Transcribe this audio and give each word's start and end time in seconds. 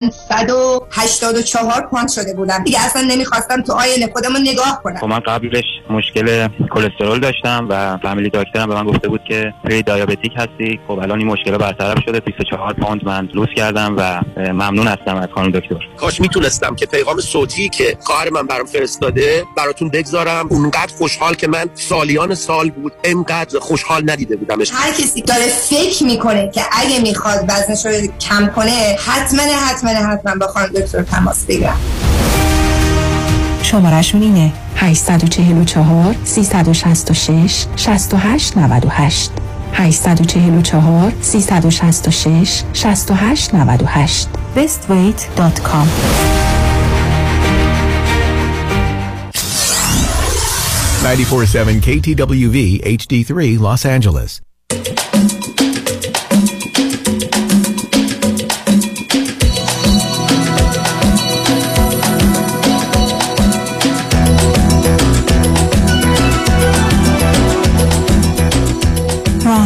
Yes. 0.00 0.29
184 0.30 1.86
پوند 1.90 2.10
شده 2.10 2.34
بودم. 2.34 2.64
دیگه 2.64 2.84
اصلا 2.84 3.02
نمی‌خواستم 3.02 3.62
تو 3.62 3.72
آینه 3.72 4.10
خودمون 4.12 4.40
نگاه 4.40 4.80
کنم. 4.84 4.96
خب 4.96 5.06
من 5.06 5.20
قبلش 5.20 5.64
مشکل 5.90 6.48
کلسترول 6.74 7.20
داشتم 7.20 7.66
و 7.70 7.98
فامیلی 8.02 8.30
دکترم 8.30 8.68
به 8.68 8.74
من 8.74 8.84
گفته 8.84 9.08
بود 9.08 9.20
که 9.28 9.52
پری 9.64 9.82
دیابتیک 9.82 10.32
هستی. 10.36 10.80
خب 10.88 10.98
الان 10.98 11.18
این 11.18 11.28
مشکل 11.28 11.56
برطرف 11.56 11.98
شده. 12.06 12.20
24 12.20 12.72
پوند 12.72 13.04
من 13.04 13.28
لوس 13.34 13.48
کردم 13.56 13.96
و 13.98 14.20
ممنون 14.36 14.86
هستم 14.86 15.16
از 15.16 15.28
خانم 15.34 15.50
دکتر. 15.50 15.76
کاش 15.96 16.20
می‌تونستم 16.20 16.74
که 16.74 16.86
پیغام 16.86 17.20
صوتی 17.20 17.68
که 17.68 17.96
خواهر 18.00 18.30
من 18.30 18.46
برام 18.46 18.66
فرستاده 18.66 19.44
براتون 19.56 19.88
بگذارم. 19.88 20.46
اونقدر 20.50 20.92
خوشحال 20.98 21.34
که 21.34 21.48
من 21.48 21.70
سالیان 21.74 22.34
سال 22.34 22.70
بود. 22.70 22.92
انقدر 23.04 23.58
خوشحال 23.58 24.10
ندیده 24.10 24.36
بودمش. 24.36 24.70
هر 24.74 24.90
کسی 24.90 25.22
داره 25.22 25.46
فکر 25.46 26.04
می‌کنه 26.04 26.50
که 26.54 26.62
اگه 26.72 27.00
می‌خواد 27.00 27.38
وزنش 27.48 27.86
رو 27.86 27.92
کم 28.20 28.46
کنه 28.56 28.96
حتما 29.06 29.42
حتما 29.42 29.90
حتما 29.90 30.19
با 30.24 30.46
خانم 30.46 30.66
دکتر 30.66 31.02
تماس 31.02 31.44
بگیرم. 31.44 31.76
شمارشون 33.62 34.22
اینه 34.22 34.52
844 34.76 36.14
366 36.24 37.66
68 37.76 38.56
98 38.56 39.30
844 39.72 41.12
366 41.20 42.62
68 42.72 43.54
98 43.54 44.28
bestweight.com 44.56 45.88
94.7 51.00 51.80
KTWV 51.80 52.82
HD3 52.84 53.58
Los 53.58 53.86
Angeles. 53.86 54.49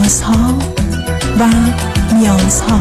رازها 0.05 0.58
و 1.41 1.48
نیازها 2.14 2.80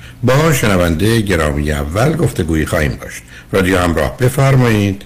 با 0.23 0.53
شنونده 0.53 1.21
گرامی 1.21 1.71
اول 1.71 2.15
گفتگویی 2.15 2.65
خواهیم 2.65 2.99
داشت. 3.01 3.23
رادیو 3.51 3.77
همراه 3.77 4.17
بفرمایید. 4.17 5.05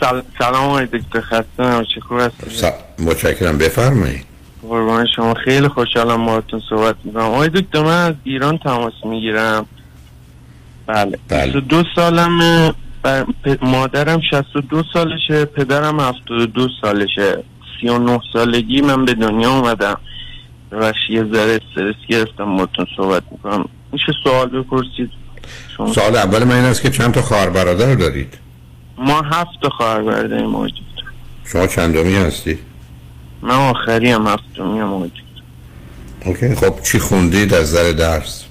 سلام 0.00 0.22
سلام 0.38 0.64
آقای 0.64 0.86
دکتر 0.86 1.20
خسته 1.20 1.44
نباشید. 1.58 2.02
خوب 2.02 2.20
هستید؟ 2.20 2.72
متشکرم. 2.98 3.58
بفرمایید. 3.58 4.24
قربان 4.62 5.06
شما. 5.16 5.34
خیلی 5.34 5.68
خوشحالم 5.68 6.26
باهاتون 6.26 6.62
صحبت 6.68 6.96
می‌کنم. 7.04 7.22
آقای 7.22 7.48
دکتر 7.48 7.82
من 7.82 8.06
از 8.06 8.14
ایران 8.24 8.58
تماس 8.58 8.92
می‌گیرم. 9.04 9.66
بله, 10.86 11.18
بله. 11.28 11.52
22 11.52 11.82
سالم 11.96 12.74
مادرم 13.62 14.20
62 14.30 14.82
سالشه. 14.92 15.44
پدرم 15.44 16.00
72 16.00 16.68
سالشه. 16.80 17.44
39 17.80 18.20
سالگی 18.32 18.80
من 18.80 19.04
به 19.04 19.14
دنیا 19.14 19.50
اومدم. 19.50 20.00
بخش 20.72 21.10
یه 21.10 21.24
ذره 21.24 21.60
استرس 21.68 21.94
گرفتم 22.08 22.56
باهاتون 22.56 22.86
صحبت 22.96 23.22
می‌کنم. 23.30 23.64
میشه 23.94 24.12
سوال 24.24 24.48
بپرسید؟ 24.48 25.10
شما 25.76 25.92
سوال 25.92 26.16
اول 26.16 26.44
من 26.44 26.54
این 26.54 26.64
است 26.64 26.82
که 26.82 26.90
چند 26.90 27.14
تا 27.14 27.22
خواهر 27.22 27.50
برادر 27.50 27.94
دارید؟ 27.94 28.38
ما 28.98 29.22
هفت 29.22 29.50
تا 29.62 29.68
خواهر 29.68 30.02
برادر 30.02 30.46
موجود 30.46 30.84
شما 31.44 31.66
چندمی 31.66 32.16
هستی؟ 32.16 32.58
من 33.42 33.54
آخری 33.54 34.10
هم 34.10 34.26
هفتمی 34.26 34.78
هم 34.78 34.88
موجود 34.88 35.24
اوکی 36.24 36.54
خب 36.54 36.82
چی 36.82 36.98
خوندید 36.98 37.54
از 37.54 37.74
نظر 37.74 37.92
درس؟ 37.92 38.44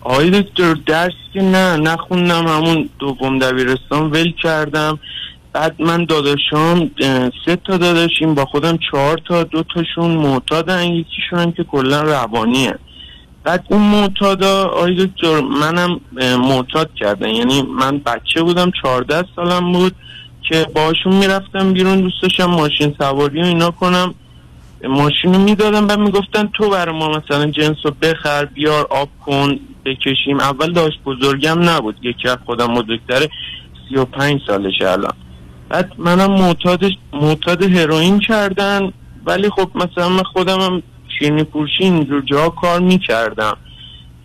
آقای 0.00 0.30
دکتر 0.30 0.74
درس 0.86 1.12
که 1.32 1.42
نه 1.42 1.76
نخوندم 1.76 2.46
همون 2.46 2.88
دوم 2.98 3.38
دبیرستان 3.38 4.10
ول 4.10 4.32
کردم. 4.42 4.98
بعد 5.52 5.82
من 5.82 6.04
داداشام 6.04 6.90
سه 7.46 7.56
تا 7.56 7.76
داداشیم 7.76 8.34
با 8.34 8.44
خودم 8.44 8.78
چهار 8.90 9.20
تا 9.28 9.44
دو 9.44 9.62
تاشون 9.74 10.10
معتادن 10.10 10.84
یکیشون 10.84 11.38
هم 11.38 11.52
که 11.52 11.64
کلا 11.64 12.02
روانیه. 12.02 12.74
بعد 13.44 13.64
اون 13.70 13.82
معتادا 13.82 14.64
آقای 14.64 15.06
دکتر 15.06 15.40
منم 15.40 16.00
معتاد 16.38 16.90
کردن. 16.94 17.28
یعنی 17.28 17.62
من 17.62 17.98
بچه 17.98 18.42
بودم 18.42 18.70
چهارده 18.82 19.24
سالم 19.36 19.72
بود 19.72 19.96
که 20.48 20.66
باشون 20.74 21.14
می‌رفتم 21.14 21.72
بیرون 21.72 22.00
دوست 22.00 22.22
داشتم 22.22 22.44
ماشین 22.44 22.94
سواری 22.98 23.42
و 23.42 23.44
اینا 23.44 23.70
کنم. 23.70 24.14
ماشین 24.84 25.34
رو 25.34 25.40
می‌دادم 25.40 25.86
بعد 25.86 25.98
می‌گفتن 25.98 26.48
تو 26.54 26.70
برای 26.70 26.94
ما 26.94 27.08
مثلا 27.08 27.50
جنس 27.50 27.76
رو 27.84 27.90
بخر 28.02 28.44
بیار 28.44 28.86
آب 28.90 29.08
کن 29.24 29.58
بکشیم. 29.84 30.40
اول 30.40 30.72
داشت 30.72 30.98
بزرگم 31.06 31.68
نبود 31.68 31.96
یکی 32.02 32.28
از 32.28 32.38
خودم 32.46 32.74
بزرگتره 32.74 33.28
سی 33.88 33.96
و 33.96 34.04
پنج 34.04 34.40
سالشه 34.46 34.90
الان. 34.90 35.12
بعد 35.68 35.92
منم 35.98 36.30
معتاد 36.30 36.84
معتاد 37.12 37.62
هروئین 37.62 38.18
کردن. 38.18 38.92
ولی 39.26 39.50
خب 39.50 39.70
مثلا 39.74 40.08
من 40.08 40.22
خودم 40.22 40.60
هم 40.60 40.82
شیرینی 41.20 41.44
پوشی 41.44 41.84
اینجور 41.84 42.20
جا 42.20 42.48
کار 42.48 42.80
می‌کردم. 42.80 43.56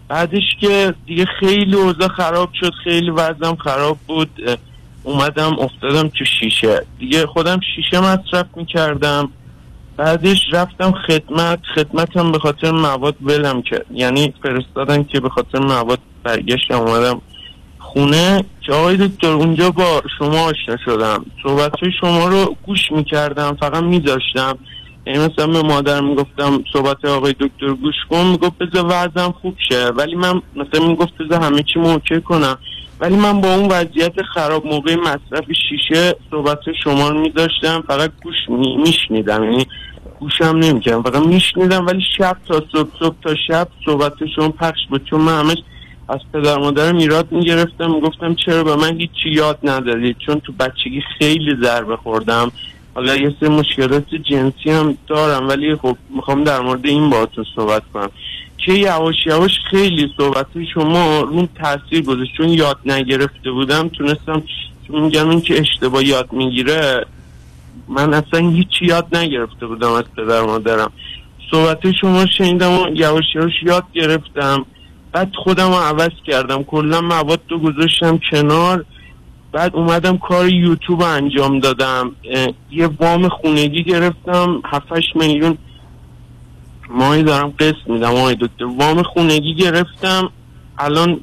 بعدش 0.08 0.44
که 0.62 0.94
دیگه 1.06 1.26
خیلی 1.40 1.76
اوضاع 1.76 2.08
خراب 2.08 2.50
شد 2.60 2.72
خیلی 2.84 3.10
وضعم 3.10 3.56
خراب 3.56 3.98
بود. 4.08 4.60
اومدم 5.04 5.60
افتادم 5.60 6.08
تو 6.08 6.26
شیشه. 6.26 6.86
دیگه 7.00 7.26
خودم 7.26 7.60
شیشه 7.76 8.00
مصرف 8.00 8.46
می‌کردم. 8.56 9.30
بعدش 9.98 10.38
رفتم 10.52 10.92
خدمت. 11.08 11.60
خدمتم 11.76 12.32
به 12.32 12.40
خاطر 12.40 12.72
مواد 12.72 13.16
ولم 13.22 13.62
کرد. 13.62 13.86
یعنی 13.92 14.34
فرستادن 14.44 15.04
که 15.04 15.20
به 15.20 15.30
خاطر 15.30 15.60
مواد 15.60 16.00
برگشتم 16.24 16.80
اومدم 16.80 17.22
خونه. 17.80 18.46
که 18.62 18.74
آقای 18.74 18.98
دکتر 18.98 19.28
اونجا 19.28 19.72
با 19.72 20.02
شما 20.18 20.40
آشنا 20.40 20.78
شدم. 20.86 21.26
صحبت 21.44 21.72
شما 22.02 22.28
رو 22.28 22.56
گوش 22.66 22.92
می‌کردم 22.92 23.58
فقط 23.60 23.84
میداشتم 23.84 24.58
یعنی 25.08 25.20
مثلا 25.20 25.48
به 25.48 25.62
مادر 25.62 26.02
می‌گفتم 26.02 26.64
صحبت 26.74 27.06
آقای 27.06 27.36
دکتر 27.40 27.68
گوش 27.68 27.96
کن 28.10 28.26
می‌گفت 28.26 28.58
بذار 28.58 28.86
وضعم 28.86 29.32
خوب 29.32 29.56
شه. 29.70 29.86
ولی 29.88 30.16
من 30.16 30.42
مثلا 30.56 30.88
می‌گفت 30.88 31.18
بذار 31.18 31.42
همه 31.44 31.64
چی 31.64 31.80
موکه 31.80 32.20
کنم. 32.20 32.58
ولی 33.00 33.16
من 33.16 33.42
با 33.42 33.56
اون 33.56 33.72
وضعیت 33.72 34.22
خراب 34.22 34.66
موقع 34.66 34.96
مصرف 34.96 35.46
شیشه 35.70 36.16
صحبت 36.32 36.60
شما 36.84 37.10
رو 37.10 37.22
میداشتم. 37.22 37.84
فقط 37.88 38.12
گوش 38.24 38.36
میشنیدم. 38.78 39.44
یعنی 39.44 39.66
گوشم 40.20 40.46
نمی‌کردم. 40.46 41.04
فقط 41.04 41.26
میشنیدم. 41.28 41.86
ولی 41.86 42.02
شب 42.18 42.38
تا 42.48 42.64
صبح 42.72 42.90
صبح 43.00 43.16
تا 43.24 43.36
شب 43.48 43.68
صحبتشون 43.86 44.50
پخش 44.52 44.80
بود. 44.90 45.06
چون 45.06 45.22
من 45.22 45.40
همش 45.40 45.58
از 46.10 46.20
پدر 46.34 46.58
مادرم 46.58 46.98
ایراد 46.98 47.32
می‌گرفتم. 47.32 47.92
می‌گفتم 47.92 48.36
چرا 48.36 48.64
به 48.64 48.76
من 48.76 49.00
هیچی 49.00 49.30
یاد 49.30 49.60
ندادید؟ 49.64 50.18
چون 50.26 50.40
تو 50.40 50.54
بچگی 50.60 51.02
خیلی 51.20 51.56
ضربه 51.62 51.98
خوردم. 51.98 52.52
حالا 52.96 53.16
یه 53.16 53.36
سری 53.40 53.50
مشکلات 53.50 54.16
جنسی 54.16 54.72
هم 54.72 54.98
دارم 55.08 55.48
ولی 55.48 55.76
خب 55.76 55.98
می‌خوام 56.10 56.44
در 56.44 56.60
مورد 56.60 56.86
این 56.86 57.10
با 57.10 57.26
تو 57.26 57.44
صحبت 57.56 57.84
کنم. 57.94 58.10
که 58.58 58.74
یواش 58.74 59.16
یواش 59.26 59.52
خیلی 59.70 60.14
صحبت 60.18 60.46
شما 60.74 61.22
روم 61.22 61.50
تاثیر 61.62 62.02
گذاشت. 62.02 62.32
چون 62.38 62.50
یاد 62.50 62.78
نگرفته 62.86 63.52
بودم 63.52 63.88
تونستم 63.88 64.44
چون 64.88 65.02
میگم 65.02 65.30
این 65.30 65.42
که 65.42 65.60
اشتباه 65.60 66.06
یاد 66.06 66.34
می‌گیره 66.34 67.06
من 67.88 68.14
اصلا 68.14 68.50
هیچی 68.50 68.86
یاد 68.86 69.16
نگرفته 69.16 69.68
بودم 69.68 69.92
از 69.92 70.04
پدر 70.18 70.42
مادرم. 70.42 70.92
صحبت 71.52 71.92
شما 72.02 72.26
شنیدم 72.26 72.72
و 72.72 72.88
یواش 72.94 73.26
یواش 73.36 73.54
یاد 73.64 73.84
گرفتم. 73.94 74.66
بعد 75.12 75.32
خودم 75.36 75.68
رو 75.68 75.76
عوض 75.76 76.12
کردم. 76.28 76.64
کلا 76.64 77.02
مواد 77.02 77.42
رو 77.50 77.60
گذاشتم 77.60 78.20
کنار. 78.32 78.86
بعد 79.56 79.76
اومدم 79.76 80.18
کار 80.18 80.50
یوتیوب 80.50 81.02
انجام 81.02 81.60
دادم. 81.60 82.12
یه 82.72 82.88
وام 83.00 83.30
خونگی 83.30 83.84
گرفتم 83.84 84.62
7 84.66 84.86
میلیون 85.16 85.58
ماهی 86.90 87.24
دارم 87.24 87.54
قسط 87.60 87.88
میدم. 87.88 88.10
آقای 88.10 88.36
دکتر 88.36 88.66
وام 88.66 89.04
خونگی 89.04 89.56
گرفتم. 89.56 90.30
الان 90.78 91.20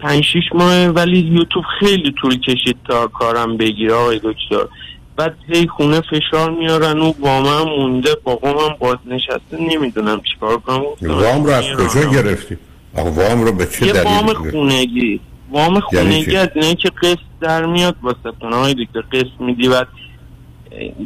پنج 0.00 0.24
شیش 0.24 0.44
ماه 0.54 0.86
ولی 0.86 1.18
یوتیوب 1.18 1.64
خیلی 1.80 2.14
طول 2.20 2.40
کشید 2.40 2.76
تا 2.88 3.06
کارم 3.06 3.56
بگیره 3.56 3.94
آقای 3.94 4.18
دکتر. 4.18 4.68
بعد 5.16 5.34
هی 5.48 5.66
خونه 5.66 6.00
فشار 6.00 6.50
میارن 6.50 6.98
و 6.98 7.12
وامم 7.20 7.68
مونده 7.78 8.10
بابامم 8.24 8.76
باز 8.78 8.98
نشسته 9.06 9.58
نمی‌دونم 9.60 10.20
چیکار 10.32 10.56
کنم. 10.56 10.82
وام 11.02 11.44
رو 11.44 11.50
از 11.50 11.64
کجا 11.64 12.10
گرفتی؟ 12.10 12.56
وام 12.94 13.42
رو 13.42 13.52
به 13.52 13.66
چه 13.66 13.86
یه 13.86 13.92
دلیل 13.92 14.04
وام 14.04 14.32
خونگی. 14.50 15.20
وام 15.52 15.72
یعنی 15.72 15.80
خونگی؟ 15.80 16.36
از 16.36 16.48
اینه 16.54 16.74
که 16.74 16.90
قسط 17.02 17.18
در 17.40 17.66
میاد 17.66 17.96
واسه 18.02 18.56
های 18.56 18.74
دکتر 18.74 19.00
قسط 19.00 19.40
میدی 19.40 19.68
بعد 19.68 19.88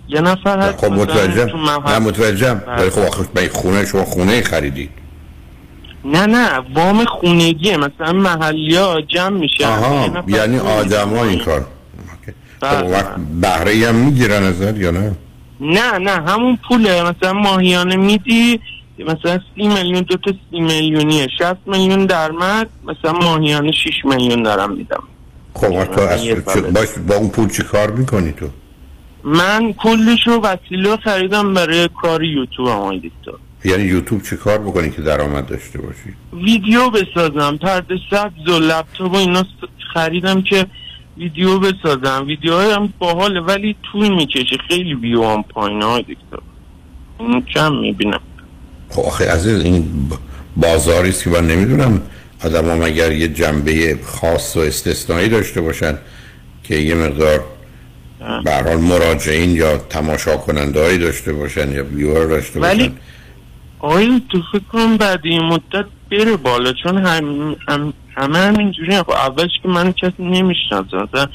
یه 0.09 0.21
نفر 0.21 0.59
هست 0.59 0.79
خب 0.79 0.93
متوجهم. 0.93 1.71
نه 1.87 1.99
متوجهم. 1.99 2.59
بله. 2.59 2.77
ولی 2.77 2.91
خب 2.91 3.01
آخه 3.01 3.25
من 3.35 3.49
خونه 3.49 3.87
شما 3.87 4.05
خونه 4.05 4.43
خریدی؟ 4.43 4.89
نه 6.05 6.27
نه. 6.27 6.49
وام 6.75 7.05
خونگیه. 7.05 7.77
مثلا 7.77 8.13
محلی 8.13 8.77
ها 8.77 9.01
جمع 9.01 9.39
میشن. 9.39 9.61
یه 9.61 9.67
آها 9.67 10.25
یعنی 10.29 10.59
آدم 10.59 11.09
میده. 11.09 11.23
این 11.23 11.39
کار. 11.39 11.67
اوکی. 12.21 12.33
بله، 12.61 12.79
خب 12.79 12.91
وقت 12.91 13.17
بهره 13.41 13.89
هم 13.89 13.95
می‌گیرن 13.95 14.43
ازت 14.43 14.79
یا 14.79 14.91
نه؟ 14.91 15.13
نه 15.61 15.99
نه. 15.99 16.11
همون 16.11 16.59
پوله. 16.69 17.03
مثلا 17.03 17.33
ماهیانه 17.33 17.97
میدی 17.97 18.61
مثلا 18.99 19.41
سی 19.55 19.69
میلیون 19.69 20.03
دو 20.03 20.17
تا 20.17 20.33
سی 20.51 20.61
میلیونیه. 20.61 21.29
شست 21.39 21.57
میلیون 21.67 22.07
درمد 22.07 22.71
مثلا 22.85 23.13
ماهیانه 23.13 23.73
شیش 23.73 24.05
میلیون 24.05 24.43
دارم 24.43 24.73
میدم. 24.73 25.03
خب 25.55 25.85
تو 25.85 26.01
از 26.01 26.27
با 27.07 27.15
اون 27.15 27.29
پول 27.29 27.49
چی 27.49 27.63
کار 27.63 27.91
می‌کنی 27.91 28.33
تو؟ 28.33 28.47
من 29.25 29.73
کلش 29.73 30.27
رو 30.27 30.41
وسیله 30.41 30.97
خریدم 30.97 31.55
برای 31.55 31.89
کار 32.03 32.23
یوتیوب 32.23 32.69
هم 32.69 32.75
آقای 32.75 32.99
دکتر 32.99 33.39
یعنی 33.65 33.83
یوتیوب 33.83 34.23
چی 34.23 34.37
کار 34.37 34.59
بکنی 34.59 34.91
که 34.91 35.03
درآمد 35.03 35.47
داشته 35.47 35.81
باشی؟ 35.81 36.15
ویدیو 36.33 36.91
بسازم 36.91 37.57
پرده 37.57 37.99
سبز 38.11 38.49
و 38.49 38.59
لپتاپ 38.59 39.13
و 39.13 39.17
اینا 39.17 39.45
خریدم 39.95 40.43
که 40.43 40.67
ویدیو 41.19 41.59
بسازم. 41.59 42.25
ویدیو 42.27 42.59
هم 42.59 42.93
باحاله 42.99 43.41
ولی 43.41 43.77
طول 43.93 44.09
می‌کشه. 44.15 44.57
خیلی 44.69 44.95
ویو 44.95 45.25
هم 45.25 45.43
پایینه 45.43 45.85
های 45.85 46.03
دکتر 46.03 46.43
کم 47.55 47.75
می‌بینم. 47.75 48.21
خب 48.93 49.03
آخه 49.03 49.25
از 49.25 49.47
این 49.47 49.85
بازاری 50.57 51.09
است 51.09 51.25
که 51.25 51.31
من 51.31 51.47
نمی‌دونم 51.47 52.03
آدم 52.45 52.71
هم 52.71 52.83
اگر 52.83 53.13
یه 53.13 53.29
جنبه 53.29 53.99
خاص 54.05 54.57
و 54.57 54.61
استثنایی 54.61 55.29
داشته 55.29 55.61
باشن 55.61 55.99
که 56.65 56.77
یه 56.77 56.95
مقدار 56.95 57.45
به 58.45 58.51
هر 58.51 58.69
حال 58.69 58.77
مراجعین 58.77 59.51
یا 59.51 59.77
تماشا 59.77 60.37
کننده 60.37 60.99
داشته 60.99 61.33
باشن 61.33 61.73
یا 61.73 61.85
ویور 61.85 62.27
داشته 62.27 62.61
ولی 62.61 62.89
باشن. 62.89 63.01
آقای 63.79 64.23
تو 64.29 64.43
فکر 64.53 64.63
کنم 64.73 64.97
بعد 64.97 65.21
این 65.25 65.43
مدت 65.43 65.85
بره 66.11 66.37
بالا 66.37 66.73
چون 66.73 67.07
هم, 67.07 67.57
هم 67.69 67.93
همه 68.17 68.39
هم 68.39 68.59
اینجوری 68.59 68.97
خب 68.97 69.11
اولش 69.11 69.51
که 69.63 69.69
من 69.69 69.93
کسی 69.93 70.23
نمی‌شناسه 70.23 70.97
مثلا 70.97 71.27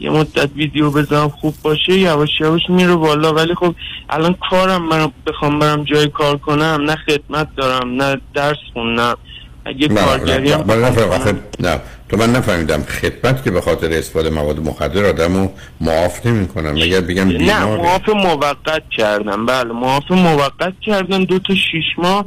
یه 0.00 0.10
مدت 0.10 0.50
ویدیو 0.56 0.90
بزنم 0.90 1.28
خوب 1.28 1.54
باشه 1.62 1.92
یواش 1.98 2.28
یواش 2.40 2.60
میره 2.68 2.94
بالا. 2.94 3.32
ولی 3.34 3.54
خب 3.54 3.74
الان 4.10 4.36
کارم 4.50 4.82
من 4.88 5.10
بخوام 5.26 5.58
برم 5.58 5.84
جای 5.84 6.08
کار 6.08 6.36
کنم 6.36 6.80
نه 6.86 6.96
خدمت 6.96 7.48
دارم 7.56 8.02
نه 8.02 8.20
درس 8.34 8.56
خوندم 8.72 9.16
اگه 9.64 9.88
نه 9.88 10.00
کارگری 10.04 10.48
نه 10.48 10.54
هم 10.54 10.64
من 10.66 10.82
نفهم- 10.82 11.18
کنم- 11.24 11.38
نه. 11.60 11.80
تو 12.08 12.16
من 12.16 12.32
نفهمیدم 12.32 12.82
خدمت 12.82 13.44
که 13.44 13.50
به 13.50 13.60
خاطر 13.60 13.92
استفاده 13.92 14.30
مواد 14.30 14.58
مخدر 14.60 15.04
آدمو 15.04 15.48
معاف 15.80 16.26
نمی‌کنن 16.26 16.70
مگر 16.70 17.00
بگم 17.00 17.28
نه 17.28 17.64
معاف 17.64 18.08
موقت 18.08 18.82
کردم. 18.96 19.46
بله 19.46 19.72
معاف 19.72 20.10
موقت 20.10 20.72
کردم 20.80 21.24
دو 21.24 21.38
تا 21.38 21.54
شیش 21.54 21.84
ماه. 21.98 22.24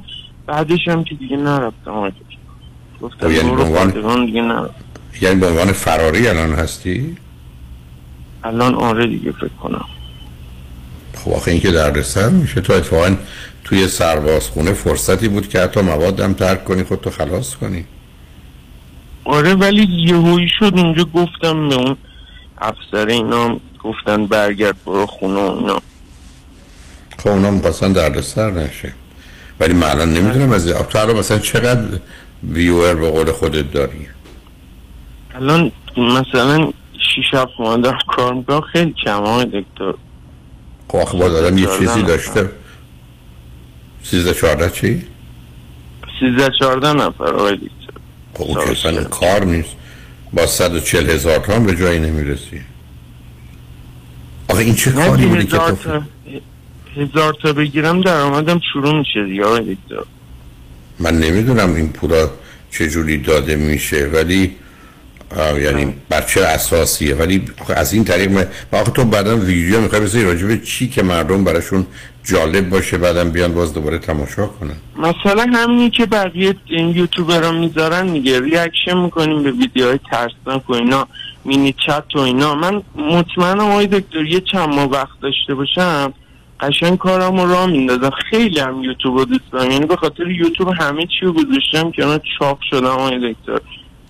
بعدش 0.47 0.87
هم 0.87 1.03
که 1.03 1.15
دیگه 1.15 1.37
نرفتم. 1.37 2.11
گفتم 3.01 3.27
خب 3.27 3.31
یعنی 3.31 3.49
برو 3.49 3.57
به 3.57 3.63
عنوان- 3.63 4.69
یعنی 5.21 5.39
به 5.39 5.47
عنوان 5.47 5.71
فراری 5.71 6.27
الان 6.27 6.53
هستی؟ 6.53 7.17
الان 8.43 8.75
آره 8.75 9.07
دیگه 9.07 9.31
فکر 9.31 9.47
کنم. 9.47 9.85
خب 11.15 11.31
آخه 11.31 11.51
این 11.51 11.59
که 11.59 11.71
دردسر 11.71 12.29
میشه 12.29 12.61
تو 12.61 12.73
اتفاقا 12.73 13.15
توی 13.63 13.87
سربازخونه 13.87 14.73
فرصتی 14.73 15.27
بود 15.27 15.49
که 15.49 15.59
حتی 15.59 15.81
موادم 15.81 16.33
ترک 16.33 16.63
کنی 16.63 16.83
خودتو 16.83 17.09
خلاص 17.09 17.55
کنی. 17.55 17.85
آره 19.25 19.55
ولی 19.55 19.83
یهویی 19.83 20.49
شد 20.59 20.73
اونجا 20.75 21.03
گفتم 21.03 21.69
به 21.69 21.75
اون 21.75 21.97
افسر 22.57 23.07
اینا 23.07 23.59
گفتن 23.83 24.25
برگرد 24.27 24.75
برو 24.85 25.05
خونه 25.05 25.41
و 25.41 25.57
اینا. 25.59 25.81
خب 27.17 27.29
اونا 27.29 27.51
می‌خواستن 27.51 27.91
دردسر 27.91 28.51
نشه. 28.51 28.93
ولی 29.59 29.73
من 29.73 29.87
الان 29.87 30.13
نمی‌دونم 30.13 30.51
از 30.51 30.67
تو 30.67 30.99
الان 30.99 31.15
مثلا 31.15 31.39
چقدر 31.39 31.99
ویور 32.43 32.95
به 32.95 33.11
قول 33.11 33.31
خودت 33.31 33.71
داری؟ 33.71 34.07
الان 35.35 35.71
مثلا 35.97 36.71
شیش 37.15 37.25
هفت 37.33 37.51
ماه 37.59 37.77
دارم 37.77 37.99
کار 38.07 38.33
می‌کنم. 38.33 38.61
خیلی 38.61 38.95
کم 39.05 39.23
های 39.23 39.45
دکتر. 39.45 39.93
خب 40.87 40.97
آخه 40.97 41.17
باید 41.17 41.33
آدم 41.33 41.57
یه 41.57 41.67
چیزی. 41.79 42.01
داشته. 42.01 42.49
سیزده 44.03 44.33
چهارده 44.33 44.69
چی؟ 44.69 45.05
سیزده 46.19 46.51
چهارده 46.59 46.93
نفر 46.93 47.23
آقای 47.23 47.55
دکتر. 47.55 47.99
خب 48.33 48.43
اون 48.43 48.73
سال. 48.73 49.03
کار 49.03 49.45
نیست. 49.45 49.75
با 50.33 50.45
140 50.45 51.09
هزار 51.09 51.37
تومن 51.39 51.65
به 51.65 51.75
جایی 51.75 51.99
نمی‌رسی. 51.99 52.61
آخه 54.47 54.59
این 54.59 54.75
چه 54.75 54.91
کاری 54.91 55.25
بودی 55.25 55.45
که 55.45 55.57
تو 55.57 55.75
تا 55.75 56.01
هزار 56.97 57.37
تا 57.41 57.53
بگیرم 57.53 58.01
درآمدم 58.01 58.61
شروع 58.73 58.99
میشه 58.99 59.25
دیگه 59.25 59.43
آقای 59.43 59.75
دکتر. 59.75 60.03
من 60.99 61.17
نمی‌دونم 61.17 61.75
این 61.75 61.89
پولا 61.89 62.29
چجوری 62.71 63.17
داده 63.17 63.55
میشه 63.55 64.05
ولی 64.13 64.55
یعنی 65.37 65.93
بر 66.09 66.21
چه 66.21 66.41
اساسیه؟ 66.41 67.15
ولی 67.15 67.45
از 67.75 67.93
این 67.93 68.03
طریق 68.03 68.31
من 68.31 68.47
آخه 68.71 68.91
تو 68.91 69.03
بعدا 69.03 69.37
ویدیو 69.37 69.81
می‌خوای 69.81 70.01
بذاری 70.01 70.25
راجع 70.25 70.47
به 70.47 70.57
چی 70.57 70.89
که 70.89 71.03
مردم 71.03 71.43
براشون 71.43 71.85
جالب 72.23 72.69
باشه 72.69 72.97
بعدم 72.97 73.31
بیان 73.31 73.53
باز 73.53 73.73
دوباره 73.73 73.97
تماشا 73.97 74.47
کنن؟ 74.47 74.75
مثلا 74.97 75.51
همینی 75.53 75.89
که 75.89 76.05
بقیه 76.05 76.55
این 76.65 76.89
یوتیوبرها 76.89 77.51
می‌ذارن 77.51 78.07
میگه 78.07 78.41
ریاکشن 78.41 78.97
می‌کنیم 78.97 79.43
به 79.43 79.51
ویدیوهای 79.51 79.99
ترسناک 80.11 80.69
و 80.69 80.73
اینا 80.73 81.07
مینی 81.45 81.75
چت 81.85 82.15
و 82.15 82.19
اینا. 82.19 82.55
من 82.55 82.81
مطمئنم 82.95 83.59
آقای 83.59 83.87
دکتر 83.87 84.25
یه 84.25 84.41
چند 84.51 84.69
ماه 84.69 84.89
وقت 84.89 85.19
داشته 85.21 85.55
باشم 85.55 86.13
قشنگ 86.59 86.97
کارم 86.97 87.41
رو 87.41 87.51
راه 87.51 87.65
میندازم 87.65 88.11
خیلی 88.29 88.59
هم 88.59 88.83
یوتیوب 88.83 89.17
رو 89.17 89.25
دوست 89.25 89.51
دارم. 89.51 89.71
یعنی 89.71 89.85
به 89.85 89.95
خاطر 89.95 90.27
یوتیوب 90.27 90.69
همه 90.79 91.05
چی 91.05 91.25
رو 91.25 91.33
گذاشتم 91.33 91.91
که 91.91 92.21
چاق 92.39 92.59
شدم 92.69 92.85
آقای 92.85 93.33
دکتر. 93.33 93.59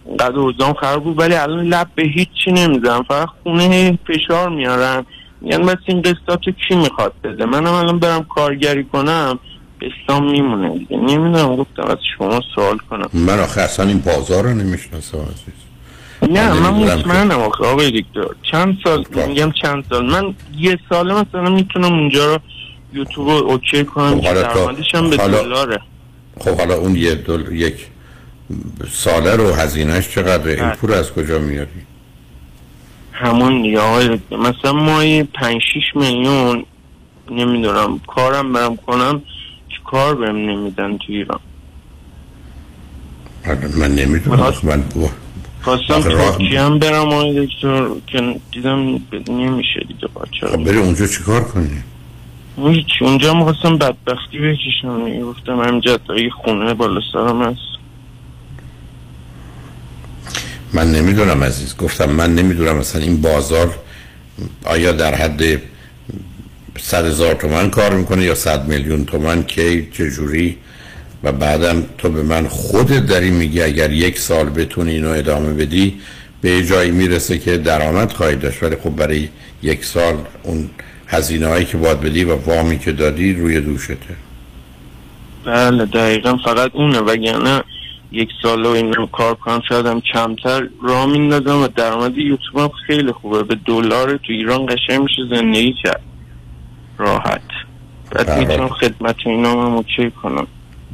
اینقدر 0.05 0.39
اوزام 0.39 0.73
خراب 0.73 1.03
بود 1.03 1.19
ولی 1.19 1.35
الان 1.35 1.65
لب 1.65 1.87
به 1.95 2.03
هیچی 2.03 2.51
نمی‌زنم. 2.51 3.03
فقط 3.03 3.27
خونه 3.43 3.99
فشار 4.07 4.49
میارن. 4.49 5.05
یعنی 5.41 5.63
بس 5.63 5.77
این 5.85 6.01
قسطات 6.01 6.41
کی 6.67 6.75
می‌خواد 6.75 7.13
بده؟ 7.23 7.45
منم 7.45 7.73
الان 7.73 7.99
برم 7.99 8.23
کارگری 8.23 8.83
کنم 8.83 9.39
قسطام 9.81 10.31
میمونه 10.31 10.77
دیگه. 10.77 10.97
نمی‌دونم 10.97 11.55
گفتم 11.55 11.83
از 11.83 11.97
شما 12.17 12.41
سوال 12.55 12.77
کنم. 12.89 13.09
من 13.13 13.39
آخه 13.39 13.61
اصلا 13.61 13.87
این 13.87 13.99
بازار 13.99 14.43
رو 14.43 14.53
نمی‌شناسم 14.53 15.17
عزیز. 15.17 15.63
نه 16.29 16.53
من 16.53 16.69
مطمئنم 16.69 17.39
آخه. 17.39 17.65
آقای 17.65 18.01
دکتر 18.01 18.27
چند 18.51 18.77
سال 18.83 19.03
خب. 19.03 19.27
میگم 19.27 19.51
چند 19.51 19.83
سال. 19.89 20.05
من 20.05 20.35
یه 20.57 20.79
ساله 20.89 21.13
مثلا 21.13 21.49
می‌تونم 21.49 21.93
اونجا 21.93 22.33
رو 22.33 22.39
یوتیوب 22.93 23.29
رو 23.29 23.35
اوکی 23.35 23.83
کنم 23.83 24.15
خب 24.15 24.21
که 24.21 24.33
درآمدش 24.33 24.95
هم 24.95 25.09
به 25.09 25.17
دلاره. 25.17 25.79
خب 26.39 26.57
حالا 26.57 26.75
اون 26.75 26.95
یه 26.95 27.15
دل... 27.15 27.51
یک 27.51 27.87
ساله 28.91 29.35
رو 29.35 29.53
هزینهش 29.53 30.09
چقدره؟ 30.09 30.53
این. 30.53 30.69
پول 30.69 30.93
از 30.93 31.11
کجا 31.11 31.39
میاری؟ 31.39 31.69
همون 33.11 33.61
دیگه 33.61 33.79
آقای 33.79 34.17
دکتر 34.17 34.35
مثلا 34.35 34.73
مایی 34.73 35.23
پنج 35.23 35.61
شیش 35.73 35.95
میلیون 35.95 36.65
نمی‌دونم 37.31 37.99
کارم 38.07 38.53
برم 38.53 38.75
کنم 38.75 39.21
چه 39.69 39.77
کار 39.85 40.15
بهم 40.15 40.35
نمیدن 40.35 40.97
تو 40.97 41.05
ایران؟ 41.07 41.39
من 43.77 43.95
نمی‌دونم. 43.95 44.53
من 44.63 44.83
خواستم 45.61 46.01
ترکیه 46.01 46.61
هم 46.61 46.79
برم 46.79 47.13
آقای 47.13 47.45
دکتر 47.45 47.87
که 48.07 48.39
دیدم 48.51 48.79
نمیشه 49.29 49.79
دیگه 49.87 50.07
بچه 50.07 50.47
خب 50.47 50.63
بری 50.63 50.77
اونجا 50.77 51.07
چیکار 51.07 51.43
کنی؟ 51.43 51.83
اونجا 53.01 53.33
هم 53.33 53.43
خواستم 53.43 53.77
بدبختی 53.77 54.39
بکشم 54.39 55.21
گفتم 55.21 55.59
همینجا 55.59 55.99
خونه 56.43 56.73
بالا 56.73 57.01
سرم 57.13 57.41
هست. 57.41 57.72
من 60.73 60.91
نمی‌دونم 60.91 61.43
عزیز. 61.43 61.77
گفتم 61.77 62.09
من 62.09 62.35
نمی‌دونم 62.35 62.77
مثلا 62.77 63.01
این 63.01 63.21
بازار 63.21 63.75
آیا 64.65 64.91
در 64.91 65.15
حد 65.15 65.61
صد 66.79 67.05
هزار 67.05 67.33
تومن 67.33 67.69
کار 67.69 67.93
می‌کنه 67.93 68.23
یا 68.23 68.35
صد 68.35 68.67
میلیون 68.67 69.05
تومن 69.05 69.43
کی 69.43 69.89
چجوری 69.91 70.57
و 71.23 71.31
بعدم 71.31 71.83
تو 71.97 72.09
به 72.09 72.23
من 72.23 72.47
خودت 72.47 73.05
داری 73.05 73.31
میگی 73.31 73.61
اگر 73.61 73.91
یک 73.91 74.19
سال 74.19 74.49
بتونی 74.49 74.91
اینو 74.91 75.09
ادامه 75.09 75.53
بدی 75.53 75.99
به 76.41 76.65
جایی 76.65 76.91
می‌رسه 76.91 77.37
که 77.37 77.57
درآمد 77.57 78.11
خواهی 78.11 78.35
داشت. 78.35 78.63
ولی 78.63 78.75
خب 78.75 78.89
برای 78.89 79.29
یک 79.63 79.85
سال 79.85 80.15
اون 80.43 80.69
هزینه 81.07 81.47
هایی 81.47 81.65
که 81.65 81.77
باید 81.77 82.01
بدی 82.01 82.23
و 82.23 82.35
وامی 82.35 82.79
که 82.79 82.91
دادی 82.91 83.33
روی 83.33 83.61
دوشته. 83.61 83.97
بله 85.45 85.85
دقیقا 85.85 86.37
فقط 86.45 86.71
اونه. 86.73 86.99
وگرنه 86.99 87.63
یک 88.13 88.29
سال 88.41 88.65
و 88.65 88.69
این 88.69 88.93
رو 88.93 89.05
کار 89.05 89.35
کنم 89.35 89.61
شاید 89.69 89.85
هم 89.85 90.01
کمتر 90.01 90.67
راه 90.83 91.05
میندازم 91.05 91.61
و 91.63 91.67
درآمد 91.67 92.17
یوتیوب 92.17 92.57
هم 92.57 92.71
خیلی 92.87 93.11
خوبه. 93.11 93.43
به 93.43 93.57
دلار 93.65 94.17
تو 94.17 94.33
ایران 94.33 94.65
قشنگ 94.65 95.01
میشه 95.01 95.21
زندگی 95.29 95.75
کرد. 95.83 96.01
راحت. 96.97 97.41
بعد 98.11 98.27
بله. 98.27 98.39
می‌تونم 98.39 98.69
خدمت 98.69 99.15
اینا 99.25 99.51
هم 99.51 99.75
اوکی 99.75 100.11
کنم. 100.11 100.47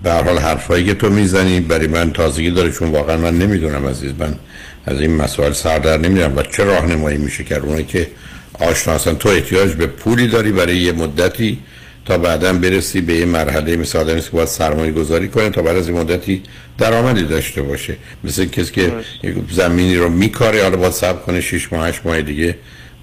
به 0.04 0.14
حال 0.14 0.38
حرفایی 0.38 0.86
که 0.86 0.94
تو 0.94 1.10
می‌زنی 1.10 1.60
برای 1.60 1.88
من 1.88 2.12
تازگی 2.12 2.52
داره 2.52 2.72
چون 2.72 2.92
واقعا 2.92 3.18
من 3.18 3.38
نمی‌دونم 3.38 3.88
عزیز 3.88 4.14
من 4.20 4.36
از 4.86 5.02
این 5.02 5.16
مسائل 5.16 5.52
سر 5.52 5.80
در 5.80 5.98
نمی‌دونم 5.98 6.38
و 6.38 6.44
چه 6.44 6.64
راهنمایی 6.64 7.18
میشه 7.18 7.44
کرد 7.44 7.66
اونایی 7.66 7.86
که 7.86 8.08
آشنا 8.60 8.98
تو 8.98 9.30
احتیاج 9.30 9.74
به 9.74 9.88
پولی 9.88 10.28
داری 10.28 10.52
برای 10.52 10.78
یه 10.78 10.92
مدتی 10.92 11.58
تا 12.06 12.18
بعدا 12.18 12.54
برسی 12.54 13.02
به 13.02 13.16
یه 13.16 13.26
مرحله 13.26 13.76
مثل 13.76 13.98
آدمی 13.98 14.22
که 14.22 14.30
باید 14.30 14.48
سرمایه 14.48 14.92
گذاری 14.92 15.28
کنه 15.28 15.50
تا 15.50 15.62
بعد 15.62 15.78
از 15.78 15.90
این 15.90 15.98
مدتی 15.98 16.44
درآمدی 16.78 17.24
داشته 17.24 17.62
باشه. 17.62 17.96
مثل 18.24 18.46
کسی 18.46 18.72
که 18.72 18.94
زمینی 19.52 19.96
رو 19.96 20.10
میکاره 20.10 20.64
حالا 20.64 20.78
باید 20.78 20.94
صبر 20.94 21.20
کنه 21.20 21.42
6 21.42 21.74
ماه 21.74 21.88
8 21.88 22.06
ماه 22.06 22.22
دیگه 22.22 22.56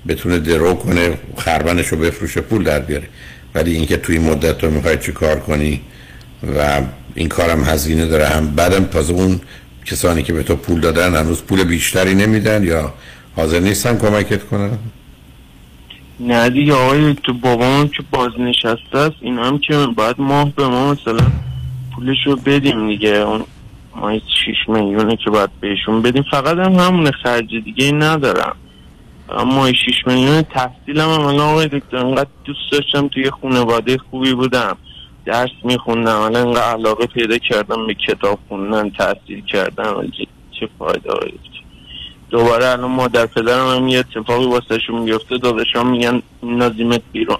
بتونه 0.08 0.38
درو 0.38 0.74
کنه 0.74 1.18
خربنش 1.36 1.88
رو 1.88 1.98
بفروشه 1.98 2.40
پول 2.40 2.64
در 2.64 2.80
بیاره. 2.80 3.08
ولی 3.54 3.74
اینکه 3.74 3.96
توی 3.96 4.18
مدت 4.18 4.58
تو 4.58 4.70
می‌خوای 4.70 4.98
چی 4.98 5.12
کار 5.12 5.40
کنی 5.40 5.80
و 6.58 6.80
این 7.14 7.28
کارم 7.28 7.64
هزینه 7.64 8.06
داره 8.06 8.26
هم 8.26 8.54
بعدم 8.54 8.84
تازه 8.84 9.12
اون 9.12 9.40
کسانی 9.86 10.22
که 10.22 10.32
به 10.32 10.42
تو 10.42 10.56
پول 10.56 10.80
دادن 10.80 11.14
هنوز 11.14 11.42
پول 11.42 11.64
بیشتری 11.64 12.14
نمیدن 12.14 12.64
یا 12.64 12.94
حاضر 13.36 13.60
نیستن 13.60 13.98
کمکت 13.98 14.44
کنن؟ 14.44 14.78
نه 16.20 16.50
دیگه 16.50 16.74
آقای 16.74 17.14
تو 17.14 17.32
بابام 17.32 17.88
که 17.88 18.02
بازنشسته 18.10 18.98
است 18.98 19.16
این 19.20 19.38
هم 19.38 19.58
که 19.58 19.86
باید 19.96 20.16
ماه 20.18 20.50
به 20.50 20.68
ما 20.68 20.92
مثلا 20.92 21.26
پولش 21.94 22.26
رو 22.26 22.36
بدیم 22.36 22.88
دیگه. 22.88 23.08
اون 23.08 23.44
ماه 23.96 24.18
شیش 24.18 24.68
میلیونه 24.68 25.16
که 25.16 25.30
باید 25.30 25.50
بهشون 25.60 26.02
بدیم. 26.02 26.24
فقط 26.30 26.58
هم 26.58 26.72
همونه 26.72 27.10
خرج 27.10 27.54
دیگه 27.64 27.92
ندارم. 27.92 28.56
اما 29.30 29.72
شیش 29.72 30.06
میلیون 30.06 30.42
تحصیلم 30.42 31.10
هم 31.10 31.20
الان 31.20 31.40
آقای 31.40 31.68
دکتر 31.68 31.96
انقدر 31.96 32.30
دوست 32.44 32.72
داشتم 32.72 33.08
توی 33.08 33.30
خانواده 33.30 33.98
خوبی 34.10 34.34
بودم. 34.34 34.76
درس 35.24 35.50
میخوندم 35.64 36.20
الان 36.20 36.46
انقدر 36.46 36.72
علاقه 36.72 37.06
پیدا 37.06 37.38
کردم 37.38 37.86
به 37.86 37.94
کتاب 37.94 38.38
خوندن 38.48 38.90
تحصیل 38.90 39.44
کردم. 39.44 40.10
چه 40.60 40.68
فایده 40.78 41.10
دوباره 42.30 42.66
الان 42.66 42.90
مادر 42.90 43.26
پدرم 43.26 43.76
هم 43.76 43.88
یه 43.88 43.98
اتفاقی 43.98 44.46
واسهشون 44.46 45.02
میفته 45.02 45.38
داداشان 45.38 45.86
میگن 45.86 46.22
نازیمت 46.42 47.02
بیرون. 47.12 47.38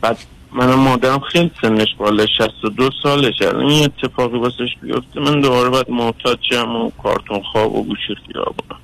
بعد 0.00 0.18
من 0.52 0.74
مادرم 0.74 1.18
خیلی 1.18 1.50
سنش 1.62 1.88
بالا 1.98 2.26
62 2.38 2.90
سالش 3.02 3.42
الان 3.42 3.66
این 3.66 3.84
اتفاقی 3.84 4.38
واسش 4.38 4.68
بیفته 4.82 5.20
من 5.20 5.40
دوباره 5.40 5.68
باید 5.68 5.90
محتاج 5.90 6.38
شم 6.50 6.76
و 6.76 6.90
کارتون 7.02 7.42
خواب 7.52 7.74
و 7.74 7.84
گوشی 7.84 8.14
خیابونم 8.26 8.80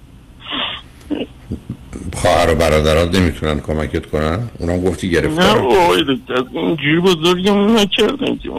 خواهر 2.14 2.50
و 2.50 2.55
برادرات 2.55 3.14
نمی‌تونن 3.14 3.61
کمکت 3.61 4.07
کنن؟ 4.07 4.49
اونا 4.59 4.78
گفتی 4.78 5.11
گرفتار 5.11 5.45
نه 5.45 5.62
اوه 5.62 6.00
از 6.28 6.45
این 6.52 6.76
جوری 6.76 7.00
بزرگم 7.00 7.76
نکردن 7.76 8.37
که 8.37 8.50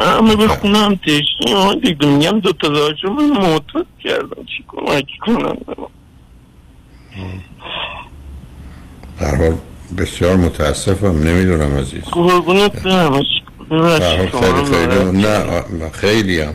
همه 0.00 0.36
به 0.36 0.48
خونه 0.48 0.78
هم 0.78 0.94
تشنی 0.94 1.52
ها 1.52 1.74
دیگه. 1.74 2.06
میگم 2.06 2.40
دو 2.40 2.52
تا 2.52 2.68
داشت. 2.68 3.04
من 3.04 3.30
معتاد 3.30 3.86
کردم. 4.04 4.44
چی 4.44 4.64
کمک 4.68 5.06
کنم؟ 5.26 5.56
در 9.20 9.36
حال 9.36 9.54
بسیار 9.98 10.36
متاسفم. 10.36 11.22
نمی‌دونم 11.22 11.78
عزیز. 11.78 12.02
قربونت 12.02 12.82
برم. 12.82 13.22
خیلی 13.70 14.64
خیلی 14.64 15.12
نه 15.12 15.90
خیلی 15.92 16.40
هم. 16.40 16.54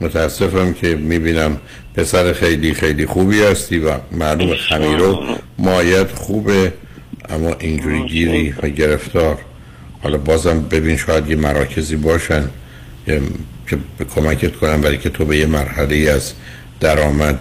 متاسفم 0.00 0.72
که 0.72 0.94
می‌بینم 0.96 1.60
پسر 1.94 2.32
خیلی 2.32 2.74
خیلی 2.74 3.06
خوبی 3.06 3.42
هستی 3.42 3.78
و 3.78 3.98
معلوم 4.12 4.54
خمیرو 4.54 5.24
مایت 5.58 6.12
خوبه 6.12 6.72
اما 7.28 7.50
اینجوری 7.60 8.02
گیری 8.08 8.54
و 8.62 8.68
گرفتار. 8.68 9.38
حالا 10.02 10.18
بازم 10.18 10.60
ببین 10.60 10.96
شاید 10.96 11.30
یه 11.30 11.36
مراکزی 11.36 11.96
باشن. 11.96 12.48
که 13.06 13.78
کمکت 14.14 14.56
کنم 14.56 14.80
برای 14.80 14.98
که 14.98 15.10
تو 15.10 15.24
به 15.24 15.36
یه 15.36 15.46
مرحله 15.46 16.10
از 16.10 16.32
درآمد 16.80 17.38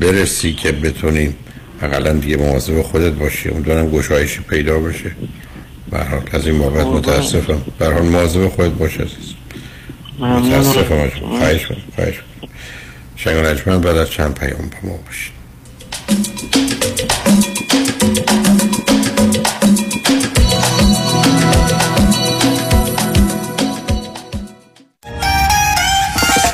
برسی 0.00 0.52
که 0.52 0.72
بتونی 0.72 1.34
اقلا 1.82 2.12
دیگه 2.12 2.36
مواظب 2.36 2.82
خودت 2.82 3.12
باشی. 3.12 3.48
اون 3.48 3.62
دارم 3.62 3.90
گشایشی 3.90 4.40
پیدا 4.40 4.78
بشه. 4.78 5.10
برحال 5.90 6.22
از 6.32 6.46
این 6.46 6.58
بابت 6.58 6.86
متاسفم. 6.86 7.62
برحال 7.78 8.02
مواظب 8.02 8.48
خودت 8.48 8.72
باش 8.72 9.00
عزیز. 9.00 9.34
متاسفم 10.18 11.08
خواهش 11.38 11.66
خواهش 11.96 12.20
شنگ 13.16 13.42
بعد 13.64 13.96
از 13.96 14.10
چند 14.10 14.34
پیام 14.34 14.70
با 14.82 14.88
ما 14.88 14.98
باشید 15.06 16.75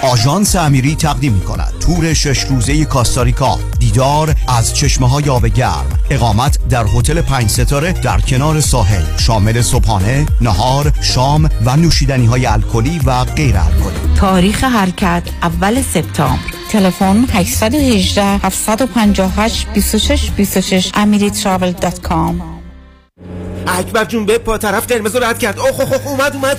آژانس 0.02 0.56
امیری 0.56 0.94
تقدیم 0.94 1.32
می 1.32 1.40
کند 1.40 1.72
تور 1.80 2.14
شش 2.14 2.44
روزه 2.44 2.84
کاستاریکا. 2.84 3.58
دیدار 3.78 4.34
از 4.48 4.74
چشمه 4.74 5.08
های 5.08 5.28
آب 5.28 5.46
گرم 5.46 5.86
اقامت 6.10 6.58
در 6.68 6.84
هتل 6.96 7.20
پنج 7.20 7.50
ستاره 7.50 7.92
در 7.92 8.20
کنار 8.20 8.60
ساحل. 8.60 9.02
شامل 9.18 9.62
صبحانه 9.62 10.26
نهار 10.40 10.92
شام 11.00 11.48
و 11.64 11.76
نوشیدنی 11.76 12.26
های 12.26 12.46
الکلی 12.46 13.00
و 13.04 13.24
غیر 13.24 13.56
الکلی. 13.56 14.14
تاریخ 14.16 14.64
حرکت 14.64 15.22
اول 15.42 15.82
سپتامبر. 15.82 16.42
تلفن 16.70 17.24
818 17.32 18.22
758 18.24 19.66
26 19.74 20.30
26 20.36 20.88
amiritravel.com 20.88 22.42
اکبر 23.66 24.04
جون 24.04 24.26
به 24.26 24.38
پا 24.38 24.58
طرف 24.58 24.86
قرمز 24.86 25.16
رد 25.16 25.38
کرد. 25.38 25.58
اوه 25.58 25.80
اوه 25.80 26.06
اومد 26.06 26.34
اومد. 26.34 26.58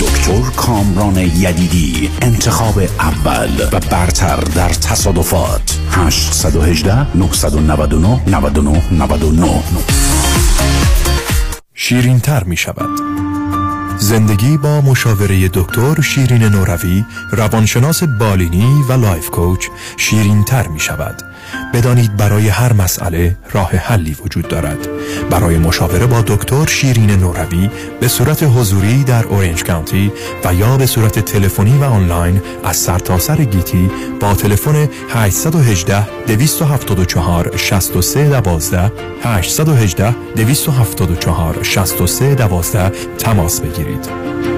دکتر 0.00 0.50
کامران 0.56 1.16
یدیدی 1.16 2.10
انتخاب 2.22 2.78
اول 2.78 3.68
و 3.72 3.80
برتر 3.90 4.36
در 4.36 4.68
تصادفات. 4.68 5.78
818 5.90 7.16
999 7.16 8.20
99 8.26 8.82
99 8.92 9.62
شیرین 11.74 12.20
تر 12.20 12.44
می 12.44 12.56
شود 12.56 13.00
زندگی 13.98 14.56
با 14.56 14.80
مشاوره 14.80 15.48
دکتر 15.48 16.00
شیرین 16.00 16.42
نوروی 16.42 17.04
روانشناس 17.30 18.02
بالینی 18.02 18.82
و 18.88 18.92
لایف 18.92 19.30
کوچ 19.30 19.66
شیرین 19.96 20.44
تر 20.44 20.68
می 20.68 20.80
شود 20.80 21.22
بدانید 21.74 22.16
برای 22.16 22.48
هر 22.48 22.72
مسئله 22.72 23.36
راه 23.52 23.70
حلی 23.70 24.16
وجود 24.24 24.48
دارد. 24.48 24.88
برای 25.30 25.58
مشاوره 25.58 26.06
با 26.06 26.22
دکتر 26.22 26.66
شیرین 26.66 27.10
نوروی 27.10 27.70
به 28.00 28.08
صورت 28.08 28.42
حضوری 28.42 29.04
در 29.04 29.24
اورنج 29.24 29.64
کانتی 29.64 30.12
و 30.44 30.54
یا 30.54 30.76
به 30.76 30.86
صورت 30.86 31.18
تلفنی 31.18 31.78
و 31.78 31.84
آنلاین 31.84 32.42
از 32.64 32.76
سرتاسر 32.76 33.36
سر 33.36 33.44
گیتی 33.44 33.90
با 34.20 34.34
تلفن 34.34 34.88
818 35.10 36.06
274 36.26 37.56
63 37.56 38.40
12 38.40 38.92
818 39.22 40.14
274 40.36 41.62
63 41.62 42.34
12 42.34 42.90
تماس 43.18 43.60
بگیرید. 43.60 43.87
Spirit. 43.96 44.57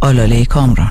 آلاله 0.00 0.44
کامران. 0.44 0.90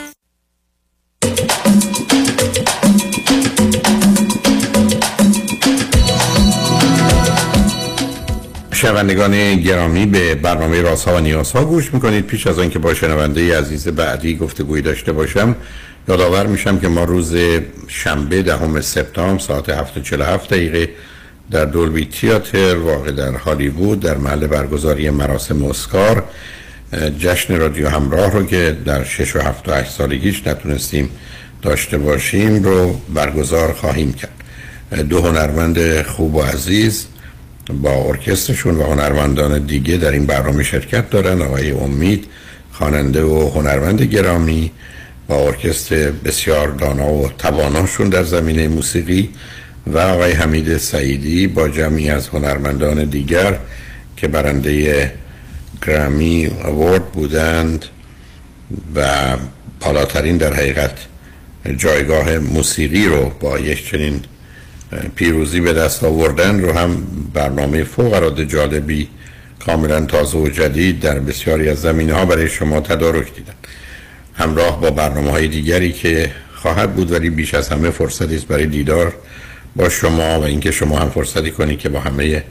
شنوندگان 8.81 9.55
گرامی 9.55 10.05
به 10.05 10.35
برنامه 10.35 10.81
رازها 10.81 11.15
و 11.15 11.19
نیازها 11.19 11.65
گوش 11.65 11.93
می‌کنید. 11.93 12.25
پیش 12.25 12.47
از 12.47 12.59
آنکه 12.59 12.79
با 12.79 12.93
شنونده 12.93 13.59
عزیز 13.59 13.87
بعدی 13.87 14.35
گفتگوی 14.35 14.81
داشته 14.81 15.11
باشم 15.11 15.55
یادآور 16.07 16.47
میشم 16.47 16.79
که 16.79 16.87
ما 16.87 17.03
روز 17.03 17.35
شنبه 17.87 18.41
دهم 18.41 18.81
سپتامبر 18.81 19.39
ساعت 19.39 19.69
7:47 19.69 20.47
دقیقه 20.47 20.89
در 21.51 21.65
دولبی 21.65 22.05
تیاتر 22.05 22.75
واقع 22.75 23.11
در 23.11 23.31
هالیوود 23.31 23.99
در 23.99 24.17
محل 24.17 24.47
برگزاری 24.47 25.09
مراسم 25.09 25.65
اسکار 25.65 26.23
جشن 27.19 27.57
رادیو 27.57 27.89
همراه 27.89 28.31
رو 28.31 28.45
که 28.45 28.77
در 28.85 29.03
6 29.03 29.35
و 29.35 29.39
7 29.39 29.69
و 29.69 29.73
8 29.73 29.91
سالگیش 29.91 30.47
نتونستیم 30.47 31.09
داشته 31.61 31.97
باشیم 31.97 32.63
رو 32.63 33.01
برگزار 33.13 33.73
خواهیم 33.73 34.13
کرد. 34.13 34.31
دو 35.09 35.21
هنرمند 35.21 36.01
خوب 36.01 36.35
و 36.35 36.41
عزیز 36.41 37.05
با 37.81 37.91
ارکسترشون 37.91 38.77
و 38.77 38.83
هنرمندان 38.83 39.65
دیگه 39.65 39.97
در 39.97 40.11
این 40.11 40.25
برنامه 40.25 40.63
شرکت 40.63 41.09
دارن. 41.09 41.41
آقای 41.41 41.71
امید 41.71 42.25
خواننده 42.71 43.23
و 43.23 43.49
هنرمند 43.49 44.01
گرامی 44.01 44.71
با 45.27 45.35
ارکستر 45.35 46.11
بسیار 46.11 46.67
دانا 46.67 47.13
و 47.13 47.29
تواناشون 47.37 48.09
در 48.09 48.23
زمینه 48.23 48.67
موسیقی 48.67 49.29
و 49.87 49.97
آقای 49.97 50.31
حمید 50.31 50.77
سعیدی 50.77 51.47
با 51.47 51.69
جمعی 51.69 52.09
از 52.09 52.27
هنرمندان 52.27 53.05
دیگر 53.05 53.59
که 54.17 54.27
برنده 54.27 55.11
گرامی 55.87 56.45
اوورد 56.45 57.05
بودند 57.11 57.85
و 58.95 59.05
بالاترین 59.79 60.37
در 60.37 60.53
حقیقت 60.53 60.97
جایگاه 61.77 62.37
موسیقی 62.37 63.05
رو 63.05 63.31
با 63.39 63.59
یک 63.59 63.89
چنین 63.89 64.21
پیروزی 65.15 65.61
به 65.61 65.73
دست 65.73 66.03
آوردن 66.03 66.59
رو 66.59 66.71
هم 66.71 67.03
برنامه 67.33 67.83
فوق 67.83 68.13
العاده 68.13 68.45
جالبی 68.45 69.07
کاملا 69.65 70.05
تازه 70.05 70.37
و 70.37 70.49
جدید 70.49 70.99
در 70.99 71.19
بسیاری 71.19 71.69
از 71.69 71.81
زمینه 71.81 72.13
ها 72.13 72.25
برای 72.25 72.49
شما 72.49 72.81
تدارک 72.81 73.35
دیدن. 73.35 73.53
همراه 74.33 74.81
با 74.81 74.91
برنامه 74.91 75.31
های 75.31 75.47
دیگری 75.47 75.91
که 75.91 76.31
خواهد 76.55 76.93
بود 76.93 77.11
ولی 77.11 77.29
بیش 77.29 77.53
از 77.53 77.69
همه 77.69 77.89
فرصتی 77.89 78.35
است 78.35 78.47
برای 78.47 78.65
دیدار 78.65 79.13
با 79.75 79.89
شما 79.89 80.39
و 80.39 80.43
اینکه 80.43 80.71
شما 80.71 80.99
هم 80.99 81.09
فرصتی 81.09 81.51
کنید 81.51 81.79
که 81.79 81.89
با 81.89 81.99
همه 81.99 82.43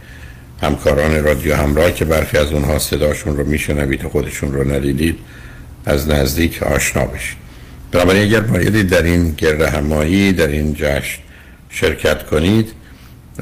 همکاران 0.63 1.25
رادیو 1.25 1.55
همراه 1.55 1.93
که 1.93 2.05
برخی 2.05 2.39
از 2.39 2.53
اونها 2.53 2.79
صداشون 2.79 3.37
رو 3.37 3.47
میشنوید 3.47 4.05
و 4.05 4.09
خودشون 4.09 4.53
رو 4.53 4.73
ندیدید 4.73 5.19
از 5.87 6.09
نزدیک 6.09 6.63
آشنا 6.63 7.05
بشید. 7.05 7.37
بنابراین 7.93 8.23
اگر 8.23 8.41
بایدید 8.41 8.89
در 8.89 9.03
این 9.03 9.31
گرد 9.31 9.61
همایی 9.61 10.33
در 10.33 10.47
این 10.47 10.75
جشن 10.75 11.19
شرکت 11.71 12.27
کنید. 12.27 12.73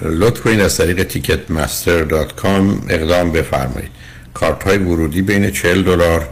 لطف 0.02 0.40
کنید 0.40 0.60
از 0.60 0.76
طریق 0.76 1.02
تیکت 1.02 1.50
مستر 1.50 2.02
دات 2.02 2.34
کام 2.34 2.82
اقدام 2.88 3.32
بفرمایید. 3.32 3.90
کارت 4.34 4.64
های 4.64 4.78
ورودی 4.78 5.22
بین 5.22 5.50
40 5.50 5.82
دلار 5.82 6.28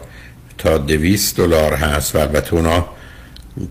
تا 0.57 0.77
200 0.77 1.37
دلار 1.37 1.73
هست 1.73 2.15
و 2.15 2.19
البته 2.19 2.53
اونا 2.53 2.85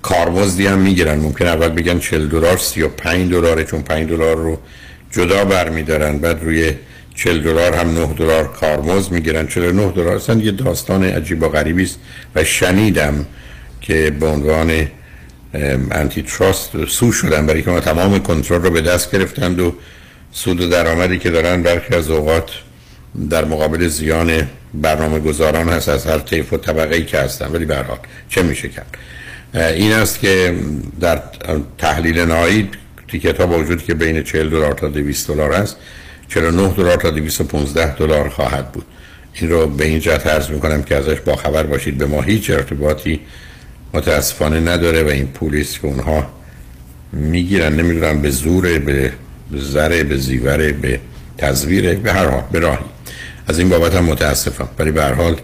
کارمزدی 0.02 0.66
هم 0.66 0.78
می‌گیرن. 0.78 1.18
ممکن 1.18 1.46
اول 1.46 1.68
بگن 1.68 1.98
40 1.98 2.28
دلار 2.28 2.56
35 2.56 3.30
دلاره 3.30 3.64
چون 3.64 3.82
5 3.82 4.08
دلار 4.08 4.36
رو 4.36 4.58
جدا 5.10 5.44
برمیدارن. 5.44 6.18
بعد 6.18 6.42
روی 6.42 6.72
40 7.14 7.42
دلار 7.42 7.74
هم 7.74 7.94
9 7.94 8.06
دلار 8.06 8.52
کارمزد 8.52 9.12
می‌گیرن. 9.12 9.46
49 9.46 9.92
دلار 9.92 10.16
اصلا 10.16 10.40
یه 10.40 10.50
داستان 10.50 11.04
عجیب 11.04 11.42
و 11.42 11.48
غریبی 11.48 11.82
است 11.82 11.98
و 12.34 12.44
شنیدم 12.44 13.26
که 13.80 14.10
به 14.20 14.26
عنوان 14.26 14.88
انتی 15.90 16.22
تراست 16.22 16.86
سو 16.86 17.12
شدن 17.12 17.46
برای 17.46 17.62
که 17.62 17.70
ما 17.70 17.80
تمام 17.80 18.18
کنترل 18.18 18.62
رو 18.62 18.70
به 18.70 18.80
دست 18.80 19.10
گرفتند 19.10 19.60
و 19.60 19.74
سود 20.32 20.60
و 20.60 20.68
درآمدی 20.68 21.18
که 21.18 21.30
دارن 21.30 21.62
برخی 21.62 21.94
از 21.94 22.10
اوقات 22.10 22.50
در 23.30 23.44
مقابل 23.44 23.88
زیان 23.88 24.48
برنامه 24.74 25.20
گذاران 25.20 25.68
هست 25.68 25.88
از 25.88 26.06
هر 26.06 26.18
طیف 26.18 26.52
و 26.52 26.56
طبقه 26.56 26.94
ای 26.94 27.04
که 27.04 27.18
هستن. 27.18 27.46
ولی 27.52 27.64
به 27.64 27.84
چه 28.28 28.42
میشه 28.42 28.68
کرد؟ 28.68 28.96
این 29.54 29.92
است 29.92 30.20
که 30.20 30.54
در 31.00 31.22
تحلیل 31.78 32.20
نهایی 32.20 32.70
تیکت 33.08 33.40
ها 33.40 33.46
با 33.46 33.58
وجود 33.58 33.84
که 33.84 33.94
بین 33.94 34.22
40 34.22 34.50
دلار 34.50 34.72
تا 34.72 34.88
200 34.88 35.28
دلار 35.28 35.52
است 35.52 35.76
49 36.28 36.68
دلار 36.68 36.96
تا 36.96 37.10
215 37.10 37.94
دلار 37.94 38.28
خواهد 38.28 38.72
بود. 38.72 38.84
این 39.34 39.50
رو 39.50 39.66
به 39.66 39.84
این 39.84 40.00
جهت 40.00 40.26
عرض 40.26 40.50
می‌کنم 40.50 40.82
که 40.82 40.96
ازش 40.96 41.20
با 41.20 41.36
خبر 41.36 41.62
باشید. 41.62 41.98
به 41.98 42.06
ما 42.06 42.22
هیچ 42.22 42.50
ارتباطی 42.50 43.20
متاسفانه 43.94 44.61
نداره 44.61 45.03
و 45.03 45.09
این 45.09 45.27
پولیس 45.27 45.79
که 45.79 45.87
اونها 45.87 46.27
می‌گیرن. 47.12 47.72
نمی‌دونم 47.72 48.22
به 48.22 48.31
زور 48.31 48.79
به 48.79 49.12
ذره 49.57 50.05
به 50.05 50.16
زیوره 50.16 50.72
به 50.72 51.01
تزویره 51.38 51.94
به 51.94 52.12
هر 52.12 52.27
حال 52.27 52.42
به 52.53 52.59
راهی. 52.59 52.85
از 53.46 53.59
این 53.59 53.68
بابت 53.68 53.94
هم 53.94 54.05
متاسفم. 54.05 54.68
ولی 54.79 54.90
به 54.90 55.03
هر 55.03 55.12
حال 55.12 55.37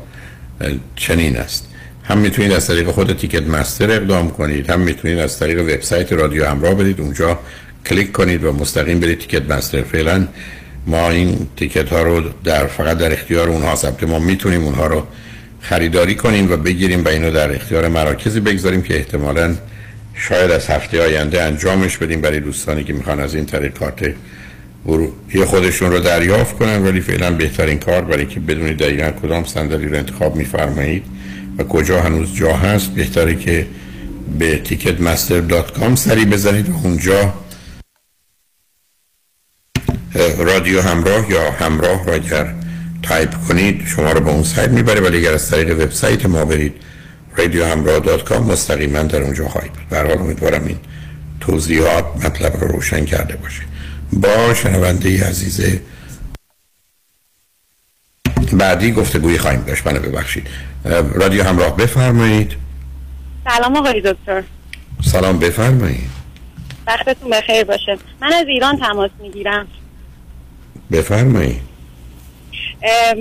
چنین 0.97 1.37
است. 1.37 1.69
هم 2.05 2.19
می‌تونید 2.19 2.53
از 2.53 2.67
طریق 2.67 2.91
خود 2.91 3.17
تیکت 3.17 3.43
مستر 3.43 3.91
اقدام 3.91 4.31
کنید 4.31 4.71
هم 4.71 4.81
می‌تونید 4.81 5.19
از 5.19 5.39
طریق 5.39 5.61
وبسایت 5.61 6.13
رادیو 6.13 6.47
همراه 6.47 6.75
برید 6.75 7.01
اونجا 7.01 7.39
کلیک 7.87 8.13
کنید 8.13 8.45
و 8.45 8.53
مستقیم 8.53 9.01
برید 9.01 9.19
تیکت 9.19 9.51
مستر 9.51 9.83
فعلا 9.83 10.29
ما 10.87 11.11
این 11.11 11.47
تیکت 11.57 11.89
ها 11.89 12.03
رو 12.03 12.23
در 12.45 12.67
فقط 12.67 12.99
در 12.99 13.13
اختیار 13.13 13.49
اونها 13.49 13.75
ثبت 13.75 14.03
ما 14.03 14.19
می‌تونیم 14.19 14.65
اونها 14.65 14.87
رو 14.87 15.07
خریداری 15.63 16.15
کنیم 16.15 16.53
و 16.53 16.57
بگیریم 16.57 17.05
و 17.05 17.09
اینو 17.09 17.31
در 17.31 17.55
اختیار 17.55 17.89
مراکزی 17.89 18.41
بگذاریم 18.41 18.83
که 18.83 18.97
احتمالا 18.97 19.55
شاید 20.15 20.51
از 20.51 20.67
هفته 20.67 21.03
آینده 21.03 21.43
انجامش 21.43 21.97
بدیم 21.97 22.21
برای 22.21 22.41
دوستانی 22.41 22.85
که 22.85 22.93
می‌خوان 22.93 23.21
از 23.21 23.35
این 23.35 23.47
طریق 23.47 23.79
کارت 23.79 24.15
ورودی 24.87 25.45
خودشون 25.45 25.91
رو 25.91 25.99
دریافت 25.99 26.59
کنن. 26.59 26.83
ولی 26.83 27.01
فعلا 27.01 27.31
بهترین 27.31 27.79
کار 27.79 28.03
برای 28.03 28.27
که 28.27 28.41
بدونید 28.41 28.79
دقیقا 28.79 29.11
کدام 29.11 29.45
صندلی 29.45 29.87
رو 29.87 29.97
انتخاب 29.97 30.37
میفرمایید 30.37 31.05
و 31.59 31.65
کجا 31.65 32.01
هنوز 32.01 32.35
جا 32.35 32.57
هست 32.57 32.91
بهتره 32.91 33.35
که 33.35 33.67
به 34.39 34.61
ticketmaster.com 34.65 35.95
سری 35.95 36.25
بزنید 36.25 36.69
و 36.69 36.73
اونجا 36.85 37.35
رادیو 40.39 40.81
همراه 40.81 41.31
یا 41.31 41.51
همراه 41.51 42.07
را 42.07 42.15
اگر 42.15 42.55
تایپ 43.03 43.35
کنید 43.49 43.87
شما 43.87 44.13
رو 44.13 44.21
به 44.21 44.31
اون 44.31 44.43
سایت 44.43 44.71
می‌بره 44.71 45.01
ولی 45.01 45.19
اگر 45.19 45.33
از 45.33 45.51
طریق 45.51 45.81
وبسایت 45.81 46.27
ما 46.27 46.45
برید 46.45 46.75
رادیو 47.37 47.65
همراه 47.67 48.01
dot 48.01 48.25
com 48.25 48.53
مستقیما 48.53 49.03
در 49.03 49.23
اونجا 49.23 49.49
خواهید 49.49 49.73
برحال 49.91 50.19
امیدوارم 50.19 50.67
این 50.67 50.79
توضیحات 51.41 52.05
مطلب 52.25 52.57
رو 52.57 52.69
روشن 52.69 53.05
کرده 53.05 53.37
باشه. 53.37 53.63
با 54.13 54.55
شنونده 54.55 55.29
عزیز 55.29 55.81
بعدی 58.53 58.93
گفتگوی 58.93 59.39
خواهیم 59.39 59.61
داشت. 59.61 59.87
منو 59.87 60.01
ببخشید. 60.01 60.47
رادیو 61.15 61.45
همراه 61.45 61.77
بفرمایید. 61.77 62.53
سلام 63.45 63.77
آقای 63.77 64.01
دکتر. 64.01 64.43
سلام 65.05 65.39
بفرمایید. 65.39 66.11
وقتتون 66.87 67.31
بخیر 67.31 67.65
باشه. 67.65 67.99
من 68.21 68.33
از 68.33 68.47
ایران 68.49 68.79
تماس 68.79 69.11
می‌گیرم. 69.23 69.67
بفرمایید. 70.93 71.72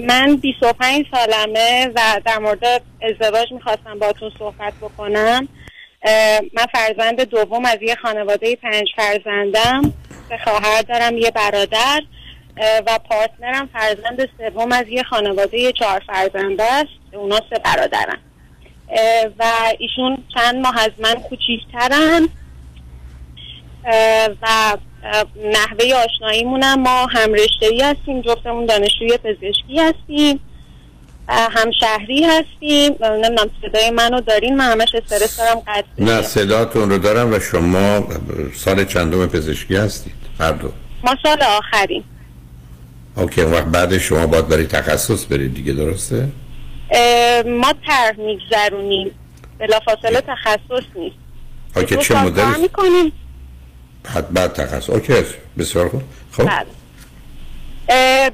من 0.08 0.36
25 0.36 1.06
سالمه 1.12 1.92
و 1.96 2.22
در 2.26 2.38
مورد 2.38 2.82
ازدواج 3.02 3.52
می‌خواستم 3.52 4.00
باتون 4.00 4.32
صحبت 4.40 4.74
بکنم. 4.82 5.48
من 6.54 6.66
فرزند 6.74 7.22
دوم 7.22 7.66
از 7.66 7.78
یه 7.82 7.96
خانواده 7.96 8.56
پنج 8.56 8.88
فرزندم. 8.96 9.94
به 10.30 10.38
خواهر 10.38 10.82
دارم 10.82 11.18
یه 11.18 11.32
برادر 11.32 12.02
و 12.88 13.00
پارتنرم 13.10 13.70
فرزند 13.74 14.30
سوم 14.38 14.72
از 14.72 14.88
یه 14.88 15.04
خانواده 15.04 15.72
چهار 15.72 16.04
فرزنده 16.08 16.64
است. 16.64 16.90
اونا 17.14 17.40
سه 17.50 17.60
برادرن. 17.66 18.18
و 19.40 19.44
ایشون 19.80 20.24
چند 20.34 20.56
ماه 20.56 20.82
از 20.82 20.92
من 21.00 21.14
کوچیکترن. 21.14 22.30
و 24.42 24.78
نحوه 25.54 26.06
آشناییمونم 26.06 26.82
ما 26.82 27.06
هم 27.06 27.34
رشته 27.34 27.68
هستیم 27.84 28.22
جفتمون 28.22 28.66
دانشجوی 28.66 29.18
پزشکی 29.18 29.80
هستیم 29.80 30.40
هم 31.30 31.72
شهری 31.80 32.24
هستیم. 32.24 32.96
نمی‌دونم 33.02 33.50
صدای 33.62 33.90
منو 33.90 34.22
دارین؟ 34.22 34.58
من 34.58 34.72
همش 34.72 34.96
استرس 34.96 35.38
دارم 35.38 35.60
قطع 35.60 35.86
نه 35.98 36.22
صداتون 36.22 36.90
رو 36.90 36.98
دارم 36.98 37.34
و 37.34 37.40
شما 37.40 38.08
سال 38.56 38.86
چندم 38.86 39.28
پزشکی 39.28 39.76
هستید؟ 39.76 40.14
هر 40.40 40.52
دو 40.52 40.72
ما 41.04 41.16
سال 41.24 41.42
آخریم. 41.42 42.04
اوکی 43.16 43.42
وقت 43.42 43.66
بعد 43.66 43.98
شما 43.98 44.28
باید 44.28 44.48
برای 44.48 44.66
تخصص 44.66 45.26
برید 45.26 45.54
دیگه 45.54 45.74
درسته؟ 45.74 46.28
ما 47.46 47.74
طرح 47.88 48.16
میگذرونیم. 48.18 49.12
بلافاصله 49.60 50.22
تخصص 50.28 50.86
نیست. 50.96 51.16
اوکی 51.76 51.98
چه 51.98 52.24
مدل 52.24 52.62
می‌کنیم؟ 52.62 53.12
بعد 54.34 54.54
تخصص. 54.54 54.90
اوکی 54.90 55.14
بسیار 55.58 55.90
خوب. 55.90 56.02
خب؟ 56.32 56.44
بعد. 56.44 56.68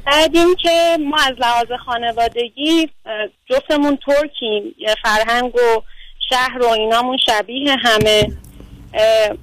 بعد 0.06 0.36
این 0.36 0.56
که 0.56 0.98
ما 1.00 1.18
از 1.18 1.34
لحاظ 1.40 1.68
خانوادگی 1.86 2.90
جفتمون 3.50 3.98
ترکیم 4.06 4.76
فرهنگ 5.04 5.56
و 5.56 5.82
شهر 6.30 6.62
و 6.62 6.66
اینامون 6.66 7.18
شبیه 7.26 7.76
همه. 7.76 8.32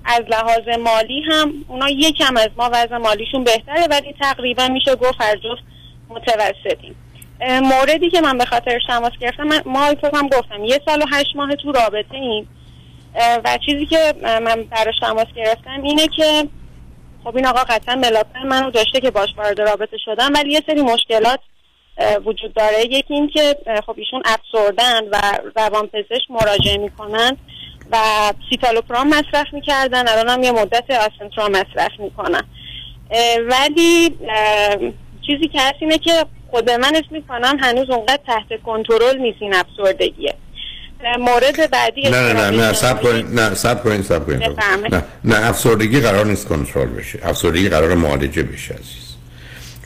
از 0.05 0.21
لحاظ 0.29 0.79
مالی 0.81 1.23
هم 1.31 1.53
اونا 1.69 1.89
یکم 1.91 2.37
از 2.37 2.49
ما 2.57 2.71
وضع 2.73 2.97
مالیشون 2.97 3.45
بهتره 3.45 3.87
ولی 3.91 4.15
تقریبا 4.21 4.69
میشه 4.69 4.97
گفت 4.97 5.21
هر 5.21 5.37
جفت 5.37 5.63
متوسطیم. 6.09 6.97
موردی 7.63 8.11
که 8.11 8.21
من 8.21 8.39
به 8.39 8.45
خاطر 8.45 8.79
تماس 8.89 9.13
گرفتم 9.21 9.45
من 9.45 9.63
ما 9.67 9.85
هم 10.15 10.29
گفتم 10.29 10.65
یه 10.65 10.81
سال 10.87 11.03
و 11.03 11.05
هشت 11.13 11.37
ماه 11.37 11.55
تو 11.55 11.73
رابطه 11.73 12.15
ایم 12.15 12.49
و 13.14 13.59
چیزی 13.66 13.87
که 13.87 14.14
من 14.22 14.62
براش 14.62 14.94
تماس 15.00 15.27
گرفتم 15.37 15.83
اینه 15.83 16.09
که 16.16 16.48
خب 17.24 17.37
این 17.37 17.46
آقا 17.46 17.61
قطعا 17.61 17.94
ملاقات 17.94 18.27
منو 18.44 18.70
داشته 18.70 19.00
که 19.00 19.11
باش 19.11 19.29
وارد 19.37 19.61
رابطه 19.61 19.96
شدم 20.05 20.33
ولی 20.35 20.53
یه 20.53 20.62
سری 20.66 20.83
مشکلات 20.83 21.40
وجود 22.24 22.55
داره. 22.55 22.85
یکی 22.85 23.14
این 23.14 23.29
که 23.29 23.57
خب 23.87 23.94
ایشون 23.96 24.22
افسردن 24.24 25.05
و 25.12 25.38
روان 25.57 25.87
پزشک 25.87 26.31
مراجعه 26.31 26.77
می‌کنن 26.77 27.37
و 27.90 27.98
سیتالوپرام 28.50 29.09
مصرف 29.09 29.46
می‌کردن. 29.53 30.09
الان 30.09 30.29
هم 30.29 30.42
یه 30.42 30.53
مدت 30.53 30.90
آسنترام 30.90 31.50
مصرف 31.50 31.90
می‌کنن. 31.98 32.42
ولی 33.50 34.18
چیزی 35.27 35.48
که 35.48 35.61
هست 35.61 35.77
اینه 35.81 35.98
که 35.98 36.27
خود 36.50 36.70
من 36.70 36.96
اسم 36.96 37.09
می‌کنم 37.11 37.57
هنوز 37.61 37.90
اونقدر 37.90 38.20
تحت 38.27 38.62
کنترل 38.62 39.18
نیست 39.18 39.38
این 39.40 39.55
افسردگیه. 39.55 40.35
مورد 41.19 41.71
بعدی 41.71 42.03
نه 42.03 42.33
نه 42.33 42.33
نه 42.33 42.51
نه 42.51 42.73
سب 42.73 43.03
کنید 43.03 43.40
نه 43.40 43.55
سب 43.55 43.83
کنید 43.85 44.05
سب 44.05 44.27
کنید 44.27 44.43
نه 44.90 45.03
نه 45.25 45.49
افسردگی 45.49 46.01
قرار 46.01 46.27
نیست 46.27 46.47
کنترل 46.47 46.88
بشه. 46.88 47.19
افسردگی 47.23 47.69
قرار 47.69 47.95
معالجه 47.95 48.43
بشه 48.43 48.75
عزیز. 48.75 49.05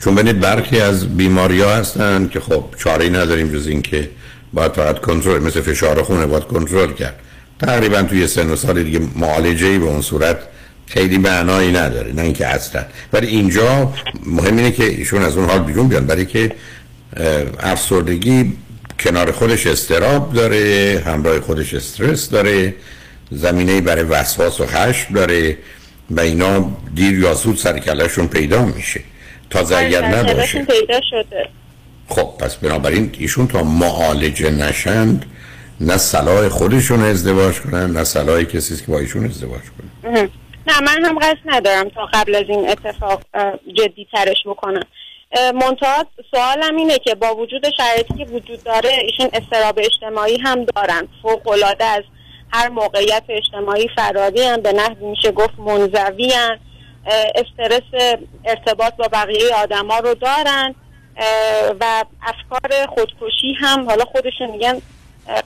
چون 0.03 0.15
ببینید 0.15 0.39
برخی 0.39 0.79
از 0.79 1.17
بیماری 1.17 1.61
ها 1.61 1.75
هستن 1.75 2.27
که 2.27 2.39
خب 2.39 2.63
چاره 2.77 3.09
نداریم 3.09 3.53
جز 3.53 3.67
این 3.67 3.81
که 3.81 4.09
باید 4.53 4.71
فقط 4.71 4.99
کنترل 4.99 5.43
مثل 5.43 5.61
فشار 5.61 6.03
خونه 6.03 6.25
باید 6.25 6.43
کنترل 6.43 6.93
کرد. 6.93 7.15
تقریبا 7.59 8.01
توی 8.01 8.27
سن 8.27 8.49
و 8.49 8.55
سال 8.55 8.83
دیگه 8.83 9.01
معالجه 9.15 9.79
به 9.79 9.85
اون 9.85 10.01
صورت 10.01 10.37
خیلی 10.87 11.17
معنایی 11.17 11.71
نداره 11.71 12.11
نه 12.11 12.21
اینکه 12.21 12.47
اصلا. 12.47 12.85
ولی 13.13 13.27
اینجا 13.27 13.93
مهم 14.25 14.57
اینه 14.57 14.71
که 14.71 14.83
ایشون 14.83 15.23
از 15.23 15.37
اون 15.37 15.49
حال 15.49 15.59
بیرون 15.59 15.87
بیان. 15.87 16.05
برای 16.05 16.25
که 16.25 16.51
افسردگی 17.59 18.53
کنار 18.99 19.31
خودش 19.31 19.67
استراب 19.67 20.33
داره 20.33 21.03
همراه 21.05 21.39
خودش 21.39 21.73
استرس 21.73 22.29
داره 22.29 22.73
زمینه 23.31 23.81
برای 23.81 24.03
وسواس 24.03 24.61
و 24.61 24.65
خشم 24.65 25.13
داره 25.13 25.57
و 26.09 26.19
اینا 26.19 26.71
دیر 26.95 27.19
یا 27.19 27.33
زود 27.33 27.57
سر 27.57 27.79
کلشون 27.79 28.27
پیدا 28.27 28.65
میشه. 28.65 29.01
تا 29.49 29.77
اگر 29.77 30.05
نباشه. 30.05 30.65
پیدا 30.65 31.01
شده. 31.09 31.49
خب 32.07 32.33
پس 32.39 32.55
بنابراین 32.55 33.11
ایشون 33.19 33.47
تا 33.47 33.63
معالجه 33.63 34.51
نشند 34.51 35.25
نه 35.81 35.97
صلاح 35.97 36.49
خودشون 36.49 37.03
ازدواج 37.03 37.59
کنن 37.59 37.91
نه 37.91 38.03
صلاح 38.03 38.43
کسی 38.43 38.75
که 38.75 38.91
با 38.91 38.99
ایشون 38.99 39.25
ازدواج 39.25 39.61
کنن 39.61 40.29
نه 40.67 40.81
من 40.81 41.05
هم 41.05 41.19
قصد 41.19 41.37
ندارم 41.45 41.89
تا 41.89 42.05
قبل 42.05 42.35
از 42.35 42.45
این 42.49 42.69
اتفاق 42.69 43.21
جدی 43.73 44.07
ترش 44.11 44.37
بکنم. 44.45 44.83
منتها 45.35 46.05
سوالم 46.31 46.75
اینه 46.75 46.97
که 46.97 47.15
با 47.15 47.35
وجود 47.35 47.69
شرایطی 47.77 48.13
که 48.17 48.25
وجود 48.25 48.63
داره 48.63 48.89
ایشون 48.89 49.29
استراب 49.33 49.79
اجتماعی 49.79 50.37
هم 50.37 50.65
دارن. 50.65 51.07
فوق 51.21 51.47
العاده 51.47 51.85
از 51.85 52.03
هر 52.53 52.69
موقعیت 52.69 53.23
اجتماعی 53.29 53.89
فراری 53.95 54.43
هم 54.43 54.61
به 54.61 54.73
نحوی 54.73 55.05
میشه 55.05 55.31
گفت 55.31 55.59
منزوی 55.59 56.33
هن. 56.33 56.59
استرس 57.35 58.19
ارتباط 58.45 58.93
با 58.95 59.07
بقیه 59.07 59.55
آدما 59.55 59.99
رو 59.99 60.13
دارن. 60.13 60.75
و 61.79 62.05
افکار 62.21 62.87
خودکشی 62.87 63.53
هم 63.59 63.89
حالا 63.89 64.05
خودشون 64.05 64.51
میگن 64.51 64.81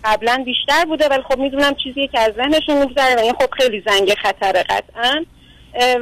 قبلا 0.03 0.43
بیشتر 0.45 0.85
بوده 0.85 1.07
ولی 1.07 1.23
خب 1.23 1.37
می‌دونم 1.37 1.75
چیزی 1.75 2.07
که 2.07 2.19
از 2.19 2.33
ذهنشون 2.33 2.77
میگذره 2.77 3.15
و 3.15 3.19
این 3.19 3.33
خب 3.33 3.49
خیلی 3.51 3.83
زنگ 3.85 4.13
خطره 4.13 4.63
قطعا. 4.63 5.25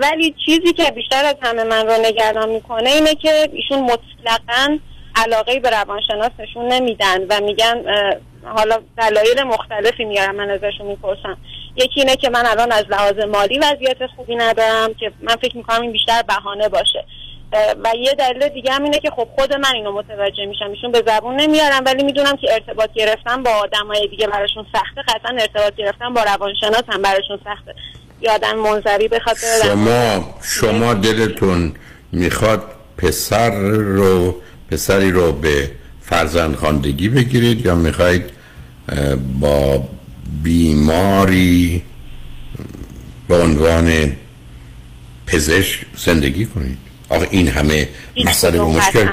ولی 0.01 0.36
چیزی 0.45 0.73
که 0.73 0.91
بیشتر 0.91 1.25
از 1.25 1.36
همه 1.41 1.63
من 1.63 1.88
رو 1.88 1.93
نگران 2.05 2.49
می‌کنه 2.49 2.89
اینه 2.89 3.15
که 3.15 3.49
ایشون 3.53 3.79
مطلقا 3.79 4.77
علاقه 5.15 5.60
به 5.60 5.69
روانشناس 5.69 6.31
نشون 6.39 6.67
نمیدن 6.67 7.25
و 7.29 7.39
میگن 7.43 7.84
حالا 8.43 8.77
دلایل 8.97 9.43
مختلفی 9.43 10.05
میارم 10.05 10.36
من 10.36 10.49
ازشون 10.49 10.88
می‌پرسم. 10.88 11.38
یکی 11.75 11.99
اینه 11.99 12.15
که 12.15 12.29
من 12.29 12.45
الان 12.45 12.71
از 12.71 12.86
لحاظ 12.89 13.19
مالی 13.19 13.60
وضعیت 13.60 14.07
خوبی 14.15 14.36
ندارم 14.36 14.93
که 14.93 15.12
من 15.21 15.36
فکر 15.36 15.57
می‌کنم 15.57 15.81
این 15.81 15.91
بیشتر 15.91 16.21
بهانه 16.21 16.69
باشه. 16.69 17.05
و 17.84 17.95
یه 17.95 18.13
دلیل 18.13 18.49
دیگه 18.49 18.71
هم 18.71 18.84
اینه 18.84 18.99
که 18.99 19.10
خب 19.10 19.27
خود 19.36 19.53
من 19.53 19.75
اینو 19.75 19.91
متوجه 19.91 20.45
میشم. 20.45 20.69
ایشون 20.69 20.91
به 20.91 21.03
زبون 21.07 21.36
نمیارم 21.36 21.84
ولی 21.86 22.03
می‌دونم 22.03 22.38
که 22.38 22.53
ارتباط 22.53 22.93
گرفتن 22.93 23.43
با 23.43 23.51
آدمای 23.51 24.07
دیگه 24.07 24.27
براشون 24.27 24.65
سخته. 24.73 25.01
قطعا 25.01 25.38
ارتباط 25.39 25.75
گرفتن 25.75 26.13
با 26.13 26.23
روانشناس 26.23 26.84
هم 26.89 27.01
براشون 27.01 27.39
سخته. 27.45 27.75
یه 28.21 28.31
آدم 28.31 28.55
منظوی 28.55 29.07
بخواد 29.07 29.38
بره 29.41 29.63
شما 29.63 30.36
شما 30.41 30.93
دلتون 30.93 31.73
می‌خواد 32.12 32.63
پسر 32.97 33.51
رو 33.69 34.36
پسری 34.71 35.12
رو 35.12 35.31
به 35.31 35.71
فرزند 36.01 36.55
خواندگی 36.55 37.10
بگیرید 37.10 37.65
یا 37.65 37.75
می‌خواید 37.75 38.23
با 39.39 39.88
بیماری 40.43 41.84
به 43.27 43.41
عنوان 43.41 44.15
پزشک 45.27 45.86
زندگی 45.97 46.45
کنید؟ 46.45 46.77
آخه 47.10 47.27
این 47.31 47.47
همه 47.47 47.89
مسئله 48.25 48.60
و 48.60 48.69
مشکل. 48.69 49.07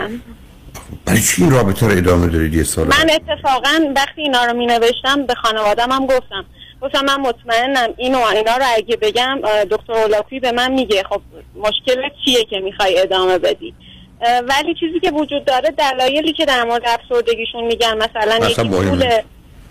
برای 1.04 1.22
چی 1.22 1.42
این 1.42 1.50
رابطه 1.50 1.86
رو 1.86 1.96
ادامه 1.98 2.26
دارید 2.26 2.54
یه 2.54 2.62
سال 2.62 2.86
من 2.86 3.10
اتفاقا 3.10 3.80
وقتی 3.96 4.22
اینا 4.22 4.44
رو 4.44 4.56
می 4.56 4.66
نوشتم 4.66 5.26
به 5.26 5.34
خانوادم 5.34 5.92
هم 5.92 6.06
گفتم 6.06 6.44
گفتم 6.82 7.04
من 7.04 7.20
مطمئنم 7.20 7.94
اینو 7.96 8.18
اینا 8.18 8.56
رو 8.56 8.64
اگه 8.76 8.96
بگم 8.96 9.40
دکتر 9.70 9.92
اولاپی 9.92 10.40
به 10.40 10.52
من 10.52 10.72
میگه. 10.72 11.02
خب 11.08 11.20
مشکلت 11.56 12.12
چیه 12.24 12.44
که 12.44 12.60
می‌خوای 12.60 13.00
ادامه 13.00 13.38
بدی؟ 13.38 13.74
ولی 14.20 14.74
چیزی 14.80 15.00
که 15.00 15.10
وجود 15.10 15.44
داره 15.44 15.70
دلایلی 15.70 16.32
که 16.32 16.44
در 16.44 16.64
مورد 16.64 16.82
افسردگیشون 16.86 17.64
میگن 17.64 17.94
مثلا 17.96 18.34
اصلا 18.34 18.48
یکی 18.48 18.62
مهم 18.62 18.88
پول 18.88 19.02
نیست. 19.02 19.24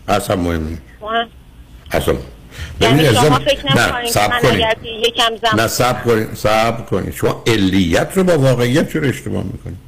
اصلا 0.07 0.35
مهم. 0.35 0.81
اصلا. 1.91 2.15
یعنی 2.81 3.05
شما 3.05 3.39
فکر 3.39 3.65
نه 3.75 3.91
من 4.29 4.39
کنید 4.41 4.65
یکم 4.83 5.35
زمان 5.41 5.59
نه 5.59 5.67
صبر 5.67 6.01
کنید 6.03 6.33
صبر 6.33 6.81
کنید 6.81 7.13
شما 7.13 7.43
علیت 7.47 8.07
رو 8.15 8.23
با 8.23 8.37
واقعیت 8.37 8.93
چرا 8.93 9.07
اشتباه 9.07 9.43
می‌کنید 9.43 9.86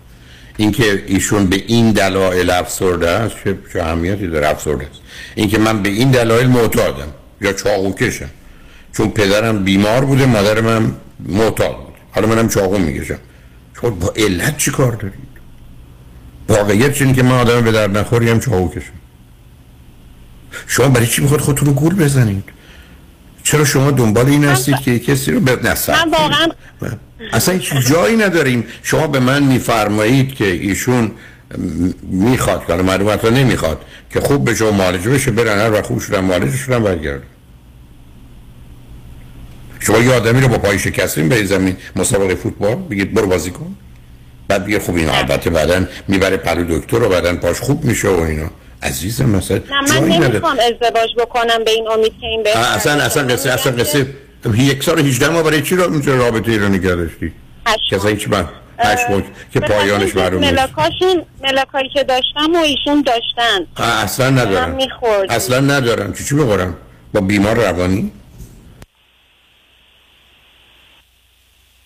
اینکه 0.60 1.04
ایشون 1.08 1.46
به 1.46 1.64
این 1.68 1.92
دلایل 1.92 2.50
افسرده 2.50 3.10
است 3.10 3.36
چه 3.44 3.58
چه 3.74 3.84
اهمیتی 3.84 4.28
داره 4.28 4.48
افسرده 4.48 4.86
است؟ 4.86 5.02
اینکه 5.36 5.58
من 5.58 5.84
به 5.84 5.90
این 5.90 6.12
دلایل 6.12 6.48
معتادم 6.48 7.08
یا 7.42 7.54
چاقو 7.54 7.94
کشم 7.94 8.30
چون 8.94 9.10
پدرم 9.10 9.64
بیمار 9.64 10.06
بوده 10.06 10.26
مادرم 10.26 10.68
هم 10.68 10.96
معتاد 11.20 11.78
بود. 11.78 11.94
حالا 12.12 12.28
منم 12.28 12.50
چاقو 12.50 12.78
می‌کشم. 12.78 13.20
شما 13.82 13.90
با 13.90 14.14
علت 14.16 14.58
چی 14.58 14.72
کار 14.72 14.92
دارید؟ 14.92 15.30
واقعیت 16.50 17.02
اینه 17.02 17.14
که 17.14 17.24
من 17.24 17.32
آدم 17.32 17.62
به 17.62 17.72
در 17.72 17.88
نخوری 17.88 18.30
هم 18.30 18.40
چاقو 18.40 18.70
کشم 18.70 18.94
شما 20.68 20.88
برای 20.88 21.08
چی 21.08 21.22
می‌خواد 21.22 21.40
خودتون 21.42 21.68
رو 21.68 21.74
گول 21.74 21.96
بزنید؟ 21.96 22.44
چرا 23.44 23.66
شما 23.66 23.92
دنبال 23.92 24.26
این 24.26 24.46
هستید 24.46 24.80
که 24.80 25.00
کسی 25.00 25.32
رو 25.32 25.40
به 25.40 25.56
من 25.64 26.12
واقعا 26.12 26.48
اصلا 27.34 27.54
هیچ 27.54 27.74
جایی 27.74 28.18
نداریم. 28.18 28.64
شما 28.84 29.08
به 29.08 29.20
من 29.20 29.44
میفرمایید 29.44 30.36
که 30.36 30.46
ایشون 30.46 31.12
می‌خواد 32.04 32.62
حالا 32.62 32.84
معلومت 32.84 33.26
رو 33.26 33.32
نمی‌خواد 33.32 33.82
که 34.10 34.20
خوب 34.20 34.46
به 34.46 34.56
شما 34.56 34.72
معالجه 34.72 35.10
بشه 35.10 35.32
برن 35.32 35.60
هر 35.60 35.72
وقت 35.74 35.86
خوب 35.86 36.00
شدن 36.00 36.20
معالجه 36.20 36.58
شدن 36.58 36.84
برگردن. 36.84 37.24
شما 39.80 39.98
یه 39.98 40.14
آدمی 40.14 40.42
رو 40.42 40.48
با 40.48 40.58
پای 40.58 40.80
شکستین 40.80 41.30
به 41.30 41.46
زمین 41.46 41.76
مسابقه 41.96 42.36
فوتبال 42.36 42.76
بگید 42.76 43.14
برو 43.14 43.28
بازی 43.28 43.52
کن. 43.52 43.76
بعد 44.48 44.66
بگه 44.66 44.80
خب 44.80 44.96
این 44.96 45.10
البته 45.10 45.50
بعدن 45.50 45.88
می‌بره 46.08 46.38
پلو 46.38 46.80
دکتر 46.80 47.04
و 47.04 47.10
بعدن 47.10 47.36
پاش 47.36 47.60
خوب 47.60 47.86
میشه 47.86 48.08
و 48.08 48.20
اینا. 48.20 48.50
عزیزم 48.84 49.30
مثلا 49.30 49.58
نه 49.58 50.00
من 50.00 50.08
نمی‌خوام 50.08 50.58
ازدواج 50.60 51.10
بکنم 51.18 51.64
به 51.66 51.72
این 51.72 51.88
امید 51.88 52.14
که 52.22 52.28
این 52.28 52.44
بهتر 52.44 52.60
اصلا 52.60 53.04
اصلا 53.04 53.24
قصه 53.24 53.52
اصلا 53.52 53.74
قصه 53.74 54.06
یک 54.58 54.84
سال 54.84 55.00
و 55.00 55.04
18 55.04 55.30
ماه 55.30 55.44
برای 55.44 55.62
چی 55.62 55.76
را 55.76 55.88
میشه 55.88 56.12
رابطه 56.12 56.52
ای 56.52 56.58
رو 56.58 56.68
نگه 56.68 56.96
داشتی 56.96 57.34
اصلا 57.92 58.10
هیچ 58.10 58.28
من 58.28 58.50
هشت 58.78 59.10
ماه 59.10 59.22
که 59.54 59.60
پایانش 59.60 60.16
معلوم 60.16 60.40
نیست. 60.40 60.54
ملاکاشون 60.54 61.26
ملاکایی 61.44 61.90
که 61.90 62.04
داشتم 62.04 62.56
و 62.56 62.58
ایشون 62.58 63.02
داشتن. 63.06 63.84
اصلا 63.84 64.30
ندارم. 64.30 64.78
اصلا 65.30 65.60
ندارم. 65.60 66.14
چی 66.14 66.24
چی 66.24 66.36
بخورم 66.36 66.78
با 67.14 67.22
بیمار 67.22 67.56
روانی؟ 67.56 68.12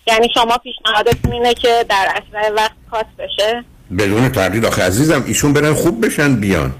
یعنی 0.06 0.28
شما 0.34 0.58
پیشنهادتون 0.58 1.32
اینه 1.32 1.54
که 1.54 1.84
در 1.88 2.08
اسرع 2.08 2.50
وقت 2.50 2.76
کات 2.90 3.06
بشه؟ 3.18 3.64
بدون 3.98 4.28
تردید. 4.28 4.66
آخه 4.66 4.82
عزیزم 4.82 5.24
ایشون 5.26 5.52
برن 5.52 5.74
خوب 5.74 6.06
بشن 6.06 6.36
بیان. 6.36 6.72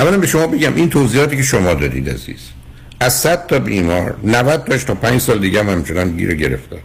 اولا 0.00 0.18
به 0.18 0.26
شما 0.26 0.46
بگم 0.46 0.74
این 0.74 0.90
توضیحاتی 0.90 1.36
که 1.36 1.42
شما 1.42 1.74
دادید 1.74 2.10
عزیز. 2.10 2.40
از 3.00 3.14
100 3.20 3.46
تا 3.46 3.58
بیمار 3.58 4.16
90 4.24 4.64
تاش 4.64 4.84
تا 4.84 4.94
5 4.94 5.20
سال 5.20 5.38
دیگه 5.38 5.60
هم 5.60 5.68
همچنان 5.68 6.16
گیر 6.16 6.34
گرفتار. 6.34 6.80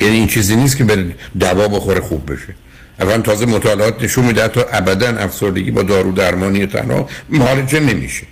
یعنی 0.00 0.16
این 0.16 0.26
چیزی 0.26 0.56
نیست 0.56 0.76
که 0.76 0.84
به 0.84 1.14
دوا 1.40 1.68
بخوره 1.68 2.00
خوب 2.00 2.32
بشه. 2.32 2.54
اولا 3.00 3.18
تازه 3.18 3.46
مطالعات 3.46 4.02
نشون 4.02 4.24
میده 4.24 4.48
تا 4.48 4.66
ابدا 4.72 5.08
افسردگی 5.08 5.70
با 5.70 5.82
دارو 5.82 6.12
درمانی 6.12 6.66
تنها 6.66 7.08
معالجه 7.28 7.80
نمیشه. 7.80 8.26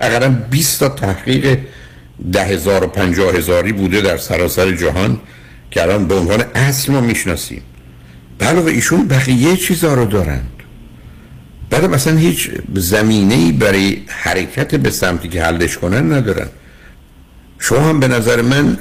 اقلا 0.00 0.28
20 0.50 0.80
تا 0.80 0.88
تحقیق 0.88 1.58
ده 2.32 2.44
هزار 2.44 2.84
و 2.84 2.86
پنجاه 2.86 3.34
هزاری 3.34 3.72
بوده 3.72 4.00
در 4.00 4.16
سراسر 4.16 4.72
جهان 4.72 5.20
که 5.70 5.82
الان 5.82 6.06
به 6.06 6.14
عنوان 6.14 6.44
اصل 6.54 6.92
ما 6.92 7.00
می‌شناسیم. 7.00 7.62
علاوه 8.40 8.72
ایشون 8.72 9.08
بقیه 9.08 9.56
چیزا 9.56 9.94
رو 9.94 10.04
دارند 10.04 10.55
بعد 11.70 11.84
مثلا 11.84 12.16
هیچ 12.16 12.50
زمینه 12.74 13.34
ای 13.34 13.52
برای 13.52 14.02
حرکت 14.08 14.74
به 14.74 14.90
سمتی 14.90 15.28
که 15.28 15.42
حلش 15.42 15.78
کنن 15.78 16.12
ندارن. 16.12 16.48
شما 17.58 17.80
هم 17.80 18.00
به 18.00 18.08
نظر 18.08 18.42
من 18.42 18.78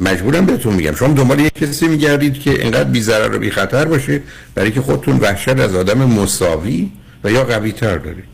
مجبورم 0.00 0.46
بهتون 0.46 0.74
میگم. 0.74 0.94
شما 0.94 1.08
دنبال 1.08 1.40
یک 1.40 1.54
کسی 1.54 1.88
میگردید 1.88 2.40
که 2.40 2.50
اینقدر 2.50 2.84
بی 2.84 3.00
ضرر 3.00 3.34
و 3.34 3.38
بی 3.38 3.50
خطر 3.50 3.84
باشه 3.84 4.22
برای 4.54 4.72
که 4.72 4.80
خودتون 4.80 5.16
وحشت 5.16 5.48
از 5.48 5.74
آدم 5.74 5.98
مساوی 5.98 6.90
و 7.24 7.30
یا 7.30 7.44
قوی 7.44 7.72
تر 7.72 7.98
دارید. 7.98 8.24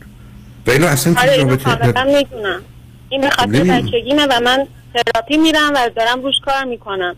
و 0.66 0.70
اینو 0.70 0.86
اصلا 0.86 1.14
آره 1.18 1.28
چیز 1.30 1.38
اینو 1.38 2.16
می‌دونم. 2.16 2.60
این 3.08 3.20
به 3.20 3.30
خاطر. 3.30 3.82
بچگیمه 3.82 4.26
و 4.26 4.40
من 4.44 4.66
تراپی 4.94 5.36
میرم 5.36 5.70
و 5.74 5.90
دارم 5.96 6.22
روش 6.22 6.34
کار 6.44 6.64
می‌کنم. 6.64 7.16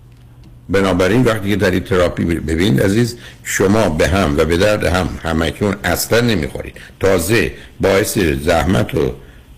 بنابراین 0.73 1.23
وقتی 1.23 1.51
که 1.51 1.57
در 1.57 1.71
این 1.71 1.81
تراپی 1.81 2.25
ببینید 2.25 2.83
عزیز 2.83 3.17
شما 3.45 3.89
به 3.89 4.09
هم 4.09 4.35
و 4.39 4.45
به 4.45 4.57
درد 4.57 4.85
هم 4.85 5.09
همکنون 5.23 5.77
اصلا 5.85 6.21
نمی‌خورید. 6.21 6.75
تازه 7.01 7.53
باعث 7.81 8.19
زحمت 8.19 8.95
و 8.95 9.13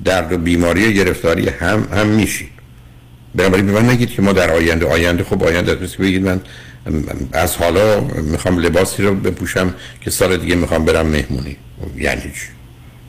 درد 0.05 0.33
و 0.33 0.39
بیماری 0.39 0.89
و 0.89 0.93
گرفتاری 0.93 1.49
هم 1.49 1.89
هم 1.93 2.07
میشید. 2.07 2.51
بنابراین 3.35 3.71
من 3.71 3.91
نگید 3.91 4.11
که 4.11 4.23
ما 4.23 4.33
در 4.33 4.51
آینده 4.51 4.87
آینده 4.87 5.25
خب 5.25 5.45
آینده 5.45 5.79
مثل 5.83 5.97
بگید 5.97 6.23
من 6.23 6.41
از 7.33 7.57
حالا 7.57 8.01
می‌خوام 8.01 8.59
لباسی 8.59 9.03
رو 9.03 9.15
بپوشم 9.15 9.75
که 10.01 10.11
سال 10.11 10.37
دیگه 10.37 10.55
می‌خوام 10.55 10.85
برم 10.85 11.07
مهمونی. 11.07 11.57
یعنی 11.97 12.23
چی؟ 12.23 12.47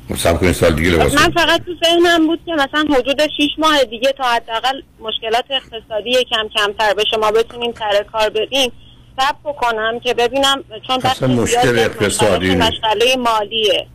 مصاب 0.10 0.40
کنید 0.40 0.52
سال 0.52 0.74
دیگه 0.74 0.90
لباس 0.90 1.14
من 1.14 1.32
فقط 1.32 1.62
تو 1.66 1.72
ذهنم 1.84 2.28
بود 2.28 2.40
که 2.46 2.52
مثلا 2.54 2.96
حدود 2.96 3.22
6 3.22 3.50
ماه 3.58 3.84
دیگه 3.84 4.12
تا 4.12 4.24
حداقل 4.24 4.82
مشکلات 5.00 5.46
اقتصادی 5.50 6.24
کم 6.30 6.48
کمتر 6.56 6.94
به 6.94 7.04
شما 7.12 7.32
بتونیم 7.32 7.74
سر 7.80 8.04
کار 8.04 8.30
بدیم 8.30 8.72
صبر 9.20 9.38
بکنم 9.44 10.00
که 10.00 10.14
ببینم 10.14 10.64
چون 10.88 11.00
اصلا 11.04 11.28
مشکل 11.28 11.80
اقتصادی. 11.80 12.56
مسئله 12.56 13.16
مالیه. 13.18 13.88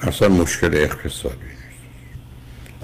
اصلا 0.00 0.28
مشکل 0.28 0.70
اقتصادی. 0.74 1.53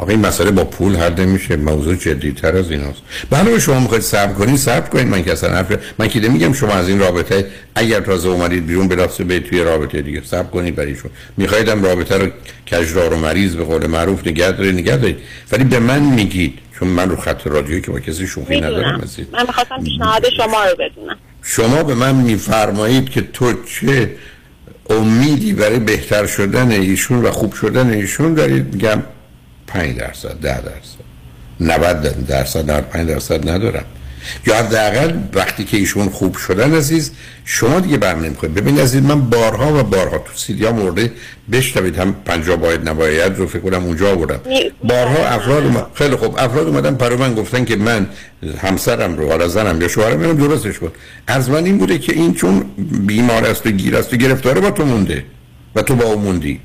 آقا 0.00 0.10
این 0.10 0.20
مسئله 0.20 0.50
با 0.50 0.64
پول 0.64 0.96
حل 0.96 1.20
نمیشه. 1.20 1.56
موضوع 1.56 1.94
جدی 1.94 2.32
تر 2.32 2.56
از 2.56 2.70
ایناست. 2.70 3.00
بله 3.30 3.58
شما 3.58 3.80
می‌خواید 3.80 4.02
صبر 4.02 4.32
کنید 4.32 4.56
صبر 4.56 4.88
کنید 4.88 5.06
من 5.06 5.24
که 5.24 5.32
اصلا 5.32 5.50
حرف 5.50 5.78
من 5.98 6.08
که 6.08 6.20
نمیگم 6.20 6.52
شما 6.52 6.72
از 6.72 6.88
این 6.88 6.98
رابطه 6.98 7.46
اگر 7.74 8.00
تازه 8.00 8.28
اومدید 8.28 8.66
بیرون 8.66 8.88
بلافاصله 8.88 9.26
به 9.26 9.40
توی 9.40 9.64
رابطه 9.64 10.02
دیگه 10.02 10.22
صبر 10.24 10.50
کنید 10.50 10.74
برایشون 10.74 11.10
می‌خواید 11.36 11.70
رابطه 11.70 12.18
رو 12.18 12.28
کجدار 12.72 13.14
و 13.14 13.16
مریض 13.16 13.54
به 13.54 13.64
قول 13.64 13.86
معروف 13.86 14.26
نگه 14.26 14.52
دارید 14.52 14.74
نگه 14.74 14.96
دارید 14.96 15.16
ولی 15.52 15.64
به 15.64 15.78
من 15.78 16.00
میگید 16.00 16.58
چون 16.78 16.88
من 16.88 17.10
رو 17.10 17.16
خط 17.16 17.46
رادیویی 17.46 17.80
که 17.80 17.90
با 17.90 18.00
کسی 18.00 18.26
شوخی 18.26 18.60
ندارم 18.60 19.00
عزیز. 19.00 19.26
من 19.32 19.42
می‌خواستم 19.46 19.84
پیشنهاد 19.84 20.22
شما 20.36 20.64
رو 20.64 20.76
بدونم. 20.78 21.16
شما 21.42 21.82
به 21.82 21.94
من 21.94 22.14
میفرمایید 22.14 23.10
که 23.10 23.20
تو 23.20 23.52
چه 23.64 24.10
امیدی 24.90 25.52
برای 25.52 25.78
بهتر 25.78 26.26
شدن 26.26 26.70
ایشون 26.70 27.22
و 27.22 27.30
خوب 27.30 27.54
شدن 27.54 27.90
ایشون 27.90 28.34
دارید؟ 28.34 28.74
میگم 28.74 29.02
5 29.72 29.96
درصد 29.96 30.40
10 30.40 30.60
درصد. 30.60 31.00
90 31.60 32.26
درصد 32.26 32.70
95 32.70 33.08
درصد 33.08 33.48
ندارم. 33.48 33.84
یا 34.46 34.56
حداقل 34.56 35.12
وقتی 35.34 35.64
که 35.64 35.76
ایشون 35.76 36.08
خوب 36.08 36.36
شدن 36.36 36.74
عزیز 36.74 37.10
شما 37.44 37.80
دیگه 37.80 37.96
بر 37.96 38.14
نمی‌خواید 38.14 38.54
ببین 38.54 38.80
عزیز 38.80 39.02
من 39.02 39.20
بارها 39.20 39.80
و 39.80 39.82
بارها 39.82 40.18
تو 40.18 40.32
سیدیا 40.34 40.72
مورده 40.72 41.12
بشنوید. 41.52 41.98
هم 41.98 42.14
پنجا 42.24 42.56
باید 42.56 42.88
نباید 42.88 43.36
رو 43.36 43.46
فکر 43.46 43.60
کنم 43.60 43.84
اونجا 43.84 44.14
بودم 44.14 44.40
بارها 44.84 45.28
افراد 45.28 45.64
اومد... 45.64 45.86
خیلی 45.94 46.16
خوب. 46.16 46.34
افراد 46.38 46.66
اومدن 46.66 46.94
پرو 46.94 47.18
من 47.18 47.34
گفتن 47.34 47.64
که 47.64 47.76
من 47.76 48.06
همسرم 48.62 49.16
رو 49.16 49.28
حالا 49.28 49.48
زنم 49.48 49.80
یا 49.80 49.88
شوهرم 49.88 50.20
منم 50.20 50.36
درستش 50.36 50.78
کن. 50.78 50.90
از 51.26 51.50
من 51.50 51.64
این 51.64 51.78
بوده 51.78 51.98
که 51.98 52.12
این 52.12 52.34
چون 52.34 52.64
بیمار 53.06 53.46
است 53.46 53.66
و 53.66 53.70
گیر 53.70 53.96
است 53.96 54.14
و 54.14 54.16
گرفتاره 54.16 54.60
با 54.60 54.70
تو 54.70 54.84
مونده 54.84 55.24
و 55.74 55.82
تو 55.82 55.94
با 55.94 56.04
اون 56.04 56.24
موندی. 56.24 56.60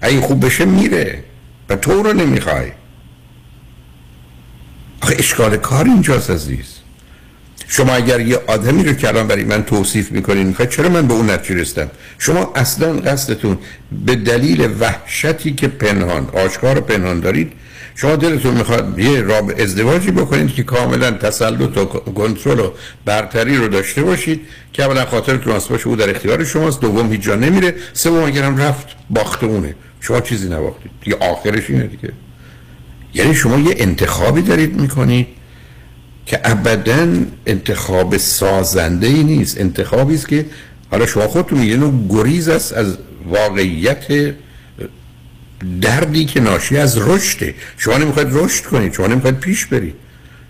اگه 0.00 0.20
خوب 0.20 0.46
بشه 0.46 0.64
میره. 0.64 1.24
و 1.68 1.76
تو 1.76 2.02
رو 2.02 2.12
نمی‌خوای. 2.12 2.72
آخه 5.02 5.16
اشکال 5.18 5.56
کار 5.56 5.84
اینجاست 5.84 6.30
عزیز. 6.30 6.66
شما 7.68 7.92
اگر 7.92 8.20
یه 8.20 8.40
آدمی 8.46 8.84
رو 8.84 9.08
الان 9.08 9.26
برای 9.26 9.44
من 9.44 9.62
توصیف 9.62 10.12
می‌کنین 10.12 10.46
می‌خواید 10.46 10.70
چرا 10.70 10.88
من 10.88 11.06
به 11.06 11.14
اون 11.14 11.30
نتیجه 11.30 11.60
رسیدم؟ 11.60 11.90
شما 12.18 12.52
اصلا 12.54 12.92
قصدتون 12.92 13.58
به 14.06 14.16
دلیل 14.16 14.74
وحشتی 14.80 15.52
که 15.52 15.68
پنهان 15.68 16.28
آشکار 16.32 16.80
پنهان 16.80 17.20
دارید 17.20 17.52
شما 17.94 18.16
دلتون 18.16 18.54
می‌خواد 18.54 18.98
یه 18.98 19.20
راب 19.20 19.52
ازدواجی 19.58 20.10
بکنید 20.10 20.54
که 20.54 20.62
کاملا 20.62 21.10
تسلط 21.10 21.78
و 21.78 21.84
کنترل 21.84 22.60
و 22.60 22.70
برتری 23.04 23.56
رو 23.56 23.68
داشته 23.68 24.02
باشید 24.02 24.40
که 24.72 24.82
اولا 24.84 25.02
از 25.54 25.68
باشه 25.68 25.88
او 25.88 25.96
در 25.96 26.10
اختیار 26.10 26.44
شماست 26.44 26.80
دوم 26.80 27.12
هیچ 27.12 27.20
جا 27.20 27.34
نمیره 27.34 27.74
سوم 27.92 28.24
اگرم 28.24 28.56
رفت 28.56 28.86
باخته 29.10 29.46
اونه. 29.46 29.74
شما 30.02 30.20
چیزی 30.20 30.48
نباختید. 30.48 30.90
دیگه 31.04 31.16
آخرش 31.16 31.70
اینه 31.70 31.86
دیگه. 31.86 32.12
یعنی 33.14 33.34
شما 33.34 33.58
یه 33.58 33.74
انتخابی 33.78 34.42
دارید 34.42 34.80
می‌کنید 34.80 35.26
که 36.26 36.40
ابدا 36.44 37.08
انتخاب 37.46 38.16
سازنده 38.16 39.06
ای 39.06 39.24
نیست. 39.24 39.60
انتخابی 39.60 40.14
است 40.14 40.28
که 40.28 40.46
حالا 40.90 41.06
شما 41.06 41.28
خودتون 41.28 41.58
میگید 41.58 41.78
نوع 41.78 41.92
گریز 42.08 42.48
است 42.48 42.72
از 42.72 42.96
واقعیت 43.28 44.34
دردی 45.80 46.24
که 46.24 46.40
ناشی 46.40 46.76
از 46.76 46.98
رشده 46.98 47.54
شما 47.76 47.96
نمی‌خواید 47.96 48.28
رشد 48.30 48.64
کنید. 48.64 48.92
شما 48.92 49.06
نمی‌خواید 49.06 49.40
پیش 49.40 49.66
برید. 49.66 49.94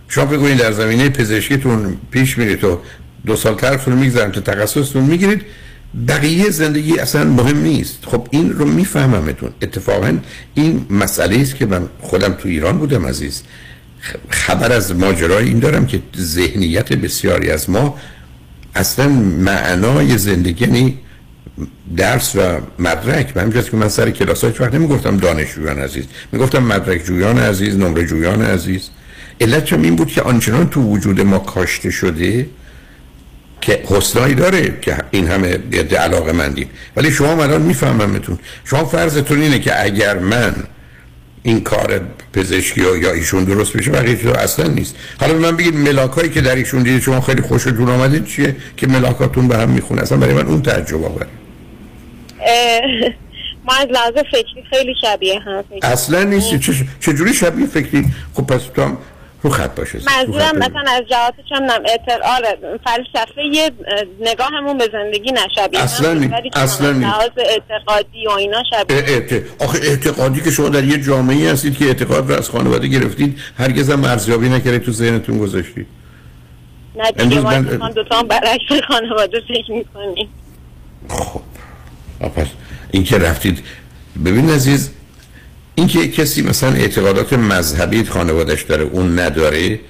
شما 0.09 0.25
بگویید 0.25 0.59
در 0.59 0.73
زمینه 0.73 1.09
پزشکیتون 1.09 1.97
پیش 2.11 2.38
میرید 2.38 2.61
تو 2.61 2.79
دو 3.27 3.37
سال 3.37 3.55
طرفتون 3.55 3.95
می‌گذارن 3.95 4.33
تا 4.33 4.41
تخصصتون 4.41 5.03
می‌گیرید. 5.03 5.43
بقیه 6.09 6.50
زندگی 6.50 6.98
اصلا 6.98 7.24
مهم 7.24 7.59
نیست. 7.62 7.98
خب 8.07 8.28
این 8.31 8.52
رو 8.52 8.64
میفهممتون 8.64 9.50
اتفاقا 9.62 10.18
این 10.55 10.87
مسئله 10.90 11.40
است 11.40 11.57
که 11.57 11.66
من 11.66 11.88
خودم 12.00 12.33
تو 12.33 12.48
ایران 12.48 12.78
بودم 12.78 13.07
عزیز. 13.07 13.42
خبر 14.28 14.72
از 14.72 14.96
ماجرای 14.96 15.48
این 15.48 15.59
دارم 15.59 15.87
که 15.87 16.02
ذهنیت 16.16 16.92
بسیاری 16.92 17.50
از 17.50 17.70
ما 17.70 17.98
اصلا 18.74 19.09
معنای 19.09 20.18
زندگی 20.18 20.64
یعنی 20.64 20.98
درس 21.96 22.37
و 22.37 22.40
مدرک. 22.78 23.37
همجاست 23.37 23.70
که 23.70 23.76
من 23.76 23.88
سر 23.88 24.11
کلاس 24.11 24.44
های 24.44 24.52
وقت 24.61 24.74
نمی‌گفتم 24.74 25.16
دانشجویان 25.16 25.78
عزیز. 25.78 26.05
می‌گفتم 26.33 26.62
مدرک 26.62 27.05
جویان 27.05 27.38
عزیز 27.38 27.76
نمره 27.76 28.07
جویان 28.07 28.42
عزیز. 28.42 28.88
علت 29.40 29.72
این 29.72 29.96
بود 29.96 30.09
که 30.09 30.22
آنچنان 30.22 30.68
تو 30.68 30.83
وجود 30.83 31.20
ما 31.20 31.38
کاشته 31.38 31.90
شده 31.90 32.46
که 33.62 33.83
حسنایی 33.87 34.35
داره 34.35 34.79
که 34.81 34.96
این 35.11 35.29
همه 35.29 35.59
علاقه 35.98 36.33
مندیم 36.33 36.70
ولی 36.96 37.12
شما 37.12 37.42
الان 37.42 37.62
میفهممتون. 37.62 38.38
شما 38.64 38.85
فرضتون 38.85 39.42
اینه 39.42 39.59
که 39.59 39.85
اگر 39.85 40.18
من 40.18 40.55
این 41.42 41.61
کار 41.61 42.01
پزشکی 42.33 42.81
یا 42.81 43.12
ایشون 43.12 43.44
درست 43.44 43.77
بشه 43.77 43.90
بقیه 43.90 44.16
چیزا 44.16 44.33
اصلا 44.33 44.66
نیست. 44.66 44.96
حالا 45.20 45.33
به 45.33 45.38
من 45.38 45.57
بگید 45.57 45.75
ملاکایی 45.77 46.31
که 46.31 46.40
در 46.40 46.55
ایشون 46.57 46.83
دیدید 46.83 47.03
شما 47.03 47.20
خیلی 47.20 47.42
خوشتون 47.42 47.88
آمده 47.88 48.20
چیه 48.20 48.57
که 48.77 48.87
ملاکاتون 48.87 49.48
به 49.48 49.57
هم 49.57 49.68
می‌خونه؟ 49.70 50.03
اصلا 50.03 50.18
برای 50.18 50.35
من 50.35 50.46
اون 50.46 50.62
تعجب 50.62 51.05
آوره. 51.05 51.27
ما 53.64 53.75
از 53.75 53.87
لحاظ 53.90 54.14
فکری 54.14 54.64
خیلی 54.70 54.94
شبیه 55.03 55.40
هم. 55.40 55.64
اصلا 55.83 56.22
نیست. 56.22 56.55
چجوری 57.01 57.35
شبیه 57.35 57.66
فکری؟ 57.66 58.05
خب 58.35 58.46
پس 58.46 58.62
تو 58.75 58.83
هم 58.83 58.96
رو 59.42 59.50
خط 59.50 59.74
باشه 59.74 59.98
منظورم 60.07 60.57
مثلا 60.57 60.85
از 60.88 61.02
جهات 61.11 61.35
چندم 61.48 61.83
اعتقاد 61.87 62.42
فلسفه 62.85 63.42
یه 63.52 63.70
نگاهمون 64.20 64.78
به 64.78 64.88
زندگی 64.92 65.33
نشبیه. 65.33 65.83
اصلا 65.83 66.14
نی... 66.14 66.31
اصلا 66.55 66.92
نی... 66.92 67.05
اعتقادی 67.37 68.26
و 68.26 68.31
اینا 68.31 68.62
شبیه. 68.70 68.96
اعت... 68.96 69.42
آخه 69.59 69.78
اعتقادی 69.83 70.40
که 70.40 70.50
شما 70.50 70.68
در 70.68 70.85
یه 70.85 70.98
جامعه 70.98 71.52
هستید 71.52 71.78
که 71.78 71.85
اعتقاد 71.85 72.31
رو 72.31 72.38
از 72.38 72.50
خانواده 72.50 72.88
گرفتید 72.88 73.38
هرگز 73.59 73.90
هم 73.90 74.00
مرزیابی 74.00 74.48
نکردید 74.48 74.83
تو 74.83 74.92
ذهنتون 74.92 75.38
گذاشتید 75.38 75.87
نه 76.96 77.11
دیگه 77.11 77.40
ما 77.40 77.50
من... 77.50 77.90
دوتا 77.90 78.18
هم 78.18 78.26
برعکس 78.26 78.85
خانواده 78.88 79.40
فکر 79.48 79.72
می‌کنیم. 79.72 80.28
خب. 81.09 81.40
پس 82.37 82.46
این 82.90 83.05
که 83.05 83.18
رفتید. 83.18 83.64
ببین 84.24 84.50
عزیز 84.50 84.90
اینکه 85.74 86.08
کسی 86.08 86.42
مثلا 86.42 86.72
اعتقادات 86.72 87.32
مذهبی 87.32 88.04
خانوادش 88.04 88.62
داره 88.62 88.85
اون 88.85 89.18
نداره 89.18 89.80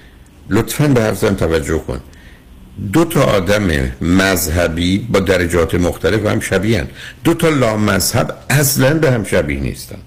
لطفا 0.50 0.88
به 0.88 1.02
حرفم 1.02 1.34
توجه 1.34 1.78
کن. 1.78 2.00
دو 2.92 3.04
تا 3.04 3.22
آدم 3.22 3.92
مذهبی 4.00 4.98
با 4.98 5.20
درجات 5.20 5.74
مختلف 5.74 6.26
هم 6.26 6.40
شبیهن 6.40 6.88
دو 7.24 7.34
تا 7.34 7.48
لا 7.48 7.76
مذهب 7.76 8.38
اصلا 8.50 8.94
به 8.98 9.10
هم 9.10 9.24
شبیه 9.24 9.60
نیستن. 9.60 9.98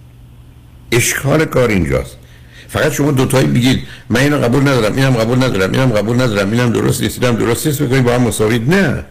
اشکال 0.91 1.45
کار 1.45 1.69
اینجاست. 1.69 2.17
فقط 2.67 2.91
شما 2.91 3.11
دوتایی 3.11 3.47
بگید 3.47 3.83
من 4.09 4.19
اینو 4.19 4.38
قبول 4.38 4.61
ندارم 4.61 4.95
اینم 4.95 5.13
قبول 5.13 5.38
ندارم 5.38 5.71
اینم 5.71 5.89
قبول 5.89 6.21
ندارم 6.21 6.51
اینم 6.51 6.69
درست 6.69 7.01
نیست 7.01 7.23
اینم 7.23 7.35
درست 7.35 7.67
نیست 7.67 7.81
بکنید 7.83 8.03
با 8.03 8.13
هم 8.13 8.21
مساوید 8.21 8.73
نه. 8.73 9.05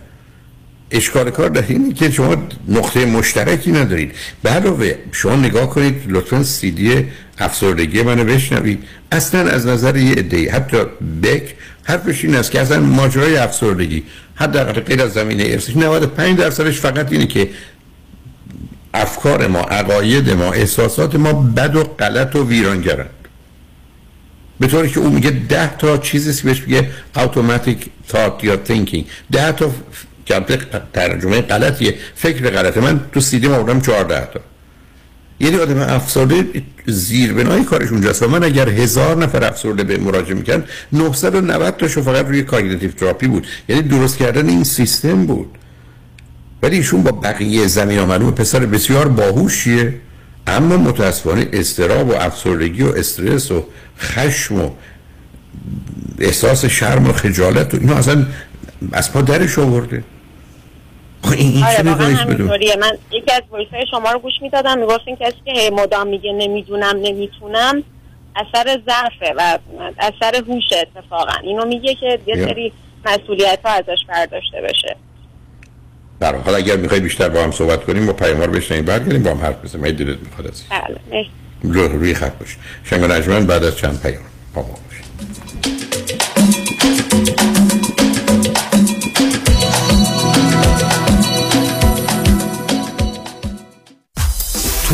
اشکال 0.95 1.31
کار 1.31 1.49
در 1.49 1.65
اینه 1.69 1.93
که 1.93 2.11
شما 2.11 2.37
نقطه 2.69 3.07
مشترکی 3.07 3.73
ندارید. 3.73 4.13
به 4.43 4.51
علاوه 4.51 4.95
شما 5.13 5.37
نگاه 5.37 5.71
کنید 5.71 6.03
لطفا 6.09 6.43
سیدی 6.43 7.07
افسردگی 7.39 8.03
منو 8.03 8.25
بشنوید. 8.25 8.85
اصلا 9.13 9.51
از 9.51 9.67
نظر 9.67 9.97
یه 9.97 10.15
عده 10.15 10.53
حتی 10.53 10.77
بک 11.23 11.55
حرفش 11.83 12.25
این 12.25 12.35
است 12.35 12.51
که 12.51 12.61
اصلا 12.61 12.81
ماجرای 12.81 13.37
افسردگی. 13.37 14.03
حداقل 14.35 14.81
غیر 14.81 15.03
از 15.03 15.13
زمینه 15.13 15.45
ارثی 15.47 15.79
95 15.79 16.39
درصدش 16.39 16.81
فقط 16.81 17.13
اینه 17.13 17.27
که 17.27 17.49
افکار 18.95 19.47
ما 19.47 19.61
عقاید 19.61 20.31
ما 20.31 20.53
احساسات 20.53 21.15
ما 21.15 21.33
بد 21.33 21.77
و 21.77 21.85
غلط 21.85 22.37
و 22.37 22.49
ویرانگرند. 22.49 23.11
به 24.61 24.67
طوری 24.67 24.91
که 24.91 25.01
او 25.01 25.11
میگه 25.11 25.31
ده 25.31 25.77
تا 25.77 25.99
چیزی 25.99 26.43
که 26.43 26.49
بهش 26.49 26.63
میگه 26.63 26.89
automatic 27.17 28.11
thought 28.13 28.45
یا 28.45 28.59
thinking. 28.69 29.05
ده 29.33 29.53
تا 29.53 29.71
که 30.25 30.59
ترجمه 30.93 31.41
غلطیه. 31.41 31.95
فکر 32.15 32.51
غلطه. 32.51 32.81
من 32.81 33.01
تو 33.13 33.21
سیدی 33.21 33.49
آوردم 33.49 33.81
14 33.81 34.27
تا. 34.27 34.41
یعنی 35.41 35.57
آدم 35.57 35.79
افسرده 35.79 36.45
زیر 36.87 37.33
بنای 37.33 37.65
کارش 37.65 37.89
اونجاست. 37.89 38.23
و 38.23 38.29
من 38.29 38.45
اگر 38.45 38.69
هزار 38.69 39.17
نفر 39.17 39.45
افسرده 39.45 39.85
به 39.85 39.99
مراجعه 39.99 40.35
میکن 40.35 40.65
990 40.93 41.77
تاشو 41.77 42.03
فقط 42.03 42.27
روی 42.27 42.43
cognitive 42.43 42.91
therapy 42.91 43.27
بود. 43.27 43.47
یعنی 43.69 43.83
درست 43.83 44.17
کردن 44.17 44.49
این 44.49 44.65
سیستم 44.65 45.27
بود. 45.27 45.59
ولی 46.63 46.77
ایشون 46.77 47.03
با 47.03 47.13
بقیه 47.13 47.67
زمین 47.67 48.01
معلوم 48.01 48.31
پسر 48.31 48.67
بسیار 48.67 49.09
باهوشیه 49.09 49.95
اما 50.47 50.77
متاسفانه 50.77 51.49
اضطراب 51.53 52.09
و 52.09 52.13
افسردگی 52.13 52.83
و 52.83 52.89
استرس 52.89 53.51
و 53.51 53.67
خشم 53.99 54.61
و 54.61 54.71
احساس 56.19 56.65
شرم 56.65 57.09
و 57.09 57.13
خجالت 57.13 57.75
و 57.75 57.77
اینو 57.81 57.95
اصلا 57.95 58.27
از 58.93 59.13
پا 59.13 59.23
درش 59.23 59.59
آورده. 59.59 60.05
این 61.33 61.65
آره 61.65 61.83
من 62.77 62.99
یکی 63.11 63.33
از 63.33 63.43
ویس 63.53 63.69
شما 63.91 64.13
رو 64.13 64.19
گوش 64.19 64.33
می‌دادم 64.43 64.79
می‌گفتین 64.79 65.17
کسی 65.17 65.37
که 65.45 65.53
هی 65.53 65.71
مدام 65.71 66.07
میگه 66.07 66.33
نمی‌دونم 66.33 66.97
نمی‌تونم 67.03 67.83
اثر 68.37 68.81
ضعفه 68.87 69.35
و 69.37 69.59
اثر 69.99 70.37
هوش 70.49 70.65
اتفاقا. 70.73 71.35
اینو 71.43 71.67
میگه 71.67 71.95
که 71.95 72.19
یه 72.27 72.47
سری 72.47 72.73
مسئولیت 73.05 73.59
ها 73.65 73.71
ازش 73.71 73.99
برداشته 74.09 74.61
بشه. 74.61 74.97
در 76.21 76.37
حال 76.37 76.55
اگر 76.55 76.77
می‌خوای 76.77 77.01
بیشتر 77.01 77.29
با 77.29 77.43
هم 77.43 77.51
صحبت 77.51 77.85
کنیم 77.85 78.07
با 78.07 78.13
پیاموار 78.13 78.51
بشنیم 78.51 78.85
برگردیم 78.85 79.23
با 79.23 79.31
هم 79.31 79.39
حرف 79.39 79.65
بزنیم. 79.65 79.85
من 79.85 79.91
دلت 79.91 80.19
می‌خواد 80.19 80.47
از 80.47 80.63
بله 81.63 81.89
روی 81.89 82.15
خط 82.15 82.39
باش. 82.39 82.57
شنگ 82.85 83.47
بعد 83.47 83.65
از 83.65 83.79
چند 83.79 84.03
پیام 84.03 84.23
با 84.55 84.63
ما 84.63 84.75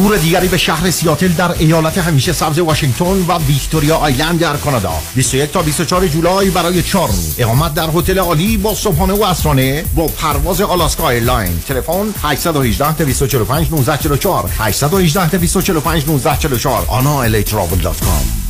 تور 0.02 0.16
دیگری 0.16 0.48
به 0.48 0.56
شهر 0.56 0.90
سیاتل 0.90 1.28
در 1.28 1.52
ایالت 1.58 1.98
همیشه 1.98 2.32
سبز 2.32 2.58
واشنگتن 2.58 3.04
و 3.04 3.38
Victoria 3.38 3.96
Island 3.96 4.38
در 4.38 4.56
کانادا. 4.56 4.92
21 5.14 5.50
تا 5.50 5.62
24 5.62 6.06
جولای 6.06 6.50
برای 6.50 6.82
4 6.82 7.08
روز. 7.08 7.34
اقامت 7.38 7.74
در 7.74 7.88
هتل 7.94 8.18
عالی 8.18 8.56
با 8.56 8.74
صبحانه 8.74 9.12
و 9.12 9.24
عصرانه 9.24 9.84
با 9.94 10.06
پرواز 10.06 10.60
Alaska 10.60 11.10
Airline. 11.10 11.60
تلفن 11.68 12.14
818 12.22 12.92
245 12.92 13.66
1944 13.66 14.50
818 14.58 15.38
245 15.38 16.02
1944 16.02 16.86
anailatravel.com 16.86 18.49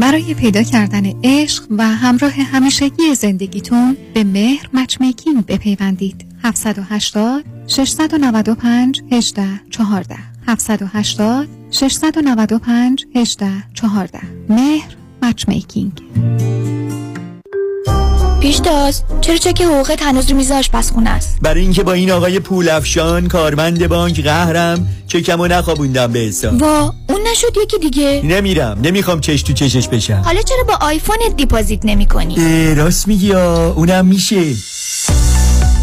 برای 0.00 0.34
پیدا 0.34 0.62
کردن 0.62 1.12
عشق 1.24 1.64
و 1.70 1.82
همراه 1.86 2.32
همیشگی 2.32 3.14
زندگیتون 3.14 3.96
به 4.14 4.24
مهر 4.24 4.68
Matchmaking 4.72 5.46
بپیوندید. 5.46 6.24
780 6.42 7.44
695 7.66 9.02
18 9.12 9.44
14 9.70 10.16
780 10.46 11.48
695 11.70 13.06
18 13.16 13.48
14 13.74 14.20
مهر 14.48 14.96
مچمیکینگ. 15.22 15.92
پیشتاز 18.40 19.02
چرا 19.20 19.36
چک 19.36 19.62
حقوقت 19.62 20.02
هنوز 20.02 20.30
رو 20.30 20.36
میز 20.36 20.50
آشپزخونه 20.50 21.10
است؟ 21.10 21.38
برای 21.42 21.60
اینکه 21.60 21.82
با 21.82 21.92
این 21.92 22.10
آقای 22.10 22.40
پول 22.40 22.68
افشان 22.68 23.28
کارمند 23.28 23.88
بانک 23.88 24.20
قهرم 24.24 24.88
چکمو 25.06 25.46
نخوابوندم 25.46 26.12
به 26.12 26.18
حساب. 26.18 26.62
وا 26.62 26.94
اون 27.08 27.20
نشد 27.32 27.56
یکی 27.62 27.78
دیگه. 27.78 28.20
نمیرم 28.24 28.78
نمی‌خوام 28.82 29.20
چش 29.20 29.42
تو 29.42 29.52
چشش 29.52 29.88
بشم. 29.88 30.22
حالا 30.24 30.42
چرا 30.42 30.64
با 30.68 30.86
آیفونت 30.86 31.36
دیپازیت 31.36 31.80
نمی 31.84 32.06
کنی 32.06 32.74
راست 32.74 33.08
میگی 33.08 33.32
اونم 33.32 34.06
میشه. 34.06 34.54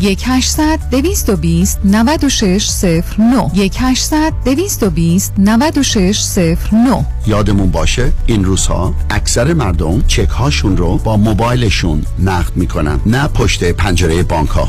1 0.00 0.22
800 0.26 0.78
220 0.90 1.80
9609 1.84 3.50
1 3.54 3.76
800 3.80 4.32
220 4.44 5.32
9609 5.38 7.06
یادمون 7.26 7.70
باشه 7.70 8.12
این 8.26 8.44
روزها 8.44 8.94
اکثر 9.10 9.52
مردم 9.52 10.02
چک 10.06 10.28
هاشون 10.28 10.76
رو 10.76 10.98
با 10.98 11.16
موبایلشون 11.16 12.04
نقد 12.18 12.56
می‌کنن 12.56 13.00
نه 13.06 13.28
پشت 13.28 13.64
پنجره 13.64 14.22
بانک 14.22 14.48
ها 14.48 14.68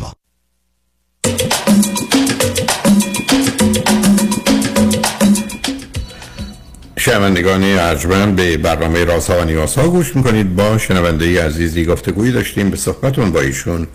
شنوندگان 7.01 7.63
ارجمند 7.63 8.35
به 8.35 8.57
برنامه 8.57 9.05
رازها 9.05 9.41
و 9.41 9.43
نیازها 9.43 9.87
گوش 9.87 10.15
می‌کنید. 10.15 10.55
با 10.55 10.77
شنونده 10.77 11.45
عزیزی 11.45 11.85
گفتگویی 11.85 12.31
داشتیم. 12.31 12.69
به 12.69 12.77
صحبتون 12.77 13.31
با 13.31 13.41
ایشون 13.41 13.87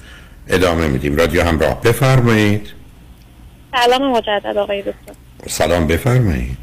ادامه 0.49 0.87
میدیم. 0.87 1.17
رادیو 1.17 1.43
همراه 1.43 1.81
بفرمایید. 1.83 2.73
سلام 3.77 4.11
مجدد 4.11 4.57
آقای 4.57 4.83
دکتر. 4.83 5.13
سلام 5.49 5.87
بفرمایید. 5.87 6.57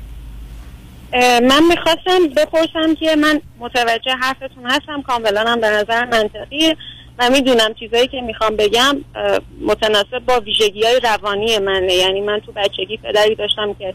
من 1.49 1.63
می‌خواستم 1.69 2.27
بپرسم 2.37 2.95
که 2.99 3.15
من 3.15 3.41
متوجه 3.59 4.11
حرفتون 4.21 4.65
هستم. 4.65 5.01
کاملا 5.01 5.43
هم 5.47 5.61
به 5.61 5.67
نظر 5.67 6.05
منطقی. 6.05 6.75
و 7.19 7.29
می‌دونم 7.29 7.73
چیزایی 7.79 8.07
که 8.07 8.21
می‌خوام 8.21 8.55
بگم 8.55 8.97
متناسب 9.61 10.19
با 10.27 10.39
ویژگی 10.39 10.83
های 10.83 10.99
روانی 11.03 11.59
منه. 11.59 11.93
یعنی 11.93 12.21
من 12.21 12.39
تو 12.45 12.51
بچگی 12.51 12.97
پدری 12.97 13.35
داشتم 13.35 13.73
که 13.79 13.93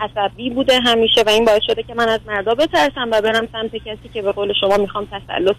عصبی 0.00 0.50
بوده 0.50 0.80
همیشه 0.80 1.22
و 1.26 1.28
این 1.28 1.44
باعث 1.44 1.62
شده 1.66 1.82
که 1.82 1.94
من 1.94 2.08
از 2.08 2.20
مردا 2.26 2.54
بترسم 2.54 3.08
و 3.10 3.20
برم 3.20 3.48
سمت 3.52 3.76
کسی 3.76 4.10
که 4.14 4.22
به 4.22 4.32
قول 4.32 4.52
شما 4.60 4.76
می‌خوام 4.76 5.08
تسلط 5.12 5.56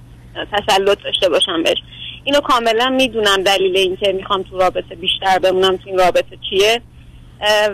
تسلط 0.52 1.04
داشته 1.04 1.30
باشم 1.30 1.64
بهش. 1.64 1.78
اینو 2.24 2.40
کاملا 2.40 2.90
می‌دونم 2.90 3.44
دلیل 3.44 3.78
اینکه 3.78 4.12
می‌خوام 4.12 4.44
تو 4.44 4.58
رابطه 4.58 4.96
بیشتر 4.96 5.40
بمونم 5.40 5.78
تو 5.78 5.84
این 5.86 5.98
رابطه 5.98 6.38
چیه. 6.50 6.82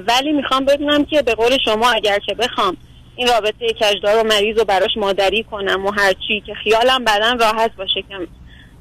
ولی 0.08 0.32
می‌خوام 0.32 0.66
بدونم 0.66 1.06
که 1.06 1.22
به 1.22 1.36
قول 1.36 1.58
شما 1.66 1.92
اگر 1.92 2.20
که 2.20 2.36
بخوام 2.36 2.78
این 3.16 3.28
رابطه 3.28 3.68
کجدار 3.82 4.24
و 4.24 4.28
مریض 4.28 4.58
رو 4.58 4.66
براش 4.66 4.98
مادری 4.98 5.44
کنم 5.44 5.86
و 5.86 5.92
هرچی 5.92 6.44
که 6.46 6.54
خیالم 6.54 7.04
بعدا 7.04 7.38
راحت 7.40 7.76
باشه. 7.76 8.02
که 8.10 8.28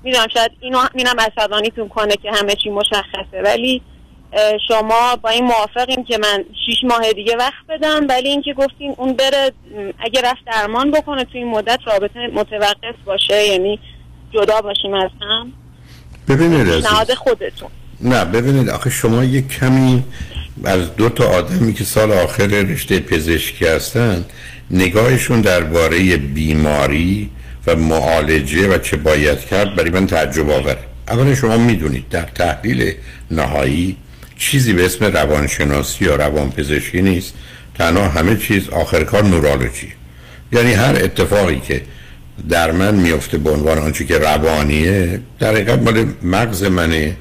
می‌دونم 0.03 0.27
شاید 0.35 0.51
اینو 0.61 0.79
اینم 0.95 1.17
عصبانیتون 1.21 1.89
کنه 1.89 2.17
که 2.17 2.31
همه 2.33 2.55
چی 2.55 2.71
مشخصه. 2.71 3.43
ولی 3.45 3.83
شما 4.69 5.17
با 5.23 5.29
این 5.29 5.45
موافقیم 5.45 6.05
که 6.05 6.19
من 6.19 6.45
شیش 6.67 6.85
ماه 6.85 7.13
دیگه 7.13 7.37
وقت 7.37 7.67
بدم 7.69 8.07
ولی 8.09 8.29
اینکه 8.29 8.55
گفتین 8.55 8.95
اون 8.97 9.13
بره 9.13 9.53
اگه 9.99 10.21
رفت 10.21 10.45
درمان 10.47 10.91
بکنه 10.91 11.25
تو 11.25 11.31
این 11.39 11.49
مدت 11.49 11.79
رابطه 11.87 12.27
متوقف 12.35 12.95
باشه 13.05 13.47
یعنی 13.47 13.79
جدا 14.33 14.61
باشیم 14.61 14.95
از 14.95 15.11
هم 15.21 15.53
ببینید. 16.29 16.75
پیشنهاد 16.75 17.15
خودتون 17.15 17.69
نه 18.01 18.25
ببینید 18.25 18.69
آخه 18.69 18.91
شما 18.91 19.25
یک 19.25 19.49
کمی 19.49 20.05
از 20.65 20.97
دو 20.97 21.09
تا 21.09 21.29
آدمی 21.29 21.75
که 21.75 21.85
سال 21.85 22.13
آخر 22.13 22.47
رشته 22.47 23.01
پزشکی 23.01 23.67
هستن 23.67 24.25
نگاهشون 24.71 25.41
درباره 25.41 26.17
بیماری 26.17 27.31
و 27.67 27.77
معالجه 27.77 28.69
و 28.69 28.79
چه 28.79 28.97
باید 28.97 29.41
کرد 29.41 29.77
برای 29.77 29.91
من 29.91 30.07
تعجب 30.07 30.51
آوره 30.51 30.79
اولا 31.09 31.35
شما 31.35 31.57
می‌دونید 31.57 32.09
در 32.09 32.23
تحلیل 32.23 32.95
نهایی 33.31 33.97
چیزی 34.37 34.73
به 34.73 34.85
اسم 34.85 35.05
روانشناسی 35.05 36.05
یا 36.05 36.17
روانپزشکی 36.17 37.03
نیست. 37.03 37.35
تنها 37.79 38.09
همه 38.09 38.37
چیز 38.37 38.69
آخر 38.69 39.05
کار 39.05 39.25
نورولوژی 39.25 39.93
یعنی 40.53 40.73
هر 40.73 40.97
اتفاقی 41.05 41.61
که 41.61 41.83
در 42.49 42.73
من 42.73 42.95
میفته 42.95 43.39
به 43.39 43.51
عنوان 43.51 43.79
آنچه 43.79 44.05
که 44.05 44.19
روانیه 44.19 45.21
در 45.39 45.51
حقیقت 45.51 45.79
مال 45.79 46.07
مغز 46.23 46.65
منه 46.65 47.17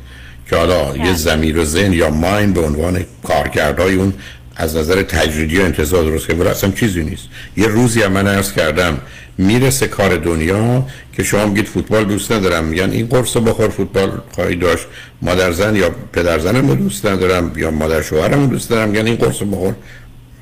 که 0.50 0.56
حالا 0.56 0.98
یه 0.98 1.14
زمیر 1.14 1.60
و 1.60 1.66
ذهن 1.66 1.94
یا 1.94 2.10
ماین 2.10 2.54
به 2.54 2.62
عنوان 2.62 3.06
کارکردهای 3.24 3.96
اون 3.96 4.14
از 4.56 4.76
نظر 4.76 5.04
تجریدی 5.04 5.58
و 5.58 5.62
انتظار 5.62 6.04
درست 6.04 6.28
که 6.28 6.50
اصلا 6.50 6.72
چیزی 6.72 7.04
نیست. 7.04 7.24
یه 7.58 7.68
روزی 7.68 8.02
هم 8.02 8.12
من 8.12 8.28
عرض 8.28 8.54
کردم 8.54 8.98
می‌رسه 9.38 9.88
کار 9.88 10.18
دنیا 10.18 10.88
که 11.14 11.24
شما 11.24 11.46
میگید 11.46 11.66
فوتبال 11.66 12.06
دوست 12.06 12.32
ندارم. 12.32 12.64
میگن 12.64 12.90
این 12.92 13.08
قرص 13.08 13.36
رو 13.36 13.42
بخور 13.42 13.70
فوتبال 13.70 14.22
خواهی 14.32 14.56
داشت. 14.56 14.86
مادر 15.22 15.52
زن 15.52 15.76
یا 15.76 15.96
پدر 16.14 16.40
زنم 16.40 16.68
رو 16.68 16.76
دوست 16.76 17.06
ندارم 17.06 17.52
یا 17.56 17.72
مادر 17.72 18.02
شوهرم 18.02 18.42
رو 18.42 18.48
دوست 18.48 18.70
دارم 18.70 18.90
میگن 18.90 19.06
این 19.06 19.16
قرص 19.16 19.42
رو 19.42 19.48
بخور 19.48 19.76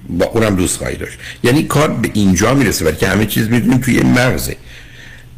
با 0.10 0.26
اونم 0.26 0.56
دوست 0.56 0.78
خواهی 0.78 0.96
داشت. 0.96 1.20
یعنی 1.44 1.64
کار 1.64 1.88
به 1.88 2.10
اینجا 2.14 2.54
می‌رسه 2.54 2.86
ولی 2.86 2.96
که 2.96 3.08
همه 3.08 3.26
چیز 3.26 3.50
می‌دونیم 3.50 3.78
توی 3.78 3.98
این 3.98 4.12
مغزه. 4.12 4.56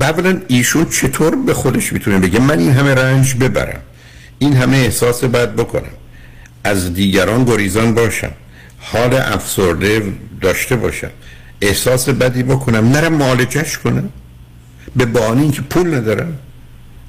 اولا 0.01 0.41
ایشون 0.47 0.85
چطور 0.89 1.35
به 1.35 1.53
خودش 1.53 1.93
می‌تونه 1.93 2.19
بگه 2.19 2.39
من 2.39 2.59
این 2.59 2.71
همه 2.71 2.95
رنج 2.95 3.35
ببرم؟ 3.35 3.81
این 4.39 4.53
همه 4.53 4.77
احساس 4.77 5.23
بد 5.23 5.55
بکنم. 5.55 5.93
از 6.63 6.93
دیگران 6.93 7.43
گریزان 7.43 7.93
باشم. 7.93 8.31
حال 8.79 9.13
افسرده 9.13 10.13
داشته 10.41 10.75
باشم. 10.75 11.09
احساس 11.61 12.09
بدی 12.09 12.43
بکنم 12.43 12.91
نرم 12.91 13.13
معالجش 13.13 13.77
کنم. 13.77 14.09
به 14.95 15.05
بهانه 15.05 15.41
اینکه 15.41 15.61
پول 15.61 15.95
ندارم. 15.95 16.37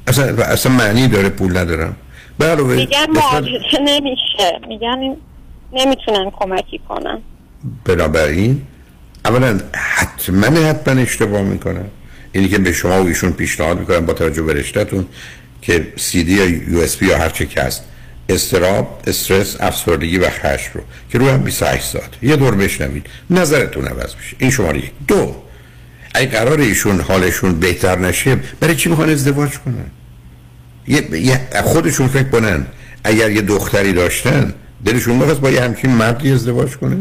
اصلا 0.07 0.44
اصلا 0.44 0.72
معنی 0.72 1.09
داره 1.09 1.28
پول 1.28 1.57
ندارم. 1.57 1.97
میگن 2.38 3.07
معالجه 3.14 3.78
نمیشه. 3.80 4.61
میگن 4.68 5.16
نمی‌تونن 5.72 6.30
کمکی 6.30 6.80
کنن. 6.88 7.18
بنابراین 7.84 8.62
اولا 9.24 9.61
حتما 9.74 10.47
حتما 10.47 11.01
اشتباه 11.01 11.42
می‌کنن. 11.42 11.84
اینی 12.32 12.49
که 12.49 12.59
به 12.59 12.72
شما 12.72 13.03
و 13.03 13.07
ایشون 13.07 13.32
پیشنهاد 13.32 13.78
می‌کنم 13.78 14.07
با 14.07 14.12
توجه 14.12 14.42
به 14.42 14.53
رشتهتون 14.53 15.07
که 15.62 15.92
سی 15.97 16.24
دی 16.24 16.32
یا 16.32 16.44
یو 16.47 16.78
اس 16.78 16.97
بی 16.97 17.07
یا 17.07 17.18
هر 17.18 17.28
چه 17.28 17.47
که 17.47 17.62
هست. 17.62 17.84
استراب 18.29 19.01
استرس 19.07 19.57
افسردگی 19.61 20.18
و 20.18 20.31
خشم 20.31 20.70
رو 20.74 20.81
که 21.12 21.18
روی 21.18 21.29
هم 21.29 21.43
28 21.43 21.85
ساعت. 21.85 22.11
یه 22.22 22.37
دور 22.37 22.55
بشنوید 22.55 23.07
نظرتون 23.31 23.85
عوض 23.85 24.14
میشه. 24.16 24.37
این 24.39 24.51
شماره 24.51 24.79
یک. 24.79 24.91
دو 25.09 25.37
اگه 26.14 26.31
قرار 26.31 26.61
ایشون 26.61 27.01
حالشون 27.01 27.61
بهتر 27.61 27.99
نشه 27.99 28.37
برای 28.61 28.77
چی 28.77 28.89
می‌خوان 28.89 29.11
ازدواج 29.11 29.51
کنن؟ 29.59 29.91
یه, 30.89 31.41
خودشون 31.64 32.09
فکر 32.09 32.29
کنن. 32.29 32.66
اگر 33.05 33.31
یه 33.31 33.43
دختری 33.43 33.93
داشتن 33.93 34.55
دلشون 34.85 35.16
می‌خواست 35.16 35.41
با 35.41 35.51
یه 35.51 35.61
همچین 35.61 35.91
مردی 35.91 36.33
ازدواج 36.33 36.77
کنه؟ 36.77 36.97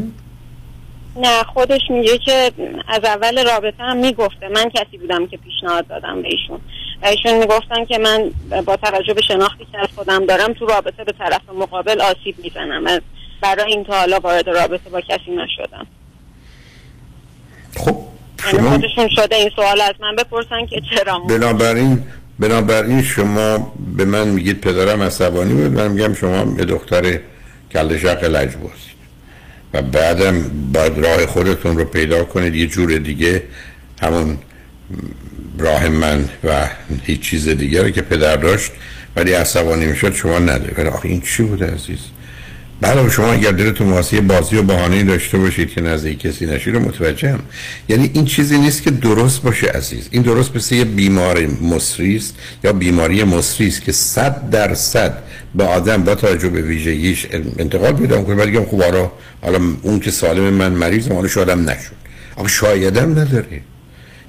نه 1.16 1.44
خودش 1.44 1.82
میگه 1.90 2.18
که 2.18 2.52
از 2.88 3.04
اول 3.04 3.46
رابطه 3.46 3.84
هم 3.84 3.98
می‌گفته. 3.98 4.48
من 4.48 4.70
کسی 4.70 4.98
بودم 4.98 5.28
که 5.28 5.38
پیشنهاد 5.38 5.88
دادم 5.88 6.22
به 6.22 6.28
ایشون. 6.28 6.60
ایشون 7.04 7.38
می‌گفتن 7.38 7.86
که 7.86 7.98
من 7.98 8.32
با 8.66 8.76
توجه 8.76 9.14
به 9.14 9.22
شناختی 9.22 9.68
که 9.72 9.80
از 9.80 9.88
خودم 9.96 10.26
دارم 10.26 10.54
تو 10.54 10.66
رابطه 10.66 11.04
به 11.04 11.12
طرف 11.12 11.41
مقابل 11.60 12.02
آسیب 12.02 12.36
می‌زنم 12.43 13.02
برای 13.41 13.74
این 13.74 13.84
تا 13.84 13.93
حالا 13.93 14.20
وارد 14.20 14.50
رابطه 14.50 14.89
با 14.89 15.02
کسی 15.02 15.32
نشدم. 15.32 15.88
یعنی 18.46 18.58
شما 18.58 18.70
خودشون 18.70 19.10
شده 19.16 19.36
این 19.36 19.52
سوال 19.56 19.82
از 19.82 19.93
من 20.00 20.16
بپرسن 20.16 20.66
که 20.66 20.82
چرا 20.89 21.20
بنابراین 21.20 22.04
بنابراین 22.39 23.04
شما 23.04 23.74
به 23.98 24.06
من 24.06 24.28
میگید 24.28 24.62
پدرم 24.62 25.02
عصبانی 25.02 25.54
بود. 25.54 25.80
من 25.80 25.88
میگم 25.88 26.14
شما 26.14 26.56
یه 26.58 26.66
دختر 26.66 27.20
کل 27.72 27.98
شق 27.98 28.24
لجبو 28.24 28.68
هستید 28.68 28.96
و 29.74 29.82
بعدم 29.82 30.52
باید 30.74 30.98
راه 30.98 31.26
خودتون 31.26 31.78
رو 31.78 31.86
پیدا 31.86 32.24
کنید. 32.24 32.56
یه 32.56 32.68
جور 32.68 32.98
دیگه 32.98 33.43
همون 34.02 34.38
راه 35.58 35.89
من 35.89 36.30
و 36.43 36.68
هیچ 37.03 37.22
چیز 37.22 37.47
دیگه 37.49 37.82
رو 37.84 37.89
که 37.89 38.01
پدر 38.01 38.36
داشت 38.36 38.72
ولی 39.16 39.34
عصبانی 39.34 39.86
می‌شد 39.86 40.14
شما 40.14 40.39
ندارید 40.39 40.80
ولی 40.80 40.88
آخه 40.88 41.10
این 41.10 41.22
چی 41.22 41.43
بوده 41.43 41.66
عزیز؟ 41.66 41.99
بله 42.82 43.10
شما 43.10 43.32
اگر 43.32 43.51
دلتون 43.51 43.89
واسه 43.89 44.22
بازی 44.22 44.58
و 44.58 44.62
بهانه‌ای 44.62 45.03
داشته 45.03 45.38
باشید 45.38 45.70
که 45.70 45.82
نزدیک 45.82 46.20
کسی 46.20 46.45
رو 46.45 46.80
متوجهم. 46.80 47.39
یعنی 47.89 48.12
این 48.14 48.26
چیزی 48.26 48.58
نیست 48.58 48.84
که 48.84 48.91
درست 48.91 49.41
باشه 49.41 49.68
عزیز. 49.68 50.08
این 50.12 50.22
درست 50.22 50.56
مثل 50.56 50.76
یه 50.76 50.84
بیمار 50.86 51.47
مصری 51.47 52.16
است 52.16 52.36
یا 52.64 52.74
بیماری 52.74 53.24
مصری 53.24 53.68
است 53.68 53.82
که 53.82 53.91
صد 53.91 54.49
درصد 54.49 55.24
به 55.56 55.64
آدم 55.64 56.03
با 56.03 56.16
توجه 56.16 56.49
به 56.49 56.62
ویژگیش 56.62 57.28
انتقال 57.60 57.93
پیدا 57.93 58.22
کنه 58.22 58.36
ولی 58.36 58.60
خب 58.60 58.84
حالا 59.41 59.60
اون 59.82 59.99
که 59.99 60.12
سالم 60.12 60.53
من 60.53 60.72
مریضم 60.72 61.14
حالا 61.14 61.28
شادم 61.28 61.70
نشد. 61.70 61.95
آخه 62.36 62.49
شایدم 62.49 63.12
نداره. 63.12 63.62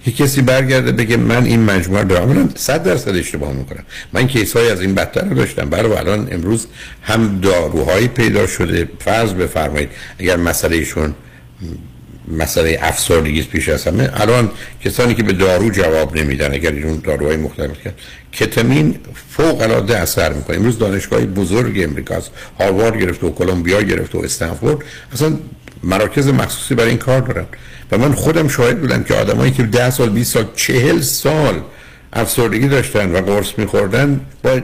یه 0.06 0.12
کسی 0.12 0.42
برگرده 0.42 0.92
بگه 0.92 1.16
من 1.16 1.44
این 1.44 1.60
مجموعه 1.64 2.04
دارم. 2.04 2.28
من 2.28 2.48
صد 2.54 2.82
درصد 2.82 3.16
اشتباه 3.16 3.52
می‌کنم. 3.52 3.84
من 4.12 4.26
کیس 4.26 4.56
های 4.56 4.70
از 4.70 4.80
این 4.80 4.94
بدتر 4.94 5.24
رو 5.24 5.34
داشتم. 5.34 5.70
برای 5.70 5.92
الان 5.92 6.28
امروز 6.30 6.66
هم 7.02 7.40
داروهایی 7.40 8.08
پیدا 8.08 8.46
شده. 8.46 8.88
فرض 8.98 9.32
بفرمایید 9.32 9.88
اگر 10.18 10.36
مسئله 10.36 10.76
ایشون 10.76 11.14
مسئله 12.28 12.78
افسردگی 12.82 13.42
پیش 13.42 13.68
از 13.68 13.84
همه 13.84 14.10
الان 14.14 14.50
کسانی 14.84 15.14
که 15.14 15.22
به 15.22 15.32
دارو 15.32 15.70
جواب 15.70 16.16
نمیدن 16.16 16.54
اگر 16.54 16.70
ایشون 16.70 17.00
داروهای 17.04 17.36
مختلف 17.36 17.82
کرد 17.84 17.94
کتامین 18.32 18.98
فوق 19.30 19.60
العاده 19.60 19.98
اثر 19.98 20.32
می‌کنه. 20.32 20.56
امروز 20.56 20.78
دانشگاه 20.78 21.20
بزرگ 21.20 21.80
امریکا 21.82 22.22
هاروارد 22.60 23.00
گرفت 23.00 23.24
و 23.24 23.30
کلمبیا 23.30 23.82
گرفت 23.82 24.14
و 24.14 24.18
استنفورد. 24.18 24.78
اصلا 25.12 25.38
مراکز 25.82 26.28
مخصوصی 26.28 26.74
برای 26.74 26.88
این 26.88 26.98
کار 26.98 27.20
دارن. 27.20 27.46
و 27.92 27.98
من 27.98 28.12
خودم 28.12 28.48
شاهد 28.48 28.80
بودم 28.80 29.04
که 29.04 29.14
آدمایی 29.14 29.52
که 29.52 29.62
10 29.62 29.90
سال 29.90 30.10
20 30.10 30.32
سال 30.34 30.46
40 30.56 31.00
سال 31.00 31.62
افسردگی 32.12 32.68
داشتن 32.68 33.12
و 33.12 33.20
قرص 33.20 33.52
میخوردن 33.58 34.20
با 34.42 34.60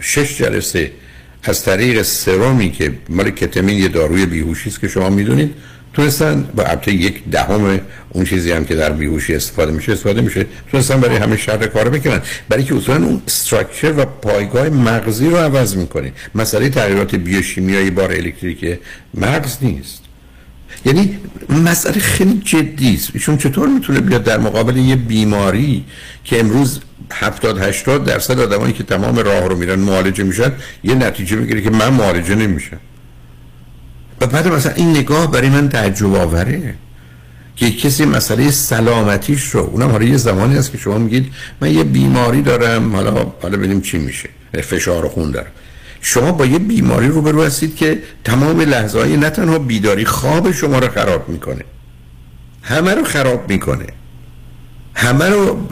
شش 0.00 0.38
جلسه 0.38 0.92
از 1.42 1.64
طریق 1.64 2.02
سرومی 2.02 2.70
که 2.70 2.92
مال 3.08 3.30
کتامین 3.30 3.78
یه 3.78 3.88
داروی 3.88 4.26
بیهوشی 4.26 4.68
است 4.68 4.80
که 4.80 4.88
شما 4.88 5.10
می‌دونید 5.10 5.54
تونستن 5.94 6.48
با 6.54 6.62
البته 6.64 6.92
یک 6.92 7.22
دهم 7.30 7.80
اون 8.08 8.24
چیزی 8.24 8.52
هم 8.52 8.64
که 8.64 8.74
در 8.74 8.92
بیهوشی 8.92 9.34
استفاده 9.34 9.72
میشه 9.72 9.92
استفاده 9.92 10.20
میشه. 10.20 10.46
تونستن 10.70 11.00
برای 11.00 11.16
همه 11.16 11.36
شر 11.36 11.66
کارو 11.66 11.90
بکنن. 11.90 12.22
برای 12.48 12.64
که 12.64 12.76
اصولا 12.76 13.06
اون 13.06 13.22
استراکچر 13.26 13.92
و 13.92 14.04
پایگاه 14.04 14.68
مغزی 14.68 15.26
رو 15.26 15.36
عوض 15.36 15.76
می‌کنه. 15.76 16.12
مسئله 16.34 16.68
تغییرات 16.68 17.14
بیوشیمیایی 17.14 17.90
بار 17.90 18.12
الکتریکی 18.12 18.78
مغز 19.14 19.56
نیست. 19.62 20.01
یعنی 20.84 21.18
مسئله 21.48 22.00
خیلی 22.00 22.40
جدی 22.44 22.94
است. 22.94 23.10
ایشون 23.14 23.36
چطور 23.36 23.68
می‌تونه 23.68 24.00
بیاد 24.00 24.24
در 24.24 24.38
مقابل 24.38 24.76
یه 24.76 24.96
بیماری 24.96 25.84
که 26.24 26.40
امروز 26.40 26.80
70 27.12 27.58
80 27.62 28.04
درصد 28.04 28.40
آدمایی 28.40 28.72
که 28.72 28.84
تمام 28.84 29.16
راه 29.18 29.48
رو 29.48 29.56
میرن 29.56 29.78
معالجه 29.78 30.24
میشن 30.24 30.52
یه 30.84 30.94
نتیجه 30.94 31.36
می‌گیره 31.36 31.60
که 31.60 31.70
من 31.70 31.88
معالجه 31.88 32.34
نمیشم. 32.34 32.80
و 34.20 34.26
بعد 34.26 34.48
مثلا 34.48 34.72
این 34.72 34.90
نگاه 34.90 35.30
برای 35.30 35.48
من 35.48 35.68
تعجب 35.68 36.14
آوره 36.14 36.74
که 37.56 37.70
کسی 37.70 38.04
مسئله 38.04 38.50
سلامتیش 38.50 39.44
رو 39.50 39.60
اونم 39.60 39.90
حالا 39.90 40.04
یه 40.04 40.16
زمانی 40.16 40.56
هست 40.56 40.72
که 40.72 40.78
شما 40.78 40.98
میگید 40.98 41.32
من 41.60 41.74
یه 41.74 41.84
بیماری 41.84 42.42
دارم 42.42 42.96
حالا 42.96 43.32
حالا 43.42 43.56
ببینیم 43.56 43.80
چی 43.80 43.98
میشه. 43.98 44.28
فشار 44.62 45.08
خون 45.08 45.30
دارم. 45.30 45.50
شما 46.02 46.32
با 46.32 46.46
یه 46.46 46.58
بیماری 46.58 47.08
روبرو 47.08 47.42
هستید 47.42 47.76
که 47.76 48.02
تمام 48.24 48.60
لحظه 48.60 48.98
های 48.98 49.16
نه 49.16 49.30
تنها 49.30 49.58
بیداری 49.58 50.04
خواب 50.04 50.52
شما 50.52 50.78
رو 50.78 50.88
خراب 50.88 51.28
می‌کنه. 51.28 51.64
همه 52.62 52.94
رو 52.94 53.04
خراب 53.04 53.50
می‌کنه. 53.50 53.86
همه 54.94 55.28
رو 55.28 55.68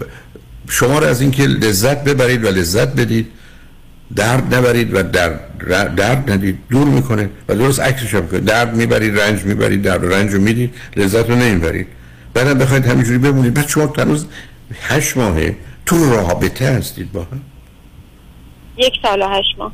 شما 0.68 0.98
رو 0.98 1.06
از 1.06 1.20
اینکه 1.20 1.42
لذت 1.42 2.04
ببرید 2.04 2.44
و 2.44 2.48
لذت 2.48 2.94
بدید 2.94 3.26
درد 4.16 4.54
نبرید 4.54 4.94
و 4.94 5.02
درد, 5.02 5.40
درد 5.96 6.30
ندید 6.30 6.58
دور 6.70 6.88
می‌کنه 6.88 7.30
و 7.48 7.54
درست 7.54 7.80
عکسش 7.80 8.14
هم 8.14 8.28
کنه 8.28 8.40
درد 8.40 8.76
می‌برید 8.76 9.20
رنج 9.20 9.44
می‌برید 9.44 9.82
درد 9.82 10.12
رنج 10.14 10.30
رو 10.30 10.40
می‌دید 10.40 10.74
لذت 10.96 11.30
رو 11.30 11.36
نمی‌برید. 11.36 11.86
بعدم 12.34 12.58
بخواید 12.58 12.86
همینجوری 12.86 13.18
بمونید. 13.18 13.54
بعد 13.54 13.68
شما 13.68 13.86
تنوز 13.86 14.26
هشت 14.82 15.16
ماهه 15.16 15.56
تو 15.86 16.10
رابطه 16.14 16.66
هستید 16.66 17.12
با 17.12 17.20
هم. 17.20 17.40
یک 18.76 18.92
سال 19.02 19.22
و 19.22 19.28
هشت 19.28 19.58
ماه. 19.58 19.72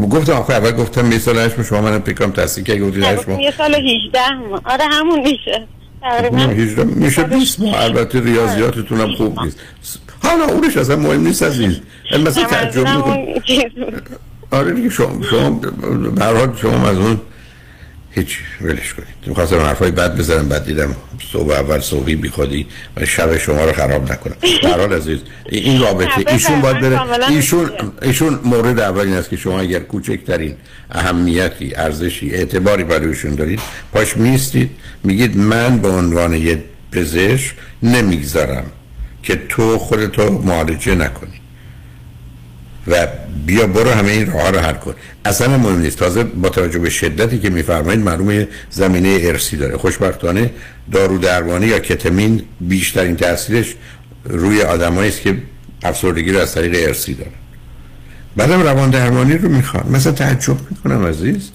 گفتم 0.00 0.32
آخه 0.32 0.54
اول 0.54 0.72
گفتم 0.72 1.12
یه 1.12 1.18
سال 1.18 1.38
هشت 1.38 1.56
ماه 1.58 1.66
شما 1.66 1.80
منم 1.80 2.02
پیکام 2.02 2.32
تصدیق 2.32 2.64
که 2.66 2.80
گفتید 2.80 3.02
هشت 3.02 3.28
ماه 3.28 3.42
یه 3.42 3.50
سال 3.58 3.74
و 3.74 3.76
هیجده 3.76 4.32
ماه. 4.50 4.60
آره 4.64 4.84
همون 4.84 5.20
میشه. 5.20 5.66
تقریبا 6.02 6.84
میشه 6.84 7.22
20 7.22 7.60
ماه. 7.60 7.82
البته 7.82 8.20
ریاضیاتتون 8.20 9.00
هم 9.00 9.14
خوب 9.14 9.40
نیست. 9.40 9.58
حالا 10.22 10.44
اونش 10.44 10.76
اصلا 10.76 10.96
مهم 10.96 11.26
نیست 11.26 11.42
عزیز 11.42 11.80
مثلا 12.24 12.44
تعجب 12.44 12.88
می‌کنم 12.88 13.26
آره 14.50 14.72
دیگه 14.72 14.90
شما 14.90 15.22
شما 15.30 15.50
برحال 16.10 16.56
شما 16.62 16.88
از 16.88 16.98
اون 16.98 17.20
هیچ 18.18 18.38
ولش 18.60 18.94
کنید. 18.94 19.08
می‌خواستم 19.26 19.60
حرفای 19.60 19.90
بد 19.90 20.16
بزنم 20.16 20.48
بعد 20.48 20.64
دیدم 20.64 20.96
صبح 21.32 21.52
اول 21.52 21.80
صبحی 21.80 22.16
بی 22.16 22.28
خودی 22.28 22.66
و 22.96 23.06
شب 23.06 23.36
شما 23.36 23.64
رو 23.64 23.72
خراب 23.72 24.12
نکنم. 24.12 24.36
برحال 24.62 24.92
عزیز 24.92 25.18
این 25.48 25.80
رابطه 25.80 26.32
ایشون 26.32 26.60
باید 26.60 26.80
بره 26.80 27.28
ایشون 27.30 27.70
ایشون 28.02 28.40
مورد 28.44 28.80
اول 28.80 29.00
این 29.00 29.14
است 29.14 29.30
که 29.30 29.36
شما 29.36 29.60
اگر 29.60 29.78
کوچکترین 29.78 30.56
اهمیتی 30.90 31.74
ارزشی 31.74 32.30
اعتباری 32.30 32.84
برای 32.84 33.08
ایشون 33.08 33.34
دارید 33.34 33.60
پاش 33.92 34.16
میستید 34.16 34.70
میگید 35.04 35.36
من 35.36 35.78
به 35.78 35.88
عنوان 35.88 36.32
یه 36.34 36.64
پزشک 36.92 37.54
نمی‌گذارم 37.82 38.64
که 39.22 39.40
تو 39.48 39.78
خودتو 39.78 40.42
معالجه 40.42 40.94
نکنی. 40.94 41.40
و 42.86 43.06
بیا 43.46 43.66
برو 43.66 43.90
همه 43.90 44.12
این 44.12 44.32
راه 44.32 44.50
رو 44.50 44.58
حل 44.58 44.72
کن. 44.72 44.94
اصلا 45.28 45.58
مهم 45.58 45.80
نیست. 45.80 45.98
تازه 45.98 46.24
با 46.24 46.48
توجه 46.48 46.78
به 46.78 46.90
شدتی 46.90 47.38
که 47.38 47.50
میفرمایید 47.50 48.00
معلومه 48.00 48.48
زمینه 48.70 49.18
ارسی 49.22 49.56
داره. 49.56 49.76
خوشبختانه 49.76 50.50
دارو 50.92 51.18
درمانی 51.18 51.66
یا 51.66 51.78
کتمین 51.78 52.42
بیشترین 52.60 53.16
تاثیرش 53.16 53.74
روی 54.24 54.62
آدمایی 54.62 55.08
است 55.08 55.20
که 55.20 55.36
افسردگی 55.82 56.32
رو 56.32 56.38
از 56.38 56.54
طریق 56.54 56.88
ارسی 56.88 57.14
دارن 57.14 57.30
بعدم 58.36 58.62
روان 58.62 58.90
درمانی 58.90 59.38
رو 59.38 59.48
می‌خوان 59.48 59.84
مثلا 59.90 60.12
تعجب 60.12 60.56
می‌کنم 60.70 61.06
عزیز. 61.06 61.50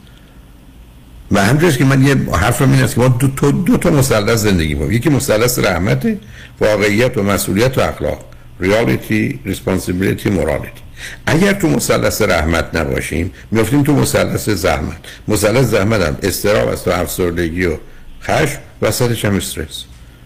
و 1.31 1.45
همجاست 1.45 1.77
که 1.77 1.85
من 1.85 2.07
یه 2.07 2.15
حرفم 2.15 2.71
این 2.71 2.83
است 2.83 2.95
که 2.95 3.01
ما 3.01 3.07
دو, 3.07 3.27
تا 3.27 3.51
دو 3.51 3.77
تا 3.77 3.89
مثلث 3.89 4.39
زندگی 4.39 4.75
با 4.75 4.85
یکی 4.85 5.09
مثلث 5.09 5.59
رحمت 5.59 6.17
واقعیت 6.59 7.17
و 7.17 7.23
مسئولیت 7.23 7.77
و 7.77 7.81
اخلاق. 7.81 8.25
ریالیتی 8.63 9.39
ریسپانسیبیلیتی 9.45 10.29
مورالیتی 10.29 10.81
اگر 11.25 11.53
تو 11.53 11.67
مثلث 11.67 12.21
رحمت 12.21 12.75
نباشیم 12.75 13.31
میفتیم 13.51 13.83
تو 13.83 13.93
مثلث 13.93 14.49
زحمت. 14.49 14.97
مثلث 15.27 15.65
زحمت 15.65 16.01
هم 16.01 16.17
استراب 16.23 16.67
است 16.67 16.87
و 16.87 16.91
افسردگی 16.91 17.65
و 17.65 17.77
خشم 18.21 18.59
وسطش 18.81 19.25
هم 19.25 19.35
استرس. 19.35 19.83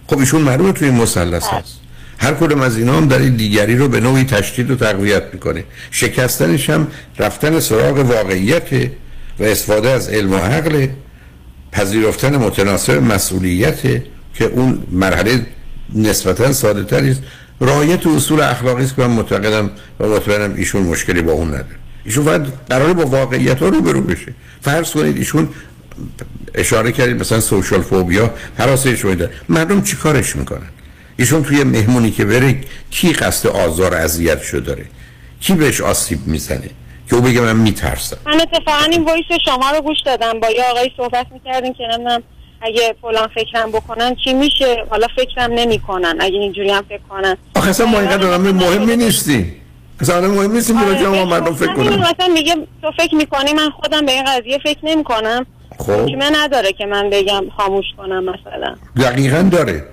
خب 0.07 0.19
ایشون 0.19 0.41
معلومه 0.41 0.71
توی 0.71 0.89
این 0.89 0.97
مثلث 0.97 1.43
هست. 1.47 1.79
هر 2.17 2.33
کدوم 2.33 2.61
از 2.61 2.77
اینا 2.77 2.97
هم 2.97 3.07
داره 3.07 3.29
دیگری 3.29 3.77
رو 3.77 3.87
به 3.87 3.99
نوعی 3.99 4.23
تشدید 4.23 4.71
و 4.71 4.75
تقویت 4.75 5.23
می‌کنه. 5.33 5.63
شکستنش 5.91 6.69
هم 6.69 6.87
رفتن 7.19 7.59
سراغ 7.59 7.97
واقعیت 7.97 8.89
و 9.39 9.43
استفاده 9.43 9.89
از 9.89 10.09
علم 10.09 10.33
و 10.33 10.37
عقل 10.37 10.87
پذیرفتن 11.71 12.35
متناسب 12.35 13.03
مسئولیت 13.03 13.81
که 14.33 14.45
اون 14.45 14.83
مرحله 14.91 15.45
نسبتا 15.95 16.53
ساده 16.53 16.97
است. 16.97 17.21
رعایت 17.61 18.07
اصول 18.07 18.41
اخلاقی 18.41 18.83
است 18.83 18.95
که 18.95 19.01
من 19.01 19.07
معتقدم 19.07 19.69
و 19.99 20.07
مطمئنم 20.07 20.53
ایشون 20.55 20.81
مشکلی 20.81 21.21
با 21.21 21.31
اون 21.31 21.47
نداره. 21.47 21.65
ایشون 22.05 22.25
فقط 22.25 22.41
قراره 22.69 22.93
با 22.93 23.05
واقعیت 23.05 23.59
ها 23.59 23.67
روبرو 23.67 24.01
بشه. 24.01 24.33
فرض 24.61 24.91
کنید 24.91 25.17
ایشون 25.17 25.49
اشاره 26.55 26.91
کردید 26.91 27.19
مثلا 27.19 27.39
social 27.39 27.81
phobia 27.81 28.33
هراسه 28.57 28.95
شما 28.95 29.15
داره 29.15 29.31
مردم 29.49 29.81
چیکارش 29.81 30.35
می‌کنن؟ 30.35 30.69
ایشون 31.17 31.43
توی 31.43 31.63
مهمونی 31.63 32.11
که 32.11 32.25
بره 32.25 32.61
کی 32.91 33.13
قصد 33.13 33.49
آزار 33.49 33.95
اذیت 33.95 34.43
شو 34.43 34.59
داره؟ 34.59 34.85
کی 35.39 35.53
بهش 35.53 35.81
آسیب 35.81 36.27
می‌زنه؟ 36.27 36.69
که 37.09 37.15
او 37.15 37.21
بگه 37.21 37.41
من 37.41 37.55
میترسم. 37.55 38.17
من 38.25 38.41
اتفاقا 38.41 38.83
این 38.91 39.03
voice 39.03 39.25
شما 39.45 39.71
رو 39.71 39.81
گوش 39.81 39.97
دادم. 40.05 40.39
با 40.39 40.49
یه 40.49 40.63
آقای 40.63 40.91
صحبت 40.97 41.27
می‌کردین 41.31 41.73
که 41.73 41.83
نمی‌دونم 41.83 42.23
اگه 42.61 42.95
فلان 43.01 43.27
فکرم 43.35 43.71
بکنن 43.71 44.15
چی 44.23 44.33
میشه؟ 44.33 44.85
حالا 44.89 45.07
فکرم 45.15 45.53
نمی‌کنن. 45.53 46.15
اگه 46.19 46.37
اینجوری 46.37 46.71
هم 46.71 46.83
فکر 46.89 47.01
کنن. 47.09 47.37
آخه 47.55 47.69
اصلا 47.69 47.85
ما 47.85 47.99
اینقدر 47.99 48.27
آدم 48.27 48.51
مهمی 48.51 48.97
نیستی. 48.97 49.53
اصلا 49.99 50.27
مهم 50.27 50.51
نیستیم 50.51 50.77
آره 50.77 50.99
که 50.99 51.07
ما 51.07 51.25
مردم 51.25 51.55
فکر 51.55 51.73
کنن. 51.73 51.99
مثلا 51.99 52.27
میگه 52.33 52.55
تو 52.81 52.91
فکر 52.97 53.15
می‌کنی 53.15 53.53
من 53.53 53.69
خودم 53.69 54.05
به 54.05 54.11
این 54.11 54.23
قضیه 54.23 54.57
فکر 54.63 54.79
نمی‌کنم. 54.83 55.45
خب. 55.77 55.91
من 55.91 56.35
نداره 56.35 56.73
که 56.73 56.85
من 56.85 57.09
بگم 57.09 57.43
خاموش 57.57 57.85
کنم 57.97 58.23
مثلا. 58.23 58.75
دقیقا 58.97 59.49
داره. 59.51 59.85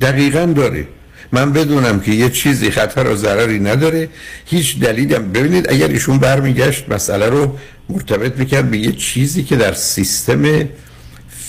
دقیقا 0.00 0.52
داره. 0.56 0.88
من 1.32 1.52
بدونم 1.52 2.00
که 2.00 2.12
یه 2.12 2.30
چیزی 2.30 2.70
خطر 2.70 3.06
و 3.06 3.16
ضرری 3.16 3.60
نداره. 3.60 4.08
هیچ 4.46 4.78
دلیلم. 4.78 5.32
ببینید 5.32 5.70
اگر 5.70 5.88
ایشون 5.88 6.18
برمیگشت 6.18 6.88
مسئله 6.88 7.28
رو 7.28 7.56
مرتبط 7.88 8.36
می‌کرد 8.36 8.70
به 8.70 8.78
یه 8.78 8.92
چیزی 8.92 9.44
که 9.44 9.56
در 9.56 9.72
سیستم 9.72 10.68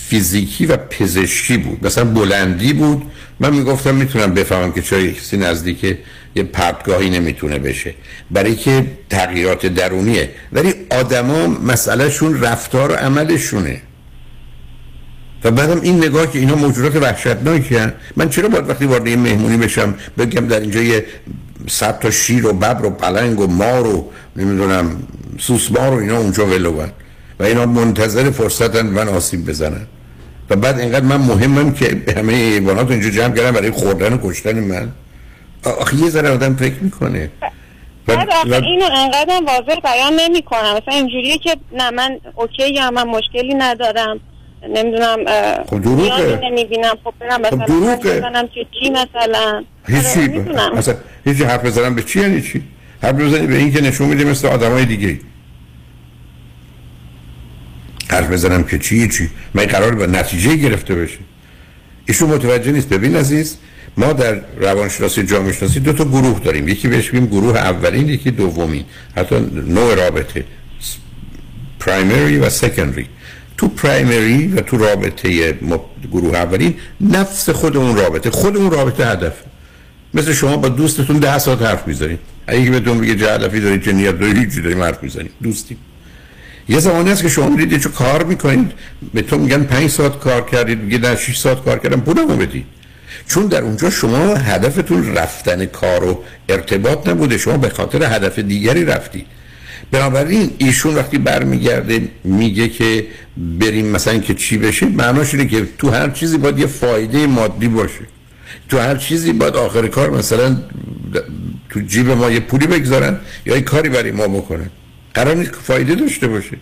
فیزیکی 0.08 0.66
و 0.66 0.76
پزشکی 0.76 1.56
بود. 1.56 1.86
مثلا 1.86 2.04
بلندی 2.04 2.72
بود. 2.72 3.02
من 3.40 3.54
می‌گفتم 3.54 3.94
می‌تونم 3.94 4.34
بفهمم 4.34 4.72
که 4.72 4.82
چرا 4.82 5.06
کسی 5.06 5.36
نزدیک 5.36 5.84
یه 6.36 6.42
پرتگاهی 6.42 7.10
نمی‌تونه 7.10 7.58
بشه. 7.58 7.94
برای 8.30 8.54
که 8.54 8.86
تغییرات 9.10 9.66
درونیه. 9.66 10.30
ولی 10.52 10.74
آدما 10.90 11.46
مسئلهشون 11.46 12.40
رفتار 12.40 12.92
و 12.92 12.94
عملشونه. 12.94 13.80
و 15.44 15.50
بعدم 15.50 15.80
این 15.80 15.96
نگاه 15.96 16.32
که 16.32 16.38
اینا 16.38 16.54
موجودات 16.54 16.96
وحشتناکی 16.96 17.76
من 18.16 18.28
چرا 18.28 18.48
باید 18.48 18.68
وقتی 18.68 18.84
وارد 18.84 19.06
یه 19.06 19.16
مهمونی 19.16 19.56
بشم 19.56 19.94
بگم 20.18 20.48
در 20.48 20.60
اینجا 20.60 20.82
یه 20.82 21.06
صد 21.68 21.98
تا 21.98 22.10
شیر 22.10 22.46
و 22.46 22.52
ببر 22.52 22.86
و 22.86 22.90
پلنگ 22.90 23.40
و 23.40 23.46
مار 23.46 23.86
و 23.86 24.10
نمی‌دونم 24.36 25.02
سوسمار 25.38 25.94
و 25.94 25.96
اینا 25.96 26.18
اونجا 26.18 26.46
ولوان 26.46 26.90
و 27.40 27.42
اینا 27.42 27.66
منتظر 27.66 28.30
فرصتن 28.30 28.86
من 28.86 29.08
آسیب 29.08 29.46
بزنن. 29.46 29.86
و 30.50 30.56
بعد 30.56 30.78
اینقدر 30.78 31.04
من 31.04 31.16
مهمم 31.16 31.74
که 31.74 32.02
همه 32.16 32.32
حیوانات 32.32 32.90
اینجا 32.90 33.10
جمع 33.10 33.34
کردن 33.34 33.50
برای 33.50 33.70
خوردن 33.70 34.12
و 34.12 34.18
کشتن 34.22 34.60
من. 34.60 34.92
آخه 35.80 35.96
یه 35.96 36.10
ذره 36.10 36.30
آدم 36.30 36.56
فکر 36.56 36.74
می‌کنه. 36.80 37.30
بعد 38.06 38.28
آخه 38.30 38.54
اینو 38.54 38.84
انقدر 38.96 39.42
واضح 39.46 39.80
بیان 39.80 40.12
نمی 40.20 40.42
کنم 40.42 40.74
مثلا 40.82 40.94
اینجوریه 40.94 41.38
که 41.38 41.56
نه 41.72 41.90
من 41.90 42.18
اوکی 42.34 42.72
یا 42.74 42.90
من 42.90 43.02
مشکلی 43.02 43.54
ندارم. 43.54 44.20
نمی‌دونم 44.74 45.18
خب 45.70 45.82
دروغه. 45.82 46.40
نمی‌بینم. 46.42 46.94
خب 47.04 47.14
برم 47.20 47.40
مثلا 47.40 47.58
خب 47.58 47.66
دروغه 47.66 47.96
بزنم 47.96 48.48
که 48.54 48.66
چی 48.80 48.90
مثلا. 48.90 49.64
هیچی 49.88 50.28
مثلا 50.76 50.96
هیچی 51.24 51.44
حرف 51.44 51.64
بزنم 51.64 51.94
به 51.94 52.02
چی 52.02 52.20
یعنی 52.20 52.42
چی؟ 52.42 52.62
حرف 53.02 53.14
بزنی 53.14 53.46
به 53.46 53.56
این 53.56 53.72
که 53.72 53.80
نشون 53.80 54.08
میده 54.08 54.24
مثل 54.24 54.48
آدمای 54.48 54.84
دیگه 54.84 55.18
حرف 58.10 58.30
بزنم 58.30 58.64
که 58.64 58.78
چی 58.78 59.08
چی؟ 59.08 59.30
من 59.54 59.64
قرار 59.64 59.94
به 59.94 60.06
نتیجه 60.06 60.56
گرفته 60.56 60.94
بشه 60.94 61.18
ایشون 62.06 62.30
متوجه 62.30 62.72
نیست. 62.72 62.88
ببین 62.88 63.16
عزیز 63.16 63.56
ما 63.96 64.12
در 64.12 64.40
روانشناسی 64.60 65.22
جامعه 65.22 65.52
شناسی 65.52 65.80
دو 65.80 65.92
تا 65.92 66.04
گروه 66.04 66.40
داریم. 66.40 66.68
یکی 66.68 66.88
بهش 66.88 67.14
میگیم 67.14 67.28
گروه 67.28 67.56
اولین 67.56 68.08
یکی 68.08 68.30
دومین. 68.30 68.84
حتی 69.16 69.36
نوع 69.68 69.94
رابطه 69.94 70.44
پرایمری 71.80 72.38
و 72.38 72.50
سکندری 72.50 73.06
تو 73.56 73.68
پرایمری 73.68 74.46
و 74.46 74.60
تو 74.60 74.76
رابطه 74.76 75.58
گروه 76.12 76.36
اولین 76.36 76.74
نفس 77.00 77.50
خود 77.50 77.76
اون 77.76 77.96
رابطه 77.96 78.30
خود 78.30 78.56
اون 78.56 78.70
رابطه 78.70 79.06
هدف. 79.06 79.32
مثل 80.14 80.32
شما 80.32 80.56
با 80.56 80.68
دوستتون 80.68 81.18
ده 81.18 81.38
ساعت 81.38 81.62
حرف 81.62 81.88
می‌زنید. 81.88 82.18
اگه 82.46 82.70
بهتون 82.70 83.00
بگه 83.00 83.16
چه 83.16 83.32
هدفی 83.32 83.60
دارید 83.60 83.84
چه 83.84 83.92
نیت 83.92 84.18
دارید 84.18 84.36
هیچی 84.36 84.60
داریم 84.60 84.82
حرف 84.82 85.02
می‌زنید 85.02 85.30
دوستی 85.42 85.76
یه 86.68 86.78
زمانی 86.78 87.10
هست 87.10 87.22
که 87.22 87.28
شما 87.28 87.48
میرید 87.48 87.82
چه 87.82 87.88
کار 87.88 88.24
می‌کنید. 88.24 88.72
به 89.14 89.22
تو 89.22 89.38
میگن 89.38 89.62
پنج 89.62 89.90
ساعت 89.90 90.18
کار 90.18 90.44
کردید 90.44 90.80
میگه 90.80 90.98
در 90.98 91.16
6 91.16 91.38
ساعت 91.38 91.64
کار 91.64 91.78
کردم. 91.78 92.00
پولمو 92.00 92.36
بدید. 92.36 92.64
چون 93.28 93.46
در 93.46 93.62
اونجا 93.62 93.90
شما 93.90 94.34
هدفتون 94.34 95.14
رفتن 95.14 95.66
کار 95.66 96.04
و 96.04 96.24
ارتباط 96.48 97.08
نبوده. 97.08 97.38
شما 97.38 97.56
به 97.56 97.68
خاطر 97.68 98.14
هدف 98.14 98.38
دیگری 98.38 98.84
رفتید 98.84 99.26
بنابراین 99.90 100.50
ایشون 100.58 100.94
وقتی 100.94 101.18
برمیگرده 101.18 102.08
میگه 102.24 102.68
که 102.68 103.06
بریم 103.36 103.86
مثلا 103.86 104.18
که 104.18 104.34
چی 104.34 104.58
بشه 104.58 104.86
معناش 104.86 105.34
اینه 105.34 105.46
که 105.46 105.68
تو 105.78 105.90
هر 105.90 106.10
چیزی 106.10 106.38
باید 106.38 106.58
یه 106.58 106.66
فایده 106.66 107.26
مادی 107.26 107.68
باشه. 107.68 108.00
تو 108.68 108.78
هر 108.78 108.96
چیزی 108.96 109.32
باید 109.32 109.56
آخر 109.56 109.86
کار 109.86 110.10
مثلا 110.10 110.56
تو 111.70 111.80
جیب 111.80 112.10
ما 112.10 112.30
یه 112.30 112.40
پولی 112.40 112.66
بگذارن 112.66 113.18
یا 113.46 113.56
یه 113.56 113.60
کاری 113.62 113.88
برای 113.88 114.10
ما 114.10 114.28
بکنن. 114.28 114.70
قرار 115.16 115.34
نیست 115.34 115.50
که 115.50 115.56
فایده 115.68 115.94
داشته 115.94 116.26
باشه. 116.26 116.56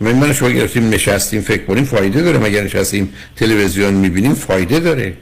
من 0.00 0.12
من 0.12 0.32
شما 0.32 0.50
گرفتیم 0.50 0.88
نشستیم 0.88 1.40
فکر 1.40 1.64
کنیم 1.64 1.84
فایده 1.84 2.22
داره. 2.22 2.38
مگر 2.38 2.62
نشستیم 2.64 3.12
تلویزیون 3.36 3.94
می‌بینیم 3.94 4.34
فایده 4.34 4.80
داره. 4.80 5.16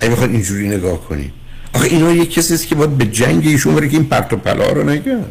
اگه 0.00 0.10
می‌خواد 0.10 0.30
اینجوری 0.30 0.68
نگاه 0.68 1.00
کنیم 1.08 1.32
آخه 1.74 1.88
اینا 1.88 2.12
یه 2.12 2.26
کسی 2.26 2.54
است 2.54 2.66
که 2.68 2.74
باید 2.74 2.98
به 2.98 3.04
جنگ 3.04 3.46
ایشون 3.46 3.74
بره 3.74 3.88
که 3.88 3.96
این 3.96 4.06
پرت 4.06 4.32
و 4.32 4.36
پلا 4.36 4.68
رو 4.68 4.90
نگن 4.90 5.24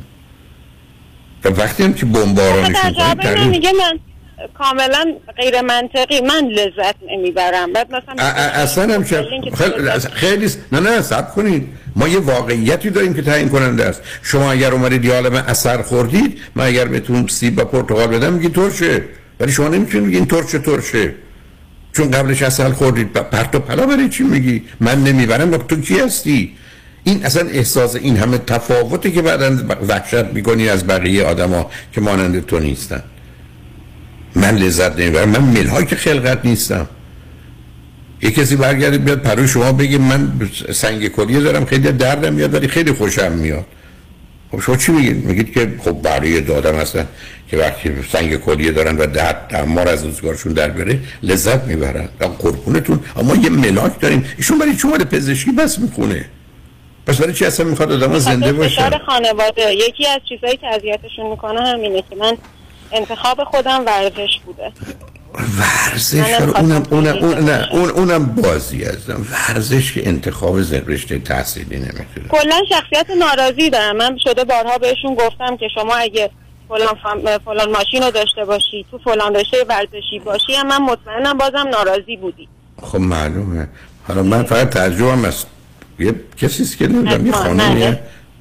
و 1.44 1.50
وقتی 1.50 1.84
هم 1.84 1.94
که 1.94 2.06
بمبارانشون 2.06 2.94
کنید 2.94 3.40
میگه 3.50 3.72
من 3.72 4.00
کاملا 4.58 5.14
غیر 5.38 5.62
منطقی. 5.62 6.22
من 6.22 6.48
لذت 6.48 6.96
نمی‌برم. 7.12 7.74
بعد 7.74 7.88
مثلا 7.88 8.24
اصلا 8.64 8.94
هم 8.94 9.04
خیلی, 9.04 9.52
خیلی 10.14 10.50
نه 10.72 10.80
نه 10.80 11.02
سب 11.02 11.34
کنید. 11.36 11.68
ما 11.96 12.08
یه 12.08 12.20
واقعیتی 12.20 12.90
داریم 12.90 13.14
که 13.14 13.22
تعیین 13.22 13.50
کننده 13.50 13.86
است. 13.86 14.02
شما 14.24 14.52
اگر 14.52 14.72
اومدید 14.72 15.06
یالم 15.06 15.36
اثر 15.36 15.82
خوردید 15.82 16.40
من 16.56 16.66
اگر 16.66 16.86
بهتون 16.86 17.28
سیب 17.28 17.60
و 17.60 17.66
پرتقال 17.66 18.08
بدم 18.08 18.34
میگی 18.34 18.50
ترشه 18.50 19.04
ولی 19.40 19.52
شما 19.52 19.68
نمی‌تونید 19.68 20.08
بگین 20.08 20.26
ترشه 20.26 20.60
ترشه 20.60 21.14
چون 21.94 22.12
قبلش 22.12 22.42
اصل 22.42 22.72
خوردید 22.72 23.14
پرت 23.14 23.56
و 23.56 23.60
پلا 23.60 23.86
برای 23.86 24.10
چی 24.10 24.24
میگی؟ 24.24 24.64
من 24.80 25.04
نمی‌برم. 25.04 25.58
تو 25.58 25.82
کی 25.82 26.00
هستی؟ 26.00 26.56
این 27.04 27.26
اصلا 27.26 27.50
احساس 27.50 27.96
این 27.96 28.18
همه 28.18 28.38
تفاوتی 28.38 29.12
که 29.12 29.22
بعدا 29.22 29.58
وحشت 29.88 30.26
می‌کنی 30.34 30.70
از 30.70 30.88
بقیه 30.88 31.24
آدما 31.24 31.72
که 31.94 32.02
مانند 32.02 32.46
تو 32.46 32.60
نیستن. 32.60 33.04
من 34.36 34.56
لذت 34.56 35.00
نمی‌برم. 35.00 35.30
من 35.30 35.42
ملهای 35.42 35.86
که 35.86 35.96
خلقت 35.96 36.46
نیستم. 36.46 36.88
یه 38.22 38.32
کسی 38.32 38.56
برگرده 38.56 38.98
بیاد 38.98 39.22
پرو 39.22 39.48
شما 39.48 39.72
بگه 39.72 39.98
من 39.98 40.50
سنگ 40.74 41.08
کلیه 41.08 41.40
دارم 41.40 41.66
خیلی 41.66 41.92
دردم 41.92 42.34
میاد 42.34 42.54
ولی 42.54 42.68
خیلی 42.68 42.92
خوشم 42.92 43.32
میاد. 43.32 43.66
خب 44.52 44.62
شما 44.62 44.78
چی 44.78 44.92
میگید؟ 44.92 45.26
میگید 45.26 45.54
که 45.54 45.74
خب 45.84 45.92
برای 45.92 46.42
دادم 46.42 46.76
هستن 46.76 47.08
که 47.48 47.58
وقتی 47.58 47.92
سنگ 48.12 48.36
کلیه 48.36 48.72
دارن 48.72 48.98
و 48.98 49.08
درد 49.08 49.48
دمار 49.48 49.88
از 49.88 50.04
روزگارشون 50.04 50.54
در 50.54 50.70
بره 50.70 51.00
لذت 51.24 51.64
می‌برن. 51.64 52.10
قربونتون. 52.40 53.00
اما 53.16 53.36
یه 53.36 53.50
ملاک 53.50 54.00
داریم. 54.00 54.26
ایشون 54.38 54.60
برای 54.60 54.76
چون 54.76 54.98
پزشکی 54.98 55.52
بس 55.52 55.80
می‌کنه 55.80 56.26
پس 57.08 57.18
برای 57.22 57.34
چی 57.34 57.46
اصلا 57.46 57.66
می‌خواد 57.66 57.92
آدم 57.92 58.20
زنده 58.20 58.54
باشه 58.54 58.82
خانواده. 59.06 59.74
یکی 59.74 60.08
از 60.08 60.22
چیزهایی 60.30 60.58
که 60.58 60.68
اذیتشون 60.68 61.30
می‌کنه 61.30 61.62
همینه 61.62 62.04
که 62.10 62.16
من 62.16 62.38
انتخاب 62.92 63.44
خودم 63.44 63.86
ورزش 63.86 64.40
بوده. 64.46 64.72
ورزش؟ 65.58 66.42
اونم 66.42 66.84
اونم 66.92 67.16
اون 67.22 67.50
نه 67.50 67.68
اون 67.72 67.90
اونم 67.90 68.26
بازی 68.26 68.84
هستم. 68.84 69.26
ورزش 69.32 69.94
که 69.94 70.08
انتخاب 70.08 70.58
رشته 70.88 71.20
تحصیلی 71.20 71.76
نمی‌تونه. 71.76 72.28
کلا 72.30 72.62
شخصیت 72.70 73.06
ناراضی 73.20 73.70
دارم. 73.70 73.98
من 73.98 74.18
شده 74.24 74.44
بارها 74.44 74.78
بهشون 74.78 75.16
گفتم 75.16 75.58
که 75.58 75.68
شما 75.76 75.96
اگه 75.96 76.30
فلان, 76.70 77.38
فلان 77.46 77.72
ماشین 77.72 78.04
رو 78.04 78.12
داشته 78.12 78.46
باشی 78.46 78.86
تو 78.92 78.98
فلان 78.98 79.36
رشته 79.36 79.66
ورزشی 79.70 80.20
باشی 80.26 80.54
من 80.70 80.78
مطمئنم 80.78 81.38
بازم 81.38 81.68
ناراضی 81.68 82.18
بودی. 82.18 82.48
خب 82.82 83.00
معلومه. 83.00 83.68
حالا 84.08 84.24
من 84.24 84.44
فقط 84.44 84.70
ترجمه 84.70 85.28
است 85.28 85.48
یه 86.00 86.16
کسی 86.38 86.78
که 86.78 86.88
نمی‌دونم 86.88 87.26
یه 87.26 87.32
خانمیه 87.32 88.00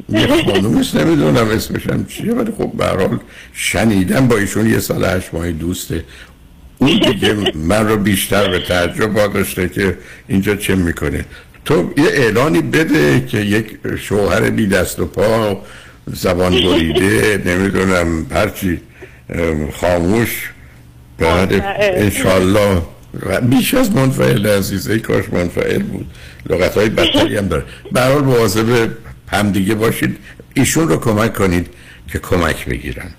یه 0.08 0.26
خانومش 0.26 0.94
نمی‌دونم 0.94 1.48
اسمشم 1.48 2.04
چیه 2.04 2.32
ولی 2.32 2.52
خب 2.58 2.72
برحال 2.76 3.18
شنیدم 3.52 4.28
با 4.28 4.36
ایشون 4.36 4.70
یه 4.70 4.78
سال 4.78 5.04
هشت 5.04 5.34
ماهی 5.34 5.52
دوسته. 5.52 6.04
اون 6.78 7.00
دیگه 7.12 7.36
من 7.54 7.88
رو 7.88 7.96
بیشتر 7.96 8.50
به 8.50 8.58
تجربه 8.58 9.28
داشته 9.28 9.68
که 9.68 9.98
اینجا 10.28 10.56
چه 10.56 10.74
می‌کنه. 10.74 11.24
تو 11.64 11.92
یه 11.96 12.04
اعلانی 12.04 12.60
بده 12.60 13.26
که 13.28 13.38
یک 13.38 13.66
شوهر 14.00 14.50
بی 14.50 14.66
دست 14.66 15.00
و 15.00 15.06
پا 15.06 15.62
زبان 16.06 16.50
بریده 16.50 17.42
نمی‌دونم 17.46 18.26
هرچی 18.30 18.80
خاموش. 19.72 20.50
بعد 21.18 21.52
انشالله 21.78 22.82
بیش 23.42 23.74
از 23.74 23.96
منفعل 23.96 24.46
عزیزه 24.46 24.98
کاش 24.98 25.24
منفعل 25.32 25.82
بود. 25.82 26.06
لغت 26.50 26.74
های 26.74 26.88
بدتری 26.88 27.36
هم 27.36 27.48
داره. 27.48 27.64
برحال 27.92 28.24
مواظب 28.24 28.88
همدیگه 29.34 29.74
باشید. 29.74 30.16
ایشون 30.54 30.88
رو 30.88 30.96
کمک 30.96 31.34
کنید 31.34 31.66
که 32.08 32.18
کمک 32.18 32.64
بگیرند. 32.66 33.14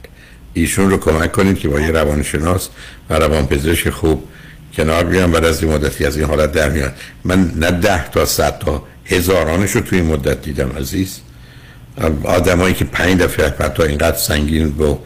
ایشون 0.54 0.90
رو 0.90 0.98
کمک 0.98 1.32
کنید 1.32 1.60
که 1.60 1.68
با 1.68 1.80
یه 1.80 1.92
روانشناس 1.92 2.70
و 3.10 3.14
روانپزشک 3.14 3.90
خوب 3.90 4.28
کنار 4.74 5.04
بیان. 5.04 5.32
بعد 5.32 5.46
از 5.46 5.64
این 5.64 5.74
مدتی 5.74 6.06
از 6.06 6.18
این 6.18 6.26
حالت 6.26 6.52
در 6.52 6.70
میاد. 6.70 6.94
من 7.24 7.52
نه 7.56 7.72
ده 7.72 8.10
تا 8.10 8.26
صد 8.26 8.60
تا 8.60 8.84
هزارانش 9.06 9.72
رو 9.72 9.82
توی 9.82 10.02
مدت 10.02 10.42
دیدم 10.42 10.70
عزیز. 10.78 11.20
آدمایی 12.24 12.74
که 12.74 12.86
پنج 12.86 13.22
دفعه 13.22 13.54
حتی 13.60 13.84
اینقدر 13.84 14.18
سنگین 14.18 14.68
و 14.68 14.98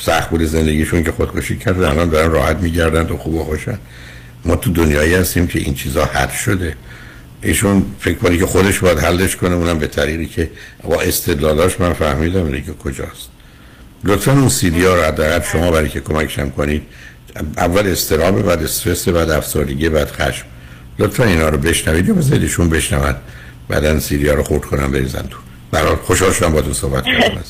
سخت 0.00 0.30
بود 0.30 0.42
زندگیشون 0.42 1.04
که 1.04 1.12
خودکشی 1.12 1.56
کردن 1.56 1.84
الان 1.84 2.08
دارن 2.08 2.30
راحت 2.30 2.56
میگردن 2.56 3.02
و 3.02 3.16
خوب 3.16 3.34
و 3.34 3.44
خوشن. 3.44 3.78
ما 4.44 4.56
تو 4.56 4.72
دنیایی 4.72 5.14
هستیم 5.14 5.46
که 5.46 5.58
این 5.58 5.74
چیزا 5.74 6.04
حل 6.04 6.28
شده. 6.28 6.76
ایشون 7.44 7.84
فکر 8.00 8.18
کنی 8.18 8.38
که 8.38 8.46
خودش 8.46 8.78
باید 8.78 8.98
حلش 8.98 9.36
کنه 9.36 9.54
اونم 9.54 9.78
به 9.78 9.86
طریقی 9.86 10.26
که 10.26 10.50
با 10.82 11.00
استدلالاش 11.00 11.80
من 11.80 11.92
فهمیدم 11.92 12.44
اینه 12.44 12.60
که 12.60 12.72
کجاست. 12.72 13.28
لطفا 14.04 14.32
اون 14.32 14.48
سیدی 14.48 14.84
ها 14.84 14.94
رو 14.94 15.42
شما 15.52 15.70
برای 15.70 15.88
که 15.88 16.00
کمکشم 16.00 16.50
کنید 16.50 16.82
اول 17.56 17.86
استرابه 17.86 18.42
بعد 18.42 18.62
استرس 18.62 19.08
بعد 19.08 19.30
افسردگی 19.30 19.88
بعد 19.88 20.10
خشم. 20.10 20.44
لطفا 20.98 21.24
اینا 21.24 21.48
رو 21.48 21.58
بشنوید 21.58 22.08
یا 22.08 22.14
بذارید 22.14 22.42
ایشون 22.42 22.68
بشنود. 22.68 23.16
بعدا 23.68 24.00
سیدی 24.00 24.28
ها 24.28 24.34
رو 24.34 24.42
خورد 24.42 24.64
کنم 24.64 24.92
بریزن 24.92 25.22
تو 25.22 25.38
برای 25.70 25.94
خوشحال 25.96 26.32
شدم 26.32 26.52
با 26.52 26.62
تو 26.62 26.72
صحبت 26.72 27.04
کردم. 27.04 27.38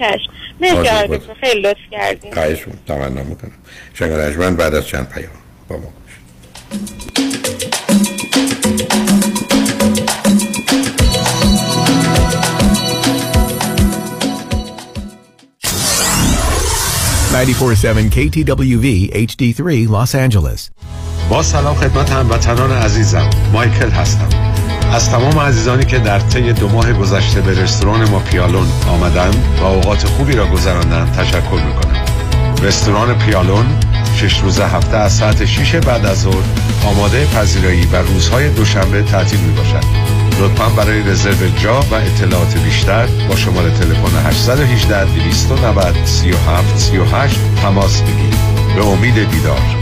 عزیز 0.00 1.20
خیلی 1.40 1.60
لطف 1.62 1.78
کردیم 1.90 2.34
خواهشون 2.34 2.72
تمنا 2.88 3.22
می‌کنم. 3.22 3.52
شنگ 3.94 4.56
بعد 4.56 4.74
از 4.74 4.86
چند 4.86 5.08
پیام 5.08 5.30
با 5.68 5.76
ما 5.76 5.92
947 17.32 18.10
KTWV 18.10 19.10
HD3 19.14 19.88
Los 19.88 20.14
Angeles. 20.14 20.70
با 21.28 21.42
سلام 21.42 21.74
خدمت 21.74 22.10
هموطنان 22.10 22.72
عزیزم. 22.72 23.30
مایکل 23.52 23.90
هستم. 23.90 24.28
از 24.92 25.10
تمام 25.10 25.38
عزیزانی 25.38 25.84
که 25.84 25.98
در 25.98 26.18
طی 26.18 26.52
دو 26.52 26.68
ماه 26.68 26.92
گذشته 26.92 27.40
به 27.40 27.62
رستوران 27.62 28.10
ما 28.10 28.18
پیالون 28.18 28.66
آمدن 28.88 29.30
و 29.60 29.64
اوقات 29.64 30.04
خوبی 30.04 30.32
را 30.32 30.46
گذراندن 30.46 31.12
تشکر 31.12 31.62
می‌کنم. 31.66 32.04
رستوران 32.62 33.18
پیالون 33.18 33.66
شش 34.16 34.40
روز 34.40 34.60
هفته 34.60 34.96
از 34.96 35.12
ساعت 35.12 35.44
6 35.44 35.74
بعد 35.74 36.06
از 36.06 36.22
ظهر 36.22 36.44
آماده 36.84 37.26
پذیرایی 37.26 37.86
و 37.86 37.96
روزهای 37.96 38.48
دوشنبه 38.48 39.02
تعطیل 39.02 39.40
می 39.40 39.52
باشد 39.52 40.21
لطفا 40.42 40.68
برای 40.68 41.02
رزرو 41.02 41.48
جا 41.62 41.80
و 41.80 41.94
اطلاعات 41.94 42.58
بیشتر 42.58 43.06
با 43.28 43.36
شماره 43.36 43.70
تلفن 43.70 44.26
818 44.26 45.04
290 45.04 46.06
37 46.06 46.78
38 46.78 47.40
تماس 47.62 48.02
بگیرید. 48.02 48.74
به 48.76 48.86
امید 48.86 49.30
دیدار 49.30 49.81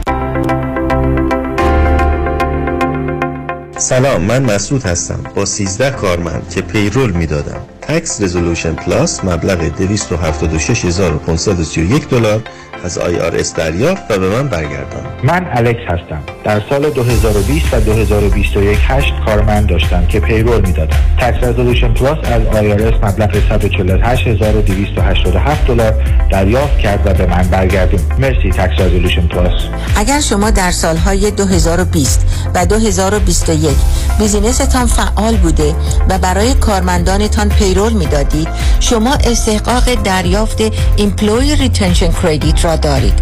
سلام 3.81 4.21
من 4.21 4.43
مسعود 4.43 4.83
هستم 4.83 5.23
با 5.35 5.45
13 5.45 5.91
کارمند 5.91 6.49
که 6.49 6.61
payroll 6.61 7.11
می‌دادم. 7.11 7.61
Tax 7.81 8.21
Resolution 8.21 8.73
Plus 8.73 9.25
مبلغ 9.25 9.57
276531 9.57 12.09
دلار 12.09 12.43
از 12.83 12.99
IRS 12.99 13.57
دریافت 13.57 14.01
و 14.09 14.17
به 14.17 14.29
من 14.29 14.47
برگردان. 14.47 15.03
من 15.23 15.47
الکس 15.53 15.81
هستم. 15.87 16.23
در 16.43 16.61
سال 16.69 16.89
2020 16.89 17.73
و 17.73 17.79
2021 17.79 18.79
هشت 18.81 19.13
کارمند 19.25 19.69
داشتم 19.69 20.05
که 20.05 20.19
payroll 20.19 20.61
می‌دادم. 20.61 20.97
Tax 21.19 21.43
Resolution 21.43 21.93
Plus 21.93 22.17
از 22.23 22.41
IRS 22.41 23.03
مبلغ 23.03 23.35
148287 23.35 25.67
دلار 25.67 25.93
دریافت 26.31 26.77
کرد 26.77 27.01
و 27.05 27.13
به 27.13 27.25
من 27.25 27.43
برگردون. 27.43 27.99
مرسی 28.19 28.49
Tax 28.49 28.81
Resolution 28.81 29.27
Plus 29.27 29.61
اگر 29.95 30.19
شما 30.19 30.51
در 30.51 30.71
سالهای 30.71 31.31
2020 31.31 32.25
و 32.55 32.65
2021 32.65 33.77
business 34.19 34.72
تان 34.72 34.85
فعال 34.85 35.37
بوده 35.37 35.75
و 36.09 36.17
برای 36.17 36.53
کارمندانتان 36.53 37.49
payroll 37.49 37.93
می‌دادید 37.93 38.47
شما 38.79 39.13
استحقاق 39.13 40.03
دریافت 40.03 40.61
Employee 40.95 41.55
Retention 41.55 42.11
Credit 42.23 42.65
را 42.65 42.70
دارید. 42.75 43.13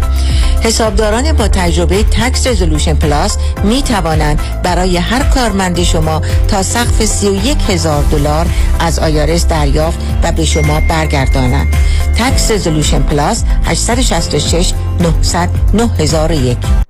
حسابداران 0.62 1.32
با 1.32 1.48
تجربه 1.48 2.02
Tax 2.02 2.46
Resolution 2.46 2.94
Plus 2.94 3.36
می 3.64 3.82
توانند 3.82 4.62
برای 4.62 4.96
هر 4.96 5.22
کارمند 5.22 5.82
شما 5.82 6.22
تا 6.48 6.62
سقف 6.62 7.04
31 7.04 7.56
هزار 7.68 8.02
دلار 8.02 8.46
از 8.78 8.98
IRS 8.98 9.46
دریافت 9.46 9.98
و 10.22 10.32
به 10.32 10.44
شما 10.44 10.80
برگردانند. 10.88 11.68
Tax 12.18 12.50
Resolution 12.50 13.02
Plus 13.02 13.44
866 13.64 14.72
900 15.00 15.48
9001 15.74 16.89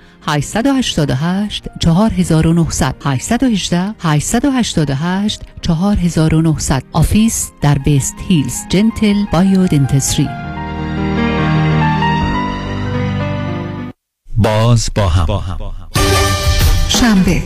888 0.27 1.63
4900 1.79 2.95
818 3.05 3.95
888 3.99 5.41
4900 5.61 6.83
office 6.93 7.51
در 7.61 7.77
West 7.77 8.15
Hills 8.27 8.55
Gentle 8.69 9.25
Biodentistry 9.31 10.29
باز 14.37 14.89
با 14.95 15.07
هم. 15.09 15.57
شنبه 16.87 17.43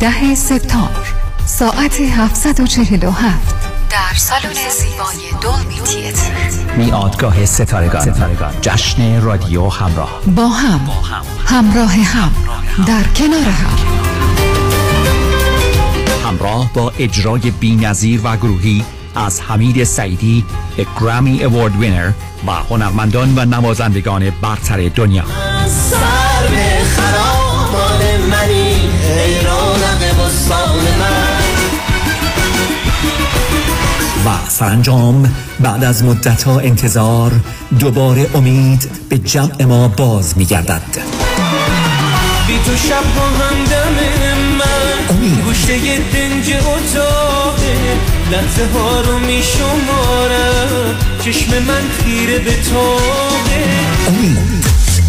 ده 0.00 0.34
سپتامبر 0.34 1.06
ساعت 1.46 2.00
747 2.00 3.67
در 3.90 4.14
سالن 4.16 4.68
زیبای 4.70 5.40
Dolby 5.40 5.80
Theatre 5.80 6.76
میعادگاه 6.76 7.46
ستارگان. 7.46 8.60
جشن 8.60 9.20
رادیو 9.20 9.68
همراه. 9.68 10.20
با 10.36 10.48
هم. 10.48 10.80
همراه 11.46 11.92
هم. 11.92 12.32
در 12.86 13.02
کنار 13.02 13.40
هم. 13.40 13.78
همراه 16.28 16.70
با 16.74 16.92
اجرای 16.98 17.50
بینظیر 17.50 18.20
و 18.24 18.36
گروهی 18.36 18.84
از 19.14 19.40
حمید 19.40 19.84
سعیدی 19.84 20.44
گرامی 21.00 21.44
اوارد 21.44 21.76
وینر 21.76 22.10
و 22.46 22.50
هنرمندان 22.50 23.38
و 23.38 23.44
نوازندگان 23.44 24.30
برتر 24.30 24.88
دنیا. 24.88 25.24
و 34.28 34.30
سرانجام 34.48 35.34
بعد 35.60 35.84
از 35.84 36.04
مدت 36.04 36.42
ها 36.42 36.60
انتظار 36.60 37.32
دوباره 37.78 38.30
امید 38.34 38.90
به 39.08 39.18
جمع 39.18 39.64
ما 39.64 39.88
باز 39.88 40.38
می 40.38 40.44
گردد 40.44 40.82
بی 42.46 42.58
تو 42.66 42.76
شب 42.76 43.14
با 43.16 43.44
همدم 43.44 43.94
من 44.58 45.16
گوشه 45.44 45.78
دنج 45.98 46.52
اتاقه 46.52 47.76
لحظه 48.32 48.66
ها 48.74 49.00
رو 49.00 49.18
می 49.18 49.42
شمارم 49.42 50.94
چشم 51.24 51.50
من 51.58 51.82
خیره 52.04 52.38
به 52.38 52.54
تاقه. 52.70 53.64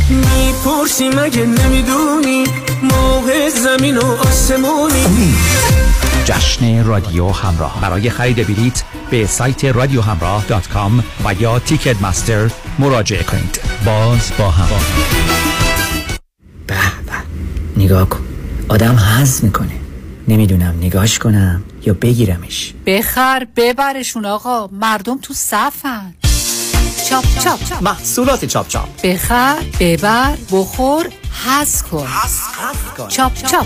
می‌پرسی 0.10 1.10
مگه 1.10 1.46
نمی‌دونی؟ 1.46 2.44
موقع 2.84 3.50
زمین 3.50 3.98
و 3.98 4.06
آسمونی. 4.28 5.34
جشن 6.30 6.84
رادیو 6.84 7.30
همراه. 7.30 7.82
برای 7.82 8.10
خرید 8.10 8.48
بلیت 8.48 8.84
به 9.10 9.28
سایت 9.28 9.66
رادیو 9.66 10.02
همراه 10.02 10.46
دات 10.46 10.68
کام 10.68 11.04
و 11.26 11.34
یا 11.34 11.60
تیکت 11.60 12.02
مستر 12.02 12.52
مراجعه 12.80 13.24
کنید. 13.24 13.60
باز 13.86 14.32
با 14.38 14.52
هم. 14.52 14.68
به 16.68 16.76
به. 16.76 17.84
نگاه 17.84 18.10
کن. 18.10 18.20
آدم 18.68 18.96
حز 18.96 19.44
می‌کنه. 19.44 19.72
نمی‌دونم 20.28 20.76
نگاهش 20.82 21.20
کنم 21.20 21.64
یا 21.86 21.94
بگیرمش. 21.94 22.74
بخر 22.86 23.48
ببرشون 23.56 24.26
آقا. 24.26 24.68
مردم 24.68 25.18
تو 25.22 25.34
صفن. 25.34 26.14
چاپ 27.10 27.26
چاپ. 27.44 27.60
محصولات 27.84 28.46
چاپ 28.46 28.68
چاپ. 28.68 29.02
بخر 29.04 29.56
ببر 29.80 30.38
بخور 30.52 31.06
حز 31.46 31.84
کن. 31.84 32.08
چاپ 33.10 33.34
چاپ. 33.34 33.66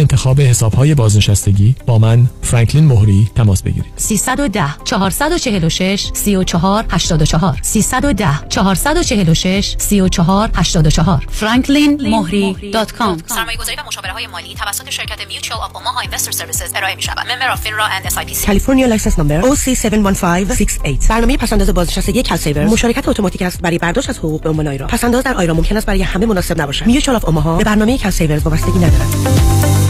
انتخاب 0.00 0.40
حسابهای 0.40 0.94
بازنشستگی 0.94 1.74
با 1.86 1.98
من 1.98 2.26
فرانکلین 2.42 2.84
مهری 2.84 3.30
تماس 3.34 3.62
بگیرید. 3.62 3.92
310 3.96 4.64
446 4.84 6.10
34 6.14 6.84
84 6.90 7.58
310 7.62 8.48
446 8.48 9.74
34 9.78 10.50
84 10.54 11.26
franklinmohri.com 11.40 13.22
سرمایه 13.26 13.56
گذاری 13.58 13.76
و 13.76 13.86
مشاوره 13.86 14.12
های 14.12 14.26
مالی 14.26 14.54
توسط 14.54 14.90
شرکت 14.90 15.26
Mutual 15.28 15.60
of 15.60 15.76
Omaha 15.76 16.00
Investor 16.00 16.30
Services 16.30 16.72
ارائه 16.74 16.96
می 16.96 17.02
شود 17.02 17.26
member 17.32 17.50
of 17.50 17.60
FINRA 17.60 17.84
and 17.84 18.06
SIPC 18.06 18.46
California 18.46 18.86
license 18.86 19.18
number 19.18 19.42
OC71568 19.42 21.08
برنامه 21.08 21.36
پس‌انداز 21.36 21.70
بازنشستگی 21.70 22.22
CalSavers 22.22 22.64
مشارکت 22.64 23.08
اتوماتیک 23.08 23.42
است 23.42 23.60
برای 23.62 23.78
برداشت 23.78 24.10
از 24.10 24.18
حقوق 24.18 24.42
به 24.42 24.48
عنوان 24.48 24.68
IRA 24.68 24.86
پس‌انداز 24.86 25.24
در 25.24 25.34
IRA 25.34 25.54
ممکن 25.54 25.76
است 25.76 25.86
برای 25.86 26.02
همه 26.02 26.26
مناسب 26.26 26.60
نباشد. 26.60 26.86
Mutual 26.86 27.16
of 27.16 27.24
Omaha 27.24 27.56
به 27.56 27.64
برنامه 27.64 27.98
CalSavers 27.98 28.38
وابستگی 28.38 28.78
ندارد. 28.78 29.89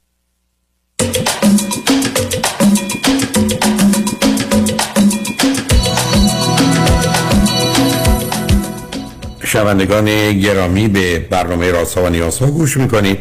شنوندگان 9.51 10.05
گرامی 10.39 10.87
به 10.87 11.19
برنامه 11.19 11.71
راسا 11.71 12.03
و 12.03 12.09
نیاسا 12.09 12.45
گوش 12.45 12.77
می‌کنید. 12.77 13.19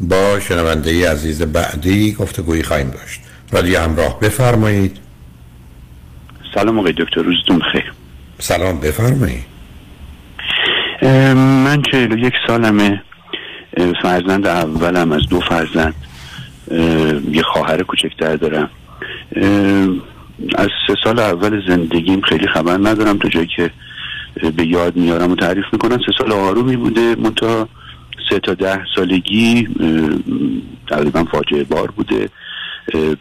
با 0.00 0.40
شنونده 0.40 1.10
عزیز 1.10 1.42
بعدی 1.42 2.12
گفتگویی 2.12 2.62
خواهیم 2.62 2.90
داشت. 2.90 3.20
رادیو 3.52 3.80
همراه 3.80 4.20
بفرمایید. 4.20 4.96
سلام 6.54 6.78
آقای 6.78 6.92
دکتر 6.92 7.22
روزتون 7.22 7.58
بخیر. 7.58 7.92
سلام 8.38 8.80
بفرمایید. 8.80 9.44
من 11.66 11.82
چهل 11.90 12.12
و 12.12 12.18
یک 12.18 12.34
سالمه. 12.46 13.02
فرزند 14.02 14.46
اولم 14.46 15.12
از 15.12 15.22
دو 15.30 15.40
فرزند. 15.40 15.94
یه 17.30 17.42
خواهر 17.42 17.82
کوچکتر 17.82 18.36
دارم. 18.36 18.70
از 20.54 20.68
سه 20.86 20.94
سال 21.04 21.18
اول 21.18 21.68
زندگیم 21.68 22.20
خیلی 22.20 22.46
خبر 22.54 22.78
ندارم. 22.82 23.18
تا 23.18 23.28
جایی 23.28 23.48
که 23.56 23.70
به 24.56 24.66
یاد 24.66 24.96
میارم 24.96 25.32
و 25.32 25.36
تعریف 25.36 25.64
می‌کنم 25.72 25.98
سه 26.06 26.12
سال 26.18 26.32
آرومی 26.32 26.76
بوده. 26.76 27.14
منتها 27.14 27.68
سه 28.30 28.38
تا 28.38 28.54
ده 28.54 28.80
سالگی 28.96 29.68
تقریبا 30.88 31.24
فاجعه 31.24 31.64
بار 31.64 31.90
بوده. 31.90 32.28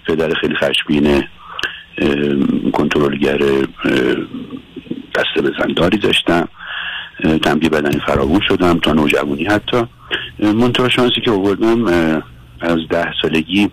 پدر 0.08 0.34
خیلی 0.34 0.56
خشمگین 0.56 1.08
اه، 1.08 1.24
کنترلگر 2.74 3.44
اه، 3.44 4.16
دست 5.16 5.44
بزنداری 5.44 5.98
داشتم. 5.98 6.48
تنبیه 7.44 7.70
بدنی 7.70 8.00
فراوون 8.08 8.42
شدم 8.48 8.80
تا 8.80 8.94
نوجوانی 8.94 9.46
حتی. 9.46 9.84
منتها 10.40 10.90
شانسی 10.90 11.22
که 11.22 11.32
آوردم 11.32 11.86
از 12.62 12.78
ده 12.90 13.14
سالگی 13.22 13.70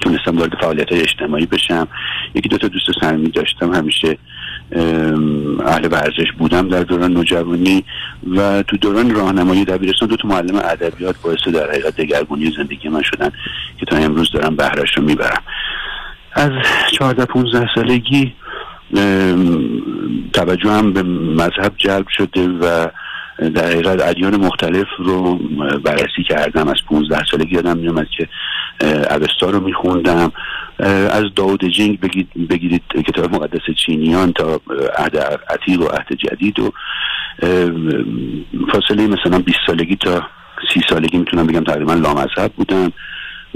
تونستم 0.00 0.38
وارد 0.38 0.54
فعالیت 0.60 0.92
های 0.92 1.00
اجتماعی 1.00 1.46
بشم. 1.46 1.88
یکی 2.34 2.48
دو 2.48 2.58
تا 2.58 2.68
دوست 2.68 2.86
صمیمی 3.00 3.28
داشتم 3.28 3.74
همیشه 3.74 4.18
اهل 5.66 5.88
ورزش 5.90 6.32
بودم 6.38 6.68
در 6.68 6.82
دوران 6.82 7.12
نوجوانی 7.12 7.84
و 8.36 8.62
تو 8.62 8.76
دوران 8.76 9.14
راهنمایی 9.14 9.64
دبیرستان 9.64 10.08
دو 10.08 10.16
تا 10.16 10.28
معلم 10.28 10.56
ادبیات 10.56 11.16
باعث 11.22 11.48
در 11.48 11.70
حقیقت 11.70 11.96
دگرگونی 11.96 12.52
زندگی 12.56 12.88
من 12.88 13.02
شدن 13.02 13.30
که 13.80 13.86
تا 13.86 13.96
امروز 13.96 14.32
دارم 14.32 14.56
بهرش 14.56 14.96
رو 14.96 15.02
می‌برم. 15.02 15.42
از 16.32 16.50
14 16.92 17.24
15 17.24 17.68
سالگی 17.74 18.32
ام، 18.96 19.70
توجهم 20.32 20.92
به 20.92 21.02
مذهب 21.02 21.72
جلب 21.76 22.06
شده 22.08 22.48
و 22.48 22.86
در 23.38 23.66
حقیقت 23.66 24.02
ادیان 24.02 24.36
مختلف 24.36 24.86
رو 24.98 25.38
بررسی 25.84 26.22
کردم. 26.28 26.68
از 26.68 26.76
15 26.88 27.22
سالگی 27.30 27.54
یادم 27.54 27.76
میومد 27.76 28.06
که 28.18 28.28
اوستا 28.80 29.50
رو 29.50 29.60
میخوندم. 29.60 30.32
از 31.10 31.24
داود 31.36 31.64
جنگ 31.64 32.00
بگید- 32.00 32.48
بگیرید 32.50 32.82
کتاب 33.06 33.34
مقدس 33.34 33.60
چینیان 33.86 34.32
تا 34.32 34.60
عهد 34.98 35.16
عتیق 35.50 35.80
و 35.80 35.84
عهد 35.84 36.08
جدید 36.18 36.58
و 36.60 36.72
فاصله 38.72 39.06
مثلا 39.06 39.38
20 39.38 39.58
سالگی 39.66 39.96
تا 39.96 40.22
30 40.74 40.80
سالگی 40.88 41.18
می‌تونم 41.18 41.46
بگم 41.46 41.64
تقریبا 41.64 41.94
لامذهب 41.94 42.52
بودم 42.56 42.92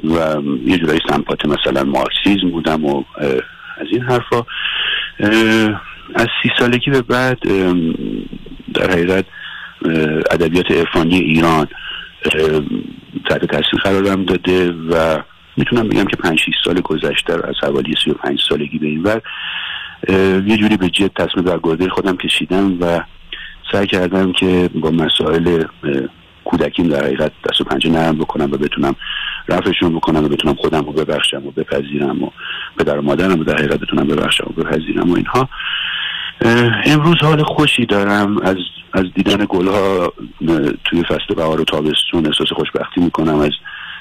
و 0.05 0.37
یه 0.65 0.79
جورایی 0.79 1.01
سمپات 1.09 1.47
مثلا 1.47 1.85
مارکسیزم 1.85 2.51
بودم 2.51 2.85
و 2.85 3.05
از 3.79 3.87
این 3.93 4.03
حرفا. 4.03 4.43
از 6.15 6.27
سی 6.43 6.51
سالگی 6.59 6.91
به 6.91 7.03
بعد 7.03 7.39
در 8.75 8.91
حقیقت 8.91 9.25
ادبیات 10.31 10.71
عرفانی 10.71 11.19
ایران 11.19 11.69
تحت 13.29 13.45
تاثیر 13.45 13.81
قرارم 13.85 14.25
داده 14.25 14.73
و 14.73 15.23
می‌تونم 15.57 15.89
بگم 15.89 16.05
که 16.05 16.17
پنج 16.17 16.39
6 16.39 16.53
سال 16.65 16.81
گذشته 16.81 17.33
از 17.33 17.55
حوالی 17.63 17.95
35 18.05 18.41
سالگی 18.49 18.79
به 18.79 18.87
این 18.87 19.03
ور. 19.03 19.23
یه 20.47 20.57
جوری 20.57 20.77
به 20.77 20.89
جد 20.89 21.11
تصمیم 21.17 21.45
بر 21.45 21.59
گرده 21.63 21.89
خودم 21.89 22.17
کشیدم 22.17 22.77
و 22.81 23.01
سعی 23.73 23.87
کردم 23.87 24.33
که 24.33 24.71
با 24.75 24.91
مسائل 24.91 25.65
کودکیم 26.45 26.89
در 26.89 27.05
حقیقت 27.05 27.33
دست 27.51 27.61
و 27.61 27.65
پنجه 27.65 27.91
نرم 27.91 28.19
بکنم 28.19 28.45
و 28.45 28.57
بتونم 28.57 28.97
رفعشون 29.49 29.95
بکنم 29.95 30.25
و 30.25 30.29
بتونم 30.29 30.55
خودم 30.55 30.85
رو 30.85 30.93
ببخشم 30.93 31.47
و 31.47 31.51
بپذیرم 31.51 32.23
و 32.23 32.31
پدر 32.79 32.99
و 32.99 33.03
مادرم 33.03 33.39
رو 33.39 33.45
در 33.45 33.55
حقیقت 33.55 33.81
بتونم 33.81 34.07
ببخشم 34.07 34.53
و 34.57 34.63
بپذیرم 34.63 35.11
و 35.11 35.17
اینها. 35.17 35.49
امروز 36.85 37.17
حال 37.21 37.43
خوشی 37.43 37.87
دارم. 37.87 38.39
از 38.39 38.57
از 38.93 39.05
دیدن 39.15 39.47
گلها 39.49 40.13
توی 40.85 41.03
فصل 41.05 41.35
بهار 41.37 41.61
و 41.61 41.65
تابستون 41.65 42.27
احساس 42.27 42.53
خوشبختی 42.53 43.01
می‌کنم. 43.01 43.39
از 43.41 43.51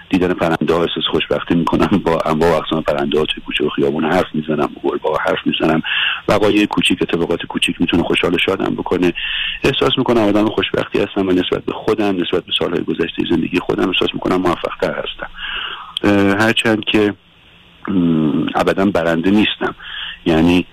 دیدن 0.10 0.34
پرنده 0.34 0.74
ها 0.74 0.82
احساس 0.82 1.04
خوشبختی 1.12 1.56
می‌کنم. 1.56 2.02
با 2.06 2.22
انواع 2.26 2.52
و 2.52 2.54
اقسام 2.54 2.82
پرنده 2.82 3.20
ها 3.20 3.26
توی 3.26 3.44
کوچه 3.46 3.66
و 3.66 3.70
خیابون 3.70 4.06
حرف 4.06 4.26
می‌زنم 4.34 4.70
با 5.02 5.18
حرف 5.26 5.40
می‌زنم. 5.46 5.82
وقایع 6.28 6.66
کوچیک 6.66 7.02
اتفاقات 7.02 7.46
کوچیک 7.46 7.82
می‌تونه 7.82 8.04
خوشحال 8.04 8.34
و 8.34 8.38
شادم 8.38 8.76
بکنه. 8.76 9.14
احساس 9.64 9.92
می‌کنم 9.98 10.22
آدم 10.22 10.46
خوشبختی 10.46 11.00
هستم 11.00 11.28
و 11.28 11.32
نسبت 11.32 11.66
به 11.66 11.74
خودم 11.74 12.16
نسبت 12.16 12.46
به 12.46 12.52
سالهای 12.60 12.84
گذشته 12.84 13.24
زندگی 13.30 13.60
خودم 13.60 13.90
احساس 13.90 14.10
می‌کنم 14.14 14.42
موفق 14.42 14.78
تر 14.82 14.96
هستم 15.04 15.30
هرچند 16.40 16.86
که 16.86 17.14
ابدا 18.56 18.86
برنده 18.86 19.32
نیستم. 19.32 19.76
یعنی 20.26 20.66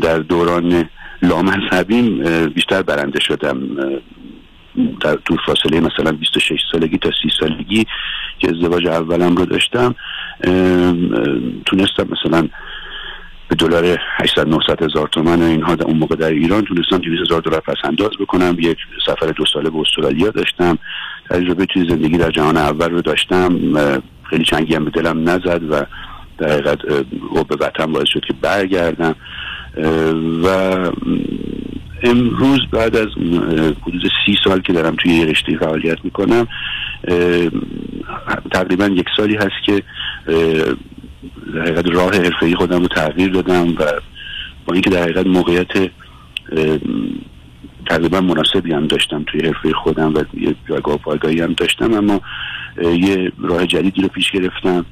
در 0.00 0.18
دوران 0.18 0.88
لامذهبیم 1.22 2.22
بیشتر 2.48 2.82
برنده 2.82 3.20
شدم 3.20 3.58
در 5.00 5.14
طول 5.14 5.38
فاصله 5.46 5.80
مثلا 5.80 6.12
26 6.12 6.60
سالگی 6.72 6.98
تا 6.98 7.10
30 7.22 7.28
سالگی 7.40 7.86
که 8.38 8.48
ازدواج 8.48 8.86
اولم 8.86 9.36
رو 9.36 9.44
داشتم. 9.44 9.94
تونستم 11.66 12.08
مثلا 12.10 12.48
به 13.48 13.54
دلار 13.54 13.98
800 14.16 14.48
900 14.48 14.82
هزار 14.82 15.08
تومن 15.08 15.42
و 15.42 15.44
اینها 15.44 15.74
در 15.74 15.84
اون 15.84 15.96
موقع 15.96 16.16
در 16.16 16.30
ایران 16.30 16.64
تونستم 16.64 16.98
200 16.98 17.22
هزار 17.22 17.40
دلار 17.40 17.60
پس 17.60 17.76
انداز 17.84 18.10
بکنم. 18.20 18.56
یک 18.58 18.78
سفر 19.06 19.26
دو 19.26 19.44
ساله 19.52 19.70
به 19.70 19.78
استرالیا 19.78 20.30
داشتم. 20.30 20.78
تجربه 21.30 21.66
توی 21.66 21.88
زندگی 21.88 22.18
در 22.18 22.30
جهان 22.30 22.56
اول 22.56 22.90
رو 22.90 23.02
داشتم. 23.02 23.58
خیلی 24.22 24.44
چنگی 24.44 24.74
هم 24.74 24.84
به 24.84 24.90
دلم 24.90 25.28
نزد 25.28 25.62
و 25.70 25.86
در 26.38 26.48
حقیقت 26.48 26.78
به 27.48 27.56
وطن 27.60 27.92
باعث 27.92 28.08
شد 28.08 28.24
که 28.24 28.34
برگردم. 28.40 29.14
و 30.44 30.46
امروز 32.02 32.60
بعد 32.70 32.96
از 32.96 33.08
حدود 33.82 34.02
سی 34.26 34.38
سال 34.44 34.60
که 34.60 34.72
دارم 34.72 34.96
توی 34.96 35.12
یه 35.12 35.24
رشته 35.24 35.56
فعالیت 35.56 35.98
می‌کنم 36.04 36.48
تقریبا 38.52 38.86
یک 38.86 39.06
سالی 39.16 39.36
هست 39.36 39.64
که 39.66 39.82
در 41.54 41.82
راه 41.82 42.14
حرفه‌ای 42.14 42.54
خودم 42.54 42.80
رو 42.80 42.88
تغییر 42.88 43.32
دادم 43.32 43.68
و 43.68 43.84
با 44.66 44.72
اینکه 44.72 44.90
در 44.90 45.02
حقیقت 45.02 45.26
موقعیت 45.26 45.90
تقریبا 47.86 48.20
مناسبی 48.20 48.72
هم 48.72 48.86
داشتم 48.86 49.24
توی 49.26 49.40
حرفه 49.40 49.72
خودم 49.72 50.14
و 50.14 50.24
یه 50.34 50.54
جایگاه 50.68 50.96
پایگاهی 50.96 51.40
هم 51.40 51.52
داشتم 51.52 51.94
اما 51.94 52.20
یه 52.82 53.32
راه 53.38 53.66
جدیدی 53.66 54.02
رو 54.02 54.08
پیش 54.08 54.30
گرفتم 54.30 54.84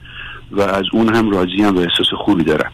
و 0.50 0.60
از 0.60 0.84
اون 0.92 1.14
هم 1.14 1.30
راضی 1.30 1.62
هم 1.62 1.76
و 1.76 1.78
احساس 1.78 2.06
خوبی 2.24 2.44
دارم. 2.44 2.72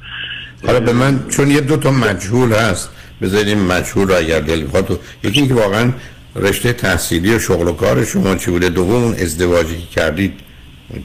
حالا 0.66 0.80
به 0.80 0.92
من 0.92 1.28
چون 1.28 1.50
یه 1.50 1.61
دو 1.61 1.76
تا 1.76 1.90
مجهول 1.90 2.52
هست 2.52 2.90
بذارید 3.22 3.48
این 3.48 3.66
مجهول 3.66 4.09
رو 4.09 4.16
اگر 4.16 4.40
دل 4.40 4.64
بخواد 4.64 5.00
یکی 5.24 5.40
اینکه 5.40 5.54
واقعا 5.54 5.92
رشته 6.36 6.72
تحصیلی 6.72 7.34
و 7.34 7.38
شغل 7.38 7.68
و 7.68 7.72
کار 7.72 8.04
شما 8.04 8.34
چی 8.34 8.50
بوده؟ 8.50 8.68
دوم 8.68 9.04
اون 9.04 9.14
ازدواجی 9.14 9.76
که 9.76 9.86
کردید 9.86 10.32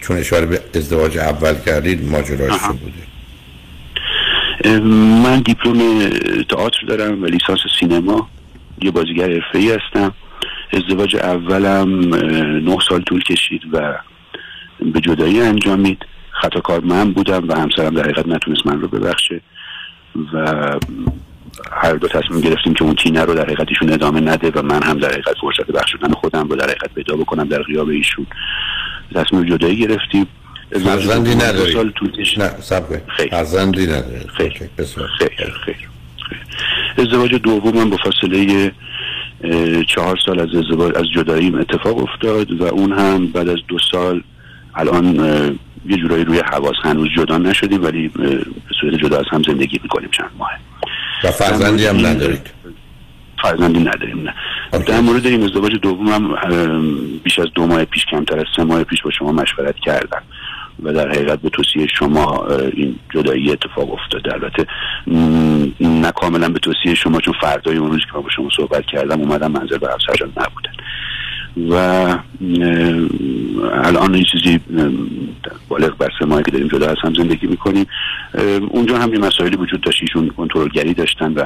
چون 0.01 0.17
اشاره 0.17 0.45
به 0.45 0.61
ازدواج 0.75 1.17
اول 1.17 1.55
کردید 1.65 2.09
ماجراش 2.09 2.61
چه 2.61 2.67
بوده؟ 2.67 3.11
من 5.23 5.39
دیپلم 5.39 6.09
تئاتر 6.49 6.85
دارم 6.87 7.23
و 7.23 7.25
لیسانس 7.25 7.59
سینما 7.79 8.29
یه 8.81 8.91
بازیگر 8.91 9.31
حرفه‌ای 9.31 9.71
هستم. 9.71 10.13
ازدواج 10.73 11.15
اولم 11.15 12.15
نه 12.69 12.77
سال 12.89 13.01
طول 13.01 13.23
کشید 13.23 13.61
و 13.71 13.95
به 14.93 15.01
جدایی 15.01 15.41
انجامید. 15.41 16.05
خطاکار 16.41 16.81
من 16.81 17.11
بودم 17.11 17.47
و 17.47 17.55
همسرم 17.55 17.95
در 17.95 18.03
حقیقت 18.03 18.27
نتونست 18.27 18.67
من 18.67 18.81
رو 18.81 18.87
ببخشه 18.87 19.41
و 20.33 20.77
هر 21.71 21.93
دو 21.93 22.07
تصمیم 22.07 22.41
گرفتیم 22.41 22.73
که 22.73 22.83
اون 22.83 22.95
تینه 22.95 23.21
رو 23.21 23.33
در 23.33 23.43
حقیقت 23.43 23.67
ایشون 23.69 23.93
ادامه 23.93 24.19
نده 24.19 24.51
و 24.55 24.61
من 24.61 24.83
هم 24.83 24.97
در 24.97 25.11
حقیقت 25.11 25.35
فرصت 25.41 25.71
بخشودن 25.71 26.13
خودم 26.13 26.47
رو 26.47 26.55
در 26.55 26.65
حقیقت 26.65 26.93
پیدا 26.93 27.15
بکنم 27.15 27.47
در 27.47 27.61
غیاب 27.61 27.89
ایشون. 27.89 28.25
تصمیم 29.15 29.43
جدایی 29.43 29.77
گرفتیم. 29.77 30.27
فرزندی 30.71 31.35
دو 31.35 31.41
ندارید؟ 31.41 31.73
سال 31.73 31.91
کشید. 31.91 32.41
نه 32.41 32.49
سب 32.59 32.83
فرزندی 33.29 33.87
ندارید 33.87 34.29
خیر. 34.37 34.49
خیر. 34.49 34.69
خیر 35.65 35.89
ازدواج 36.97 37.35
دومم 37.35 37.89
با 37.89 37.97
فاصله 37.97 38.71
چهار 39.87 40.19
سال 40.25 40.39
از 40.39 40.55
ازدواج 40.55 40.97
از 40.97 41.05
جداییم 41.15 41.55
اتفاق 41.55 41.97
افتاد 41.97 42.61
و 42.61 42.63
اون 42.63 42.91
هم 42.91 43.27
بعد 43.27 43.49
از 43.49 43.59
دو 43.67 43.77
سال 43.91 44.23
الان 44.75 45.59
یه 45.85 45.97
جورایی 45.97 46.23
روی 46.23 46.39
حواس 46.39 46.75
هنوز 46.83 47.07
جدا 47.17 47.37
نشدیم 47.37 47.83
ولی 47.83 48.07
به 48.07 48.45
صورت 48.81 48.93
جدا 48.93 49.17
از 49.17 49.25
هم 49.31 49.43
زندگی 49.43 49.79
می‌کنیم 49.83 50.09
چند 50.11 50.31
ماه. 50.37 50.49
و 51.23 51.31
فرزندی 51.31 51.85
هم 51.85 52.05
ندارید؟ 52.05 52.49
فرزندی 53.41 53.79
نداریم 53.79 54.21
نه. 54.21 54.33
در 54.83 54.99
مورد 54.99 55.27
این 55.27 55.43
ازدواج 55.43 55.71
دومم 55.81 56.35
بیش 57.23 57.39
از 57.39 57.47
دو 57.55 57.67
ماه 57.67 57.85
پیش 57.85 58.05
کمتر 58.05 58.39
از 58.39 58.45
سه 58.55 58.63
ماه 58.63 58.83
پیش 58.83 59.01
با 59.01 59.11
شما 59.11 59.31
مشورت 59.31 59.75
کردم. 59.75 60.21
و 60.83 60.93
در 60.93 61.09
حقیقت 61.09 61.41
به 61.41 61.49
توصیه 61.49 61.87
شما 61.87 62.47
این 62.73 62.95
جدایی 63.13 63.51
اتفاق 63.51 63.93
افتاده. 63.93 64.33
البته 64.33 64.67
نه 65.81 66.11
کاملا 66.11 66.49
به 66.49 66.59
توصیه 66.59 66.95
شما 66.95 67.19
چون 67.19 67.33
فردای 67.41 67.77
اون 67.77 67.91
روز 67.91 68.01
که 68.05 68.11
با 68.11 68.29
شما 68.35 68.49
صحبت 68.57 68.85
کردم 68.85 69.19
اومدم 69.21 69.51
منظر 69.51 69.77
به 69.77 69.93
افسر 69.93 70.13
جان 70.19 70.29
نبودن. 70.29 70.71
و 71.69 71.73
الان 73.73 74.15
این 74.15 74.25
چیزی 74.31 74.59
بالغ 75.69 75.97
بر 75.97 76.09
سه 76.19 76.25
ماهی 76.25 76.43
که 76.43 76.51
داریم 76.51 76.67
جدا 76.67 76.87
از 76.87 76.97
هم 77.03 77.13
زندگی 77.13 77.47
می‌کنیم. 77.47 77.85
اونجا 78.69 78.97
هم 78.97 79.13
یه 79.13 79.19
مسائلی 79.19 79.55
وجود 79.55 79.81
داشت 79.81 80.01
ایشون 80.01 80.27
کنترلگری 80.29 80.93
داشتن 80.93 81.33
و 81.33 81.43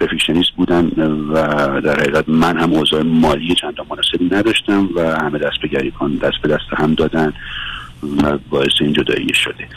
پرفکشنیست 0.00 0.50
بودن 0.56 0.84
و 1.32 1.34
در 1.80 2.00
حقیقت 2.00 2.28
من 2.28 2.58
هم 2.58 2.72
اوضاع 2.72 3.02
مالی 3.02 3.54
چندان 3.54 3.86
مناسبی 3.90 4.28
نداشتم 4.30 4.88
و 4.94 5.00
همه 5.00 5.38
دست 5.38 5.60
به 5.62 5.68
گریبان 5.68 6.14
دست 6.16 6.36
به 6.42 6.48
دست 6.48 6.64
هم 6.76 6.94
دادن 6.94 7.32
و 8.22 8.38
باعث 8.50 8.72
این 8.80 8.92
جدایی 8.92 9.34
شده. 9.34 9.68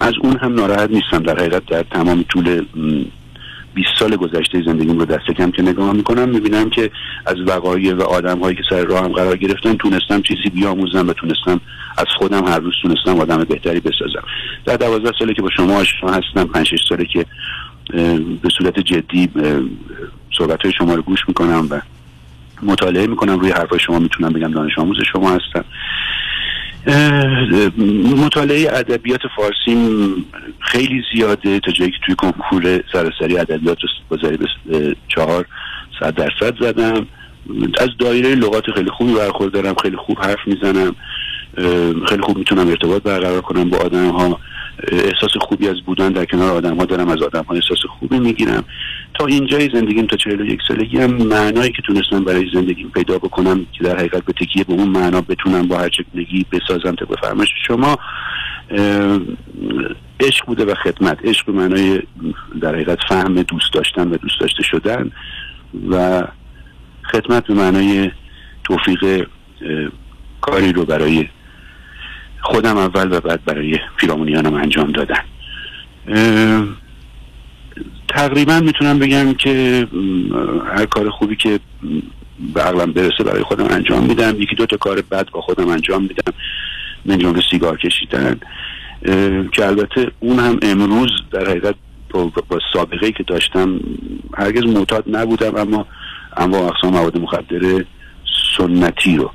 از 0.00 0.12
اون 0.20 0.36
هم 0.36 0.54
ناراحت 0.54 0.90
نیستم. 0.90 1.18
در 1.18 1.38
حقیقت 1.38 1.66
در 1.66 1.82
تمام 1.82 2.24
طول 2.28 2.64
20 3.76 3.88
سال 3.98 4.16
گذشته 4.16 4.62
زندگیم 4.66 4.98
رو 4.98 5.04
دست 5.04 5.26
کم 5.26 5.50
که 5.50 5.62
نگاه 5.62 5.92
می‌کنم 5.92 6.28
می‌بینم 6.28 6.70
که 6.70 6.90
از 7.26 7.36
وقایع 7.46 7.94
و 7.94 8.02
آدم 8.02 8.38
هایی 8.38 8.56
که 8.56 8.62
سر 8.70 8.84
راه 8.84 9.04
هم 9.04 9.12
قرار 9.12 9.36
گرفتن 9.36 9.74
تونستم 9.74 10.22
چیزی 10.22 10.50
بیاموزم 10.54 11.08
و 11.08 11.12
تونستم 11.12 11.60
از 11.98 12.06
خودم 12.18 12.44
هر 12.44 12.58
روز 12.58 12.74
تونستم 12.82 13.20
آدم 13.20 13.44
بهتری 13.44 13.80
بسازم. 13.80 14.22
در 14.64 14.76
دوازده 14.76 15.12
ساله 15.18 15.34
که 15.34 15.42
با 15.42 15.50
شما 15.56 15.76
آشنا 15.76 16.12
هستم 16.12 16.44
پنج 16.44 16.66
شش 16.66 16.88
ساله 16.88 17.04
که 17.04 17.26
به 18.42 18.48
صورت 18.58 18.78
جدی 18.78 19.28
صحبت 20.38 20.62
های 20.62 20.72
شما 20.78 20.94
رو 20.94 21.02
گوش 21.02 21.20
می‌کنم 21.28 21.66
و 21.70 21.80
مطالعه 22.62 23.06
می‌کنم 23.06 23.38
روی 23.38 23.50
حرفای 23.50 23.78
شما 23.78 23.98
می‌تونم 23.98 24.32
بگم 24.32 24.50
دانش 24.50 24.78
آموز 24.78 24.96
شما 25.12 25.30
هستم. 25.30 25.64
مطالعه 28.16 28.68
ادبیات 28.72 29.20
فارسی 29.36 30.14
خیلی 30.60 31.02
زیاده 31.14 31.60
تا 31.60 31.72
جایی 31.72 31.90
که 31.90 31.96
توی 32.06 32.14
کنکور 32.14 32.80
سراسری 32.92 33.38
ادبیات 33.38 33.78
گذاری 34.10 34.36
به 34.36 34.96
چهار 35.08 35.46
صد 36.00 36.14
درصد 36.14 36.54
زدم. 36.60 37.06
از 37.80 37.88
دایره 37.98 38.34
لغات 38.34 38.70
خیلی 38.74 38.90
خوبی 38.90 39.14
برخوردارم 39.14 39.74
خیلی 39.82 39.96
خوب 39.96 40.18
حرف 40.18 40.38
می‌زنم 40.46 40.96
خیلی 42.08 42.22
خوب 42.22 42.38
می‌تونم 42.38 42.68
ارتباط 42.68 43.02
برقرار 43.02 43.40
کنم 43.40 43.70
با 43.70 43.78
آدم 43.78 44.10
ها 44.10 44.40
احساس 44.92 45.30
خوبی 45.40 45.68
از 45.68 45.80
بودن 45.86 46.12
در 46.12 46.24
کنار 46.24 46.50
آدم 46.50 46.76
ها 46.76 46.84
دارم 46.84 47.08
از 47.08 47.22
آدم 47.22 47.42
ها 47.42 47.54
احساس 47.54 47.78
خوبی 47.98 48.18
می‌گیرم. 48.18 48.64
تا 49.18 49.26
اینجای 49.26 49.70
زندگیم 49.74 50.06
تا 50.06 50.16
41 50.16 50.60
سالگی 50.68 50.98
هم 50.98 51.10
معنایی 51.10 51.70
که 51.70 51.82
تونستم 51.82 52.24
برای 52.24 52.50
زندگیم 52.54 52.90
پیدا 52.94 53.18
بکنم 53.18 53.66
که 53.72 53.84
در 53.84 53.96
حقیقت 53.96 54.24
به 54.24 54.32
تکیه 54.32 54.64
به 54.64 54.72
اون 54.72 54.88
معنا 54.88 55.20
بتونم 55.20 55.68
با 55.68 55.78
هر 55.78 55.88
چگونگی 55.88 56.46
بسازم 56.52 56.94
تا 56.94 57.04
بفرمش 57.04 57.48
شما 57.66 57.98
عشق 60.20 60.46
بوده 60.46 60.64
و 60.64 60.74
خدمت. 60.74 61.18
عشق 61.24 61.46
به 61.46 61.52
معنای 61.52 62.02
در 62.60 62.74
حقیقت 62.74 62.98
فهم 63.08 63.42
دوست 63.42 63.72
داشتن 63.72 64.08
و 64.08 64.16
دوست 64.16 64.40
داشته 64.40 64.62
شدن 64.62 65.10
و 65.90 66.24
خدمت 67.12 67.46
به 67.46 67.54
معنای 67.54 68.10
توفیق 68.64 69.26
کاری 70.40 70.72
رو 70.72 70.84
برای 70.84 71.28
خودم 72.40 72.76
اول 72.76 73.12
و 73.12 73.20
بعد 73.20 73.44
برای 73.44 73.78
پیرامونیانم 73.96 74.54
انجام 74.54 74.92
دادن. 74.92 75.24
تقریبا 78.08 78.60
می‌تونم 78.60 78.98
بگم 78.98 79.34
که 79.34 79.86
هر 80.76 80.86
کار 80.86 81.10
خوبی 81.10 81.36
که 81.36 81.60
به 82.54 82.62
عقلم 82.62 82.92
برسه 82.92 83.24
برای 83.24 83.42
خودم 83.42 83.66
انجام 83.70 84.04
میدم. 84.04 84.42
یکی 84.42 84.54
دو 84.54 84.66
تا 84.66 84.76
کار 84.76 85.02
بد 85.10 85.30
با 85.30 85.40
خودم 85.40 85.68
انجام 85.68 86.02
میدم. 86.02 86.32
من 87.04 87.18
جمله 87.18 87.42
سیگار 87.50 87.78
کشیدن. 87.78 88.40
که 89.52 89.66
البته 89.66 90.10
اون 90.20 90.38
هم 90.38 90.58
امروز 90.62 91.10
در 91.30 91.50
حقیقت 91.50 91.74
با, 92.10 92.32
با 92.48 92.58
سابقه 92.72 93.12
که 93.12 93.22
داشتم 93.22 93.80
هرگز 94.34 94.62
معتاد 94.62 95.04
نبودم 95.06 95.56
اما 95.56 95.86
اما 96.36 96.58
اقسام 96.58 96.92
مواد 96.92 97.18
مخدر 97.18 97.84
سنتی 98.56 99.16
رو 99.16 99.30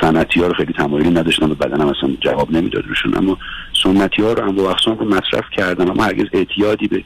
سنتی 0.00 0.40
ها 0.40 0.46
رو 0.46 0.54
خیلی 0.54 0.72
تمایلی 0.72 1.10
نداشتم 1.10 1.50
و 1.50 1.54
بدنم 1.54 1.86
اصلا 1.88 2.16
جواب 2.20 2.50
نمی‌داد 2.50 2.86
روشون. 2.86 3.16
اما 3.16 3.38
سنتی 3.82 4.22
ها 4.22 4.32
رو 4.32 4.42
هم 4.42 4.54
با 4.54 4.70
اقسام 4.70 4.98
رو 4.98 5.08
مصرف 5.08 5.44
کردم 5.56 5.90
اما 5.90 6.04
هرگز 6.04 6.26
اعتیادی 6.32 6.88
به 6.88 7.04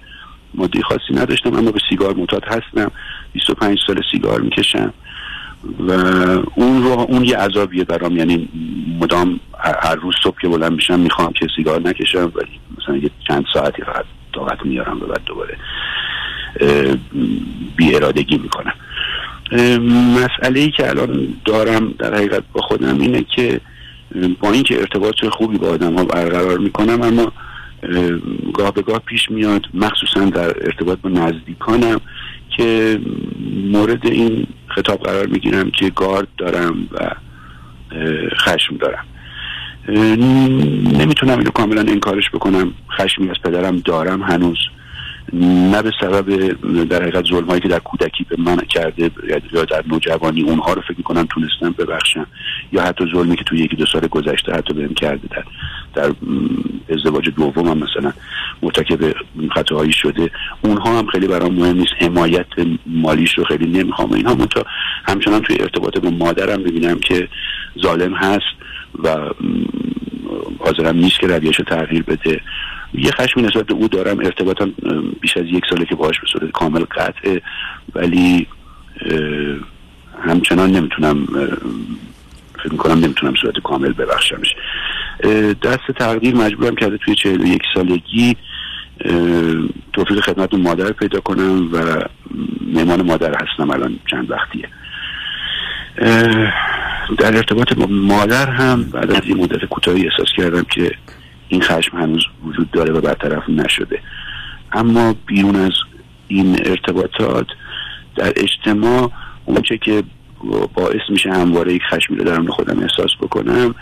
ماده 0.55 0.83
خاصی 0.83 1.15
نداشتم 1.15 1.57
اما 1.57 1.71
به 1.71 1.81
سیگار 1.91 2.15
معتاد 2.15 2.45
هستم. 2.45 2.91
25 3.33 3.79
سال 3.87 4.01
سیگار 4.13 4.41
می‌کشم. 4.41 4.93
و 5.79 5.93
اون 6.55 6.83
رو 6.83 6.91
اون 6.91 7.25
یه 7.25 7.37
عذابیه 7.37 7.85
برام. 7.85 8.17
یعنی 8.17 8.49
مدام 9.01 9.41
هر 9.83 9.95
روز 9.95 10.15
صبح 10.23 10.41
که 10.41 10.49
بلند 10.49 10.73
میشم 10.73 11.01
می‌خوام 11.01 11.33
که 11.33 11.47
سیگار 11.57 11.81
نکشم 11.81 12.33
ولی 12.35 12.61
مثلا 12.79 12.97
یه 12.97 13.11
چند 13.29 13.45
ساعتی 13.55 13.83
فقط 13.83 14.05
طاقت 14.35 14.67
میارم 14.67 14.97
و 15.03 15.07
بعد 15.07 15.21
دوباره 15.27 15.59
بی 17.77 17.95
ارادگی 17.95 18.39
می‌کنم. 18.39 18.73
مسئله 20.17 20.61
ای 20.61 20.71
که 20.71 20.89
الان 20.89 21.29
دارم 21.45 21.95
در 21.99 22.15
حقیقت 22.15 22.43
با 22.53 22.61
خودم 22.61 23.01
اینه 23.01 23.25
که 23.37 23.61
با 24.41 24.51
اینکه 24.53 24.79
ارتباط 24.81 25.25
خوبی 25.25 25.59
با 25.59 25.69
آدم 25.69 25.95
ها 25.95 26.05
برقرار 26.05 26.59
می‌کنم 26.59 27.03
اما 27.03 27.33
گاه 28.55 28.73
به 28.75 28.83
گاه 28.83 28.99
پیش 28.99 29.31
میاد 29.31 29.67
مخصوصا 29.75 30.25
در 30.25 30.47
ارتباط 30.47 30.99
با 30.99 31.11
نزدیکانم 31.11 32.01
که 32.57 33.01
مورد 33.73 34.07
این 34.07 34.47
خطاب 34.69 35.01
قرار 35.03 35.27
می‌گیرم 35.27 35.71
که 35.71 35.91
گارد 35.91 36.29
دارم 36.39 36.89
و 36.93 37.11
خشم 38.37 38.77
دارم. 38.77 39.05
نمی‌تونم 40.99 41.39
اینو 41.39 41.51
کاملا 41.51 41.81
انکارش 41.81 42.31
بکنم. 42.31 42.73
خشمی 42.99 43.31
از 43.31 43.37
پدرم 43.45 43.79
دارم 43.79 44.23
هنوز. 44.23 44.59
نه 45.33 45.83
به 45.83 45.93
سبب 46.01 46.53
در 46.85 47.03
حقیقت 47.03 47.25
ظلم 47.27 47.47
هایی 47.47 47.61
که 47.61 47.69
در 47.69 47.79
کودکی 47.79 48.25
به 48.25 48.37
من 48.39 48.57
کرده 48.57 49.11
یا 49.53 49.65
در 49.65 49.85
نوجوانی 49.87 50.43
اونها 50.43 50.73
رو 50.73 50.83
فکر 50.83 50.95
می‌کنم 50.97 51.27
تونستم 51.31 51.71
ببخشم 51.79 52.27
یا 52.73 52.83
حتی 52.83 53.05
ظلمی 53.15 53.37
که 53.37 53.45
توی 53.45 53.59
یکی 53.59 53.77
دو 53.77 53.87
سال 53.87 54.07
گذشته 54.07 54.53
حتی 54.53 54.75
بهم 54.75 54.95
کرده 54.95 55.29
در 55.31 55.45
در 55.95 56.15
ازدواج 56.89 57.29
دوم 57.29 57.69
هم 57.69 57.79
مثلا 57.79 58.13
مرتکب 58.63 59.15
خطاهایی 59.55 59.93
شده. 59.93 60.31
اونها 60.63 60.99
هم 60.99 61.07
خیلی 61.07 61.27
برام 61.27 61.55
مهم 61.55 61.77
نیست. 61.77 61.93
حمایت 61.99 62.47
مالیش 62.87 63.39
رو 63.39 63.45
خیلی 63.45 63.67
نمی‌خوام. 63.67 64.13
اینها 64.13 64.35
منتها 64.35 64.65
همچنان 65.05 65.43
توی 65.43 65.57
ارتباط 65.61 65.99
با 65.99 66.11
مادرم 66.11 66.61
می‌بینم 66.61 66.99
که 66.99 67.29
ظالم 67.83 68.15
هست 68.15 68.45
و 69.03 69.17
حاضرم 70.59 70.97
نیست 70.97 71.21
که 71.21 71.27
رویش 71.27 71.57
رو 71.57 71.65
تغییر 71.65 72.03
بده. 72.03 72.41
یه 72.95 73.11
خشمی 73.11 73.43
نسبت 73.43 73.67
به 73.67 73.75
او 73.75 73.89
دارم 73.89 74.19
ارتباطم 74.19 74.73
بیش 75.21 75.37
از 75.37 75.47
یک 75.47 75.65
ساله 75.71 75.85
که 75.85 75.95
باهاش 75.95 76.21
به 76.21 76.27
صورت 76.33 76.51
کامل 76.51 76.85
قطعه. 76.85 77.43
ولی 77.95 78.47
همچنان 80.23 80.71
نمی‌تونم 80.71 81.27
فکر 82.59 82.73
می‌کنم 82.73 82.99
نمی‌تونم 82.99 83.35
صورت 83.35 83.55
کامل 83.65 83.93
ببخشمش. 83.93 84.55
دست 85.63 85.93
تقدیر 85.99 86.35
مجبورم 86.35 86.75
کرده 86.75 86.99
توی 86.99 87.15
چهل 87.15 87.41
و 87.41 87.47
یک 87.47 87.63
سالگی 87.75 88.37
توفیق 89.93 90.21
خدمت 90.21 90.55
مادر 90.55 90.93
پیدا 90.93 91.21
کنم 91.21 91.69
و 91.73 92.03
مهمان 92.75 93.03
مادر 93.03 93.35
هستم 93.35 93.71
الان 93.71 93.99
چند 94.11 94.31
وقتیه. 94.31 94.69
در 97.19 97.37
ارتباط 97.37 97.75
با 97.75 97.87
مادر 97.87 98.51
هم 98.51 98.83
بعد 98.83 99.11
از 99.11 99.23
این 99.25 99.37
مدت 99.37 99.65
کوتاهی 99.65 100.09
احساس 100.09 100.29
کردم 100.37 100.63
که 100.63 100.91
این 101.53 101.63
خشم 101.63 101.97
هنوز 101.97 102.25
وجود 102.45 102.71
داره 102.71 102.93
و 102.93 103.01
برطرف 103.01 103.49
نشده. 103.49 103.99
اما 104.73 105.15
بیرون 105.27 105.57
از 105.57 105.73
این 106.29 106.59
ارتباطات 106.65 107.47
در 108.17 108.33
اجتماع 108.37 109.11
اونچه 109.45 109.79
که 109.79 110.03
باعث 110.75 111.01
میشه 111.09 111.33
همواره 111.33 111.75
یک 111.75 111.83
خشمی 111.91 112.17
رو 112.17 112.25
درون 112.25 112.51
خودم 112.51 112.79
احساس 112.79 113.11
بکنم 113.21 113.75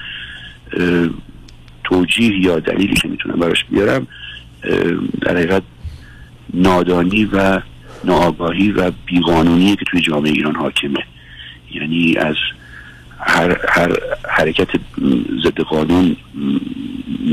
توجیه 1.84 2.40
یا 2.40 2.58
دلیلی 2.58 2.94
که 2.94 3.08
می‌تونم 3.08 3.40
براش 3.40 3.64
بیارم 3.64 4.06
در 5.20 5.36
حقیقت 5.36 5.62
نادانی 6.54 7.24
و 7.24 7.60
ناآگاهی 8.04 8.72
و 8.72 8.92
بیقانونی 9.06 9.76
که 9.76 9.84
توی 9.90 10.00
جامعه 10.00 10.32
ایران 10.32 10.54
حاکمه. 10.54 11.04
یعنی 11.74 12.16
از 12.16 12.36
هر, 13.20 13.58
هر 13.68 13.96
حرکت 14.28 14.68
ضد 15.44 15.60
قانون 15.60 16.16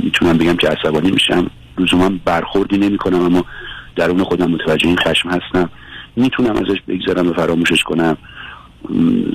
می‌تونم 0.03 0.37
بگم 0.37 0.57
که 0.57 0.67
عصبانی 0.67 1.11
میشم. 1.11 1.49
لزوما 1.77 2.11
برخوردی 2.25 2.77
نمی 2.77 2.97
کنم 2.97 3.21
اما 3.21 3.45
درون 3.95 4.23
خودم 4.23 4.51
متوجه 4.51 4.87
این 4.87 4.97
خشم 4.97 5.29
هستم. 5.29 5.69
می‌تونم 6.15 6.55
ازش 6.55 6.77
بگذارم 6.87 7.27
و 7.27 7.33
فراموشش 7.33 7.83
کنم. 7.83 8.17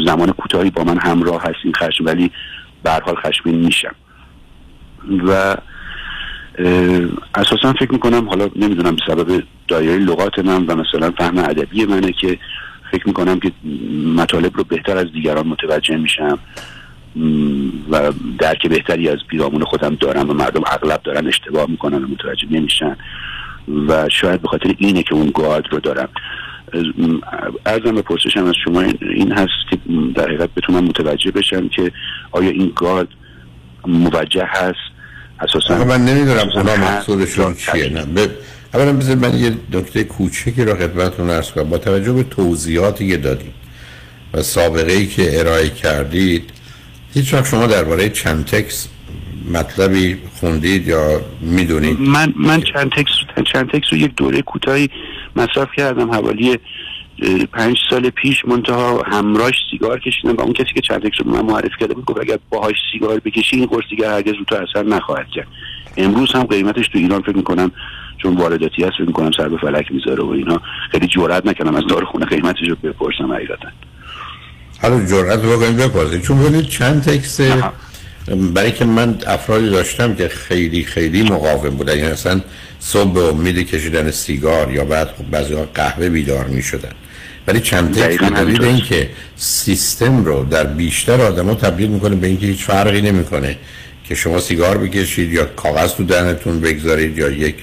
زمان 0.07 0.33
کوتاهی 0.33 0.71
با 0.71 0.85
من 0.85 0.99
همراه 0.99 1.43
هست 1.43 1.59
این 1.65 1.75
خشم 1.75 2.05
ولی 2.05 2.31
به 2.83 2.91
حال 2.91 3.15
خشمین 3.15 3.55
میشم. 3.55 3.95
و 5.27 5.57
اساسا 7.35 7.73
فکر 7.73 7.93
می‌کنم 7.93 8.29
حالا 8.29 8.49
نمی‌دونم 8.57 8.97
به 8.97 9.03
سبب 9.07 9.43
دایره 9.69 9.99
لغات 9.99 10.39
من 10.39 10.67
و 10.67 10.77
مثلا 10.77 11.11
فهم 11.11 11.39
ادبی 11.39 11.85
منه 11.85 12.13
که 12.13 12.39
فکر 12.93 13.07
می‌کنم 13.07 13.41
که 13.41 13.53
مطالب 14.17 14.57
رو 14.57 14.65
بهتر 14.65 14.97
از 14.97 15.13
دیگران 15.13 15.47
متوجه 15.47 15.97
میشم. 15.97 16.39
و 17.91 18.13
درک 18.39 18.67
بهتری 18.67 19.09
از 19.09 19.19
پیرامون 19.29 19.65
خودم 19.65 19.95
دارم 19.95 20.31
و 20.31 20.33
مردم 20.33 20.63
اغلب 20.67 21.03
دارن 21.03 21.27
اشتباه 21.27 21.71
می‌کنن 21.71 22.05
و 22.05 22.09
متوجه 22.09 22.47
نمیشن. 22.51 22.97
و 23.89 24.09
شاید 24.09 24.43
به 24.43 24.49
خاطر 24.49 24.75
اینه 24.79 25.03
که 25.03 25.15
اون 25.15 25.31
گارد 25.35 25.65
رو 25.71 25.81
دارم. 25.81 26.09
ارزم 27.67 27.95
به 27.95 28.03
پرسشم 28.03 28.45
از 28.45 28.55
شما 28.65 28.81
این 29.01 29.33
هست 29.33 29.71
که 29.71 29.79
در 30.15 30.25
حقیقت 30.25 30.51
بتونم 30.57 30.85
متوجه 30.85 31.31
بشم 31.31 31.69
که 31.69 31.93
آیا 32.33 32.51
این 32.51 32.73
گارد 32.77 33.09
موجه 33.87 34.45
هست 34.49 34.92
اساسا 35.41 35.85
من 35.85 36.05
نمی‌دونم 36.05 36.49
اونا 36.55 36.77
مقصودشون 36.77 37.55
چیه 37.55 37.89
نه. 37.89 38.05
ب... 38.05 38.31
اولا 38.75 38.93
بذار 38.93 39.17
من 39.17 39.39
یه 39.39 39.53
نکته 39.73 40.05
کوچکی 40.05 40.65
رو 40.65 40.75
خدمتتون 40.75 41.31
عرض 41.31 41.51
کنم. 41.51 41.71
با 41.71 41.79
توجه 41.79 42.13
به 42.13 42.23
توضیحاتی 42.23 43.09
که 43.09 43.17
دادید 43.17 43.55
و 44.35 44.43
سابقه 44.43 44.93
ای 44.93 45.07
که 45.07 45.41
ارائه 45.41 45.71
کردید 45.71 46.51
هیچ 47.15 47.35
وقت 47.35 47.49
شما 47.49 47.67
درباره 47.67 48.09
چند 48.09 48.47
تکس 48.47 48.89
مطلبی 49.53 50.19
خوندید 50.41 50.89
یا 50.89 51.21
می‌دونید؟ 51.41 52.01
من 52.01 52.35
من 52.37 52.61
چند 52.61 52.91
تکس 52.91 53.13
چند 53.53 53.71
تکس 53.71 53.93
رو 53.93 53.99
یک 53.99 54.15
دوره 54.17 54.43
کوتاهی 54.43 54.91
مصرف 55.37 55.69
کردم 55.77 56.11
حوالی 56.11 56.59
پنج 57.53 57.77
سال 57.91 58.11
پیش 58.11 58.45
منتها 58.45 59.03
همراش 59.03 59.55
سیگار 59.71 60.01
کشیدم 60.01 60.37
و 60.37 60.41
اون 60.41 60.53
کسی 60.53 60.73
که 60.75 60.81
چند 60.81 61.11
رو 61.19 61.31
من 61.31 61.41
معرفی 61.41 61.75
کرده 61.81 61.95
بود 61.95 62.05
گفت 62.05 62.21
اگر 62.21 62.39
باهاش 62.51 62.77
سیگار 62.93 63.21
بکشی 63.21 63.57
این 63.57 63.67
قرص 63.67 63.85
دیگر 63.91 64.13
هرگز 64.13 64.33
رو 64.35 64.45
تو 64.45 64.55
اثر 64.55 64.83
نخواهد 64.83 65.27
کرد. 65.35 65.47
امروز 65.97 66.33
هم 66.33 66.43
قیمتش 66.43 66.89
تو 66.89 66.99
ایران 66.99 67.23
فکر 67.23 67.37
می‌کنم 67.37 67.71
چون 68.23 68.37
وارداتی 68.37 68.85
هست 68.85 68.93
فکر 68.99 69.07
می‌کنم 69.07 69.31
سر 69.37 69.49
به 69.49 69.59
فلک 69.59 69.93
می‌ذاره 69.93 70.25
و 70.25 70.29
اینا. 70.29 70.61
خیلی 70.93 71.07
جرئت 71.07 71.47
نکنم 71.47 71.75
از 71.75 71.83
دارخونه 71.89 72.27
قیمتش 72.27 72.69
رو 72.69 72.77
بپرسم 72.77 73.33
حقیقتا. 73.33 73.69
حالا 74.83 75.07
جرأت 75.07 75.43
بکنید 75.43 75.77
بپرسید 75.77 76.23
چون 76.23 76.39
ببینید 76.39 76.69
چند 76.69 77.03
تکس 77.03 77.41
برای 78.55 78.73
که 78.73 78.85
من 78.85 79.19
افرادی 79.27 79.71
داشتم 79.71 80.15
که 80.15 80.29
خیلی 80.29 80.85
خیلی 80.85 81.23
مقاوم 81.23 81.71
بودن. 81.71 81.97
یعنی 81.99 82.11
اصلا 82.11 82.41
صبح 82.79 83.13
به 83.13 83.21
امید 83.21 83.71
کشیدن 83.71 84.11
سیگار 84.11 84.73
یا 84.73 84.85
بعد 84.85 85.09
خب 85.09 85.31
بعضی 85.31 85.55
قهوه 85.75 86.09
بیدار 86.09 86.47
می 86.47 86.63
شدن 86.63 86.93
ولی 87.47 87.61
چند 87.61 87.95
تکس 87.95 88.23
دلیل 88.23 88.65
اینکه 88.65 89.11
سیستم 89.37 90.25
رو 90.25 90.45
در 90.45 90.65
بیشتر 90.65 91.21
آدما 91.21 91.55
تبدیل 91.55 91.89
می‌کنه 91.89 92.17
به 92.17 92.27
اینکه 92.27 92.47
هیچ 92.47 92.65
فرقی 92.65 93.01
نمی‌کنه 93.03 93.57
که 94.05 94.15
شما 94.15 94.41
سیگار 94.41 94.79
بکشید 94.79 95.33
یا 95.33 95.45
کاغذ 95.45 95.93
تو 95.95 96.05
دهنتون 96.05 96.61
بگذارید 96.61 97.19
یا 97.19 97.31
یک 97.31 97.55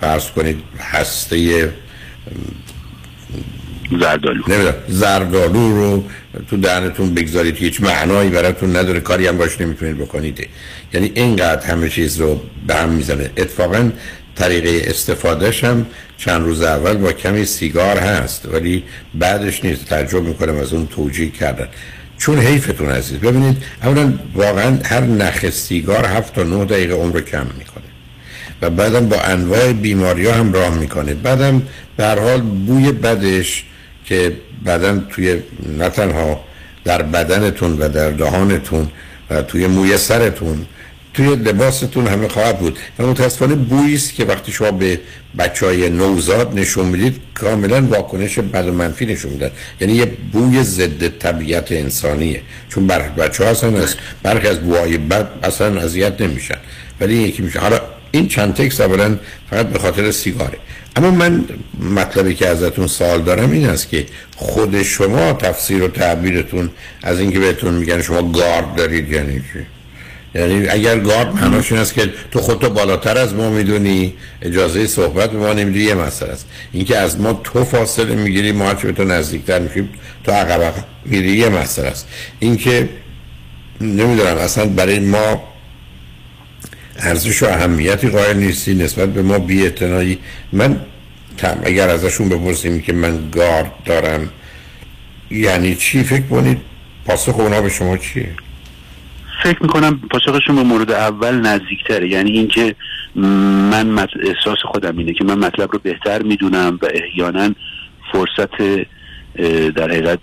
فرض 0.00 0.30
کنید 0.30 0.62
هسته 0.80 1.72
زردالو 4.00 4.42
نمی‌دونم 4.48 4.74
زردالو 4.88 5.76
رو 5.76 6.04
تو 6.50 6.56
دهنتون 6.56 7.14
بگذارید. 7.14 7.56
هیچ 7.56 7.80
معنایی 7.80 8.30
براتون 8.30 8.76
نداره 8.76 9.00
کاری 9.00 9.26
هم 9.26 9.38
باش 9.38 9.60
نمی‌تونید 9.60 9.98
بکنید. 9.98 10.48
یعنی 10.94 11.12
اینقدر 11.14 11.66
همه 11.66 11.88
چیز 11.88 12.20
رو 12.20 12.40
به 12.66 12.74
هم 12.74 12.88
می‌زنه. 12.88 13.30
اتفاقا 13.36 13.90
طریقه 14.36 14.90
استفادهش 14.90 15.64
هم 15.64 15.86
چند 16.18 16.42
روز 16.42 16.62
اول 16.62 16.96
با 16.96 17.12
کمی 17.12 17.44
سیگار 17.44 17.98
هست 17.98 18.48
ولی 18.52 18.84
بعدش 19.14 19.64
نیست 19.64 19.84
تعجب 19.84 20.22
می‌کنم 20.22 20.56
از 20.56 20.72
اون 20.72 20.86
توجیه 20.86 21.30
کردن. 21.30 21.68
چون 22.18 22.38
حیفتون 22.38 22.90
عزیز 22.90 23.18
ببینید 23.18 23.56
اولا 23.82 24.12
واقعا 24.34 24.78
هر 24.84 25.00
نخ 25.00 25.50
سیگار 25.50 26.04
هفت 26.04 26.34
تا 26.34 26.42
نه 26.42 26.64
دقیقه 26.64 26.94
عمر 26.94 27.20
کم 27.20 27.46
می‌کنه. 27.58 27.84
و 28.62 28.70
بعدم 28.70 29.08
با 29.08 29.20
انواع 29.20 29.72
بیماری 29.72 30.26
ها 30.26 30.34
هم 30.34 30.52
راه 30.52 30.78
می‌کنه. 30.78 31.14
بعدم 31.14 31.62
در 31.96 32.18
حال 32.18 32.40
بوی 32.40 32.92
بدش 32.92 33.64
که 34.04 34.32
بعدا 34.64 34.98
توی 34.98 35.42
نه 35.78 35.88
تنها 35.88 36.44
در 36.84 37.02
بدنتون 37.02 37.78
و 37.78 37.88
در 37.88 38.10
دهانتون 38.10 38.88
و 39.30 39.42
توی 39.42 39.66
موی 39.66 39.96
سرتون 39.96 40.66
توی 41.16 41.36
لباستون 41.36 42.06
همه 42.06 42.28
خواهد 42.28 42.58
بود. 42.58 42.78
و 42.98 43.06
متاسفانه 43.06 43.54
بویی 43.54 43.94
است 43.94 44.14
که 44.14 44.24
وقتی 44.24 44.52
شما 44.52 44.70
به 44.70 45.00
بچه 45.38 45.66
های 45.66 45.90
نوزاد 45.90 46.58
نشون 46.58 46.86
می‌دید 46.86 47.20
کاملا 47.34 47.82
واکنش 47.82 48.38
بد 48.38 48.68
و 48.68 48.72
منفی 48.72 49.06
نشون 49.06 49.32
میدن. 49.32 49.50
یعنی 49.80 49.92
یه 49.92 50.06
بوی 50.32 50.62
ضد 50.62 51.18
طبیعت 51.18 51.72
انسانیه. 51.72 52.42
چون 52.68 52.86
بر 52.86 53.08
بچه 53.08 53.44
ها 53.44 53.50
اصلا 53.50 53.78
از 53.78 53.94
برخی 54.22 54.48
از 54.48 54.60
بوهای 54.60 54.98
بد 54.98 55.28
اصلا 55.42 55.80
اذیت 55.80 56.20
نمیشن. 56.20 56.58
ولی 57.00 57.14
یکی 57.14 57.42
میشه. 57.42 57.58
حالا 57.58 57.80
این 58.10 58.28
چند 58.28 58.54
تکس 58.54 58.80
اولا 58.80 59.18
فقط 59.50 59.66
به 59.66 59.78
خاطر 59.78 60.10
سیگاره. 60.10 60.58
اما 60.96 61.10
من 61.10 61.44
مطلبی 61.80 62.34
که 62.34 62.48
ازتون 62.48 62.86
سوال 62.86 63.22
دارم 63.22 63.50
این 63.50 63.68
است 63.68 63.88
که 63.88 64.06
خود 64.36 64.82
شما 64.82 65.32
تفسیر 65.32 65.82
و 65.82 65.88
تعبیرتون 65.88 66.70
از 67.02 67.20
اینکه 67.20 67.38
بهتون 67.38 67.74
میگن 67.74 68.02
شما 68.02 68.32
گارد 68.32 68.74
دارید 68.74 69.12
یعنی 69.12 69.40
چی؟ 69.52 69.75
یعنی 70.36 70.68
اگر 70.68 70.98
گارد 70.98 71.34
معناش 71.34 71.72
این 71.72 71.80
است 71.80 71.94
که 71.94 72.12
تو 72.30 72.40
خودتو 72.40 72.70
بالاتر 72.70 73.18
از 73.18 73.34
ما 73.34 73.50
می‌دونی 73.50 74.14
اجازه 74.42 74.86
صحبت 74.86 75.30
به 75.30 75.38
ما 75.38 75.52
نمیدی 75.52 75.84
یه 75.84 75.94
مسئله 75.94 76.30
است. 76.30 76.46
اینکه 76.72 76.98
از 76.98 77.20
ما 77.20 77.40
تو 77.44 77.64
فاصله 77.64 78.14
می‌گیری 78.14 78.52
ما 78.52 78.68
هرچی 78.68 78.86
به 78.86 78.92
تو 78.92 79.04
نزدیکتر 79.04 79.58
میشیم 79.58 79.88
تو 80.24 80.32
عقب 80.32 80.74
میری 81.04 81.36
یه 81.36 81.48
مسئله 81.48 81.86
است. 81.86 82.08
اینکه 82.40 82.88
نمی‌دونم 83.80 84.36
اصلا 84.36 84.66
برای 84.66 84.98
ما 84.98 85.42
ارزش 86.98 87.42
و 87.42 87.46
اهمیتی 87.46 88.08
قائل 88.08 88.36
نیستی 88.36 88.74
نسبت 88.74 89.08
به 89.08 89.22
ما 89.22 89.38
بی 89.38 89.72
من 90.52 90.80
اگر 91.64 91.88
ازشون 91.88 92.28
بپرسیم 92.28 92.80
که 92.80 92.92
من 92.92 93.30
گارد 93.30 93.72
دارم 93.84 94.28
یعنی 95.30 95.74
چی؟ 95.74 96.02
فکر 96.02 96.22
کنید 96.22 96.58
پاسخ 97.06 97.38
اونا 97.38 97.60
به 97.60 97.68
شما 97.68 97.96
چیه؟ 97.96 98.28
فکر 99.42 99.62
می‌کنم 99.62 100.00
پاسخشون 100.10 100.56
به 100.56 100.62
مورد 100.62 100.90
اول 100.90 101.34
نزدیکتره. 101.34 102.08
یعنی 102.08 102.30
اینکه 102.30 102.74
من 103.14 103.98
احساس 103.98 104.58
خودم 104.64 104.98
اینه 104.98 105.12
که 105.12 105.24
من 105.24 105.38
مطلب 105.38 105.72
رو 105.72 105.78
بهتر 105.82 106.22
می‌دونم 106.22 106.78
و 106.82 106.86
احیانا 106.94 107.50
فرصت 108.12 108.56
در 109.74 109.90
حقیقت 109.90 110.18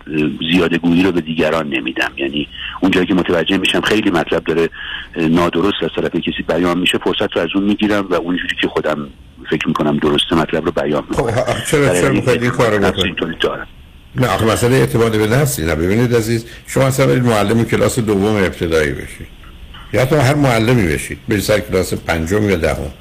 زیاده 0.51 0.77
گویی 0.77 1.03
رو 1.03 1.11
به 1.11 1.21
دیگران 1.21 1.67
نمیدم. 1.67 2.11
یعنی 2.17 2.47
اونجایی 2.81 3.05
که 3.05 3.13
متوجه 3.13 3.57
میشم 3.57 3.81
خیلی 3.81 4.11
مطلب 4.11 4.43
داره 4.43 4.69
نادرست 5.15 5.83
از 5.83 5.89
طرف 5.95 6.15
کسی 6.15 6.43
بیان 6.47 6.77
میشه 6.77 6.97
فرصت 6.97 7.35
رو 7.35 7.41
از 7.41 7.49
اون 7.55 7.63
می‌گیرم 7.63 8.07
و 8.09 8.13
اونجوری 8.13 8.55
که 8.61 8.67
خودم 8.67 9.07
فکر 9.49 9.67
می‌کنم 9.67 9.97
درسته 9.97 10.35
مطلب 10.35 10.65
رو 10.65 10.71
بیان 10.71 11.03
می‌کنم. 11.09 11.31
خب 11.31 11.71
چرا 11.71 12.01
چرا 12.01 12.09
این 12.09 12.49
کار 12.49 12.77
رو 12.77 12.85
نه 14.15 14.27
آخه 14.27 14.45
مسئله 14.45 14.75
اعتماد 14.75 15.17
به 15.17 15.27
نفسی 15.27 15.65
نه. 15.65 15.75
ببینید 15.75 16.15
عزیز 16.15 16.45
شما 16.67 16.83
اصلا 16.83 17.05
برید 17.05 17.23
معلم 17.23 17.65
کلاس 17.65 17.99
دوم 17.99 18.35
ابتدایی 18.35 18.91
بشید. 18.91 19.27
یا 19.93 20.05
تو 20.05 20.19
هر 20.19 20.33
معلمی 20.33 20.93
بشید. 20.93 21.17
برید 21.27 21.41
سر 21.41 21.59
کلاس 21.59 21.93
پنجم 21.93 22.49
یا 22.49 22.55
دهم. 22.55 22.91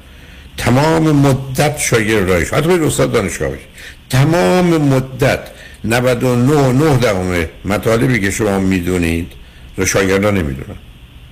تمام 0.57 1.11
مدت 1.11 1.77
شاگرد 1.77 2.29
رایش. 2.29 2.53
حتی 2.53 2.67
برید 2.67 2.83
استاد 2.83 3.11
دانشگاه 3.11 3.49
بشید. 3.49 3.67
تمام 4.09 4.77
مدت 4.77 5.39
99 5.83 6.71
نه 6.71 6.97
دهم 6.97 7.45
مطالبی 7.65 8.19
که 8.19 8.31
شما 8.31 8.59
می‌دونید 8.59 9.31
رو 9.77 9.85
شاگردان 9.85 10.37
نمی‌دونن. 10.37 10.77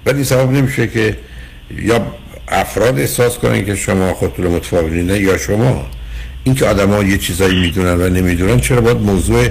ولی 0.05 0.23
سبب 0.23 0.51
نمیشه 0.51 0.87
که 0.87 1.17
یا 1.77 2.05
افراد 2.47 2.99
احساس 2.99 3.37
کنن 3.37 3.65
که 3.65 3.75
شما 3.75 4.13
خودتون 4.13 4.47
متفاوتین 4.47 5.09
یا 5.09 5.37
شما. 5.37 5.87
اینکه 6.43 6.65
آدما 6.65 7.03
یه 7.03 7.17
چیزایی 7.17 7.59
می‌دونن 7.59 8.01
و 8.01 8.09
نمی‌دونن 8.09 8.59
چرا 8.59 8.81
باید 8.81 8.97
موضوع 8.97 9.47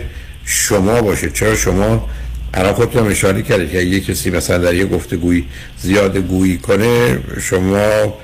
شما 0.50 1.02
باشه. 1.02 1.30
چرا 1.30 1.56
شما 1.56 2.08
الان 2.54 2.72
خودتون 2.72 3.06
اشاره 3.06 3.42
کردید 3.42 3.70
که 3.70 3.82
یه 3.82 4.00
کسی 4.00 4.30
مثلا 4.30 4.58
در 4.58 4.74
یه 4.74 4.86
گفتگویی 4.86 5.44
زیاد 5.78 6.16
گویی 6.16 6.58
کنه 6.58 7.18
شما 7.40 8.14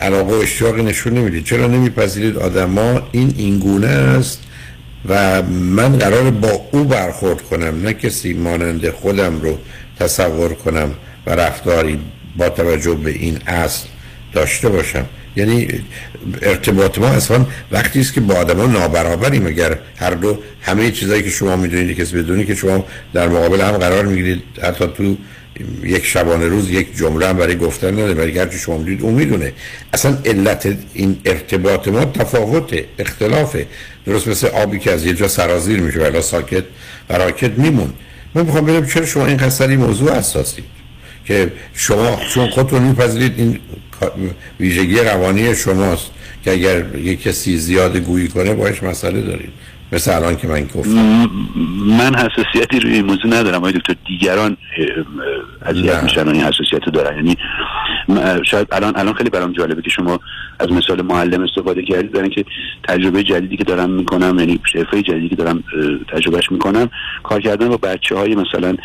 علاقه 0.00 0.34
و 0.34 0.38
اشتیاقی 0.38 0.82
نشون 0.82 1.14
نمی‌دید. 1.14 1.44
چرا 1.44 1.66
نمیپذیرید 1.66 2.36
آدما 2.36 3.02
این 3.12 3.34
اینگونه 3.36 3.86
است 3.86 4.42
و 5.08 5.42
من 5.42 5.98
قرار 5.98 6.30
با 6.30 6.68
او 6.72 6.84
برخورد 6.84 7.42
کنم 7.42 7.82
نه 7.82 7.92
کسی 7.92 8.32
مانند 8.32 8.90
خودم 8.90 9.40
رو 9.40 9.58
تصور 10.00 10.54
کنم 10.54 10.90
و 11.26 11.30
رفتاری 11.30 12.00
با 12.36 12.48
توجه 12.48 12.94
به 12.94 13.10
این 13.10 13.38
اصل 13.46 13.86
داشته 14.32 14.68
باشم. 14.68 15.06
یعنی 15.36 15.68
ارتباط 16.42 16.98
ما 16.98 17.06
اصلا 17.06 17.46
وقتی 17.72 18.00
است 18.00 18.12
که 18.12 18.20
با 18.20 18.34
آدم 18.34 18.56
ها 18.56 18.66
نابرابریم. 18.66 19.46
اگر 19.46 19.78
هر 19.96 20.10
دو 20.10 20.38
همه 20.62 20.90
چیزایی 20.90 21.22
که 21.22 21.30
شما 21.30 21.56
می‌دونید 21.56 21.96
کسی 21.96 22.16
بدونی 22.16 22.44
که 22.44 22.54
شما 22.54 22.84
در 23.12 23.28
مقابل 23.28 23.60
هم 23.60 23.72
قرار 23.72 24.06
می‌گیرید. 24.06 24.42
حتی 24.62 24.86
تو 24.96 25.16
یک 25.84 26.04
شبانه 26.04 26.46
روز 26.46 26.70
یک 26.70 26.96
جمله 26.96 27.28
هم 27.28 27.36
برای 27.36 27.56
گفتن 27.56 27.92
نداره 27.92 28.14
ولی 28.14 28.32
گرچه 28.32 28.58
شما 28.58 28.78
می‌دونید 28.78 29.02
اون 29.02 29.14
می‌دونه. 29.14 29.52
اصلا 29.92 30.18
علت 30.24 30.76
این 30.94 31.20
ارتباط 31.24 31.88
ما 31.88 32.04
تفاوته 32.04 32.84
اختلافه. 32.98 33.66
درست 34.06 34.28
مثل 34.28 34.46
آبی 34.46 34.78
که 34.78 34.92
از 34.92 35.06
یه 35.06 35.14
جا 35.14 35.28
سرازیر 35.28 35.80
میشه 35.80 35.98
ولی 35.98 36.22
ساکت 36.22 36.64
و 37.10 37.12
راکت 37.12 37.50
میمون. 37.50 37.92
من 38.34 38.42
می‌خوام 38.42 38.64
ببینم 38.64 38.86
چرا 38.86 39.06
شما 39.06 39.26
این 39.26 39.36
قصری 39.36 39.76
موضوع 39.76 40.12
اساسی 40.12 40.62
که 41.24 41.52
شما 41.74 42.20
چون 42.34 42.50
خودتون 42.50 42.82
میپذیرید 42.82 43.34
این 43.36 43.58
ویژگی 44.60 45.00
روانی 45.00 45.54
شماست 45.54 46.10
که 46.44 46.52
اگر 46.52 46.96
یک 46.96 47.22
کسی 47.22 47.56
زیاد 47.56 47.96
گویی 47.96 48.28
کنه 48.28 48.54
باش 48.54 48.82
مسئله 48.82 49.20
دارید 49.20 49.52
مثل 49.92 50.16
الان 50.16 50.36
که 50.36 50.48
من 50.48 50.64
گفتم. 50.64 50.90
من 51.98 52.14
حساسیتی 52.14 52.80
روی 52.80 52.92
این 52.92 53.04
موضوع 53.04 53.26
ندارم. 53.26 53.56
آقای 53.56 53.72
دکتر 53.72 53.94
دیگران 54.06 54.56
اذیت 55.62 56.02
میشن 56.02 56.28
و 56.28 56.30
این 56.30 56.42
حساسیت 56.42 56.84
دارن. 56.92 57.16
یعنی 57.16 57.36
شاید 58.44 58.68
الان 58.72 58.96
الان 58.96 59.14
خیلی 59.14 59.30
برام 59.30 59.52
جالبه 59.52 59.82
که 59.82 59.90
شما 59.90 60.20
از 60.58 60.72
مثال 60.72 61.02
معلم 61.02 61.42
استفاده 61.42 61.82
کردید 61.82 62.12
برای 62.12 62.24
اینکه 62.24 62.44
تجربه 62.88 63.22
جدیدی 63.22 63.56
که 63.56 63.64
دارم 63.64 63.90
می‌کنم 63.90 64.38
یعنی 64.38 64.60
حرفه 64.74 65.02
جدیدی 65.02 65.28
که 65.28 65.36
دارم 65.36 65.64
تجربهش 66.12 66.52
می‌کنم 66.52 66.90
کار 67.22 67.40
کردن 67.40 67.68
با 67.68 67.76
بچه 67.76 68.16
های 68.16 68.34
مثلا 68.34 68.76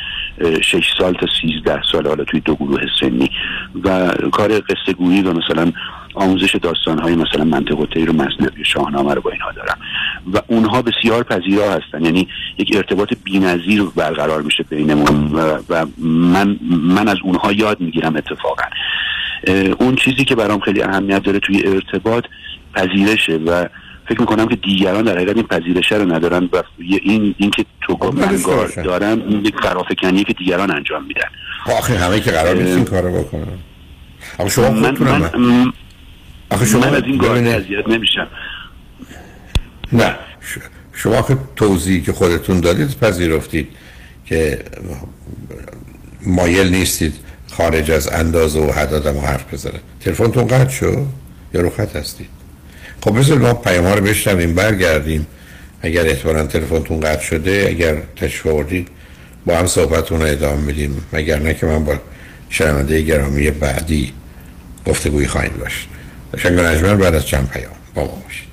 6 0.61 0.93
سال 0.97 1.13
تا 1.13 1.27
13 1.41 1.81
سال 1.91 2.07
حالا 2.07 2.23
توی 2.23 2.39
دو 2.39 2.55
گروه 2.55 2.81
سنی 2.99 3.29
و 3.83 4.11
کار 4.31 4.59
قصه 4.59 4.93
گویی 4.97 5.21
و 5.21 5.33
مثلا 5.33 5.71
آموزش 6.13 6.55
داستان 6.55 6.99
های 6.99 7.15
مثلا 7.15 7.43
منطق 7.43 7.79
و 7.79 7.85
تیر 7.85 8.09
و 8.09 8.13
مصنوی 8.13 8.65
شاهنامه 8.65 9.13
رو 9.13 9.21
با 9.21 9.31
اینها 9.31 9.51
دارم. 9.51 9.77
و 10.33 10.41
اونها 10.47 10.81
بسیار 10.81 11.23
پذیرا 11.23 11.71
هستن. 11.71 12.05
یعنی 12.05 12.27
یک 12.57 12.75
ارتباط 12.75 13.13
بی‌نظیر 13.23 13.83
برقرار 13.95 14.41
میشه 14.41 14.63
بینمون 14.63 15.31
و, 15.31 15.57
و 15.69 15.85
من 15.97 16.59
من 16.69 17.07
از 17.07 17.17
اونها 17.23 17.51
یاد 17.51 17.81
می‌گیرم 17.81 18.15
اتفاقا. 18.15 18.63
اون 19.79 19.95
چیزی 19.95 20.25
که 20.25 20.35
برام 20.35 20.59
خیلی 20.59 20.81
اهمیت 20.81 21.23
داره 21.23 21.39
توی 21.39 21.63
ارتباط 21.67 22.23
پذیرشه 22.73 23.35
و 23.35 23.65
فکر 24.07 24.19
می‌کنم 24.19 24.47
که 24.47 24.55
دیگران 24.55 25.03
در 25.03 25.15
حقیقت 25.15 25.35
این 25.35 25.47
پذیرشه 25.47 25.95
رو 25.95 26.13
ندارن 26.13 26.49
و 26.53 26.63
این 26.77 27.35
این 27.37 27.51
که 27.51 27.65
تو 27.81 28.11
من 28.11 28.39
دارم 28.83 29.21
این 29.27 29.45
یک 29.45 29.55
فرافکنیه 29.63 30.23
که 30.23 30.33
دیگران 30.33 30.71
انجام 30.71 31.05
میدن. 31.05 31.27
آخه 31.77 31.97
همه 31.97 32.19
که 32.19 32.31
قرار 32.31 32.55
نیست 32.55 32.75
این 32.75 32.85
کارو 32.85 33.23
بکنن. 33.23 33.47
اما 34.39 34.49
شما 34.49 34.69
من, 34.69 34.97
من, 34.99 35.73
آخه 36.53 36.65
شما 36.65 36.81
من 36.81 36.95
از 36.95 37.03
این 37.05 37.17
گاهی 37.17 37.49
اذیت 37.49 37.87
نمیشم. 37.87 38.27
نه 39.93 40.15
شما 40.93 41.21
که 41.21 41.37
توضیحی 41.55 42.01
که 42.01 42.13
خودتون 42.13 42.59
دادید 42.59 42.99
پذیرفتید 42.99 43.67
که 44.25 44.59
مایل 46.25 46.69
نیستید 46.69 47.13
خارج 47.51 47.91
از 47.91 48.07
اندازه 48.07 48.59
و 48.59 48.71
حدادم 48.71 49.17
حرف 49.17 49.53
بزنه. 49.53 49.79
تلفنتون 49.99 50.47
قطع 50.47 50.69
شد؟ 50.69 51.05
یا 51.53 51.61
رو 51.61 51.69
خط 51.69 51.95
هستید؟ 51.95 52.29
خب 53.03 53.19
بذار 53.19 53.37
ما 53.37 53.53
پیام 53.53 53.85
ها 53.85 53.93
رو 53.93 54.01
بشنویم 54.01 54.55
برگردیم. 54.55 55.27
اگر 55.81 56.07
احتمالا 56.07 56.47
تلفنتون 56.47 56.99
قطع 56.99 57.23
شده 57.23 57.65
اگر 57.69 57.95
تشوردید 58.15 58.87
با 59.45 59.57
هم 59.57 59.67
صحبتون 59.67 60.21
رو 60.21 60.27
ادامه 60.27 60.61
میدیم. 60.61 61.03
مگر 61.13 61.39
نه 61.39 61.53
که 61.53 61.65
من 61.65 61.85
با 61.85 61.99
شنونده 62.49 63.01
گرامی 63.01 63.51
بعدی 63.51 64.13
گفتگوی 64.85 65.27
خواهیم 65.27 65.53
داشت. 65.59 65.89
شنگ 66.37 66.59
نجمن 66.59 66.97
بعد 66.97 67.15
از 67.15 67.25
چند 67.25 67.49
پیام 67.49 67.73
با 67.95 68.03
ما 68.03 68.07
باشید 68.07 68.52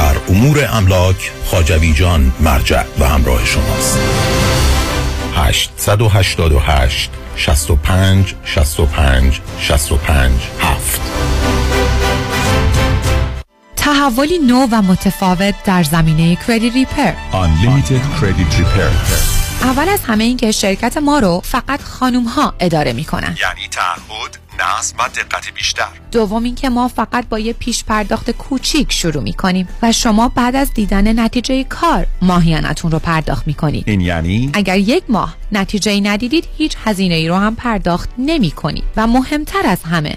در 0.00 0.16
امور 0.28 0.68
املاک 0.72 1.32
خاجوی 1.44 1.92
جان 1.92 2.32
مرجع 2.40 2.84
و 2.98 3.08
همراه 3.08 3.44
شماست. 3.44 3.98
888 5.34 7.10
65 7.36 8.34
65 8.44 9.40
65 9.58 10.32
7 10.60 11.00
تحولی 13.76 14.38
نو 14.38 14.66
و 14.72 14.82
متفاوت 14.82 15.54
در 15.64 15.82
زمینه 15.82 16.36
کردی 16.36 16.70
ریپر. 16.70 17.12
Unlimited 17.32 18.20
Credit 18.20 18.60
Repair. 18.60 19.39
اول 19.62 19.88
از 19.88 20.04
همه 20.04 20.24
این 20.24 20.36
که 20.36 20.52
شرکت 20.52 20.96
ما 20.96 21.18
رو 21.18 21.40
فقط 21.44 21.82
خانوم 21.82 22.24
ها 22.24 22.54
اداره 22.60 22.92
می‌کنن. 22.92 23.36
یعنی 23.40 23.68
تعهد 23.70 24.38
نظم 24.60 24.96
و 24.98 25.08
دقت 25.08 25.54
بیشتر. 25.54 25.88
دوم 26.12 26.44
اینکه 26.44 26.68
ما 26.68 26.88
فقط 26.88 27.28
با 27.28 27.38
یه 27.38 27.52
پیش 27.52 27.84
پرداخت 27.84 28.30
کوچیک 28.30 28.92
شروع 28.92 29.22
می‌کنیم 29.22 29.68
و 29.82 29.92
شما 29.92 30.28
بعد 30.28 30.56
از 30.56 30.74
دیدن 30.74 31.20
نتیجه 31.20 31.64
کار 31.64 32.06
ماهیانتون 32.22 32.90
رو 32.90 32.98
پرداخت 32.98 33.46
می‌کنید. 33.46 33.84
این 33.86 34.00
یعنی؟ 34.00 34.50
اگر 34.54 34.78
یک 34.78 35.04
ماه 35.08 35.36
نتیجه 35.52 36.00
ندیدید 36.00 36.48
هیچ 36.58 36.76
هزینه 36.84 37.14
ای 37.14 37.28
رو 37.28 37.34
هم 37.34 37.56
پرداخت 37.56 38.10
نمی 38.18 38.50
کنید 38.50 38.84
و 38.96 39.06
مهمتر 39.06 39.66
از 39.66 39.82
همه 39.82 40.16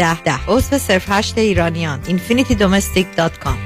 ده. 0.01 0.23
ده 0.23 0.39
عضو 0.47 0.77
صرف 0.77 1.05
هشت 1.09 1.37
ایرانیان. 1.37 1.99
infinitydomestic.com 2.03 3.57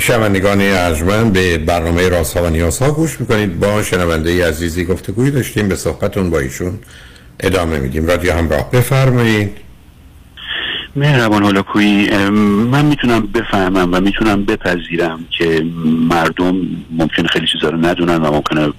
شنوندگان 0.00 1.32
به 1.32 1.58
برنامه 1.58 2.08
راست 2.08 2.36
ها 2.36 2.42
و 2.42 2.46
نیاز 2.46 2.78
ها 2.78 2.90
گوش 2.90 3.20
می‌کنید. 3.20 3.60
با 3.60 3.82
شنونده 3.82 4.48
عزیزی 4.48 4.84
گفتگوی 4.84 5.30
داشتیم. 5.30 5.68
به 5.68 5.76
صحبتون 5.76 6.30
با 6.30 6.38
ایشون 6.38 6.78
ادامه 7.40 7.78
میدیم. 7.78 8.06
رادیو 8.06 8.32
همراه. 8.32 8.70
بفرمایید. 8.70 9.67
مهربان 10.98 11.42
هولاکویی 11.42 12.10
من 12.70 12.84
می‌تونم 12.84 13.20
بفهمم 13.20 13.88
و 13.92 14.00
می‌تونم 14.00 14.44
بپذیرم 14.44 15.24
که 15.30 15.66
مردم 16.10 16.56
ممکن 16.90 17.26
خیلی 17.26 17.46
چیزا 17.46 17.68
رو 17.68 17.86
ندونن 17.86 18.16
و 18.16 18.30
ممکنه 18.30 18.72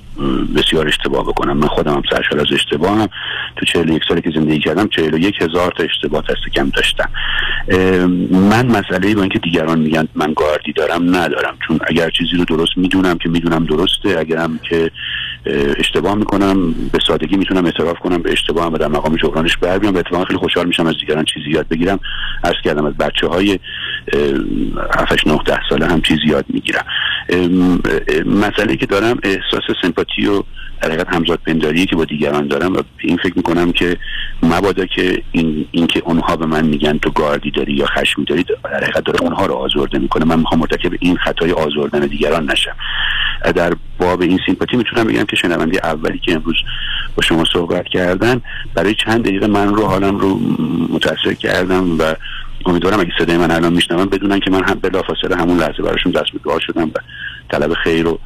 بسیار 0.55 0.87
اشتباه 0.87 1.23
بکنم 1.23 1.57
من 1.57 1.67
خودم 1.67 1.93
هم 1.93 2.01
سرشار 2.11 2.39
از 2.39 2.53
اشتباه 2.53 2.99
هم 2.99 3.07
تو 3.55 3.65
41 3.65 4.01
سالی 4.07 4.21
که 4.21 4.31
زندگی 4.35 4.59
کردم 4.59 4.87
41 4.87 5.35
هزار 5.41 5.73
تا 5.77 5.83
اشتباه 5.83 6.21
دست 6.21 6.53
کم 6.55 6.69
داشتم. 6.69 7.09
من 8.31 8.65
مسئله 8.65 9.15
با 9.15 9.21
اینکه 9.21 9.39
دیگران 9.39 9.79
میگن 9.79 10.07
من 10.15 10.33
گاردی 10.33 10.73
دارم 10.73 11.15
ندارم. 11.15 11.57
چون 11.67 11.79
اگر 11.87 12.09
چیزی 12.09 12.37
رو 12.37 12.45
درست 12.45 12.77
می‌دونم 12.77 13.17
که 13.17 13.29
می‌دونم 13.29 13.65
درسته 13.65 14.19
اگرم 14.19 14.59
که 14.69 14.91
اشتباه 15.77 16.15
می‌کنم 16.15 16.71
به 16.71 16.99
سادگی 17.07 17.37
می‌تونم 17.37 17.65
اعتراف 17.65 17.99
کنم 17.99 18.21
به 18.21 18.31
اشتباهم 18.31 18.73
و 18.73 18.77
در 18.77 18.87
مقام 18.87 19.15
جبرانش 19.15 19.57
بر 19.57 19.77
بیام. 19.77 19.95
و 19.95 19.97
اتفاقا 19.97 20.25
خیلی 20.25 20.39
خوشحال 20.39 20.67
میشم 20.67 20.87
از 20.87 20.95
دیگران 20.99 21.25
چیزی 21.25 21.49
یاد 21.49 21.67
بگیرم. 21.67 21.99
عرض 22.43 22.61
کردم 22.63 22.85
از 22.85 22.93
بچه 22.93 23.27
های 23.27 23.59
7 24.97 25.27
9 25.27 25.39
10 25.45 25.59
ساله 25.69 25.87
هم 25.87 26.01
چیزی 26.01 26.21
یاد 26.25 26.45
می‌گیرم. 26.49 26.85
مسئله 28.25 28.75
که 28.75 28.85
دارم 28.85 29.19
احساس 29.23 29.63
سمپاتی 29.81 30.27
و 30.27 30.43
در 30.81 30.87
حقیقت 30.89 31.07
همزاد 31.13 31.39
پنداری 31.45 31.85
که 31.85 31.95
با 31.95 32.05
دیگران 32.05 32.47
دارم 32.47 32.73
و 32.73 32.81
این 32.97 33.17
فکر 33.17 33.33
می‌کنم 33.35 33.71
که 33.71 33.97
مبادا 34.43 34.85
که 34.85 35.23
این, 35.31 35.65
این 35.71 35.87
که 35.87 36.01
اونها 36.05 36.35
به 36.35 36.45
من 36.45 36.65
میگن 36.65 36.97
تو 36.97 37.09
گاردی 37.11 37.51
داری 37.51 37.73
یا 37.73 37.85
خشمی 37.85 38.25
داری 38.25 38.43
در 38.43 38.83
حقیقت 38.83 39.03
داره 39.03 39.21
اونها 39.21 39.45
رو 39.45 39.53
آزرده 39.53 39.99
می‌کنه. 39.99 40.25
من 40.25 40.39
می‌خوام 40.39 40.59
مرتکب 40.59 40.91
این 40.99 41.17
خطای 41.17 41.51
آزردن 41.51 41.99
دیگران 41.99 42.51
نشم. 42.51 42.75
در 43.55 43.73
باب 43.99 44.21
این 44.21 44.39
سیمپاتی 44.45 44.77
می‌تونم 44.77 45.07
بگم 45.07 45.23
که 45.23 45.35
شنونده 45.41 45.79
اولی 45.83 46.19
که 46.19 46.33
امروز 46.33 46.55
با 47.15 47.23
شما 47.23 47.43
صحبت 47.53 47.85
کردن 47.85 48.41
برای 48.73 48.95
چند 49.05 49.23
دقیقه 49.23 49.47
من 49.47 49.75
رو 49.75 49.85
حالم 49.85 50.17
رو 50.17 50.39
متاثر 50.89 51.33
کردم 51.33 51.99
و 51.99 52.15
امیدوارم 52.65 52.99
اگه 52.99 53.11
صدای 53.19 53.37
من 53.37 53.51
الان 53.51 53.73
میشنون 53.73 54.05
بدونن 54.05 54.39
که 54.39 54.51
من 54.51 54.63
هم 54.63 54.73
بلافاصله 54.73 55.35
همون 55.35 55.57
لحظه 55.57 55.83
براشون 55.83 56.11
دست 56.11 56.31
به 56.33 56.39
دعا 56.45 56.59
شدم 56.59 56.83
و 56.83 56.99
طلب 57.49 57.73
خیر 57.73 58.07
و 58.07 58.19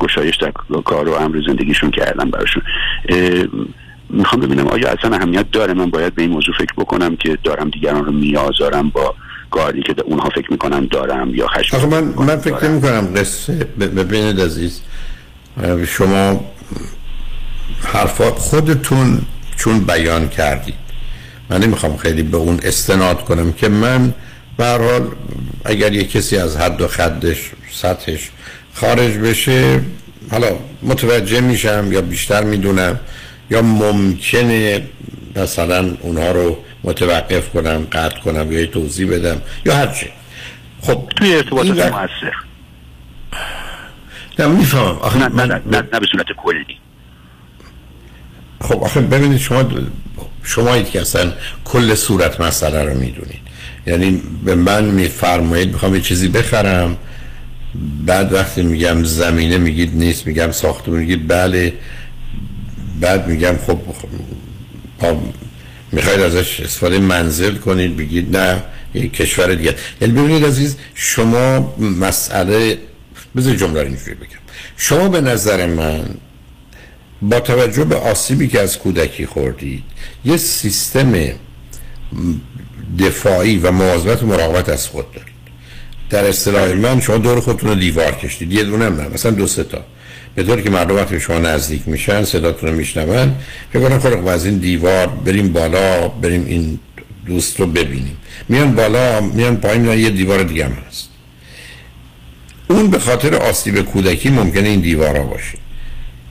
گشایش 0.00 0.36
در 0.36 0.52
کار 0.84 1.08
و 1.08 1.12
امر 1.12 1.42
زندگیشون 1.46 1.90
کردم 1.90 2.30
براشون. 2.30 2.62
می‌خوام 4.10 4.40
ببینم 4.40 4.68
آیا 4.68 4.88
اصلا 4.88 5.16
اهمیت 5.16 5.50
داره؟ 5.50 5.74
من 5.74 5.90
باید 5.90 6.14
به 6.14 6.22
این 6.22 6.30
موضوع 6.30 6.54
فکر 6.54 6.72
بکنم 6.76 7.16
که 7.16 7.38
دارم 7.44 7.70
دیگران 7.70 8.04
رو 8.04 8.12
میآزارم 8.12 8.88
با 8.88 9.14
گاردی 9.50 9.82
که 9.82 9.94
اونها 10.04 10.28
فکر 10.28 10.52
می‌کنن 10.52 10.84
دارم 10.86 11.34
یا 11.34 11.46
خشم 11.46 11.76
آخه 11.76 11.86
من 11.86 12.04
من 12.04 12.36
فکر 12.36 12.64
نمی 12.64 12.82
کنم 12.82 13.08
قصه 13.16 13.52
ببینید 13.78 14.40
عزیز. 14.40 14.80
شما 15.86 16.44
حرفات 17.84 18.38
خودتون 18.38 19.22
چون 19.56 19.80
بیان 19.80 20.28
کردید. 20.28 20.74
من 21.50 21.60
نمی‌خوام 21.60 21.96
خیلی 21.96 22.22
به 22.22 22.36
اون 22.36 22.60
استناد 22.62 23.24
کنم 23.24 23.52
که 23.52 23.68
من 23.68 24.14
به 24.56 24.66
حال 24.66 25.08
اگر 25.64 25.92
یه 25.92 26.04
کسی 26.04 26.36
از 26.36 26.56
حد 26.56 26.80
و 26.80 26.88
خدش 26.88 27.50
سطحش 27.72 28.30
خارج 28.74 29.12
بشه 29.12 29.80
حالا 30.30 30.48
متوجه 30.82 31.40
میشم 31.40 31.88
یا 31.92 32.00
بیشتر 32.00 32.44
می‌دونم 32.44 33.00
یا 33.50 33.62
ممکنه 33.62 34.82
مثلا 35.36 35.96
اونها 36.00 36.30
رو 36.30 36.58
متوقف 36.84 37.48
کنم 37.48 37.86
قطع 37.92 38.20
کنم 38.20 38.52
یا 38.52 38.66
توضیح 38.66 39.10
بدم 39.10 39.42
یا 39.66 39.74
هرچی. 39.74 40.06
خب 40.80 41.08
توی 41.16 41.34
ارتباطات 41.34 41.92
موثر 41.92 42.32
نه 44.38 44.46
می‌فهمم 44.46 44.98
آخه 44.98 45.18
نه, 45.18 45.28
نه, 45.28 45.44
نه, 45.44 45.62
نه, 45.66 45.82
نه 45.92 46.00
به 46.00 46.06
صورت 46.12 46.26
کلی. 46.36 46.78
خب 48.60 48.84
آخه 48.84 49.00
ببینید 49.00 49.38
شما 49.38 49.64
شما 50.42 50.82
که 50.82 51.00
اصلا 51.00 51.32
کل 51.64 51.94
صورت 51.94 52.40
مسئله 52.40 52.82
رو 52.84 52.98
می‌دونید. 52.98 53.40
یعنی 53.86 54.22
به 54.44 54.54
من 54.54 54.84
میفرمایید 54.84 55.72
می‌خوام 55.72 55.94
یه 55.94 56.00
چیزی 56.00 56.28
بخرم. 56.28 56.96
بعد 58.06 58.32
وقتی 58.32 58.62
میگم 58.62 59.04
زمینه 59.04 59.58
میگید 59.58 59.96
نیست. 59.96 60.26
میگم 60.26 60.52
ساختمون 60.52 60.98
میگید 60.98 61.28
بله. 61.28 61.72
بعد 63.00 63.26
میگم 63.26 63.54
خب 63.66 63.78
می‌خواید 65.92 66.20
ازش 66.20 66.60
استفاده 66.60 66.98
منزل 66.98 67.56
کنید 67.56 67.96
بگید 67.96 68.36
نه 68.36 68.62
یک 68.94 69.12
کشور 69.12 69.54
دیگه. 69.54 69.74
یعنی 70.00 70.14
ببینید 70.14 70.44
عزیز 70.44 70.76
شما 70.94 71.74
مسئله 71.78 72.78
بذار 73.38 73.54
جمله 73.54 73.80
اینجوری 73.80 74.14
بگم. 74.14 74.38
شما 74.76 75.08
به 75.08 75.20
نظر 75.20 75.66
من 75.66 76.04
با 77.22 77.40
توجه 77.40 77.84
به 77.84 77.96
آسیبی 77.96 78.48
که 78.48 78.60
از 78.60 78.78
کودکی 78.78 79.26
خوردید 79.26 79.84
یه 80.24 80.36
سیستم 80.36 81.14
دفاعی 82.98 83.58
و 83.58 83.70
مواظبت 83.70 84.22
و 84.22 84.26
مراقبت 84.26 84.68
از 84.68 84.86
خود 84.86 85.12
دارید. 85.12 85.38
در 86.10 86.24
اصطلاح 86.24 86.72
من 86.72 87.00
شما 87.00 87.18
دور 87.18 87.40
خودتون 87.40 87.68
رو 87.68 87.74
دیوار 87.74 88.12
کشید 88.12 88.52
یه 88.52 88.64
دونه 88.64 88.88
نه 88.88 89.08
مثلا 89.08 89.32
دو 89.32 89.46
سه 89.46 89.64
تا. 89.64 89.84
به 90.34 90.42
طوری 90.42 90.62
که 90.62 90.70
مردم 90.70 90.96
وقتی 90.96 91.20
شما 91.20 91.38
نزدیک 91.38 91.82
میشن 91.88 92.24
صداتون 92.24 92.68
رو 92.68 92.76
میشنون. 92.76 93.34
فکر 93.72 93.88
کنم 93.88 93.98
خب 93.98 94.26
از 94.26 94.46
این 94.46 94.58
دیوار 94.58 95.06
بریم 95.06 95.52
بالا 95.52 96.08
بریم 96.08 96.44
این 96.46 96.78
دوست 97.26 97.60
رو 97.60 97.66
ببینیم. 97.66 98.16
میان 98.48 98.74
بالا 98.74 99.20
میان 99.20 99.56
پایین 99.56 99.84
یه 99.84 100.10
دیوار 100.10 100.42
دیگه 100.42 100.64
هم 100.64 100.72
هست. 100.72 101.08
اون 102.68 102.90
به 102.90 102.98
خاطر 102.98 103.34
آسیب 103.34 103.82
کودکی 103.82 104.30
ممکنه 104.30 104.68
این 104.68 104.80
دیوارا 104.80 105.22
باشه. 105.22 105.58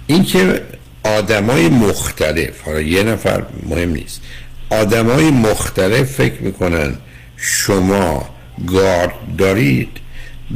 این 0.08 0.24
که 0.24 0.62
آدمای 1.04 1.70
مختلف 1.70 2.62
حالا 2.66 2.82
یه 2.82 3.04
نفر 3.04 3.44
مهم 3.70 3.90
نیست. 3.90 4.22
آدمای 4.70 5.32
مختلف 5.32 6.12
فکر 6.12 6.42
می‌کنن 6.42 6.96
شما 7.38 8.30
گارد 8.68 9.14
دارید. 9.38 9.90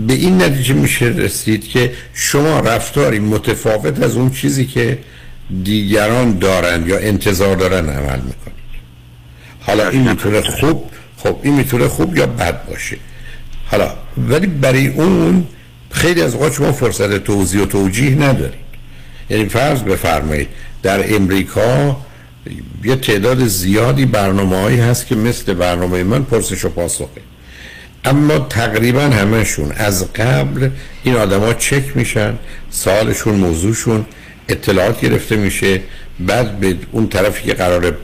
به 0.08 0.14
این 0.14 0.41
نتیجه 0.41 0.74
میشه 0.74 1.06
رسید 1.06 1.68
که 1.68 1.94
شما 2.14 2.60
رفتاری 2.60 3.20
متفاوت 3.20 4.03
از 4.03 4.16
اون 4.16 4.32
چیزی 4.32 4.66
که 4.66 4.99
دیگران 5.64 6.40
دارند 6.40 6.88
یا 6.88 6.98
انتظار 6.98 7.56
دارن 7.56 7.90
عمل 7.90 8.20
می‌کنید. 8.20 8.62
حالا 9.60 9.90
این 9.90 10.10
می‌تونه 10.10 10.41
خوب 10.41 10.84
خب 11.18 11.40
این 11.44 11.53
می‌تونه 11.53 11.88
خوب 11.88 12.18
یا 12.18 12.26
بد 12.26 12.66
باشه. 12.66 12.98
حالا 13.66 13.94
ولی 14.18 14.48
برای 14.48 14.88
اون 14.88 15.48
خیلی 15.92 16.22
از 16.22 16.34
اوقات 16.34 16.54
شما 16.54 16.72
فرصت 16.72 17.24
توضیح 17.24 17.62
و 17.62 17.66
توجیه 17.66 18.16
ندارید. 18.16 18.62
یعنی 19.30 19.46
فرض 19.46 19.82
بفرمایید 19.82 20.48
در 20.84 21.16
امریکا 21.16 21.98
یه 22.84 22.96
تعداد 22.96 23.48
زیادی 23.48 24.06
برنامه 24.06 24.58
هایی 24.58 24.80
هست 24.80 25.08
که 25.08 25.16
مثل 25.16 25.54
برنامه 25.54 26.04
من 26.04 26.24
پرسش 26.24 26.66
و 26.66 26.70
پاسخه. 26.70 27.22
اما 28.06 28.40
تقریبا 28.40 29.02
همهشون 29.02 29.72
از 29.72 30.14
قبل 30.14 30.70
این 31.04 31.16
آدما 31.16 31.54
چک 31.54 31.98
میشن 31.98 32.34
سالشون 32.70 33.36
موضوعشون 33.36 34.06
اطلاعات 34.50 35.02
گرفته 35.02 35.36
میشه 35.36 35.82
بعد 36.20 36.60
به 36.60 36.76
اون 36.92 37.08
طرفی 37.08 37.44
که 37.44 37.54
قرار 37.54 37.98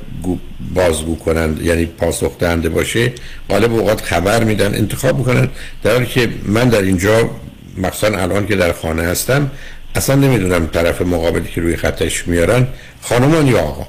بازگو 0.74 1.16
کنند 1.16 1.62
یعنی 1.62 1.86
پاسخ 1.86 2.38
دهنده 2.40 2.70
باشه 2.70 3.12
غالب 3.50 3.74
اوقات 3.74 4.02
خبر 4.02 4.44
میدن 4.44 4.76
انتخاب 4.76 5.18
می‌کنن. 5.18 5.50
در 5.84 5.92
حالی 5.92 6.06
که 6.06 6.30
من 6.46 6.70
در 6.70 6.82
اینجا 6.82 7.30
مخصوصا 7.78 8.18
الان 8.18 8.48
که 8.48 8.56
در 8.56 8.72
خانه 8.72 9.04
هستم 9.04 9.52
اصلا 9.95 10.16
نمی‌دونم 10.16 10.68
طرف 10.68 11.02
مقابلی 11.02 11.49
که 11.56 11.62
روی 11.62 11.76
خطش 11.76 12.28
میارن 12.28 12.68
خانمان 13.02 13.48
یا 13.48 13.60
آقا. 13.60 13.88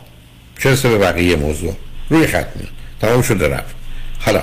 چه 0.58 0.88
به 0.88 0.98
بقیه 0.98 1.36
موضوع؟ 1.36 1.76
روی 2.10 2.26
خط 2.26 2.46
میاد. 2.56 2.72
تمام 3.00 3.22
شده 3.22 3.48
رفت. 3.48 3.74
حالا 4.20 4.42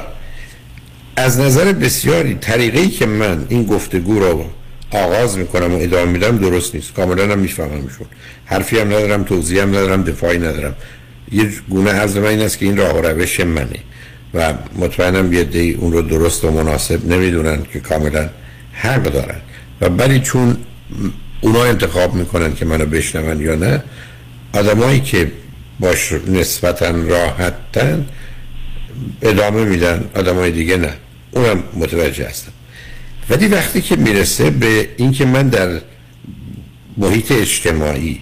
از 1.16 1.40
نظر 1.40 1.72
بسیاری 1.74 2.36
طریقی 2.36 2.88
که 2.88 3.06
من 3.06 3.46
این 3.50 3.66
گفتگو 3.66 4.20
رو 4.20 4.46
آغاز 4.92 5.38
می‌کنم 5.38 5.74
و 5.74 5.78
ادامه 5.82 6.12
میدم 6.12 6.38
درست 6.38 6.76
نیست. 6.76 6.94
کاملا 6.94 7.24
هم 7.24 7.40
میفهممشون 7.40 8.08
حرفی 8.46 8.80
هم 8.80 8.88
ندارم 8.88 9.24
توضیح 9.24 9.62
هم 9.62 9.70
ندارم 9.70 10.04
دفاعی 10.04 10.38
ندارم. 10.38 10.76
یه 11.32 11.50
گونه 11.70 11.92
از 11.92 12.18
من 12.18 12.26
این 12.26 12.42
است 12.42 12.58
که 12.58 12.66
این 12.66 12.78
راه 12.78 13.00
و 13.00 13.02
روش 13.02 13.40
منه. 13.40 13.80
و 14.34 14.54
مطمئنم 14.76 15.34
یه 15.34 15.44
دی 15.44 15.74
اون 15.74 15.92
رو 15.92 16.02
درست 16.02 16.44
و 16.46 16.52
مناسب 16.52 17.06
نمی‌دونن 17.06 17.64
که 17.74 17.80
کاملا 17.80 18.30
حق 18.76 19.04
دارن. 19.04 19.42
و 19.82 19.86
ولی 19.86 20.20
چون 20.20 20.58
اونا 21.42 21.64
انتخاب 21.64 22.14
می‌کنن 22.14 22.56
که 22.56 22.66
منو 22.66 22.86
بشنون 22.86 23.42
یا 23.42 23.56
نه 23.56 23.84
آدمایی 24.54 25.00
که 25.00 25.32
باش 25.80 26.14
نسبتا 26.28 26.90
راحتن 26.90 28.06
ادامه 29.22 29.66
میدن 29.66 30.04
آدمای 30.16 30.52
دیگه 30.52 30.78
نه. 30.78 30.94
اونم 31.32 31.64
متوجه 31.74 32.28
هستم. 32.28 32.52
ولی 33.30 33.48
وقتی 33.48 33.82
که 33.82 33.96
می‌رسه 33.96 34.50
به 34.50 34.90
اینکه 34.98 35.26
من 35.26 35.48
در 35.48 35.82
محیط 36.98 37.32
اجتماعی 37.32 38.22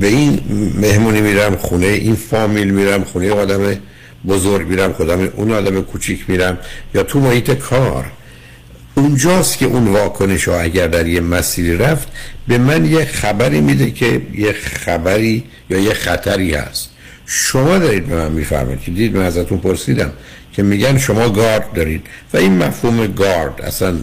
به 0.00 0.06
این 0.06 0.40
مهمونی 0.74 1.20
میرم 1.20 1.56
خونه 1.56 1.86
این 1.86 2.14
فامیل 2.14 2.70
میرم 2.70 3.04
خونه 3.04 3.30
آدم 3.32 3.76
بزرگ 4.28 4.66
میرم 4.66 4.92
خودم 4.92 5.20
اون 5.36 5.52
آدم 5.52 5.82
کوچیک 5.82 6.30
میرم 6.30 6.58
یا 6.94 7.02
تو 7.02 7.20
محیط 7.20 7.50
کار 7.50 8.12
اونجاست 8.94 9.58
که 9.58 9.66
اون 9.66 9.88
واکنش 9.88 10.48
ها 10.48 10.60
اگر 10.60 10.86
در 10.86 11.06
یه 11.06 11.20
مسیری 11.20 11.76
رفت 11.76 12.08
به 12.48 12.58
من 12.58 12.84
یه 12.84 13.04
خبری 13.04 13.60
میده 13.60 13.90
که 13.90 14.22
یه 14.34 14.52
خبری 14.52 15.44
یا 15.70 15.78
یه 15.78 15.94
خطری 15.94 16.54
هست. 16.54 16.90
شما 17.26 17.78
دارید 17.78 18.06
به 18.06 18.16
من 18.16 18.32
میفرمایید 18.32 18.80
که 18.80 18.90
دید 18.90 19.16
من 19.16 19.24
ازتون 19.24 19.58
پرسیدم 19.58 20.12
که 20.52 20.62
میگن 20.62 20.98
شما 20.98 21.28
گارد 21.28 21.72
دارید. 21.72 22.06
و 22.34 22.36
این 22.36 22.58
مفهوم 22.58 23.06
گارد 23.06 23.60
اصلا 23.62 23.94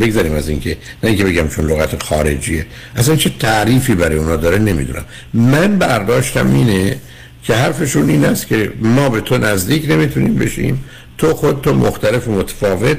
بگذاریم 0.00 0.32
از 0.32 0.48
اینکه 0.48 0.76
نه 1.02 1.10
اینکه 1.10 1.24
بگم 1.24 1.48
چون 1.48 1.70
لغت 1.70 2.02
خارجیه. 2.02 2.66
اصلا 2.96 3.16
چه 3.16 3.30
تعریفی 3.40 3.94
برای 3.94 4.18
اونا 4.18 4.36
داره 4.36 4.58
نمی‌دونم. 4.58 5.04
من 5.34 5.78
برداشتم 5.78 6.54
اینه 6.54 6.96
که 7.42 7.54
حرفشون 7.54 8.10
این 8.10 8.24
است 8.24 8.46
که 8.46 8.72
ما 8.80 9.08
به 9.08 9.20
تو 9.20 9.38
نزدیک 9.38 9.90
نمی‌تونیم 9.90 10.34
بشیم. 10.34 10.84
تو 11.18 11.34
خود 11.34 11.60
تو 11.60 11.74
مختلف 11.74 12.28
متفاوت 12.28 12.96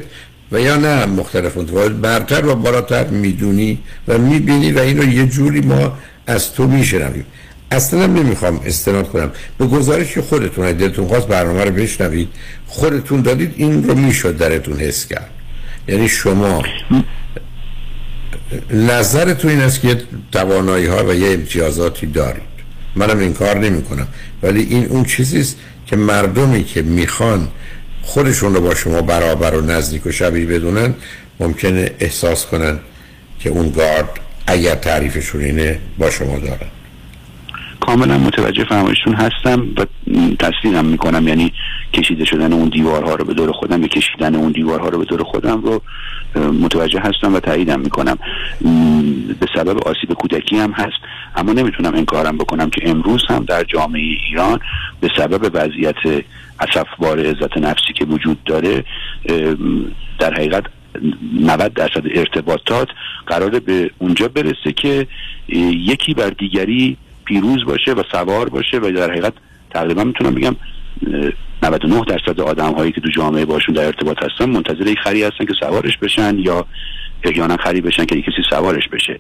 و 0.56 0.60
یا 0.60 0.78
نه 0.78 1.06
مختلف 1.06 1.58
متفاوت 1.58 1.92
برتر 1.92 2.46
و 2.46 2.56
بالاتر 2.56 3.08
می‌دونی 3.08 3.80
و 4.08 4.18
می‌بینی 4.18 4.72
و 4.72 4.80
این 4.80 4.98
رو 4.98 5.04
یه 5.04 5.26
جوری 5.26 5.62
ما 5.62 5.98
از 6.28 6.54
تو 6.54 6.68
میشنویم. 6.68 7.26
اصلا 7.72 8.06
نمی‌خوام 8.06 8.60
استناد 8.66 9.10
کنم. 9.10 9.32
به 9.58 9.66
گزارش 9.66 10.18
خودتون 10.18 10.72
دلتون 10.72 11.08
خواست 11.08 11.28
برنامه 11.28 11.64
رو 11.64 11.72
بشنوید 11.72 12.30
خودتون 12.68 13.22
دادید 13.22 13.54
این 13.56 13.84
رو 13.84 13.96
می‌شد 13.96 14.38
درتون 14.38 14.78
حس 14.78 15.06
کرد. 15.06 15.30
یعنی 15.88 16.10
شما 16.10 16.64
نظرتون 18.74 19.52
این 19.52 19.62
است 19.62 19.82
که 19.82 20.02
توانایی 20.32 20.86
ها 20.86 21.06
و 21.06 21.14
یه 21.14 21.34
امتیازاتی 21.34 22.06
دارید. 22.06 22.56
منم 22.96 23.20
این 23.20 23.34
کار 23.34 23.60
نمی 23.60 23.84
کنم 23.84 24.08
ولی 24.44 24.62
این 24.62 24.86
اون 24.86 25.04
چیزی 25.04 25.40
است 25.40 25.58
که 25.86 25.96
مردمی 25.96 26.64
که 26.64 26.82
می‌خوان 26.82 27.48
خودشون 28.06 28.56
رو 28.56 28.62
با 28.62 28.76
شما 28.76 29.02
برابر 29.02 29.56
و 29.56 29.62
نزدیک 29.62 30.06
و 30.06 30.12
شبیه 30.12 30.46
بدونن 30.46 30.94
ممکنه 31.40 31.92
احساس 32.00 32.46
کنن 32.46 32.80
که 33.40 33.50
اون 33.50 33.70
گارد 33.70 34.10
اگر 34.48 34.76
تعریفشون 34.76 35.42
اینه 35.42 35.80
با 35.98 36.10
شما 36.10 36.40
دارن. 36.40 36.68
کاملا 37.80 38.18
متوجه 38.18 38.64
فرمایشتون 38.64 39.14
هستم 39.14 39.68
و 39.78 39.86
تصدیقم 40.40 40.86
می‌کنم 40.86 41.28
یعنی 41.28 41.54
کشیده 41.94 42.26
شدن 42.26 42.54
اون 42.54 42.70
دیوارها 42.70 43.16
رو 43.16 43.26
به 43.26 43.34
دور 43.34 43.52
خودم 43.52 43.82
یا 43.82 43.88
کشیدن 43.88 44.36
اون 44.36 44.52
دیوارها 44.52 44.90
رو 44.90 44.98
به 45.00 45.06
دور 45.06 45.24
خودم 45.24 45.62
رو 45.62 45.82
متوجه 46.52 47.00
هستم 47.00 47.34
و 47.36 47.40
تاییدم 47.40 47.80
می‌کنم. 47.80 48.18
به 49.40 49.48
سبب 49.56 49.78
آسیب 49.88 50.14
کودکی 50.14 50.58
هم 50.58 50.72
هست 50.72 50.98
اما 51.36 51.54
نمی‌تونم 51.54 51.96
انکارم 51.96 52.38
بکنم 52.38 52.70
که 52.70 52.90
امروز 52.90 53.22
هم 53.30 53.46
در 53.46 53.64
جامعه 53.64 54.02
ایران 54.30 54.60
به 55.02 55.10
سبب 55.18 55.52
وضعیت 55.54 56.24
اصفبار 56.60 57.20
عزت 57.20 57.58
نفسی 57.58 57.94
که 57.94 58.06
وجود 58.06 58.44
داره 58.44 58.84
در 60.20 60.34
حقیقت 60.34 60.64
90 61.42 61.74
درصد 61.74 62.04
ارتباطات 62.16 62.88
قراره 63.28 63.60
به 63.60 63.92
اونجا 63.98 64.28
برسه 64.28 64.72
که 64.72 65.08
یکی 65.88 66.14
بر 66.14 66.30
دیگری 66.30 66.98
پیروز 67.26 67.66
باشه 67.66 67.94
و 67.94 68.04
سوار 68.12 68.50
باشه 68.50 68.78
و 68.78 68.92
در 68.92 69.12
حقیقت 69.12 69.34
تقریبا 69.70 70.04
می‌تونم 70.04 70.36
بگم 70.36 70.56
99 71.64 72.02
درصد 72.08 72.42
آدم 72.42 72.74
هایی 72.74 72.92
که 72.92 73.02
تو 73.02 73.10
جامعه 73.10 73.46
باشون 73.46 73.76
در 73.76 73.86
ارتباط 73.86 74.18
هستن 74.24 74.50
منتظر 74.50 74.88
یک 74.88 75.00
خری 75.00 75.24
هستن 75.24 75.46
که 75.46 75.54
سوارش 75.60 75.98
بشن 75.98 76.40
یا 76.40 76.66
احیانا 77.24 77.58
خری 77.58 77.82
بشن 77.82 78.06
که 78.06 78.22
کسی 78.22 78.42
سوارش 78.50 78.88
بشه. 78.88 79.20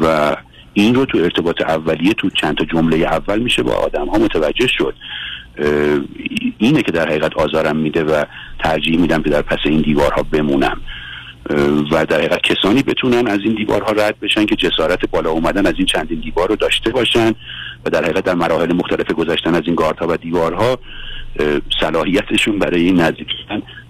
و 0.00 0.36
این 0.72 0.94
رو 0.94 1.04
تو 1.04 1.18
ارتباط 1.18 1.62
اولیه 1.62 2.12
تو 2.14 2.30
چند 2.30 2.56
تا 2.56 2.64
جمله 2.64 2.96
اول 2.96 3.38
میشه 3.38 3.62
با 3.62 3.72
آدم 3.72 4.08
ها 4.08 4.18
متوجه 4.18 4.66
شد. 4.66 4.94
اینه 6.58 6.82
که 6.82 6.92
در 6.92 7.08
حقیقت 7.08 7.36
آزارم 7.36 7.76
میده 7.76 8.04
و 8.04 8.24
ترجیح 8.58 9.00
میدم 9.00 9.22
که 9.22 9.30
در 9.30 9.42
پس 9.42 9.58
این 9.64 9.80
دیوارها 9.80 10.22
بمونم. 10.22 10.80
و 11.92 12.06
در 12.06 12.16
حقیقت 12.16 12.42
کسانی 12.42 12.82
بتونن 12.82 13.26
از 13.26 13.38
این 13.44 13.54
دیوارها 13.54 13.92
رد 13.92 14.20
بشن 14.20 14.46
که 14.46 14.56
جسارت 14.56 15.10
بالا 15.10 15.30
اومدن 15.30 15.66
از 15.66 15.74
این 15.76 15.86
چندین 15.86 16.20
دیوار 16.20 16.48
رو 16.48 16.56
داشته 16.56 16.90
باشن 16.90 17.32
و 17.84 17.90
در 17.90 18.04
حقیقت 18.04 18.24
در 18.24 18.34
مراحل 18.34 18.72
مختلف 18.72 19.12
گذشتن 19.12 19.54
از 19.54 19.62
این 19.66 19.74
گاردها 19.74 20.06
و 20.08 20.16
دیوارها 20.16 20.78
صلاحیتشون 21.80 22.58
برای 22.58 22.82
این 22.82 23.00
نزدیک 23.00 23.28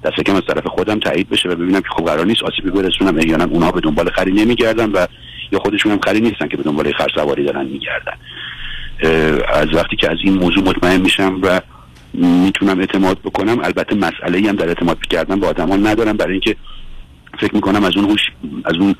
دست 0.04 0.20
کم 0.20 0.34
از 0.34 0.42
طرف 0.48 0.66
خودم 0.66 0.98
تایید 0.98 1.28
بشه 1.28 1.48
و 1.48 1.54
ببینم 1.54 1.80
که 1.80 1.88
خب 1.88 2.04
قرار 2.04 2.26
نیست 2.26 2.42
آسیبی 2.42 2.70
برسونم. 2.70 3.18
احیانا 3.18 3.44
اونها 3.44 3.70
به 3.70 3.80
دنبال 3.80 4.10
خری 4.10 4.32
نمیگردن 4.32 4.90
و 4.90 5.06
یا 5.52 5.58
خودشون 5.58 5.92
هم 5.92 5.98
خری 6.00 6.20
نیستن 6.20 6.48
که 6.48 6.56
به 6.56 6.62
دنبال 6.62 6.92
خر 6.92 7.08
سواری 7.14 7.44
دارن 7.44 7.66
میگردن. 7.66 8.14
از 9.54 9.66
وقتی 9.74 9.96
که 9.96 10.10
از 10.10 10.16
این 10.24 10.34
موضوع 10.34 10.64
مطمئن 10.64 11.00
میشم 11.00 11.38
و 11.42 11.60
می‌تونم 12.14 12.80
اعتماد 12.80 13.18
بکنم 13.18 13.58
البته 13.62 13.94
مسئله 13.94 14.48
هم 14.48 14.56
در 14.56 14.68
اعتماد 14.68 14.98
کردن 15.00 15.40
با 15.40 15.48
آدمان 15.48 15.86
ندارم. 15.86 16.16
برای 16.16 16.32
اینکه 16.32 16.56
فکر 17.40 17.54
می‌کنم 17.54 17.84
از 17.84 17.96
اون 17.96 18.10
هوش 18.10 18.20
از 18.64 18.74
اون 18.76 18.94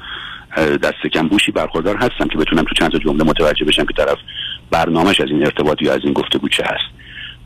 دست 0.56 1.06
کم 1.14 1.27
هوشی 1.27 1.52
برخوردار 1.52 1.97
هستم 1.97 2.28
که 2.28 2.39
بتونم 2.39 2.62
تو 2.62 2.74
چند 2.74 2.90
تا 2.93 2.98
جمله 2.98 3.24
متوجه 3.24 3.64
بشم 3.64 3.85
که 3.85 3.94
طرف 3.97 4.18
برنامهش 4.70 5.20
از 5.20 5.31
این 5.31 5.44
ارتباط 5.44 5.82
یا 5.82 5.94
از 5.94 6.01
این 6.05 6.12
گفتگو 6.12 6.48
چه 6.48 6.62
هست 6.62 6.97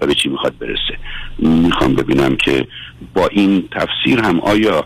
و 0.00 0.06
به 0.06 0.14
چی 0.14 0.28
می‌خواد 0.28 0.58
برسه. 0.58 0.98
می‌خوام 1.38 1.94
ببینم 1.94 2.36
که 2.36 2.66
با 3.14 3.26
این 3.26 3.68
تفسیر 3.72 4.20
هم 4.20 4.40
آیا 4.40 4.84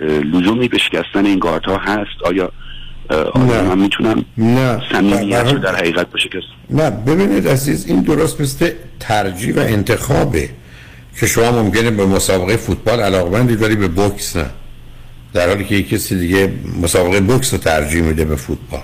لزومی 0.00 0.68
به 0.68 0.78
شکستن 0.78 1.26
این 1.26 1.40
ها 1.42 1.76
هست؟ 1.76 2.22
آیا 2.24 2.52
نه. 3.10 3.62
من 3.62 3.78
می‌تونم 3.78 4.24
نه. 4.38 4.80
صمیمیت 4.92 5.52
رو 5.52 5.58
در 5.58 5.76
حقیقت 5.76 6.06
بشکست 6.06 6.46
نه 6.70 6.90
ببینید 6.90 7.48
عزیز 7.48 7.86
این 7.86 8.00
درست 8.00 8.40
مثل 8.40 8.70
ترجیح 9.00 9.54
و 9.54 9.58
انتخابه 9.58 10.48
که 11.20 11.26
شما 11.26 11.62
ممکنه 11.62 11.90
به 11.90 12.06
مسابقه 12.06 12.56
فوتبال 12.56 13.00
علاقمندید 13.00 13.62
ولی 13.62 13.76
به 13.76 13.88
بوکس 13.88 14.36
نه. 14.36 14.46
در 15.32 15.48
حالی 15.48 15.64
که 15.64 15.82
کسی 15.82 16.18
دیگه 16.18 16.52
مسابقه 16.82 17.20
بوکس 17.20 17.52
رو 17.52 17.58
ترجیح 17.58 18.02
میده 18.02 18.24
به 18.24 18.36
فوتبال. 18.36 18.82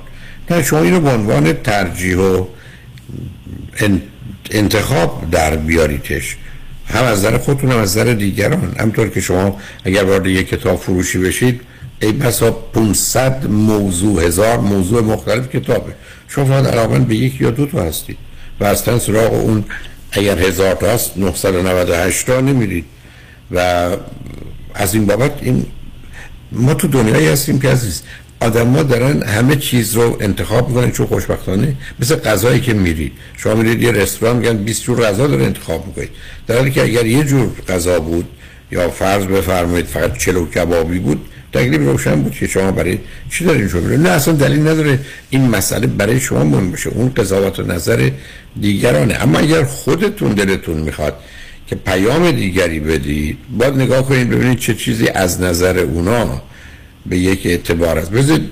نه 0.51 0.63
شما 0.63 0.79
این 0.79 0.95
رو 0.95 1.01
به 1.01 1.11
عنوان 1.11 1.53
ترجیح 1.53 2.17
و 2.17 2.47
انتخاب 4.51 5.31
در 5.31 5.57
بیاریتش 5.57 6.37
هم 6.87 7.05
از 7.05 7.19
نظر 7.19 7.39
خودتون 7.39 7.73
هم 7.73 7.79
از 7.79 7.99
نظر 7.99 8.13
دیگران. 8.13 8.77
همطور 8.81 9.09
که 9.09 9.21
شما 9.21 9.59
اگر 9.85 10.05
وارد 10.05 10.27
یک 10.27 10.49
کتاب 10.49 10.79
فروشی 10.79 11.19
بشید 11.19 11.61
ای 12.03 12.13
بسا 12.13 12.51
500 12.51 13.47
موضوع 13.47 14.23
هزار 14.23 14.59
موضوع 14.59 15.03
مختلف 15.03 15.49
کتابه. 15.49 15.93
شما 16.29 16.45
فقط 16.45 16.67
علاقمند 16.67 17.09
به 17.09 17.17
یک 17.17 17.41
یا 17.41 17.51
دو 17.51 17.67
تا 17.67 17.83
هستید 17.83 18.17
و 18.61 18.65
اصلا 18.65 18.99
سراغ 18.99 19.33
اون 19.35 19.65
اگر 20.13 20.39
هزار 20.39 20.75
تا 20.75 20.91
هست 20.91 21.19
998 21.19 22.27
تا 22.27 22.41
نمیرید. 22.41 22.85
و 23.51 23.91
از 24.75 24.95
این 24.95 25.07
بابت 25.07 25.33
این 25.41 25.67
ما 26.53 26.75
تو 26.75 26.89
دنیایی 26.89 27.29
هستیم 27.29 27.61
که 27.61 27.69
عزیز 27.69 28.03
آدما 28.41 28.83
دارن 28.83 29.23
همه 29.23 29.57
چیز 29.57 29.95
رو 29.95 30.17
انتخاب 30.21 30.69
می‌کنن 30.69 30.91
چون 30.91 31.07
خوشبختانه 31.07 31.77
مثل 31.99 32.17
غذایی 32.17 32.61
که 32.61 32.73
میرید. 32.73 33.13
شما 33.37 33.55
میرید 33.55 33.83
یه 33.83 33.93
رستوران 33.93 34.37
میگن 34.37 34.57
20 34.57 34.83
جور 34.83 35.01
غذا 35.01 35.27
داره 35.27 35.45
انتخاب 35.45 35.87
می‌کنید. 35.87 36.11
در 36.47 36.57
حالی 36.57 36.71
که 36.71 36.83
اگر 36.83 37.07
یه 37.07 37.25
جور 37.25 37.49
غذا 37.69 38.01
بود 38.01 38.29
یا 38.71 38.91
فرض 38.91 39.25
بفرمایید 39.25 39.87
فقط 39.87 40.19
چلو 40.19 40.47
کبابی 40.47 40.99
بود 40.99 41.27
تکلیف 41.53 41.81
روشن 41.81 42.23
بود 42.23 42.33
که 42.33 42.47
شما 42.47 42.73
برای 42.73 42.99
چی 43.31 43.45
دارین 43.45 43.69
شما 43.69 43.81
نه 43.81 44.09
اصلا 44.09 44.35
دلیل 44.35 44.61
نداره 44.61 44.99
این 45.31 45.49
مسئله 45.49 45.87
برای 45.87 46.21
شما 46.21 46.45
مهم 46.45 46.73
بشه 46.73 46.91
اون 46.91 47.15
قضاوت 47.15 47.59
و 47.59 47.63
نظر 47.63 48.11
دیگرانه. 48.61 49.15
اما 49.15 49.39
اگر 49.39 49.65
خودتون 49.65 50.33
دلتون 50.33 50.77
می‌خواد 50.77 51.15
که 51.67 51.77
پیام 51.77 52.31
دیگری 52.31 52.81
بدید 52.81 53.39
باید 53.59 53.75
نگاه 53.75 54.09
کنید 54.09 54.31
ببینید 54.31 54.59
چه 54.59 54.75
چیزی 54.75 55.09
از 55.09 55.41
نظر 55.41 55.79
اونا 55.79 56.43
به 57.07 57.19
یک 57.19 57.47
اعتبار 57.47 57.99
است. 57.99 58.11
بذارید 58.11 58.51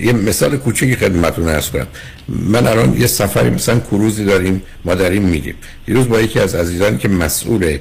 یه 0.00 0.12
مثال 0.12 0.56
کوچکی 0.56 0.96
خدمتتون 0.96 1.48
عرض 1.48 1.70
کنم. 1.70 1.86
من 2.28 2.66
الان 2.66 3.00
یه 3.00 3.06
سفری 3.06 3.50
مثلا 3.50 3.80
کروزی 3.80 4.24
داریم 4.24 4.62
ما 4.84 4.94
داریم 4.94 5.22
میریم. 5.22 5.54
دیروز 5.86 6.08
با 6.08 6.20
یکی 6.20 6.40
از 6.40 6.54
عزیزان 6.54 6.98
که 6.98 7.08
مسئول 7.08 7.78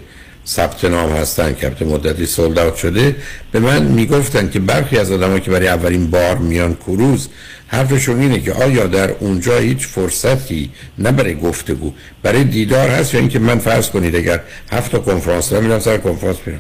ثبت 0.50 0.86
نام 0.86 1.12
هستن 1.12 1.56
که 1.56 1.86
مدتی 1.86 2.26
سولد 2.26 2.76
شده. 2.76 3.16
به 3.52 3.60
من 3.60 3.84
می‌گفتن 3.84 4.50
که 4.50 4.60
برخی 4.60 4.98
از 4.98 5.12
آدمایی 5.12 5.40
که 5.40 5.52
برای 5.52 5.68
اولین 5.68 6.10
بار 6.10 6.38
میان 6.38 6.76
کروز 6.76 7.28
حرفشون 7.68 8.20
اینه 8.22 8.40
که 8.40 8.54
آیا 8.54 8.88
در 8.88 9.12
اونجا 9.12 9.58
هیچ 9.58 9.88
فرصتی 9.88 10.72
نه 10.98 11.12
برای 11.12 11.36
گفتگو 11.36 11.94
برای 12.24 12.44
دیدار 12.44 12.90
هست 12.90 13.14
یا 13.14 13.20
اینکه 13.20 13.40
من 13.40 13.60
فرض 13.60 13.90
کنید 13.90 14.16
اگر 14.16 14.42
هفت 14.72 14.92
تا 14.92 15.00
کنفرانس 15.00 15.50
دارم 15.50 15.64
میرم 15.64 15.80
سر 15.80 15.98
کنفرانس 15.98 16.38
میرم. 16.46 16.60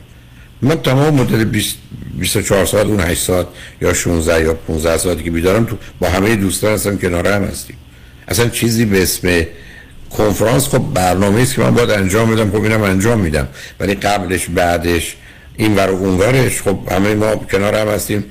من 0.61 0.81
تمام 0.81 1.13
مدت 1.13 1.47
24 2.17 2.65
ساعت 2.65 2.85
اون 2.85 2.99
8 2.99 3.21
ساعت 3.23 3.47
یا 3.81 3.93
16 3.93 4.43
یا 4.43 4.53
15 4.53 4.97
ساعتی 4.97 5.23
که 5.23 5.31
بیدارم 5.31 5.65
تو 5.65 5.77
با 5.99 6.09
همه 6.09 6.35
دوستان 6.35 6.73
هستم 6.73 6.97
کنار 6.97 7.27
هم 7.27 7.43
هستیم. 7.43 7.75
اصلا 8.27 8.49
چیزی 8.49 8.85
به 8.85 9.03
اسم 9.03 9.45
کنفرانس 10.17 10.67
خب 10.67 10.93
برنامه 10.93 11.41
است 11.41 11.55
که 11.55 11.61
من 11.61 11.71
باید 11.71 11.89
انجام 11.89 12.35
بدم. 12.35 12.49
خب 12.49 12.63
اینم 12.63 12.81
انجام 12.81 13.19
میدم. 13.19 13.47
ولی 13.79 13.93
قبلش 13.93 14.45
بعدش 14.45 15.15
این 15.57 15.75
ور 15.75 15.89
اونورش 15.89 16.61
خب 16.61 16.79
همه 16.91 17.15
ما 17.15 17.35
کنار 17.35 17.75
هم 17.75 17.87
هستیم. 17.87 18.23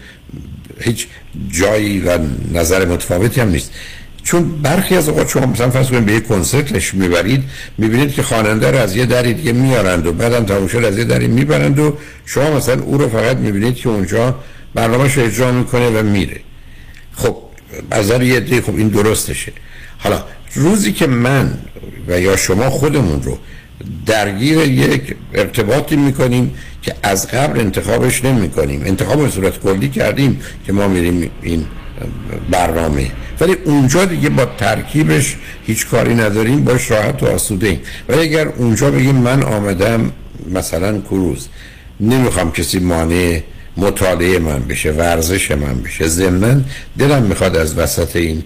هیچ 0.81 1.07
جایی 1.51 2.01
و 2.01 2.19
نظر 2.53 2.85
متفاوتی 2.85 3.41
هم 3.41 3.49
نیست. 3.49 3.71
چون 4.23 4.63
برخی 4.63 4.97
از 4.97 5.09
اوقات 5.09 5.29
شما 5.29 5.47
مثلا 5.47 5.71
فرض 5.71 5.89
کنید 5.89 6.07
به 6.07 6.13
یک 6.13 6.27
کنسرتش 6.27 6.95
می‌برید 6.95 7.45
می‌بینید 7.79 8.13
که 8.13 8.23
خواننده 8.23 8.71
رو 8.71 8.79
از 8.79 8.97
یه 8.97 9.07
دری 9.07 9.35
دیگه 9.35 9.53
میارند 9.53 10.07
و 10.07 10.13
بعدم 10.13 10.67
شد 10.67 10.85
از 10.85 10.99
یه 10.99 11.05
دری 11.05 11.27
می‌برند 11.27 11.79
و 11.79 11.99
شما 12.27 12.57
مثلا 12.57 12.83
او 12.83 12.99
رو 12.99 13.09
فقط 13.09 13.37
می‌بینید 13.37 13.75
که 13.75 13.89
اونجا 13.89 14.39
برنامهش 14.75 15.19
اجرا 15.19 15.53
می‌کنه 15.53 15.91
و 15.91 16.03
میره. 16.03 16.41
خب 17.17 17.37
از 17.91 18.11
یه 18.11 18.61
خب 18.61 18.77
این 18.77 18.89
درستشه. 18.89 19.53
حالا 19.99 20.25
روزی 20.55 20.93
که 20.93 21.07
من 21.07 21.59
و 22.09 22.21
یا 22.21 22.37
شما 22.37 22.71
خودمون 22.71 23.23
رو 23.23 23.39
درگیر 24.07 24.59
یک 24.59 25.17
ارتباطی 25.35 25.97
می‌کنیم 25.97 26.55
که 26.83 26.95
از 27.03 27.29
قبل 27.29 27.61
انتخابش 27.61 28.25
نمی 28.25 28.51
کنیم 28.51 28.83
انتخاب 28.85 29.23
به 29.23 29.31
صورت 29.31 29.59
کلی 29.61 29.89
کردیم 29.89 30.41
که 30.67 30.73
ما 30.73 30.89
میریم 30.89 31.31
این 31.43 31.65
برنامه. 32.51 33.11
ولی 33.41 33.53
اونجا 33.65 34.05
دیگه 34.05 34.29
با 34.29 34.45
ترکیبش 34.45 35.37
هیچ 35.67 35.87
کاری 35.87 36.15
نداریم 36.15 36.65
باش 36.65 36.91
راحت 36.91 37.23
و 37.23 37.27
آسوده 37.27 37.67
ایم. 37.67 37.81
ولی 38.09 38.21
اگر 38.21 38.49
اونجا 38.49 38.91
بگیم 38.91 39.15
من 39.15 39.43
آمدم 39.43 40.13
مثلا 40.55 41.01
کروز 41.01 41.49
نمی‌خوام 42.01 42.53
کسی 42.53 42.79
مانع 42.79 43.41
مطالعه 43.77 44.39
من 44.39 44.59
بشه 44.59 44.91
ورزش 44.91 45.51
من 45.51 45.83
بشه 45.83 46.09
ضمن 46.09 46.65
دلم 46.99 47.23
می‌خواد 47.23 47.57
از 47.57 47.79
وسط 47.79 48.17
این 48.17 48.43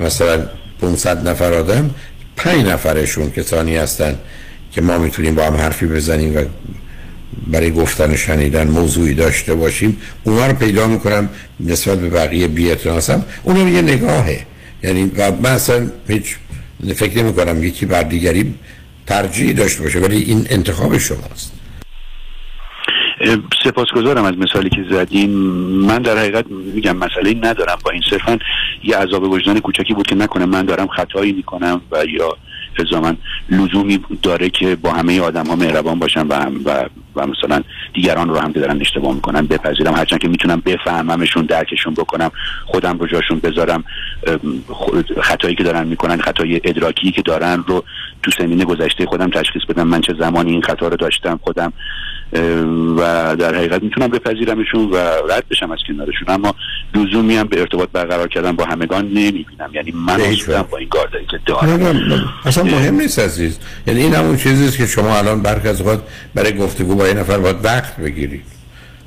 مثلا 0.00 0.46
500 0.80 1.28
نفر 1.28 1.52
آدم 1.52 1.90
پنج 2.36 2.66
نفرشون 2.66 3.30
کسانی 3.30 3.76
هستن 3.76 4.18
که 4.72 4.80
ما 4.80 4.98
می‌تونیم 4.98 5.34
با 5.34 5.44
هم 5.44 5.54
حرفی 5.54 5.86
بزنیم 5.86 6.36
و 6.36 6.44
برای 7.46 7.70
گفتن 7.70 8.16
شنیدن 8.16 8.68
موضوعی 8.68 9.14
داشته 9.14 9.54
باشیم. 9.54 9.96
اونها 10.24 10.46
رو 10.46 10.52
پیدا 10.52 10.86
می‌کنم 10.86 11.28
نسبت 11.60 11.98
به 11.98 12.08
بقیه 12.08 12.48
بیعتناسم 12.48 13.24
اونم 13.42 13.68
یه 13.68 13.82
نگاهه. 13.82 14.46
یعنی 14.82 15.10
و 15.16 15.30
من 15.30 15.50
اصلا 15.50 15.90
هیچ 16.08 16.36
فکر 16.96 17.22
نمی 17.22 17.32
کنم 17.32 17.64
یکی 17.64 17.86
بر 17.86 18.02
دیگری 18.02 18.54
ترجیح 19.06 19.52
داشته 19.52 19.82
باشه 19.82 19.98
ولی 19.98 20.22
این 20.22 20.46
انتخاب 20.50 20.98
شماست. 20.98 21.55
سپاسگزارم 23.64 24.24
از 24.24 24.38
مثالی 24.38 24.68
که 24.68 24.84
زدین. 24.90 25.30
من 25.86 26.02
در 26.02 26.18
حقیقت 26.18 26.44
میگم 26.50 26.96
مسئله 26.96 27.34
ندارم 27.34 27.78
با 27.84 27.90
این 27.90 28.02
صرفا 28.10 28.38
یه 28.84 28.96
عذاب 28.96 29.22
وجدان 29.22 29.60
کوچکی 29.60 29.94
بود 29.94 30.06
که 30.06 30.14
نکنه 30.14 30.46
من 30.46 30.62
دارم 30.62 30.86
خطایی 30.86 31.32
می‌کنم 31.32 31.80
و 31.90 32.04
یا 32.04 32.36
الزاما 32.78 33.14
لزومی 33.50 34.00
داره 34.22 34.50
که 34.50 34.76
با 34.76 34.92
همه 34.92 35.20
آدم 35.20 35.46
ها 35.46 35.56
مهربان 35.56 35.98
باشم 35.98 36.26
و, 36.28 36.34
هم 36.34 36.60
و, 36.64 36.84
و 37.16 37.26
مثلا 37.26 37.62
دیگران 37.94 38.28
رو 38.28 38.38
هم 38.38 38.52
که 38.52 38.60
دارن 38.60 38.80
اشتباه 38.80 39.14
می‌کنن 39.14 39.46
بپذیرم. 39.46 39.94
هرچند 39.94 40.18
که 40.18 40.28
می‌تونم 40.28 40.62
بفهممشون 40.66 41.46
درکشون 41.46 41.94
بکنم 41.94 42.30
خودم 42.66 42.98
رو 42.98 43.06
جاشون 43.06 43.38
بذارم 43.38 43.84
خطایی 45.22 45.54
که 45.54 45.64
دارن 45.64 45.86
می‌کنن 45.86 46.20
خطای 46.20 46.60
ادراکی 46.64 47.10
که 47.10 47.22
دارن 47.22 47.64
رو 47.66 47.84
تو 48.22 48.30
سنین 48.38 48.64
گذشته 48.64 49.06
خودم 49.06 49.30
تشخیص 49.30 49.62
بدم 49.68 49.86
من 49.86 50.00
چه 50.00 50.14
زمانی 50.18 50.50
این 50.50 50.62
خطا 50.62 50.88
رو 50.88 50.96
داشتم 50.96 51.40
خودم. 51.42 51.72
و 52.96 53.36
در 53.38 53.54
حقیقت 53.54 53.82
می‌تونم 53.82 54.08
بپذیرمشون 54.08 54.90
و 54.90 54.96
رد 55.30 55.44
بشم 55.50 55.70
از 55.70 55.78
کنارشون. 55.88 56.28
اما 56.28 56.54
لزومی 56.94 57.36
هم 57.36 57.46
به 57.46 57.60
ارتباط 57.60 57.88
برقرار 57.92 58.28
کردن 58.28 58.52
با 58.52 58.64
همگان 58.64 59.04
نمی‌بینم. 59.04 59.70
یعنی 59.72 59.92
من 60.06 60.20
اصلا 60.20 60.62
با 60.62 60.78
این 60.78 60.88
گارداری 60.88 61.26
که 61.26 61.38
دارم. 61.46 62.32
اصلا 62.44 62.64
مهم 62.64 62.94
نیست 62.94 63.18
عزیز. 63.18 63.58
یعنی 63.86 64.00
این 64.00 64.14
همون 64.14 64.36
چیزیست 64.36 64.78
که 64.78 64.86
شما 64.86 65.18
الان 65.18 65.42
برخ 65.42 65.66
از 65.66 65.82
برای 66.34 66.56
گفتگو 66.56 66.94
با 66.94 67.05
این 67.06 67.18
نفر 67.18 67.38
باید 67.38 67.64
وقت 67.64 67.96
بگیرید 67.96 68.42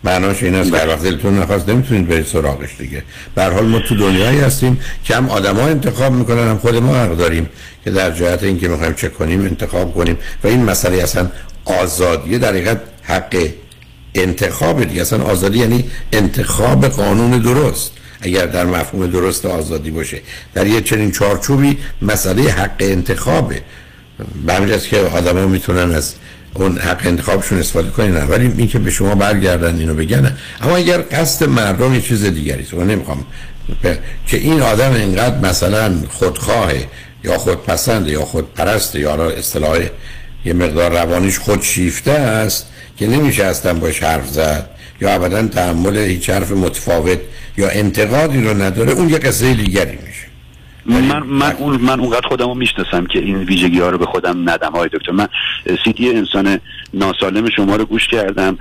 معناش 0.03 0.43
این 0.43 0.55
است 0.55 0.71
که 0.71 0.77
وقت 0.77 1.03
دلتون 1.03 1.39
نخواست 1.39 1.69
نمی‌تونید 1.69 2.07
برید 2.07 2.25
سراغش 2.25 2.69
دیگه. 2.77 3.03
به 3.35 3.43
حال 3.43 3.65
ما 3.65 3.79
تو 3.79 3.95
دنیایی 3.95 4.39
هستیم 4.39 4.79
که 5.03 5.15
هم 5.15 5.29
آدما 5.29 5.61
انتخاب 5.61 6.13
می‌کنن 6.13 6.49
هم 6.49 6.57
خود 6.57 6.75
ما 6.75 6.95
حق 6.95 7.17
داریم 7.17 7.49
که 7.83 7.91
در 7.91 8.11
جهت 8.11 8.43
اینکه 8.43 8.67
می‌خوایم 8.67 8.93
چه 8.93 9.09
کنیم 9.09 9.41
انتخاب 9.41 9.93
کنیم. 9.93 10.17
و 10.43 10.47
این 10.47 10.63
مسئله 10.63 11.03
اصلا 11.03 11.29
آزادی 11.65 12.39
در 12.39 12.49
حقیقت 12.49 12.81
حق 13.03 13.47
انتخاب 14.15 14.83
دیگه. 14.83 15.01
اصلا 15.01 15.23
آزادی 15.23 15.59
یعنی 15.59 15.91
انتخاب 16.13 16.87
قانون 16.87 17.39
درست. 17.39 17.91
اگر 18.21 18.45
در 18.45 18.65
مفهوم 18.65 19.07
درست 19.07 19.45
آزادی 19.45 19.91
باشه. 19.91 20.21
در 20.53 20.67
یه 20.67 20.81
چنین 20.81 21.11
چارچوبی 21.11 21.77
مسئله 22.01 22.41
حق 22.41 22.75
انتخابه. 22.79 23.61
به 24.45 24.53
همین 24.53 24.77
که 24.79 25.01
ها 25.01 25.47
می‌تونن 25.47 25.95
از 25.95 26.13
اون 26.61 26.77
حق 26.77 27.07
انتخابشون 27.07 27.59
استفاده 27.59 27.89
کنین 27.89 28.15
ولی 28.15 28.53
این 28.57 28.67
که 28.67 28.79
به 28.79 28.91
شما 28.91 29.15
برگردن 29.15 29.79
اینو 29.79 29.93
بگن 29.93 30.37
اما 30.61 30.75
اگر 30.75 31.01
قصد 31.11 31.49
مردم 31.49 31.93
یه 31.93 32.01
چیز 32.01 32.25
دیگری 32.25 32.63
است. 32.63 32.73
نمی‌خوام 32.73 33.25
که 34.27 34.37
این 34.37 34.61
آدم 34.61 34.93
اینقدر 34.93 35.49
مثلا 35.49 35.93
خودخواهه 36.09 36.87
یا 37.23 37.37
خودپسنده 37.37 38.11
یا 38.11 38.25
خودپرست 38.25 38.95
یا 38.95 39.29
اصطلاح 39.29 39.79
یه 40.45 40.53
مقدار 40.53 40.91
روانیش 40.91 41.39
خودشیفته 41.39 42.11
است 42.11 42.65
که 42.97 43.07
نمیشه 43.07 43.45
اصلا 43.45 43.73
باش 43.73 44.03
حرف 44.03 44.29
زد 44.29 44.69
یا 45.01 45.09
ابدا 45.09 45.47
تحمل 45.47 45.97
هیچ 45.97 46.29
حرف 46.29 46.51
متفاوت 46.51 47.19
یا 47.57 47.69
انتقادی 47.69 48.41
رو 48.41 48.61
نداره. 48.61 48.91
اون 48.91 49.09
یه 49.09 49.17
قصه 49.17 49.53
دیگری 49.53 49.97
میشه. 50.07 50.28
من 50.85 51.23
من 51.23 51.51
اون 51.51 51.75
من 51.81 51.99
اونقدر 51.99 52.27
خودم 52.27 52.47
رو 52.47 52.53
می‌شناسم 52.53 53.05
که 53.05 53.19
این 53.19 53.37
ویژگی 53.37 53.79
ها 53.79 53.89
رو 53.89 53.97
به 53.97 54.05
خودم 54.05 54.49
ندم. 54.49 54.71
های 54.71 54.89
دکتر 54.93 55.11
من 55.11 55.27
سیدی 55.83 56.09
انسان 56.09 56.59
ناسالم 56.93 57.49
شما 57.49 57.75
رو 57.75 57.85
گوش 57.85 58.07
کردم 58.07 58.57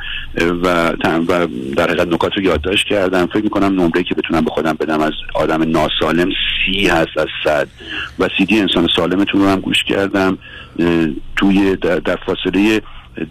و 0.63 0.89
و 1.29 1.47
در 1.77 1.91
حقیقت 1.91 2.09
نکات 2.09 2.37
رو 2.37 2.43
یادداشت 2.43 2.87
کردم. 2.87 3.27
فکر 3.27 3.43
می‌کنم 3.43 3.81
نمره 3.81 4.03
که 4.03 4.15
بتونم 4.15 4.45
به 4.45 4.51
خودم 4.51 4.73
بدم 4.73 5.01
از 5.01 5.13
آدم 5.35 5.63
ناسالم 5.63 6.29
سی 6.67 6.87
هست 6.87 7.19
از 7.19 7.29
صد. 7.45 7.69
و 8.19 8.29
سیدی 8.39 8.61
انسان 8.61 8.89
سالمتون 8.97 9.41
رو 9.41 9.49
هم 9.49 9.61
گوش 9.61 9.85
کردم 9.85 10.39
توی 11.37 11.77
در, 11.77 11.97
در 11.97 12.17
فاصله 12.17 12.83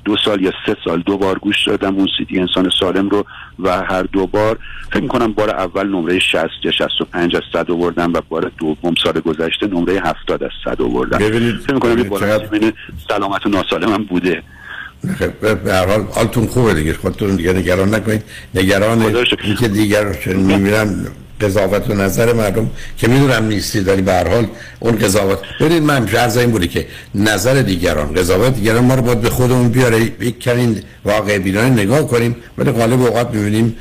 دو 0.06 0.18
سال 0.26 0.42
یا 0.42 0.52
سه 0.66 0.76
سال 0.86 1.02
دو 1.02 1.18
بار 1.18 1.40
گوش 1.40 1.68
دادم 1.68 1.96
اون 1.96 2.08
سیدی 2.18 2.40
انسان 2.40 2.70
سالم 2.80 3.10
رو 3.10 3.26
و 3.60 3.82
هر 3.82 4.04
دو 4.04 4.28
بار. 4.28 4.60
فکر 4.92 5.02
می‌کنم 5.02 5.34
بار 5.34 5.50
اول 5.50 5.88
نمره 5.88 6.20
60 6.20 6.50
یا 6.64 6.72
65 6.72 7.36
از 7.36 7.42
100 7.54 7.72
آوردم 7.72 8.14
و 8.14 8.22
بار 8.30 8.52
دوم 8.58 8.94
سال 9.04 9.20
گذشته 9.20 9.68
نمره 9.68 10.02
70 10.06 10.44
از 10.44 10.50
100 10.66 10.82
آوردم. 10.82 11.18
فکر 11.18 11.74
می‌کنم 11.74 12.38
بین 12.52 12.74
سلامت 13.10 13.46
و 13.46 13.50
ناسالم 13.50 13.94
هم 13.94 14.04
بوده. 14.04 14.44
به 15.42 15.74
هر 15.74 15.86
حال 15.86 16.08
حالتون 16.16 16.48
خوبه 16.48 16.74
دیگه 16.74 16.94
خودتون 16.94 17.36
دیگه 17.36 17.54
نگران 17.54 17.96
نکنید. 17.96 18.24
نگران 18.56 19.02
اینکه 19.44 19.68
دیگر 19.68 20.16
میمیرن 20.26 21.08
قضاوت 21.42 21.90
و 21.90 21.94
نظر 21.94 22.34
مردم 22.34 22.70
که 22.98 23.08
می‌دونم 23.08 23.48
نیستی 23.48 23.82
داری 23.82 24.02
به 24.02 24.14
هر 24.14 24.28
حال 24.28 24.48
اون 24.80 24.98
قضاوت 24.98 25.40
ببینید 25.60 25.84
من 25.84 26.08
عرض 26.08 26.38
این 26.38 26.52
بودی 26.52 26.68
که 26.68 26.88
نظر 27.16 27.62
دیگران 27.62 28.14
قضاوت 28.14 28.56
دیگران 28.56 28.84
ما 28.84 28.96
رو 28.96 29.02
باید 29.02 29.22
به 29.22 29.30
خودمون 29.30 29.70
بیاره 29.70 30.02
یک 30.02 30.40
کمی 30.40 30.82
واقع 31.06 31.38
بینانه 31.38 31.70
نگاه 31.70 32.08
کنیم 32.08 32.36
ولی 32.58 32.72
غالب 32.72 33.02
اوقات 33.02 33.30
می‌بینیم 33.34 33.76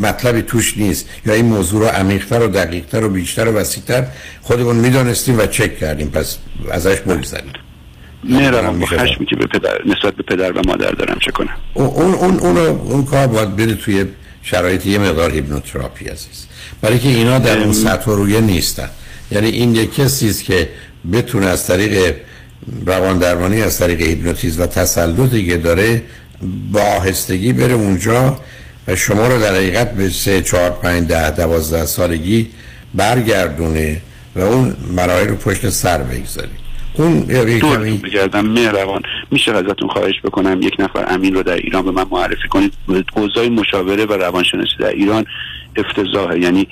مطلبی 0.00 0.42
توش 0.42 0.78
نیست. 0.78 1.08
یا 1.26 1.34
این 1.34 1.44
موضوع 1.44 1.80
رو 1.80 1.86
عمیق‌تر 1.86 2.40
و 2.42 2.48
دقیق‌تر 2.48 3.04
و 3.04 3.08
بیشتر 3.08 3.48
و 3.48 3.52
وسیع‌تر 3.52 4.06
خودمون 4.42 4.76
می‌دانستیم 4.76 5.38
و 5.38 5.46
چک 5.46 5.78
کردیم. 5.78 6.08
پس 6.08 6.36
ازش 6.70 6.96
بگذریم 6.96 7.52
مهرم 8.24 8.78
با 8.78 8.86
خشمی 8.86 9.26
که 9.26 9.36
به 9.36 9.46
پدر 9.46 9.78
نسبت 9.86 10.14
به 10.14 10.22
پدر 10.22 10.52
و 10.52 10.62
مادر 10.66 10.90
دارم 10.90 11.18
چه 11.24 11.30
کنم؟ 11.30 11.56
اون 11.74 12.14
اون 12.14 12.38
اون, 12.38 12.56
اون 12.56 13.04
کار 13.04 13.26
باید 13.26 13.56
بره 13.56 13.74
توی 13.74 14.04
شرایط 14.42 14.86
یه 14.86 14.98
مقدار 14.98 15.30
هیپنوتراپی 15.30 16.04
عزیز. 16.04 16.46
برای 16.84 16.98
که 16.98 17.08
اینا 17.08 17.38
در 17.38 17.58
اون 17.58 17.72
سطح 17.72 18.10
رویه 18.10 18.40
نیستن. 18.40 18.88
یعنی 19.30 19.48
این 19.48 19.74
یک 19.74 19.94
کسی 19.94 20.28
است 20.28 20.44
که 20.44 20.68
بتونه 21.12 21.46
از 21.46 21.66
طریق 21.66 22.14
روان 22.86 23.18
درمانی 23.18 23.62
از 23.62 23.78
طریق 23.78 24.00
هیپنوتیزم 24.00 24.62
و 24.62 24.66
تسلطی 24.66 25.46
که 25.46 25.56
داره 25.56 26.02
با 26.72 26.80
آهستگی 26.80 27.52
بره 27.52 27.72
اونجا 27.72 28.38
و 28.88 28.96
شما 28.96 29.28
رو 29.28 29.40
در 29.40 29.54
حقیقت 29.54 29.94
به 29.94 30.08
سه 30.08 30.42
چهار 30.42 30.70
پنج 30.70 31.08
ده 31.08 31.30
دوازده 31.30 31.86
سالگی 31.86 32.48
برگردونه 32.94 34.00
و 34.36 34.40
اون 34.40 34.76
مراحل 34.96 35.28
رو 35.28 35.36
پشت 35.36 35.68
سر 35.68 35.98
بگذاری 35.98 36.48
اون 36.94 37.20
دورتون 37.20 37.96
بگردم. 37.96 38.46
مهربان. 38.46 39.02
میشه 39.30 39.52
ازتون 39.52 39.88
خواهش 39.88 40.14
بکنم 40.24 40.62
یک 40.62 40.74
نفر 40.78 41.04
امین 41.08 41.34
رو 41.34 41.42
در 41.42 41.56
ایران 41.56 41.84
به 41.84 41.90
من 41.90 42.06
معرفی 42.10 42.48
کنید. 42.48 42.72
حوزه 43.16 43.48
مشاوره 43.48 44.04
و 44.04 44.12
روانشناسی 44.12 44.76
در 44.80 44.90
ایران. 44.90 45.26
افتضاحه 45.76 46.40
یعنی 46.40 46.68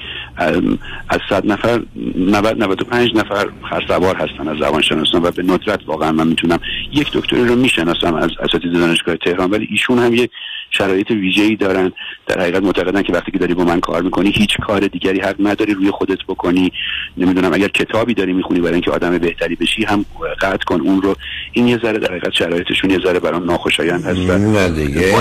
از 1.09 1.21
صد 1.29 1.47
نفر 1.47 1.83
90 2.17 2.63
95 2.63 3.11
نفر 3.15 3.49
هر 3.63 3.85
سوار 3.89 4.17
هستن 4.17 4.49
از 4.49 4.57
روانشناسان 4.57 5.23
و 5.23 5.31
به 5.31 5.43
ندرت 5.43 5.81
واقعا 5.87 6.13
من 6.13 6.27
می‌تونم 6.27 6.59
یک 6.93 7.13
دکتری 7.13 7.45
رو 7.45 7.57
می‌شناسم 7.57 8.15
از 8.15 8.31
اساتید 8.41 8.73
دانشگاه 8.73 9.17
تهران 9.17 9.51
ولی 9.51 9.69
ایشون 9.71 9.99
هم 9.99 10.15
یک 10.15 10.31
شرایط 10.71 11.11
ویژه‌ای 11.11 11.57
دارن. 11.57 11.93
در 12.27 12.41
حقیقت 12.41 12.63
معتقدن 12.63 13.03
که 13.03 13.13
وقتی 13.13 13.31
که 13.31 13.39
داری 13.39 13.55
با 13.55 13.65
من 13.65 13.81
کار 13.81 14.03
می‌کنی 14.03 14.31
هیچ 14.31 14.57
کار 14.57 14.81
دیگری 14.81 15.21
حق 15.21 15.37
نداری 15.41 15.75
روی 15.75 15.91
خودت 15.91 16.19
بکنی. 16.29 16.73
نمی‌دونم 17.17 17.53
اگر 17.53 17.69
کتابی 17.69 18.15
داری 18.15 18.33
می‌خونی 18.33 18.61
برای 18.61 18.73
اینکه 18.73 18.91
آدم 18.91 19.19
بهتری 19.19 19.55
بشی 19.55 19.85
هم 19.85 20.05
قطع 20.41 20.65
کن 20.65 20.81
اون 20.81 21.03
رو. 21.03 21.17
این 21.53 21.69
یه 21.69 21.79
ذره 21.79 21.99
در 21.99 22.11
حقیقت 22.11 22.33
شرایطشون 22.33 22.91
یه 22.91 22.99
ذره 22.99 23.21
برام 23.21 23.45
ناخوشایند 23.45 24.05
هست 24.05 24.31
نه 24.31 24.69
دیگه. 24.69 25.13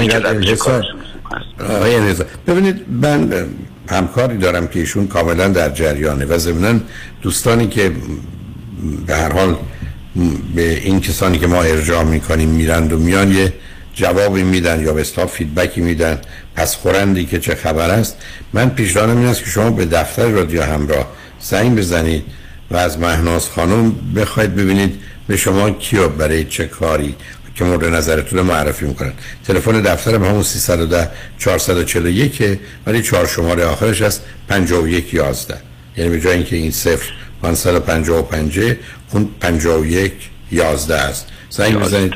ببینید 2.48 2.86
من 3.02 3.30
همکاری 3.92 4.38
دارم 4.38 4.68
که 4.68 4.80
ایشون 4.80 5.08
کاملا 5.08 5.48
در 5.48 5.70
جریانه 5.70 6.26
و 6.26 6.38
ضمنا 6.38 6.80
دوستانی 7.22 7.68
که 7.68 7.92
به 9.08 9.16
هر 9.16 9.32
حال 9.32 9.56
به 10.56 10.78
این 10.78 11.02
کسانی 11.02 11.40
که 11.40 11.48
ما 11.48 11.64
ارجاع 11.64 12.04
می‌کنیم 12.04 12.50
میرند 12.50 12.94
و 12.94 12.98
میان 12.98 13.32
یه 13.32 13.54
جوابی 13.94 14.44
میدن 14.44 14.82
یا 14.82 14.94
به 14.94 15.02
اصطلاح 15.02 15.28
فیدبکی 15.28 15.82
میدن 15.82 16.22
پس 16.56 16.76
خورندی 16.76 17.26
که 17.26 17.40
چه 17.40 17.56
خبر 17.56 17.90
است. 17.90 18.18
من 18.54 18.70
پیشنهادم 18.70 19.18
این 19.18 19.28
است 19.28 19.44
که 19.44 19.50
شما 19.50 19.72
به 19.72 19.86
دفتر 19.86 20.28
رادیو 20.28 20.64
همراه 20.64 21.08
زنگ 21.40 21.78
بزنید 21.78 22.24
و 22.72 22.78
از 22.78 23.00
مهناز 23.00 23.50
خانم 23.50 23.96
بخواید 24.16 24.56
ببینید 24.56 25.00
به 25.28 25.38
شما 25.38 25.72
کیو 25.72 26.10
برای 26.10 26.44
چه 26.44 26.68
کاری. 26.68 27.16
که 27.56 27.64
مورد 27.64 27.86
نظرتون 27.86 28.42
معرفی 28.42 28.86
می‌کنن. 28.86 29.14
تلفن 29.48 29.82
دفتر 29.82 30.16
همون 30.16 30.44
310 30.44 31.10
441 31.38 32.60
ولی 32.86 33.02
چهار 33.02 33.28
شماره 33.28 33.66
آخرش 33.66 34.02
است 34.02 34.26
51 34.48 35.14
11 35.14 35.58
یعنی 35.98 36.10
به 36.10 36.22
جای 36.22 36.34
اینکه 36.34 36.56
این 36.56 36.72
صفر 36.72 37.12
555 37.42 38.60
اون 39.12 39.30
51 39.40 40.14
11 40.52 40.96
است. 40.96 41.28
زنگ 41.50 41.76
بزنید. 41.76 42.14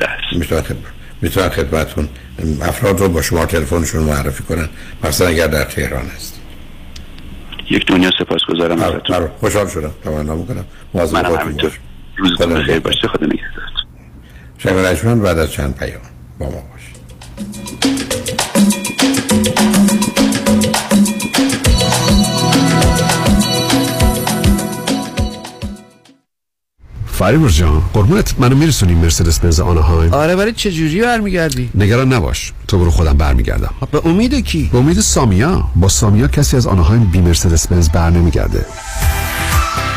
می‌تونن 1.22 1.48
خدمتون 1.48 2.08
افراد 2.62 3.00
رو 3.00 3.08
با 3.08 3.22
شما 3.22 3.46
تلفنشون 3.46 4.02
معرفی 4.02 4.42
کنن. 4.42 4.68
مثلا 5.04 5.28
اگر 5.28 5.46
در 5.46 5.64
تهران 5.64 6.06
هست. 6.06 6.40
یک 7.70 7.86
دنیا 7.86 8.10
سپاسگزارم 8.18 8.80
ازتون. 8.82 9.28
خوشحال 9.40 9.68
شدم. 9.68 9.90
تمنا 10.04 10.34
می‌کنم. 10.34 10.64
منم 10.94 11.36
همینطور. 11.36 11.78
روزتون 12.16 12.54
بخیر. 12.54 12.78
باشه. 12.78 13.08
خدا 13.08 13.26
نگهدار. 13.26 13.85
شنگ 14.66 15.22
بعد 15.22 15.38
از 15.38 15.52
چند 15.52 15.74
پیام 15.74 16.00
با 16.38 16.46
ما 16.46 16.52
باش. 16.52 16.92
فریبر 27.06 27.48
جان 27.48 27.82
قربونت 27.92 28.34
منو 28.38 28.56
میرسونی 28.56 28.94
مرسدس 28.94 29.40
بنز 29.40 29.60
آنهایم 29.60 30.14
آره 30.14 30.34
ولی 30.34 30.52
چه 30.52 30.72
جوری 30.72 31.00
برمیگردی؟ 31.00 31.70
نگران 31.74 32.12
نباش 32.12 32.52
تو 32.68 32.78
برو 32.78 32.90
خودم 32.90 33.12
برمیگردم. 33.12 33.74
به 33.92 34.06
امید 34.06 34.34
کی؟ 34.34 34.68
به 34.72 34.78
امید 34.78 35.00
سامیا. 35.00 35.64
با 35.76 35.88
سامیا 35.88 36.28
کسی 36.28 36.56
از 36.56 36.66
آنهایم 36.66 37.04
بی 37.04 37.20
مرسدس 37.20 37.68
بنز 37.68 37.88
بر 37.90 38.10
نمیگرده. 38.10 38.66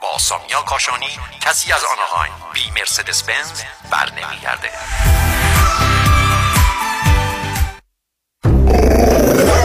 با 0.00 0.18
سامیا 0.18 0.62
کاشانی 0.62 1.18
کسی 1.40 1.72
از 1.72 1.84
آنهایم. 1.84 2.32
بی 2.52 2.70
مرسدس 2.70 3.22
بنز 3.22 3.62
بر 3.90 4.10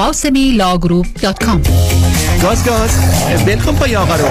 قاسمی 0.00 0.52
lawgroup.com 0.52 1.62
گاز 2.42 2.64
گاز. 2.64 2.90
بلکن 3.46 3.74
پای 3.74 3.96
آقا 3.96 4.16
رو. 4.16 4.24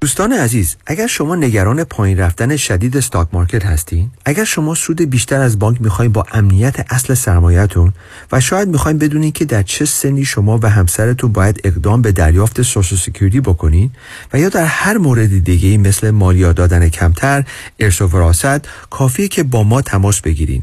دوستان 0.00 0.32
عزیز 0.32 0.76
اگر 0.86 1.06
شما 1.06 1.36
نگران 1.36 1.84
پایین 1.84 2.18
رفتن 2.18 2.56
شدید 2.56 2.96
stock 2.96 3.28
market 3.32 3.66
هستین 3.66 4.10
اگر 4.24 4.44
شما 4.44 4.74
سود 4.74 5.02
بیشتر 5.02 5.40
از 5.40 5.58
بانک 5.58 5.82
می‌خواین 5.82 6.12
با 6.12 6.26
امنیت 6.32 6.92
اصل 6.92 7.14
سرمایهتون 7.14 7.92
و 8.32 8.40
شاید 8.40 8.68
می‌خواین 8.68 8.98
بدونین 8.98 9.32
که 9.32 9.44
در 9.44 9.62
چه 9.62 9.84
سنی 9.84 10.24
شما 10.24 10.58
و 10.62 10.70
همسرتون 10.70 11.32
باید 11.32 11.60
اقدام 11.64 12.02
به 12.02 12.12
دریافت 12.12 12.62
Social 12.62 12.98
Security 12.98 13.40
بکنین 13.40 13.90
و 14.32 14.38
یا 14.38 14.48
در 14.48 14.64
هر 14.64 14.98
مورد 14.98 15.44
دیگه 15.44 15.78
مثل 15.78 16.10
مالیات 16.10 16.56
دادن 16.56 16.88
کمتر 16.88 17.44
ارث 17.80 18.02
و 18.02 18.06
وراثت 18.06 18.66
کافیه 18.90 19.28
که 19.28 19.42
با 19.42 19.62
ما 19.62 19.82
تماس 19.82 20.20
بگیرین. 20.20 20.62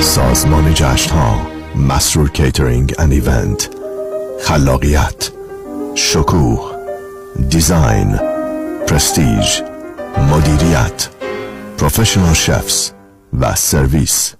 سازمان 0.00 0.74
جشن 0.74 1.10
ها 1.10 1.46
مسرور 1.76 2.30
catering 2.30 2.94
and 2.98 3.12
event 3.12 3.83
خلاقیت 4.44 5.30
شکوه 5.94 6.70
design 7.48 8.18
پرستیژ 8.86 9.60
مدیریت 10.30 11.08
professional 11.78 12.34
chefs 12.34 12.90
و 13.40 13.54
سرویس. 13.54 14.34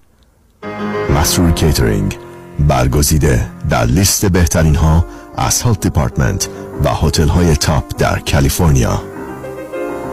مسرور 1.11 1.53
کیترینگ 1.53 2.19
برگزیده 2.59 3.47
در 3.71 3.85
لیست 3.85 4.27
بهترین 4.27 4.75
ها 4.75 5.07
از 5.37 5.63
health 5.63 5.81
department 5.81 6.49
و 6.85 6.89
هتل 6.89 7.29
های 7.29 7.57
top 7.57 7.85
در 7.99 8.19
California. 8.19 9.03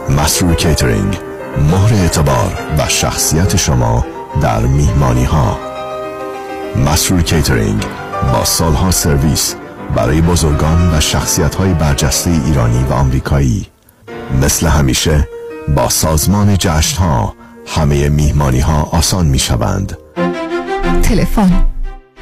مسرور 0.08 0.54
کیترینگ 0.54 1.18
مهر 1.58 1.94
اعتبار 1.94 2.58
و 2.78 2.88
شخصیت 2.88 3.56
شما 3.56 4.06
در 4.42 4.60
میهمانی 4.60 5.24
ها 5.24 5.58
مسرور 6.86 7.22
کیترینگ 7.22 7.84
با 8.32 8.44
سالها 8.44 8.90
سرویس 8.90 9.56
برای 9.94 10.20
بزرگان 10.20 10.94
و 10.94 11.00
شخصیت 11.00 11.54
های 11.54 11.74
برجسته 11.74 12.30
ایرانی 12.30 12.84
و 12.84 12.92
آمریکایی. 12.92 13.66
مثل 14.42 14.66
همیشه 14.66 15.28
با 15.76 15.88
سازمان 15.88 16.56
جشن 16.58 16.96
ها 17.02 17.34
همه 17.66 18.08
میهمانی 18.08 18.60
ها 18.60 18.82
آسان 18.82 19.26
می 19.26 19.38
شوند 19.38 19.98
تلفن 21.02 21.64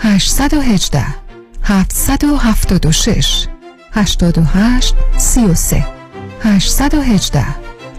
818 0.01 1.05
776 1.65 3.47
88 3.93 4.95
33 5.17 5.87
818 6.43 7.47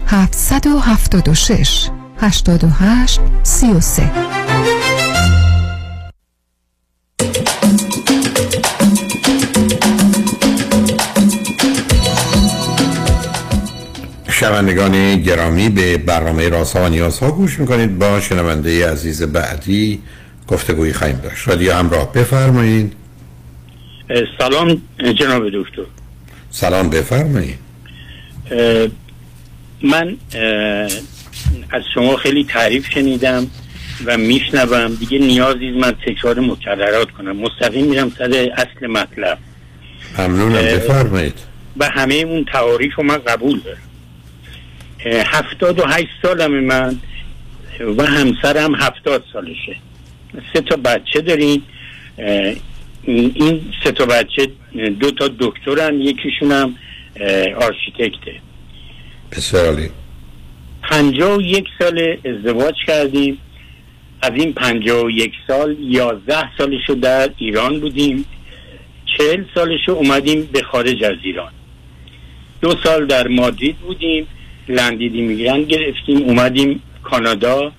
776 0.06 1.90
88 2.20 3.20
33 3.42 4.10
شنوندگان 14.42 15.22
گرامی 15.22 15.68
به 15.68 15.98
برنامه 15.98 16.48
رازها 16.48 16.84
و 16.84 16.88
نیازها 16.88 17.30
گوش 17.30 17.58
می‌کنید. 17.58 17.98
با 17.98 18.20
شنونده 18.20 18.90
عزیز 18.90 19.22
بعدی 19.22 20.02
گفتگویی 20.48 20.92
خواهیم 20.92 21.16
داشت. 21.16 21.48
رادیو 21.48 21.72
همراه 21.72 22.12
بفرمایید. 22.12 22.92
سلام 24.38 24.82
جناب 25.18 25.42
دکتر. 25.48 25.82
سلام 26.50 26.90
بفرمایید. 26.90 27.58
من 29.82 30.16
از 31.70 31.82
شما 31.94 32.16
خیلی 32.16 32.44
تعریف 32.44 32.90
شنیدم 32.90 33.46
و 34.04 34.16
میشنوم. 34.16 34.94
دیگه 34.94 35.18
نیازی 35.18 35.70
من 35.70 35.92
تکرار 36.06 36.40
مکررات 36.40 37.10
کنم. 37.10 37.36
مستقیم 37.36 37.86
میرم 37.86 38.12
سر 38.18 38.50
اصل 38.56 38.86
مطلب. 38.86 39.38
ممنونم. 40.18 40.52
بفرمایید. 40.52 41.38
و 41.76 41.88
همه 41.92 42.14
اون 42.14 42.44
تعاریف 42.52 42.94
رو 42.94 43.04
من 43.04 43.18
قبول 43.18 43.60
دارم. 43.60 43.78
هفتاد 45.06 45.78
و 45.78 45.82
هشت 45.86 46.08
سالم 46.22 46.64
من 46.64 46.98
و 47.96 48.06
همسرم 48.06 48.74
هفتاد 48.74 49.24
سالشه. 49.32 49.76
سه 50.52 50.60
تا 50.60 50.76
بچه 50.76 51.20
داریم. 51.20 51.62
این 53.06 53.60
سه 53.84 53.92
تا 53.92 54.06
بچه 54.06 54.48
دو 55.00 55.10
تا 55.10 55.30
دکترن 55.38 56.00
یکیشون 56.00 56.52
هم 56.52 56.74
آرشیتکته. 57.60 58.34
بسیاری 59.32 59.90
پنجاه 60.82 61.38
و 61.38 61.42
یک 61.42 61.66
سال 61.78 62.16
ازدواج 62.24 62.74
کردیم. 62.86 63.38
از 64.22 64.32
این 64.34 64.52
پنجاه 64.52 65.04
و 65.04 65.10
یک 65.10 65.32
سال 65.46 65.76
یازده 65.80 66.56
سالشو 66.58 66.94
در 66.94 67.30
ایران 67.36 67.80
بودیم. 67.80 68.24
چهل 69.18 69.44
سالشو 69.54 69.92
اومدیم 69.92 70.48
به 70.52 70.62
خارج 70.62 71.04
از 71.04 71.16
ایران. 71.22 71.52
دو 72.60 72.74
سال 72.84 73.06
در 73.06 73.28
مادرید 73.28 73.76
بودیم. 73.76 74.26
لندیدی 74.68 75.20
میگرن 75.20 75.62
گرفتیم 75.62 76.16
اومدیم 76.16 76.82
کانادا. 77.02 77.72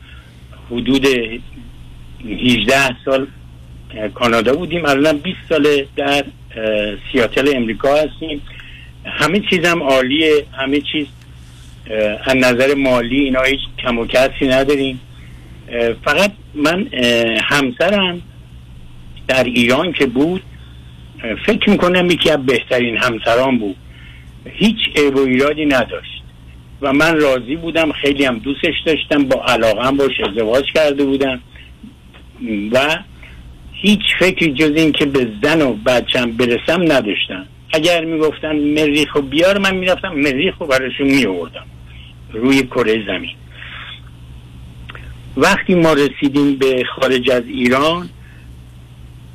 حدود 0.71 1.07
18 2.25 2.95
سال 3.05 3.27
کانادا 4.13 4.55
بودیم. 4.55 4.85
الان 4.85 5.17
20 5.17 5.37
سال 5.49 5.85
در 5.95 6.25
سیاتل 7.11 7.51
امریکا 7.55 7.95
هستیم. 7.95 8.41
همه 9.05 9.39
چیزم 9.49 9.83
عالیه. 9.83 10.45
همه 10.51 10.81
چیز 10.91 11.07
از 12.25 12.35
نظر 12.35 12.73
مالی 12.73 13.19
اینا 13.19 13.41
هیچ 13.41 13.59
کم 13.83 13.97
و 13.99 14.05
کسی 14.05 14.47
نداریم. 14.47 14.99
فقط 16.05 16.31
من 16.53 16.87
همسرم 17.43 18.21
در 19.27 19.43
ایران 19.43 19.93
که 19.93 20.05
بود 20.05 20.41
فکر 21.45 21.69
می‌کنم 21.69 22.11
یکی 22.11 22.29
از 22.29 22.45
بهترین 22.45 22.97
همسران 22.97 23.57
بود. 23.57 23.75
هیچ 24.45 24.77
عیب 24.95 25.15
و 25.15 25.19
ایرادی 25.19 25.65
نداشت. 25.65 26.22
و 26.83 26.93
من 26.93 27.19
راضی 27.19 27.55
بودم 27.55 27.91
خیلی 27.91 28.25
هم 28.25 28.37
دوستش 28.37 28.73
داشتم 28.85 29.23
با 29.23 29.45
علاقم 29.45 29.97
باش 29.97 30.11
ازدواج 30.29 30.63
کرده 30.75 31.05
بودم. 31.05 31.39
و 32.71 32.97
هیچ 33.73 34.01
فکری 34.19 34.53
جز 34.53 34.71
این 34.75 34.91
که 34.91 35.05
به 35.05 35.27
زن 35.43 35.61
و 35.61 35.73
بچم 35.73 36.31
برسم 36.31 36.81
نداشتم. 36.91 37.45
اگر 37.73 38.05
می‌گفتن 38.05 38.55
مریخ 38.55 39.15
و 39.15 39.21
بیار 39.21 39.57
من 39.57 39.75
می‌رفتم 39.75 40.13
مریخ 40.13 40.61
و 40.61 40.65
براشون 40.65 41.07
میوردم 41.07 41.65
روی 42.33 42.63
کره 42.63 43.05
زمین. 43.07 43.35
وقتی 45.37 45.75
ما 45.75 45.93
رسیدیم 45.93 46.55
به 46.55 46.83
خارج 46.95 47.29
از 47.29 47.43
ایران 47.47 48.09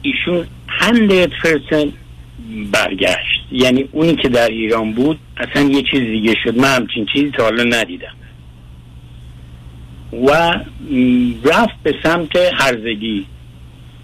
ایشون 0.03 0.47
100% 0.81 1.93
برگشت. 2.65 3.45
یعنی 3.53 3.89
اونی 3.93 4.17
که 4.17 4.29
در 4.29 4.49
ایران 4.49 4.93
بود 4.93 5.19
اصلا 5.37 5.63
یه 5.63 5.83
چیز 5.83 6.01
دیگه 6.01 6.35
شد. 6.45 6.59
من 6.59 6.75
همچین 6.75 7.07
چیزی 7.13 7.31
تا 7.31 7.43
حالا 7.43 7.63
ندیدم. 7.63 8.15
و 10.13 10.61
رفت 11.45 11.83
به 11.83 11.95
سمت 12.03 12.37
هرزگی. 12.37 13.27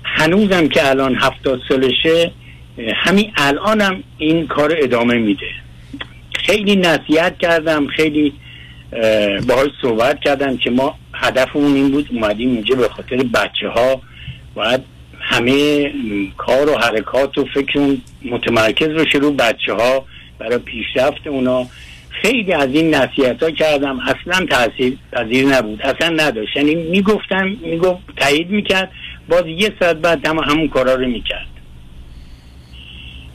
هنوزم 0.05 0.69
که 0.69 0.89
الان 0.89 1.15
هفتاد 1.15 1.61
سالشه 1.69 2.33
همین 2.95 3.33
الانم 3.37 4.03
این 4.19 4.47
کار 4.47 4.77
ادامه 4.79 5.15
میده. 5.15 5.51
خیلی 6.35 6.77
نصیحت 6.77 7.39
کردم 7.39 7.87
خیلی 7.87 8.33
باهاش 9.49 9.71
صحبت 9.83 10.21
کردم 10.21 10.57
که 10.57 10.71
ما 10.71 10.99
هدفمون 11.15 11.75
این 11.75 11.91
بود 11.91 12.09
اومدیم 12.13 12.49
اینجا 12.49 12.75
به 12.77 12.89
خاطر 12.89 13.17
بچه 13.17 13.69
ها 13.69 14.03
باید 14.55 14.81
همه 15.35 15.93
کار 16.37 16.71
و 16.71 16.79
حرکات 16.79 17.39
و 17.39 17.45
فکر 17.55 17.97
متمرکز 18.25 18.89
بشه 18.89 19.19
رو 19.19 19.31
بچه 19.31 19.73
ها 19.73 20.05
برای 20.39 20.59
پیشرفت 20.59 21.27
اونا. 21.27 21.67
خیلی 22.11 22.53
از 22.53 22.69
این 22.73 22.95
نصیحت 22.95 23.43
ها 23.43 23.51
کردم. 23.51 23.99
اصلا 24.01 24.47
تاثیر 24.47 24.97
پذیر 25.13 25.47
نبود. 25.47 25.83
اصلا 25.83 26.09
نداشت. 26.09 26.57
یعنی 26.57 26.75
می‌گفتم 26.75 27.57
می‌گفت 27.63 28.03
تایید 28.17 28.51
می‌کرد. 28.51 28.91
باز 29.29 29.47
یه 29.47 29.73
ساعت 29.81 29.97
بعد 29.97 30.27
هم 30.27 30.39
همون 30.39 30.69
کارا 30.69 30.95
رو 30.95 31.07
می‌کرد. 31.07 31.47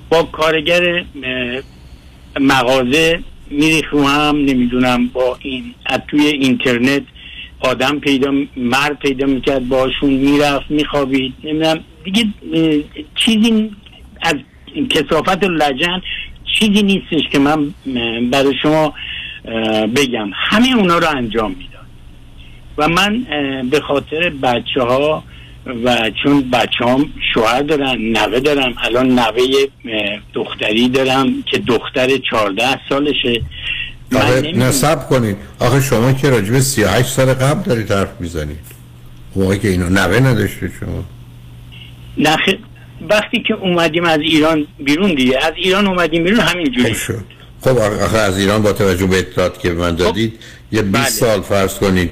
با 0.09 0.23
کارگر 0.23 1.05
مغازه 2.39 3.19
میری 3.49 3.83
هم. 3.91 4.35
نمی‌دونم 4.35 5.07
با 5.07 5.37
این 5.41 5.73
از 5.85 5.99
توی 6.07 6.27
اینترنت 6.27 7.03
آدم 7.59 7.99
پیدا 7.99 8.31
مرد 8.57 8.99
پیدا 8.99 9.25
می‌کرد 9.25 9.67
باشون 9.67 10.09
می‌رفت 10.09 10.71
میخوابید 10.71 11.33
نمی‌دونم. 11.43 11.79
دیگه 12.03 12.25
چیزی 13.15 13.71
از 14.21 14.35
کسافت 14.89 15.43
لجن 15.43 16.01
چیزی 16.59 16.83
نیستش 16.83 17.29
که 17.31 17.39
من 17.39 17.73
برای 18.29 18.53
شما 18.61 18.93
بگم. 19.95 20.31
همه 20.33 20.75
اونا 20.77 20.97
رو 20.97 21.09
انجام 21.17 21.51
می‌داد. 21.51 21.69
و 22.77 22.87
من 22.87 23.25
به 23.69 23.79
خاطر 23.79 24.29
بچه 24.29 24.81
ها 24.81 25.23
و 25.85 26.11
چون 26.23 26.49
بچه 26.49 26.85
هم 26.85 27.09
شوهر 27.33 27.61
دارن 27.61 27.97
نوه 28.01 28.39
دارم 28.39 28.73
الان 28.77 29.19
نوه 29.19 29.41
دختری 30.33 30.89
دارم 30.89 31.43
که 31.51 31.57
دختر 31.57 32.17
14 32.17 32.79
سالشه. 32.89 33.41
آخه. 34.15 34.51
نصب 34.51 35.07
کنید 35.09 35.37
آخه 35.59 35.81
شما 35.81 36.13
که 36.13 36.29
راجب 36.29 36.59
38 36.59 37.09
سال 37.09 37.33
قبل 37.33 37.61
دارید 37.63 37.91
حرف 37.91 38.09
می‌زنید 38.19 38.59
موقعی 39.35 39.59
که 39.59 39.67
اینو 39.67 39.89
نوه 39.89 40.19
نداشتید 40.19 40.71
شما. 40.79 41.03
نخ... 42.17 42.39
وقتی 43.09 43.43
که 43.47 43.53
اومدیم 43.53 44.05
از 44.05 44.19
ایران 44.19 44.67
بیرون 44.79 45.15
دیگه 45.15 45.37
از 45.45 45.53
ایران 45.55 45.87
اومدیم 45.87 46.23
بیرون 46.23 46.39
همینجوری. 46.39 46.95
شد. 46.95 47.23
خب 47.61 47.77
آخه 47.77 48.17
از 48.17 48.37
ایران 48.37 48.61
با 48.61 48.73
توجه 48.73 49.05
به 49.05 49.19
اطلاعات 49.19 49.59
که 49.59 49.69
من 49.69 49.95
دادید 49.95 50.33
یه 50.71 50.81
20 50.81 50.93
بله. 50.93 51.09
سال 51.09 51.41
فرض 51.41 51.75
کنید 51.75 52.11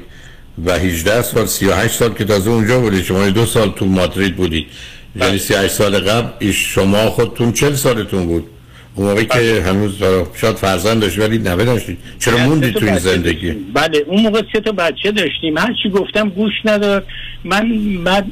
و 0.65 0.71
18 0.71 1.21
سال 1.21 1.45
38 1.45 1.93
سال 1.93 2.13
که 2.13 2.25
تازه 2.25 2.49
اونجا 2.49 2.79
بودید 2.79 3.03
شما 3.03 3.29
دو 3.29 3.45
سال 3.45 3.69
تو 3.69 3.85
مادرید 3.85 4.35
بودید. 4.35 4.67
بله. 5.15 5.25
یعنی 5.25 5.39
38 5.39 5.73
سال 5.73 5.99
قبل 5.99 6.51
شما 6.51 7.09
خودتون 7.09 7.51
40 7.51 7.75
سالتون 7.75 8.25
بود. 8.25 8.47
موقعی 8.97 9.25
بله. 9.25 9.53
که 9.53 9.61
هنوز 9.61 10.01
حالا 10.01 10.27
شاید 10.35 10.55
فرزند 10.55 11.01
داشتید 11.01 11.21
ولی 11.21 11.37
نوه 11.37 11.65
داشتید 11.65 11.97
چرا 12.19 12.37
موندید 12.37 12.73
تو 12.73 12.85
این 12.85 12.97
زندگی؟ 12.97 13.47
داشتیم. 13.47 13.71
بله 13.73 14.03
اون 14.07 14.21
موقع 14.21 14.41
سه 14.53 14.59
تا 14.59 14.71
بچه 14.71 15.11
داشتیم. 15.11 15.57
هر 15.57 15.73
چی 15.83 15.89
گفتم 15.89 16.29
گوش 16.29 16.53
نداد. 16.65 17.05
من 17.43 17.71
بعد 18.03 18.25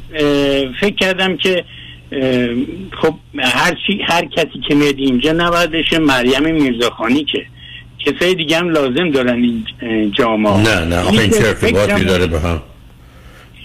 فکر 0.81 0.95
کردم 0.95 1.37
که 1.37 1.63
خب 3.01 3.15
هر 3.39 3.77
چی 3.87 3.99
هر 4.07 4.25
کسی 4.25 4.59
که 4.67 4.75
میاد 4.75 4.95
اینجا 4.97 5.31
نبایدش 5.31 5.93
مریم 5.93 6.53
میرزاخانی 6.53 7.25
که 7.25 7.45
کسای 7.99 8.35
دیگه 8.35 8.57
هم 8.57 8.69
لازم 8.69 9.11
دارن 9.11 9.43
این 9.43 9.65
جامعه. 10.17 10.57
نه 10.57 10.85
نه 10.85 10.99
آخه 10.99 11.19
این 11.19 11.29
چه 11.29 11.47
ارتباطی 11.47 12.03
داره 12.05 12.27
به 12.27 12.39
هم؟ 12.39 12.61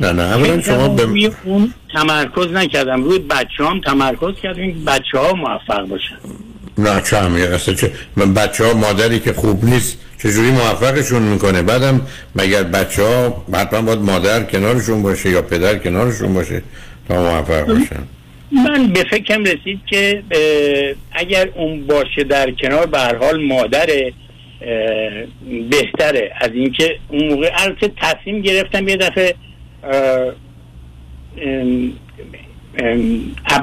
نه 0.01 0.12
نه 0.12 0.22
اولا 0.22 0.60
شما 0.60 0.89
به 0.89 1.02
روی 1.02 1.31
اون 1.44 1.74
تمرکز 1.93 2.52
نکردم. 2.52 3.05
روی 3.05 3.18
بچه 3.18 3.64
هم 3.64 3.81
تمرکز 3.81 4.40
کردم 4.43 4.85
بچه 4.86 5.18
ها 5.18 5.32
موفق 5.32 5.86
باشن. 5.86 6.16
نه 6.78 7.02
همیه 7.12 7.44
اصلا 7.44 7.74
چه 7.74 7.92
من 8.16 8.34
بچه 8.34 8.64
ها 8.64 8.74
مادری 8.74 9.18
که 9.18 9.32
خوب 9.32 9.64
نیست 9.64 9.98
چجوری 10.22 10.51
موفقشون 10.51 11.22
می‌کنه؟ 11.22 11.62
بعدم 11.62 12.01
مگر 12.34 12.62
بچه 12.62 13.02
ها 13.02 13.44
حتما 13.55 13.82
باید 13.82 13.98
مادر 13.98 14.42
کنارشون 14.42 15.02
باشه 15.02 15.30
یا 15.30 15.42
پدر 15.42 15.78
کنارشون 15.78 16.34
باشه 16.34 16.62
تا 17.09 17.22
موفق 17.22 17.66
باشن؟ 17.66 18.02
من 18.52 18.86
به 18.86 19.05
فکرم 19.05 19.44
رسید 19.44 19.80
که 19.86 20.22
اگر 21.12 21.48
اون 21.55 21.86
باشه 21.86 22.24
در 22.24 22.51
کنار 22.51 22.86
به 22.86 22.98
هر 22.98 23.16
حال 23.16 23.47
مادر 23.47 23.86
بهتره. 25.70 26.32
از 26.40 26.51
اینکه 26.55 26.97
اون 27.09 27.28
موقع 27.28 27.51
البته 27.55 27.90
تصمیم 27.97 28.42
گرفتم 28.42 28.88
یه 28.88 28.97
دفعه 28.97 29.34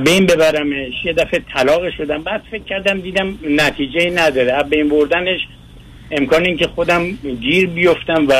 بین 0.05 0.25
ببرمش 0.25 0.93
یه 1.05 1.13
دفعه 1.13 1.41
طلاق 1.53 1.81
شدم 1.97 2.23
بعد 2.23 2.41
فکر 2.51 2.63
کردم 2.63 3.01
دیدم 3.01 3.33
نتیجه 3.49 4.09
نداره. 4.09 4.53
از 4.53 4.69
بین 4.69 4.89
بردنش 4.89 5.39
امکان 6.11 6.45
این 6.45 6.57
که 6.57 6.67
خودم 6.67 7.11
گیر 7.41 7.69
بیفتم 7.69 8.27
و 8.29 8.33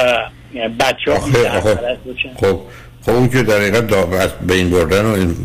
بچه 0.80 1.12
ها 1.12 1.20
خب 2.36 2.60
خب 3.02 3.12
اون 3.12 3.30
که 3.30 3.44
در 3.44 3.58
حقیقت 3.58 3.94
از 4.14 4.32
بین 4.48 4.70
بردن 4.70 5.06
و 5.06 5.14
این 5.14 5.36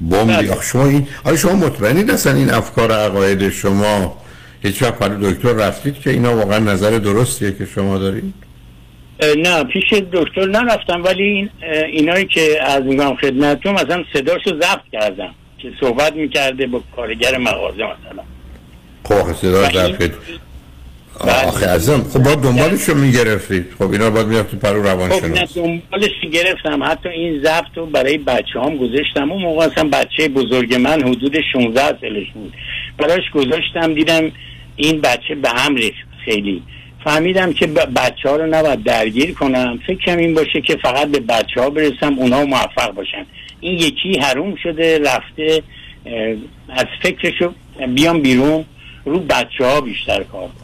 بمبی 0.00 0.32
بله. 0.32 0.62
شما 0.62 0.86
این 0.86 1.06
آخه 1.24 1.36
شما 1.36 1.52
مطمئنید 1.52 2.10
اصلا 2.10 2.34
این 2.34 2.50
افکار 2.50 2.92
عقاید 2.92 3.50
شما؟ 3.50 4.22
هیچ 4.62 4.82
وقت 4.82 4.98
دکتر 5.02 5.52
رفتید 5.52 5.94
که 5.94 6.10
اینا 6.10 6.36
واقعا 6.36 6.58
نظر 6.58 6.90
درستیه 6.98 7.52
که 7.52 7.66
شما 7.66 7.98
دارید؟ 7.98 8.34
نه 9.38 9.64
پیش 9.64 9.92
دکتر 10.12 10.46
نرفتم 10.46 11.04
ولی 11.04 11.22
این 11.22 11.50
اینایی 11.92 12.24
که 12.24 12.58
از 12.62 12.82
میگم 12.82 13.16
خدمتتون 13.16 13.74
مثلا 13.74 14.04
صداشو 14.12 14.50
ضبط 14.50 14.80
کردم 14.92 15.34
که 15.58 15.72
صحبت 15.80 16.16
می‌کرده 16.16 16.66
با 16.66 16.82
کارگر 16.96 17.38
مغازه 17.38 17.82
مثلا. 17.82 18.22
خب 19.04 19.32
صدا 19.32 19.64
ضبط 19.64 20.12
آخه 21.20 21.66
ازم 21.66 22.04
خب 22.12 22.22
باید 22.22 22.38
دنبالشو 22.38 22.94
می‌گرفتید. 22.94 23.66
خب 23.78 23.90
اینا 23.92 24.06
رو 24.06 24.14
باید 24.14 24.26
می‌رفتید 24.26 24.60
پرو 24.60 24.82
روان 24.82 25.10
خب 25.10 25.24
نه 25.24 25.46
دنبالش 25.54 26.10
گرفتم. 26.32 26.82
حتی 26.82 27.08
این 27.08 27.42
ضبط 27.42 27.76
رو 27.76 27.86
برای 27.86 28.18
بچه 28.18 28.60
هم 28.60 28.76
گذاشتم. 28.76 29.32
اون 29.32 29.42
موقع 29.42 29.66
اصلا 29.66 29.88
بچه 29.88 30.28
بزرگ 30.28 30.74
من 30.74 31.02
حدود 31.02 31.36
16 31.52 31.80
سالش 32.00 32.26
بود. 32.34 32.52
براش 32.98 33.30
گذاشتم 33.34 33.94
دیدم 33.94 34.32
این 34.76 35.00
بچه 35.00 35.34
به 35.34 35.48
هم 35.48 35.74
ریخت 35.74 36.08
خیلی. 36.24 36.62
فهمیدم 37.04 37.52
که 37.52 37.66
بچه 37.66 38.28
ها 38.28 38.36
رو 38.36 38.46
نباید 38.46 38.84
درگیر 38.84 39.34
کنم. 39.34 39.78
فکرم 39.86 40.18
این 40.18 40.34
باشه 40.34 40.60
که 40.60 40.78
فقط 40.82 41.08
به 41.08 41.20
بچه 41.20 41.60
ها 41.60 41.70
برسم 41.70 42.18
اونا 42.18 42.44
موفق 42.44 42.90
باشن. 42.94 43.26
این 43.60 43.78
یکی 43.78 44.18
حروم 44.18 44.54
شده 44.62 44.98
رفته 44.98 45.62
از 46.68 46.86
فکرشو 47.02 47.52
بیام 47.94 48.22
بیرون 48.22 48.64
رو 49.04 49.18
بچه 49.18 49.64
ها 49.64 49.80
بیشتر 49.80 50.22
کار 50.22 50.48
کنم. 50.48 50.62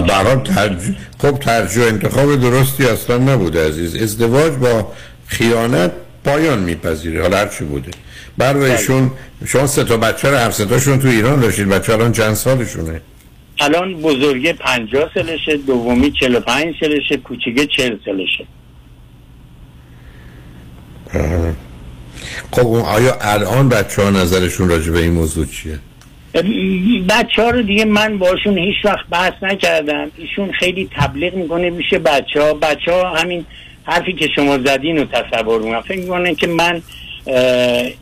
برای 0.00 0.36
ترج... 0.36 0.78
خب 1.18 1.38
ترجیح 1.38 1.84
انتخاب 1.84 2.36
درستی 2.40 2.86
اصلا 2.86 3.18
نبوده 3.18 3.68
عزیز. 3.68 3.96
ازدواج 3.96 4.52
با 4.52 4.92
خیانت 5.26 5.92
پایان 6.24 6.58
میپذیره. 6.58 7.22
حالا 7.22 7.36
هرچی 7.36 7.64
بوده. 7.64 7.90
برای 8.38 8.70
ایشون 8.70 9.10
شما 9.46 9.66
سه 9.66 9.84
تا 9.84 9.96
بچه 9.96 10.30
رو 10.30 10.36
هر 10.36 10.50
سه 10.50 10.64
تاشون 10.64 10.98
تو 10.98 11.08
ایران 11.08 11.40
داشتید. 11.40 11.68
بچه 11.68 11.92
الان 11.92 12.12
چند 12.12 12.34
سالشونه؟ 12.34 13.00
الان 13.60 13.94
بزرگه 13.94 14.52
پنجاه 14.52 15.10
سالشه 15.14 15.56
دومی 15.56 16.10
چل 16.10 16.34
و 16.34 16.40
پنج 16.40 16.74
سالشه 16.80 17.16
کوچیکه 17.16 17.66
چل 17.66 17.96
سالشه. 18.04 18.46
خب 22.52 22.66
آیا 22.66 23.16
الان 23.20 23.68
بچه 23.68 24.02
ها 24.02 24.10
نظرشون 24.10 24.68
راجع 24.68 24.92
به 24.92 24.98
این 24.98 25.12
موضوع 25.12 25.46
چیه؟ 25.46 25.78
بچه 27.08 27.42
ها 27.42 27.50
رو 27.50 27.62
دیگه 27.62 27.84
من 27.84 28.18
باشون 28.18 28.58
هیچ 28.58 28.84
وقت 28.84 29.06
بحث 29.10 29.32
نکردم. 29.42 30.10
ایشون 30.16 30.52
خیلی 30.52 30.88
تبلیغ 30.96 31.34
می‌کنه 31.34 31.70
میشه 31.70 31.98
بچه 31.98 32.42
ها. 32.42 32.54
بچه 32.54 32.92
ها 32.92 33.10
همین 33.10 33.46
حرفی 33.84 34.12
که 34.12 34.28
شما 34.34 34.58
زدین 34.58 34.96
رو 34.96 35.04
تصور 35.04 35.62
می‌کنم 35.62 35.80
فکر 35.80 36.00
می‌کنن 36.00 36.34
که 36.34 36.46
من 36.46 36.82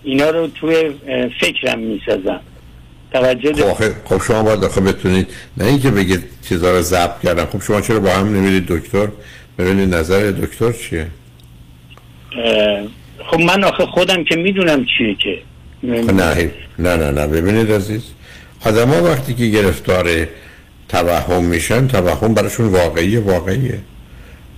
اینا 0.05 0.31
رو 0.31 0.47
توی 0.47 0.91
فکرم 1.41 1.79
می‌سازم. 1.79 2.41
توجه 3.15 3.75
خب 3.75 3.93
خب 4.05 4.23
شما 4.23 4.43
باید 4.43 4.65
آخه 4.65 4.81
بتونید 4.81 5.27
نه 5.57 5.65
اینکه 5.65 5.91
بگید 5.91 6.23
چیزا 6.49 6.73
رو 6.73 6.83
ضبط 6.83 7.21
کردم. 7.25 7.45
خب 7.45 7.63
شما 7.63 7.81
چرا 7.81 8.01
با 8.01 8.11
هم 8.11 8.37
نمیرید 8.37 8.67
دکتر؟ 8.67 9.09
ببینید 9.59 9.95
نظر 9.95 10.31
دکتر 10.31 10.73
چیه؟ 10.73 11.07
خب 13.31 13.41
من 13.41 13.65
آخه 13.65 13.87
خودم 13.87 14.25
که 14.25 14.37
می‌دونم 14.37 14.85
چیه 14.99 15.15
که. 15.15 15.39
خب 15.83 16.15
نه 16.15 16.51
نه 16.79 16.97
نه 16.97 17.11
نه. 17.11 17.27
ببینید 17.27 17.73
عزیز 17.73 18.03
آدم 18.65 18.89
ها 18.89 19.03
وقتی 19.03 19.35
که 19.35 19.47
گرفتار 19.47 20.27
توهم 20.89 21.45
میشن 21.45 21.89
توهم 21.89 22.35
براشون 22.35 22.67
واقعی 22.67 23.17
واقعیه. 23.17 23.79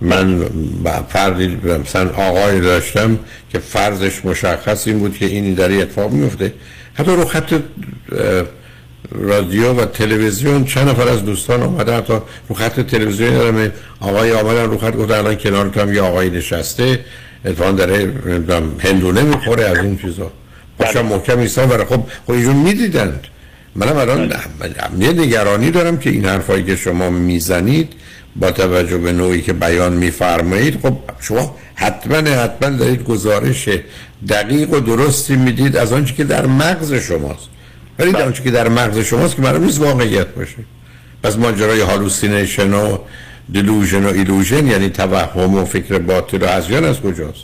من 0.01 0.39
با 0.83 0.91
فردی 1.09 1.47
مثلا 1.83 2.09
آقای 2.09 2.59
داشتم 2.59 3.19
که 3.51 3.59
فرضش 3.59 4.25
مشخص 4.25 4.87
این 4.87 4.99
بود 4.99 5.17
که 5.17 5.25
این 5.25 5.53
در 5.53 5.81
اتفاق 5.81 6.11
میفته 6.11 6.53
حتی 6.97 7.11
رو 7.11 7.25
خط 7.25 7.53
رادیو 9.11 9.73
و 9.73 9.85
تلویزیون 9.85 10.65
چند 10.65 10.89
نفر 10.89 11.07
از 11.07 11.25
دوستان 11.25 11.61
آمده 11.63 11.93
حتی 11.93 12.13
رو 12.49 12.55
خط 12.55 12.79
تلویزیون 12.79 13.33
دارم 13.33 13.71
آقای 13.99 14.33
آمدن 14.33 14.63
رو 14.63 14.77
خط 14.77 14.95
گفتن 14.95 15.13
الان 15.13 15.35
کنار 15.35 15.79
هم 15.79 15.93
یه 15.93 16.01
آقای 16.01 16.29
نشسته 16.29 16.99
اتفاقا 17.45 17.71
داره 17.71 18.13
هندونه 18.79 19.21
می‌خوره 19.21 19.63
از 19.63 19.77
این 19.77 19.97
چیزا. 19.97 20.31
باشم 20.77 21.05
محکم 21.05 21.39
ایستان 21.39 21.69
برای 21.69 21.85
خب 21.85 22.03
خب 22.27 22.31
ایشون 22.31 22.55
می‌دیدند. 22.55 23.27
منم 23.75 23.97
الان 23.97 24.33
یه 24.99 25.13
نگرانی 25.13 25.71
دارم 25.71 25.97
که 25.97 26.09
این 26.09 26.25
حرفایی 26.25 26.63
که 26.63 26.75
شما 26.75 27.09
می‌زنید 27.09 27.93
با 28.35 28.51
توجه 28.51 28.97
به 28.97 29.11
نوعی 29.11 29.41
که 29.41 29.53
بیان 29.53 29.93
میفرمایید 29.93 30.79
خب 30.81 30.97
شما 31.19 31.55
حتما 31.75 32.17
حتما 32.17 32.69
دارید 32.69 33.03
گزارش 33.03 33.69
دقیق 34.29 34.73
و 34.73 34.79
درستی 34.79 35.35
می‌دید 35.35 35.77
از 35.77 35.93
آنچه 35.93 36.13
که 36.13 36.23
در 36.23 36.45
مغز 36.45 36.93
شماست. 36.93 37.49
ولی 37.99 38.11
در 38.11 38.25
آنچه 38.25 38.43
که 38.43 38.51
در 38.51 38.67
مغز 38.67 38.99
شماست 38.99 39.35
که 39.35 39.41
معلوم 39.41 39.63
نیست 39.63 39.81
واقعیت 39.81 40.27
باشه. 40.27 40.57
پس 41.23 41.37
ماجرای 41.37 41.81
hallucination 41.81 42.73
و 42.73 42.97
delusion 43.53 44.03
و 44.03 44.07
illusion 44.07 44.67
یعنی 44.67 44.89
توهم 44.89 45.55
و 45.55 45.65
فکر 45.65 45.97
باطل 45.97 46.43
و 46.43 46.47
هذیان 46.47 46.85
از 46.85 47.01
کجاست؟ 47.01 47.43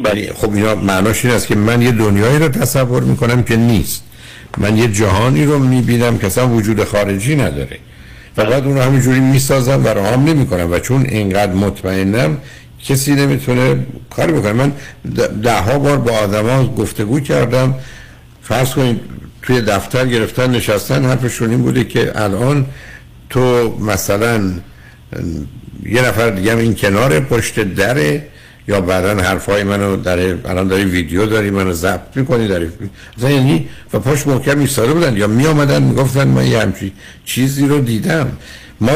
ولی 0.00 0.30
خب 0.32 0.54
اینا 0.54 0.74
معناش 0.74 1.24
این 1.24 1.34
است 1.34 1.46
که 1.46 1.54
من 1.54 1.82
یه 1.82 1.92
دنیایی 1.92 2.38
رو 2.38 2.48
تصور 2.48 3.02
می‌کنم 3.02 3.42
که 3.42 3.56
نیست. 3.56 4.02
من 4.58 4.76
یه 4.76 4.88
جهانی 4.88 5.44
رو 5.44 5.58
می‌بینم 5.58 6.18
که 6.18 6.26
اصلا 6.26 6.48
وجود 6.48 6.84
خارجی 6.84 7.36
نداره. 7.36 7.78
و 8.36 8.44
بعد 8.44 8.64
اون 8.64 8.74
رو 8.74 8.82
همینجوری 8.82 9.20
می‌سازم 9.20 9.84
و 9.84 9.88
رهام 9.88 10.24
نمی‌کنم. 10.24 10.72
و 10.72 10.78
چون 10.78 11.06
اینقدر 11.06 11.52
مطمئنم 11.52 12.38
کسی 12.84 13.14
نمی‌تونه 13.14 13.86
کاری 14.10 14.32
بکنه. 14.32 14.52
من 14.52 14.72
ده 15.42 15.60
ها 15.60 15.78
بار 15.78 15.98
با 15.98 16.12
آدما 16.12 16.74
گفتگو 16.74 17.20
کردم. 17.20 17.74
فرض 18.42 18.70
کنید 18.74 19.00
توی 19.42 19.60
دفتر 19.60 20.06
گرفتن 20.06 20.50
نشستن 20.50 21.04
حرفشون 21.04 21.50
این 21.50 21.62
بوده 21.62 21.84
که 21.84 22.12
الان 22.14 22.66
تو 23.30 23.76
مثلا 23.78 24.52
یه 25.82 26.02
نفر 26.02 26.30
دیگه 26.30 26.56
این 26.56 26.74
کنار 26.74 27.20
پشت 27.20 27.60
دره 27.60 28.26
یا 28.68 28.80
بعدا 28.80 29.22
حرفای 29.22 29.64
منو 29.64 29.96
داره 29.96 30.38
الان 30.44 30.68
داری 30.68 30.84
ویدیو 30.84 31.26
داری 31.26 31.50
منو 31.50 31.72
ضبط 31.72 32.16
می‌کنی 32.16 32.48
داری 32.48 32.68
مثلا 33.18 33.30
یعنی 33.30 33.68
و 33.92 33.98
پاش 33.98 34.26
محکم 34.26 34.58
ایستاده 34.58 34.92
بودن 34.92 35.16
یا 35.16 35.26
می 35.26 35.46
آمدن 35.46 35.82
می‌گفتن 35.82 36.28
من 36.28 36.46
یه 36.46 36.60
همچین 36.60 36.92
چیزی 37.24 37.66
رو 37.66 37.80
دیدم. 37.80 38.32
ما 38.80 38.92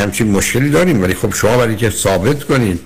همچین 0.00 0.30
مشکلی 0.30 0.70
داریم 0.70 1.02
ولی 1.02 1.14
خب 1.14 1.34
شما 1.34 1.56
برای 1.56 1.76
که 1.76 1.90
ثابت 1.90 2.44
کنید 2.44 2.80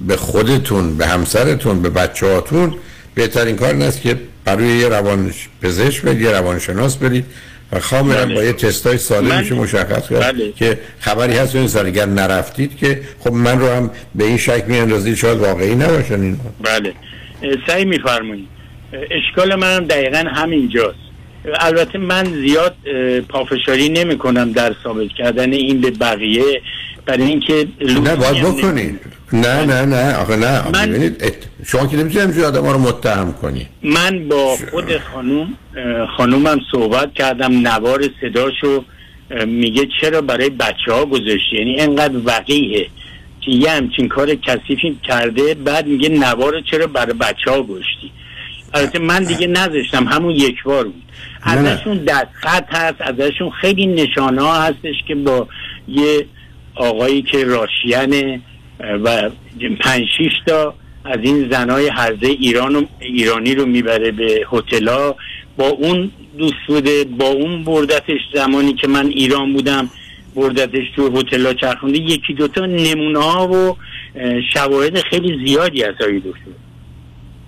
به 0.00 0.16
خودتون 0.16 0.96
به 0.96 1.06
همسرتون 1.06 1.82
به 1.82 1.90
بچه 1.90 2.26
هاتون 2.26 2.74
بهترین 3.14 3.56
کار 3.56 3.68
این 3.72 3.82
است 3.82 4.02
که 4.02 4.16
برای 4.44 4.66
یه 4.68 4.88
روان 4.88 5.32
پزشک 5.62 6.02
برید 6.02 6.20
یه 6.20 6.30
روانشناس 6.30 6.96
برید 6.96 7.24
و 7.72 7.78
کاملا 7.78 8.24
بله. 8.24 8.34
با 8.34 8.44
یه 8.44 8.52
تستای 8.52 8.98
ساده 8.98 9.28
من- 9.28 9.38
میشه 9.40 9.54
مشخص 9.54 10.08
کرد 10.08 10.20
بله. 10.32 10.52
که 10.52 10.78
خبری 11.00 11.36
هست 11.36 11.56
این 11.56 11.68
سال 11.68 11.86
اگر 11.86 12.06
نرفتید 12.06 12.76
که 12.76 13.00
خب 13.20 13.32
من 13.32 13.60
رو 13.60 13.66
هم 13.68 13.90
به 14.14 14.24
این 14.24 14.36
شک 14.36 14.64
میاندازید 14.66 15.14
شاید 15.14 15.38
واقعی 15.38 15.74
نباشن 15.74 16.20
این 16.20 16.40
بله. 16.62 16.92
سعی 17.66 17.84
میفرمایید. 17.84 18.48
اشکال 19.10 19.54
منم 19.54 19.84
دقیقا 19.84 20.24
همینجاست. 20.34 20.98
البته 21.60 21.98
من 21.98 22.24
زیاد 22.24 22.74
پافشاری 23.28 23.88
نمی 23.88 24.18
کنم 24.18 24.52
در 24.52 24.74
ثابت 24.84 25.08
کردن 25.18 25.52
این 25.52 25.80
به 25.80 25.90
بقیه 25.90 26.62
برای 27.06 27.22
اینکه 27.22 27.66
نه 27.80 28.16
باید 28.16 28.44
بکنید. 28.44 29.00
نه 29.32 29.64
نه 29.64 29.84
نه 29.84 30.16
آخه 30.16 30.36
نه. 30.36 30.62
من- 30.68 30.86
ببینید 30.90 31.24
شما 31.66 31.86
که 31.86 31.96
نمی‌تونید 31.96 32.16
همینجوری 32.22 32.46
آدم 32.46 32.66
رو 32.66 32.78
متهم 32.78 33.32
کنی. 33.32 33.66
من 33.82 34.28
با 34.28 34.56
خود 34.70 34.98
خانوم 34.98 35.54
خانومم 36.16 36.58
صحبت 36.72 37.14
کردم 37.14 37.68
نوار 37.68 38.04
صداشو 38.20 38.84
میگه 39.46 39.88
چرا 40.00 40.20
برای 40.20 40.50
بچه 40.50 40.92
ها 40.92 41.04
گذاشتی؟ 41.04 41.56
یعنی 41.56 41.80
انقدر 41.80 42.14
وقیه 42.24 42.86
که 43.40 43.50
یه 43.50 43.70
همچین 43.70 44.08
کار 44.08 44.34
کثیفی 44.34 44.98
کرده 45.02 45.54
بعد 45.54 45.86
میگه 45.86 46.08
نوار 46.08 46.60
چرا 46.70 46.86
برای 46.86 47.12
بچه 47.12 47.50
ها 47.50 47.62
گذاشتی؟ 47.62 48.12
البته 48.74 48.98
من 48.98 49.22
دیگه 49.24 49.46
نذاشتم 49.46 50.04
همون 50.04 50.30
یک 50.30 50.62
بار 50.62 50.84
بود. 50.84 51.02
ازشون 51.42 51.98
دستخط 51.98 52.64
هست 52.74 53.00
ازشون 53.00 53.50
خیلی 53.50 53.86
نشانه 53.86 54.42
ها 54.42 54.62
هستش 54.62 54.94
که 55.08 55.14
با 55.14 55.48
یه 55.88 56.26
آقایی 56.74 57.22
که 57.22 57.44
راشیانه 57.44 58.40
و 59.04 59.30
پنج 59.80 60.04
شیش 60.16 60.32
تا 60.46 60.74
از 61.04 61.18
این 61.22 61.48
زنای 61.50 61.88
هرزه 61.88 62.26
ایران 62.26 62.76
و 62.76 62.84
ایرانی 63.00 63.54
رو 63.54 63.66
می‌بره 63.66 64.10
به 64.10 64.46
هتلا 64.52 65.14
با 65.56 65.66
اون 65.68 66.10
دوست 66.38 66.54
بوده 66.68 67.04
با 67.04 67.26
اون 67.26 67.64
بردتش 67.64 68.20
زمانی 68.34 68.72
که 68.72 68.88
من 68.88 69.06
ایران 69.06 69.52
بودم 69.52 69.90
بردتش 70.34 70.84
تو 70.96 71.18
هتلا 71.18 71.54
چرخونده. 71.54 71.98
یکی 71.98 72.34
دوتا 72.34 72.66
نمونه 72.66 73.18
ها 73.18 73.48
و 73.48 73.54
اه، 73.54 73.76
شواهد 74.54 74.98
خیلی 75.00 75.46
زیادی 75.46 75.84
از 75.84 75.94
آقای 76.00 76.18
دکتر. 76.20 76.50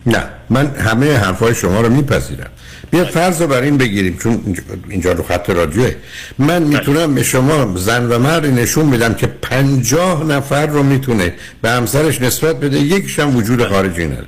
نه 0.06 0.24
من 0.50 0.66
همه 0.66 1.16
حرفای 1.16 1.54
شما 1.54 1.80
رو 1.80 1.88
میپذیرم. 1.88 2.50
بیا 2.92 3.04
فرض 3.04 3.40
رو 3.40 3.46
بر 3.46 3.62
این 3.62 3.78
بگیریم 3.78 4.18
چون 4.22 4.56
اینجا- 4.88 5.12
رو 5.12 5.22
خط 5.22 5.50
رادیوه. 5.50 5.94
من 6.38 6.62
می‌تونم 6.62 7.14
به 7.14 7.22
شما 7.22 7.76
زن 7.76 8.06
و 8.12 8.18
مرد 8.18 8.46
نشون 8.46 8.86
میدم 8.86 9.14
که 9.14 9.26
پنجاه 9.26 10.24
نفر 10.24 10.66
رو 10.66 10.82
می‌تونه 10.82 11.34
به 11.62 11.70
همسرش 11.70 12.20
نسبت 12.20 12.60
بده 12.60 12.78
یکیش 12.78 13.18
هم 13.18 13.36
وجود 13.36 13.64
خارجی 13.68 14.06
نداره. 14.06 14.26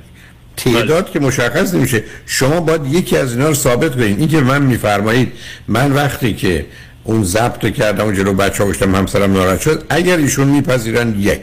تعداد 0.57 1.11
که 1.11 1.19
مشخص 1.19 1.73
نمیشه. 1.73 2.03
شما 2.25 2.59
باید 2.59 2.93
یکی 2.93 3.17
از 3.17 3.33
اینا 3.33 3.47
رو 3.47 3.53
ثابت 3.53 3.95
کنید 3.95 4.19
این 4.19 4.27
که 4.27 4.41
من 4.41 4.61
میفرمایید 4.61 5.31
من 5.67 5.91
وقتی 5.91 6.33
که 6.33 6.65
اون 7.03 7.23
ضبط 7.23 7.63
رو 7.63 7.69
کردم 7.69 8.07
و 8.07 8.11
جلو 8.11 8.33
بچه 8.33 8.63
ها 8.63 8.97
همسرم 8.97 9.33
ناراحت 9.33 9.61
شد 9.61 9.83
اگر 9.89 10.17
ایشون 10.17 10.47
میپذیرن 10.47 11.15
یک. 11.19 11.41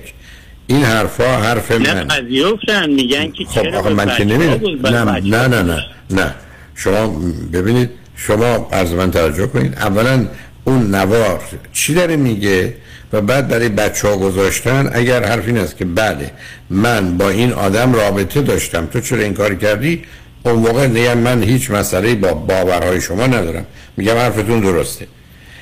این 0.66 0.85
حرفا 0.85 1.36
حرف 1.36 1.73
نه 1.73 1.94
من 1.94 2.09
پذیرفتن. 2.09 2.90
میگن 2.90 3.31
که 3.31 3.44
خب 3.44 3.62
چرا 3.62 3.82
من 3.82 4.16
که 4.16 4.24
نمی‌دونم. 4.24 4.86
نه 4.86 5.05
نه 5.05 5.49
نه 5.49 5.62
نه 5.62 5.85
نه. 6.11 6.35
شما 6.82 7.06
ببینید 7.52 7.90
شما 8.16 8.68
از 8.70 8.92
من 8.92 9.10
توجه 9.10 9.46
کنید 9.46 9.74
اولا 9.74 10.26
اون 10.64 10.94
نوار 10.94 11.40
چی 11.72 11.94
داره 11.94 12.16
میگه؟ 12.16 12.74
و 13.12 13.20
بعد 13.20 13.48
برای 13.48 13.68
بچه 13.68 14.09
ها 14.09 14.16
گذاشتن 14.16 14.90
اگر 14.92 15.24
حرف 15.24 15.46
این 15.46 15.59
است 15.59 15.76
که 15.76 15.84
بله 15.84 16.30
من 16.70 17.18
با 17.18 17.28
این 17.28 17.52
آدم 17.52 17.92
رابطه 17.92 18.42
داشتم 18.42 18.86
تو 18.86 19.00
چرا 19.00 19.18
این 19.22 19.34
کار 19.34 19.54
کردی؟ 19.54 20.02
اون 20.44 20.54
موقع 20.54 20.86
نیم 20.86 21.18
من 21.18 21.42
هیچ 21.42 21.70
مسئله 21.70 22.14
با 22.14 22.34
باورهای 22.34 23.00
شما 23.00 23.26
ندارم. 23.26 23.66
میگم 23.96 24.14
حرفتون 24.14 24.60
درسته. 24.60 25.06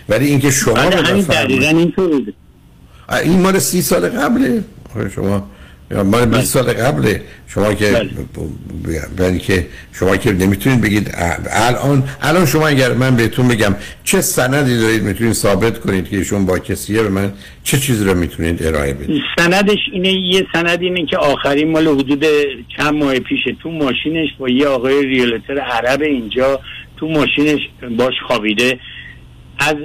ولی 0.09 0.27
اینکه 0.27 0.51
شما 0.51 0.75
بله 0.75 0.97
رو 0.97 1.07
همین 1.07 1.25
دقیقا 1.25 1.91
این 3.23 3.41
مال 3.41 3.59
سی 3.59 3.83
سال 3.83 4.09
قبله. 4.09 4.65
شما 5.15 5.49
مال 5.91 6.27
20 6.27 6.45
سال 6.45 6.73
قبله 6.73 7.23
شما 7.47 7.75
که 7.75 7.93
ب- 9.17 9.21
یعنی 9.21 9.39
که 9.39 9.67
شما 9.93 10.17
که 10.17 10.33
نمی‌تونید 10.33 10.81
بگید 10.81 11.15
الان 11.51 12.05
الان 12.23 12.47
شما 12.47 12.69
اگر 12.69 12.93
من 12.93 13.17
بهتون 13.17 13.49
بگم 13.49 13.75
چه 14.05 14.21
سندی 14.21 14.79
دارید 14.79 15.03
می‌تونید 15.03 15.33
ثابت 15.33 15.81
کنید 15.81 16.09
که 16.09 16.17
ایشون 16.17 16.47
با 16.47 16.59
کسیه 16.59 17.03
به 17.03 17.09
من 17.09 17.33
چه 17.65 17.79
چیزی 17.79 18.05
رو 18.05 18.15
می‌تونید 18.15 18.67
ارائه 18.67 18.93
بدید 18.95 19.23
سندش 19.39 19.79
اینه 19.93 20.13
یه 20.13 20.47
سند 20.53 20.81
اینه 20.83 21.07
که 21.07 21.17
آخرین 21.17 21.71
مال 21.71 21.89
حدود 21.89 22.25
چند 22.77 22.95
ماه 22.95 23.19
پیشه 23.19 23.57
تو 23.63 23.71
ماشینش 23.71 24.29
با 24.39 24.49
یه 24.49 24.67
آقای 24.67 25.07
realtor 25.07 25.59
عرب 25.59 26.03
اینجا 26.03 26.61
تو 26.97 27.09
ماشینش 27.09 27.61
باش 27.99 28.15
خوابیده 28.27 28.79
از 29.59 29.77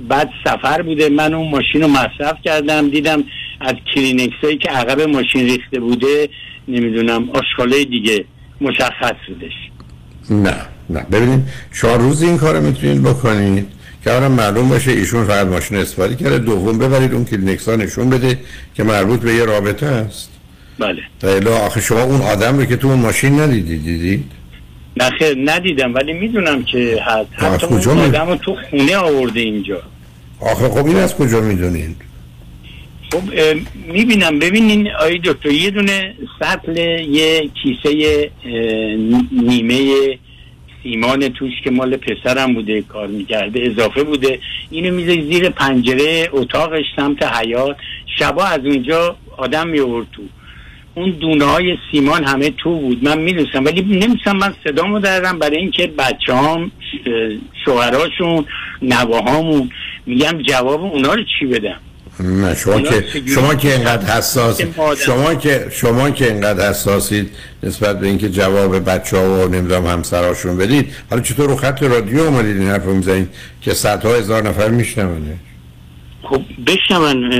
بعد 0.00 0.30
سفر 0.44 0.82
بوده 0.82 1.08
من 1.08 1.34
اون 1.34 1.50
ماشین 1.50 1.82
رو 1.82 1.88
مصرف 1.88 2.36
کردم 2.44 2.90
دیدم 2.90 3.24
از 3.60 3.74
کلینکس 3.94 4.36
هایی 4.42 4.58
که 4.58 4.68
عقب 4.68 5.00
ماشین 5.00 5.44
ریخته 5.44 5.80
بوده 5.80 6.28
نمی‌دونم 6.68 7.30
آشغالای 7.30 7.84
دیگه 7.84 8.24
مشخص 8.60 9.14
بودش. 9.28 9.52
نه 10.30 10.56
نه. 10.90 11.06
ببینید 11.12 11.40
شما 11.72 11.96
روز 11.96 12.22
این 12.22 12.38
کار 12.38 12.60
می‌تونید 12.60 13.02
بکنید 13.02 13.66
که 14.04 14.10
اولا 14.10 14.28
معلوم 14.28 14.68
باشه 14.68 14.90
ایشون 14.90 15.24
فقط 15.24 15.46
ماشین 15.46 15.76
استفاده 15.78 16.14
کرده 16.16 16.38
دوم 16.38 16.78
ببرید 16.78 17.14
اون 17.14 17.24
کلینکس 17.24 17.68
ها 17.68 17.76
نشون 17.76 18.10
بده 18.10 18.38
که 18.74 18.82
مربوط 18.84 19.20
به 19.20 19.34
یه 19.34 19.44
رابطه 19.44 19.86
است. 19.86 20.30
بله. 20.78 21.40
و 21.40 21.48
آخه 21.48 21.80
شما 21.80 22.02
اون 22.02 22.20
آدم 22.20 22.58
رو 22.58 22.64
که 22.64 22.76
تو 22.76 22.88
اون 22.88 22.98
ماشین 22.98 23.40
ندیدید 23.40 23.84
دیدید؟ 23.84 24.24
نه 25.00 25.10
خیر 25.10 25.36
ندیدم 25.44 25.94
ولی 25.94 26.12
می‌دونم 26.12 26.64
که 26.64 27.02
هست. 27.06 27.28
حتی 27.32 27.66
کجا 27.66 27.90
اون 27.90 28.00
آدم 28.00 28.28
رو 28.28 28.36
تو 28.36 28.56
خونه 28.70 28.96
آورده 28.96 29.40
اینجا. 29.40 29.82
آخه 30.40 30.68
خب 30.68 30.86
این 30.86 30.96
از 30.96 31.16
کجا 31.16 31.40
می‌دونید 31.40 31.96
خب 33.12 33.22
می‌بینم. 33.92 34.38
ببینین 34.38 34.90
آقای 34.90 35.20
دکتر 35.24 35.50
یه 35.50 35.70
دونه 35.70 36.14
سطل 36.40 36.76
یه 37.10 37.50
کیسه 37.62 38.30
نیمه 39.32 40.18
سیمان 40.82 41.28
توش 41.28 41.52
که 41.64 41.70
مال 41.70 41.96
پسرم 41.96 42.54
بوده 42.54 42.82
کار 42.82 43.06
می‌کرده 43.06 43.60
اضافه 43.62 44.02
بوده. 44.02 44.38
اینو 44.70 44.94
میزه 44.94 45.22
زیر 45.22 45.48
پنجره 45.48 46.28
اتاقش 46.32 46.84
سمت 46.96 47.22
حیات 47.22 47.76
شبا 48.18 48.44
از 48.44 48.60
اونجا 48.64 49.16
آدم 49.36 49.68
میورد 49.68 50.06
تو. 50.12 50.22
اون 50.98 51.10
دونه 51.10 51.44
های 51.44 51.76
سیمان 51.90 52.24
همه 52.24 52.50
تو 52.50 52.80
بود. 52.80 53.04
من 53.04 53.18
می‌دونستم 53.18 53.64
ولی 53.64 53.82
نمیستم 53.82 54.36
من 54.36 54.54
صدامو 54.64 54.98
دارم. 54.98 55.38
برای 55.38 55.56
اینکه 55.56 55.86
بچه 55.98 56.34
هم 56.34 56.70
شوهراشون 57.64 58.44
نواهامون 58.82 59.70
میگم 60.06 60.42
جواب 60.42 60.84
اونا 60.84 61.14
رو 61.14 61.22
چی 61.38 61.46
بدم؟ 61.46 61.80
نه 62.20 62.54
شما 62.54 62.80
که 62.80 63.04
شما 63.34 63.54
که 63.54 63.74
اینقدر 63.74 64.16
حساس 64.16 64.58
که 64.58 64.68
مادر- 64.76 65.00
شما 65.00 65.34
که 65.34 65.66
شما 65.70 66.10
که 66.10 66.32
اینقدر 66.32 66.68
حساسید 66.68 67.30
نسبت 67.62 68.00
به 68.00 68.06
اینکه 68.06 68.28
جواب 68.28 68.90
بچه 68.90 69.16
ها 69.16 69.46
و 69.46 69.48
نمی‌دونم 69.48 69.86
همسراشون 69.86 70.56
بدید. 70.56 70.92
حالا 71.10 71.22
چطور 71.22 71.48
رو 71.48 71.56
خط 71.56 71.82
رادیو 71.82 72.20
اومدید 72.20 72.56
این 72.56 72.68
حرف 72.68 72.84
رو 72.84 72.94
می‌زنید 72.94 73.28
که 73.62 73.74
صدها 73.74 74.14
هزار 74.14 74.42
نفر 74.42 74.68
میشنونه 74.68 75.36
خب 76.22 76.42
بشنون 76.66 77.32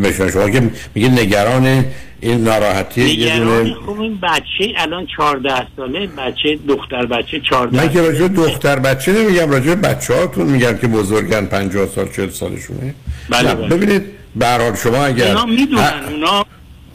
بشنون 0.00 0.30
شما 0.30 0.50
که 0.50 0.70
میگه 0.94 1.08
نگران 1.08 1.84
این 2.20 2.40
ناراحتی 2.40 3.02
یه 3.02 3.34
نگران 3.34 3.62
دونه 3.62 3.74
خب 3.74 4.00
این 4.00 4.18
بچه 4.22 4.72
الان 4.76 5.06
14 5.16 5.66
ساله 5.76 6.06
بچه 6.06 6.58
دختر 6.68 7.06
بچه 7.06 7.40
14 7.40 7.76
من 7.76 7.92
که 7.92 8.00
راجع 8.00 8.28
به 8.28 8.28
دختر 8.28 8.78
بچه 8.78 9.12
نمیگم 9.12 9.50
راجع 9.50 9.74
به 9.74 9.88
بچه 9.88 10.14
هاتون 10.14 10.46
میگم 10.46 10.76
که 10.76 10.86
بزرگن 10.86 11.46
50 11.46 11.86
سال 11.86 12.08
40 12.16 12.30
سالشونه 12.30 12.94
بله، 13.30 13.54
بله. 13.54 13.68
ببینید 13.68 14.02
به 14.36 14.46
شما 14.82 15.04
اگر 15.04 15.26
اونا 15.26 15.44
می‌دونن 15.44 15.92
اونا 16.10 16.44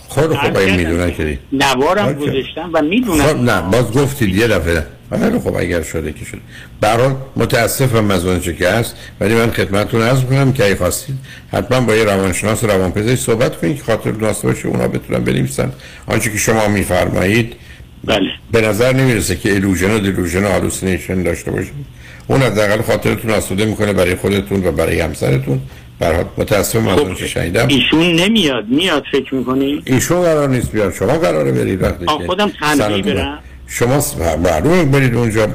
خود 0.07 0.36
خب 0.36 0.57
می‌دونن 0.57 1.14
که. 1.14 1.40
نوارم 1.52 2.06
اوکی. 2.06 2.19
گذاشتن 2.19 2.69
و 2.73 2.82
می‌دونن 2.82 3.23
خب 3.23 3.36
نه 3.36 3.61
باز 3.61 3.91
گفتید 3.91 4.36
یه 4.36 4.48
دفعه 4.48 4.86
خیلی 5.19 5.39
خب 5.39 5.55
اگر 5.55 5.81
شده 5.81 6.11
که 6.11 6.25
شده. 6.25 6.41
برحال 6.81 7.15
متاسفم 7.35 8.11
از 8.11 8.25
اونچه 8.25 8.55
که 8.55 8.69
هست 8.69 8.95
ولی 9.19 9.33
من 9.33 9.51
خدمتتون 9.51 10.01
عرض 10.01 10.23
کنم 10.23 10.53
که 10.53 10.65
اگه 10.65 10.75
خواستید 10.75 11.15
حتما 11.53 11.81
با 11.81 11.95
یه 11.95 12.03
روانشناس 12.03 12.63
و 12.63 12.67
روانپزشک 12.67 13.21
صحبت 13.21 13.57
کنید 13.57 13.77
که 13.77 13.83
خاطر 13.83 14.11
ناسته 14.11 14.47
باشه 14.47 14.67
اونا 14.67 14.88
بتونن 14.88 15.23
بنویسن. 15.23 15.71
آنچه 16.07 16.31
که 16.31 16.38
شما 16.38 16.67
میفرمایید 16.67 17.53
بله. 18.03 18.29
به 18.51 18.61
نظر 18.61 18.93
نمی‌رسه 18.93 19.35
که 19.35 19.51
illusion 19.51 19.91
و 19.95 19.99
delusion 19.99 20.43
و 20.43 20.47
hallucination 20.47 21.23
داشته 21.23 21.51
باشید. 21.51 21.73
اون 22.27 22.41
حداقل 22.41 22.81
خاطرتون 22.81 23.31
آسوده 23.31 23.65
می‌کنه 23.65 23.93
برای 23.93 24.15
خودتون 24.15 24.65
و 24.65 24.71
برای 24.71 24.99
همسرتون. 24.99 25.61
برای 25.99 26.25
متاسفم 26.38 26.88
از 26.88 26.99
اون 26.99 27.15
چه 27.15 27.27
شنیدم. 27.27 27.67
ایشون 27.67 28.15
نمیاد. 28.15 28.67
میاد 28.67 29.03
فکر 29.11 29.35
می‌کنی؟ 29.35 29.81
ایشون 29.85 30.21
قرار 30.21 30.49
نیست 30.49 30.71
بیاد. 30.71 30.93
شما 30.93 31.17
قراره 31.17 31.51
برید 31.51 31.83
وقتی 31.83 32.05
خودم 32.25 32.51
تنهایی 32.59 33.01
برم. 33.01 33.39
شما 33.73 34.03
معلومه 34.43 34.84
برید 34.84 35.15
اونجا 35.15 35.48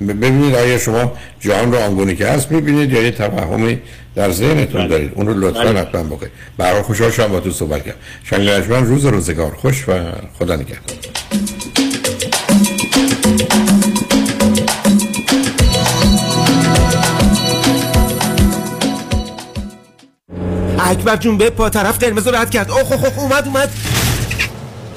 ببینید 0.00 0.54
آیا 0.54 0.78
شما 0.78 1.12
جهان 1.40 1.72
رو 1.72 1.78
آنگونه 1.78 2.14
که 2.14 2.26
هست 2.26 2.52
می‌بینید 2.52 2.92
یا 2.92 3.02
یه 3.02 3.10
توهمی 3.10 3.78
در 4.14 4.30
ذهنتون 4.30 4.86
دارید. 4.86 5.12
اون 5.14 5.26
رو 5.26 5.34
لطفا 5.34 5.64
بله. 5.64 5.80
حتما 5.80 6.02
بکنید. 6.02 6.32
برای 6.58 6.82
خوشحال 6.82 7.10
شدم 7.10 7.26
با 7.26 7.40
تو 7.40 7.50
صحبت 7.50 7.84
کردم. 7.84 7.98
شنگرشمن 8.24 8.86
روز 8.86 9.04
روزگار. 9.04 9.54
خوش 9.54 9.88
و 9.88 9.92
خدا 10.38 10.56
نگهدار. 10.56 10.96
اکبر 20.78 21.16
جون 21.16 21.38
به 21.38 21.50
پا 21.50 21.70
طرف 21.70 21.98
قرمز 21.98 22.26
رو 22.26 22.36
رد 22.36 22.50
کرد. 22.50 22.70
اوه 22.70 22.92
اوه 22.92 23.04
اوه 23.04 23.18
اومد 23.18 23.46
اومد. 23.46 23.70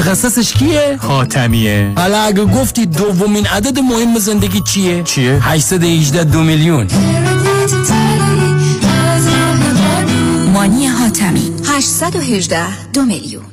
متخصصش 0.00 0.52
کیه؟ 0.52 0.98
حاتمیه 1.00 1.92
حالا 1.96 2.22
اگه 2.22 2.44
گفتی 2.44 2.86
دومین 2.86 3.46
عدد 3.46 3.78
مهم 3.78 4.18
زندگی 4.18 4.60
چیه؟ 4.60 5.02
چیه؟ 5.02 5.38
818 5.42 6.24
دو 6.24 6.42
میلیون. 6.42 6.86
مانی 10.54 10.86
حاتمی 10.86 11.52
818 11.64 12.90
دو 12.92 13.02
میلیون. 13.02 13.44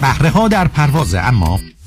بهره 0.00 0.30
ها 0.30 0.48
در 0.48 0.68
پرواز 0.68 1.14
اما 1.14 1.60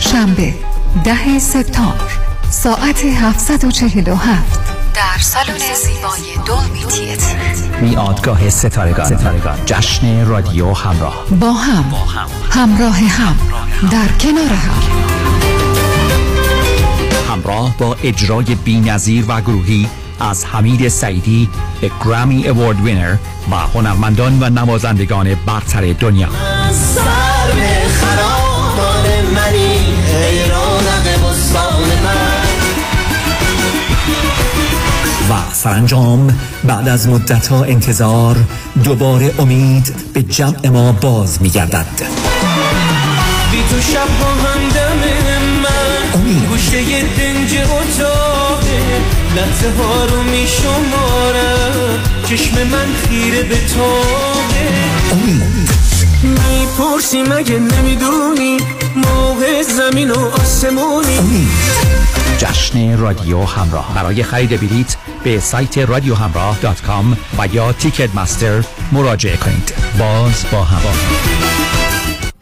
شنبه 0.00 0.54
ده 1.04 1.38
سپتامبر 1.38 2.10
ساعت 2.50 3.04
747 3.04 4.60
در 4.94 5.18
سالن 5.20 5.58
زیبای 5.74 6.46
دولمی 6.46 6.84
تیتر. 6.84 7.36
میادگاه 7.80 8.50
ستارگان 8.50 9.64
جشن 9.66 10.26
رادیو 10.26 10.72
همراه. 10.72 11.24
با 11.40 11.52
هم 11.52 11.84
همراه 12.50 12.96
هم 12.96 13.36
در 13.90 14.08
کنار 14.20 14.52
هم. 14.52 14.82
همراه 17.30 17.76
با 17.78 17.96
اجرای 18.02 18.54
بینظیر 18.54 19.24
و 19.28 19.40
گروهی 19.40 19.88
از 20.20 20.44
حمید 20.44 20.88
سعیدی 20.88 21.48
گرامی 22.04 22.48
اوارد 22.48 22.80
وینر 22.80 23.16
و 23.50 23.54
هنرمندان 23.54 24.42
و 24.42 24.50
نوازندگان 24.50 25.34
برتر 25.46 25.92
دنیا. 25.92 26.28
سر 26.72 27.52
به 27.54 27.88
خرابان 27.88 29.26
منی. 29.34 29.69
و 35.30 35.32
سرانجام 35.52 36.38
بعد 36.64 36.88
از 36.88 37.08
مدت 37.08 37.48
ها 37.48 37.64
انتظار 37.64 38.36
دوباره 38.84 39.34
امید 39.38 39.94
به 40.14 40.22
جمع 40.22 40.68
ما 40.68 40.92
باز 40.92 41.42
میگردد. 41.42 41.86
بی 43.52 43.62
تو 43.70 43.80
شب 43.80 44.08
با 44.20 44.26
همدم 44.26 44.96
من 45.62 46.46
گوشه 46.48 46.80
دنج 47.02 47.58
اتاقه. 47.58 48.80
لحظه 49.36 49.70
ها 49.78 50.04
رو 50.04 50.22
می 50.22 50.46
شمارم 50.46 52.00
چشم 52.28 52.54
من 52.56 52.86
خیره 53.08 53.42
به 53.42 53.56
تابه. 53.74 55.69
می‌پرسی 56.22 57.22
مگه 57.22 57.58
نمی‌دونی؟ 57.58 58.56
موقع 58.96 59.62
زمین 59.62 60.10
و 60.10 60.18
آسمونی. 60.18 61.48
جشن 62.38 62.98
رادیو 62.98 63.42
همراه. 63.42 63.94
برای 63.94 64.22
خرید 64.22 64.60
بلیت 64.60 64.96
به 65.24 65.40
سایت 65.40 65.78
رادیو 65.78 66.14
همراه 66.14 66.58
dot 66.62 66.82
com 66.82 67.16
و 67.38 67.46
یا 67.52 67.72
Ticketmaster 67.72 68.64
مراجعه 68.92 69.36
کنید. 69.36 69.72
باز 69.98 70.44
با 70.52 70.62
هم. 70.62 70.80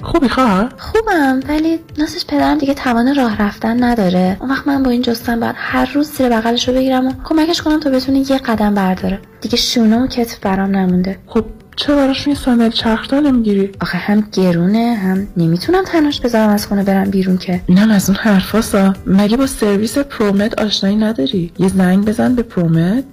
خوبی 0.02 0.28
خواهر 0.28 0.68
خوبم 0.78 1.40
ولی 1.48 1.78
راستش 1.98 2.24
پدرم 2.28 2.58
دیگه 2.58 2.74
توان 2.74 3.14
راه 3.14 3.42
رفتن 3.42 3.84
نداره. 3.84 4.36
اون 4.40 4.50
وقت 4.50 4.66
من 4.66 4.82
با 4.82 4.90
این 4.90 5.02
جثه‌م 5.02 5.40
باید 5.40 5.54
هر 5.58 5.92
روز 5.94 6.10
زیر 6.10 6.28
بغلش 6.28 6.68
رو 6.68 6.74
بگیرم 6.74 7.06
و 7.06 7.12
کمکش 7.24 7.62
کنم 7.62 7.80
تا 7.80 7.90
بتونه 7.90 8.30
یه 8.30 8.38
قدم 8.38 8.74
برداره. 8.74 9.20
دیگه 9.40 9.56
شونه 9.56 10.02
و 10.02 10.06
کتف 10.06 10.38
برام 10.38 10.76
نمونده. 10.76 11.18
خب 11.26 11.44
چرا 11.78 11.96
براش 11.96 12.28
یه 12.28 12.34
صندلی 12.34 12.70
چرخدار 12.70 13.20
نمی‌گیری؟ 13.20 13.70
آخه 13.80 13.98
هم 13.98 14.24
گرونه 14.32 14.94
هم 14.94 15.26
نمی‌تونم 15.36 15.84
تناش 15.84 16.20
بذارم 16.20 16.48
از 16.50 16.66
خونه 16.66 16.82
برم 16.84 17.10
بیرون 17.10 17.38
که. 17.38 17.60
نه 17.68 17.94
از 17.94 18.10
اون 18.10 18.18
حرفاسا 18.18 18.94
مگه 19.06 19.36
با 19.36 19.46
سرویس 19.46 19.98
پرومت 19.98 20.60
آشنایی 20.60 20.96
نداری؟ 20.96 21.52
یه 21.58 21.68
زنگ 21.68 22.04
بزن 22.04 22.34
به 22.34 22.42
پرومت. 22.42 23.04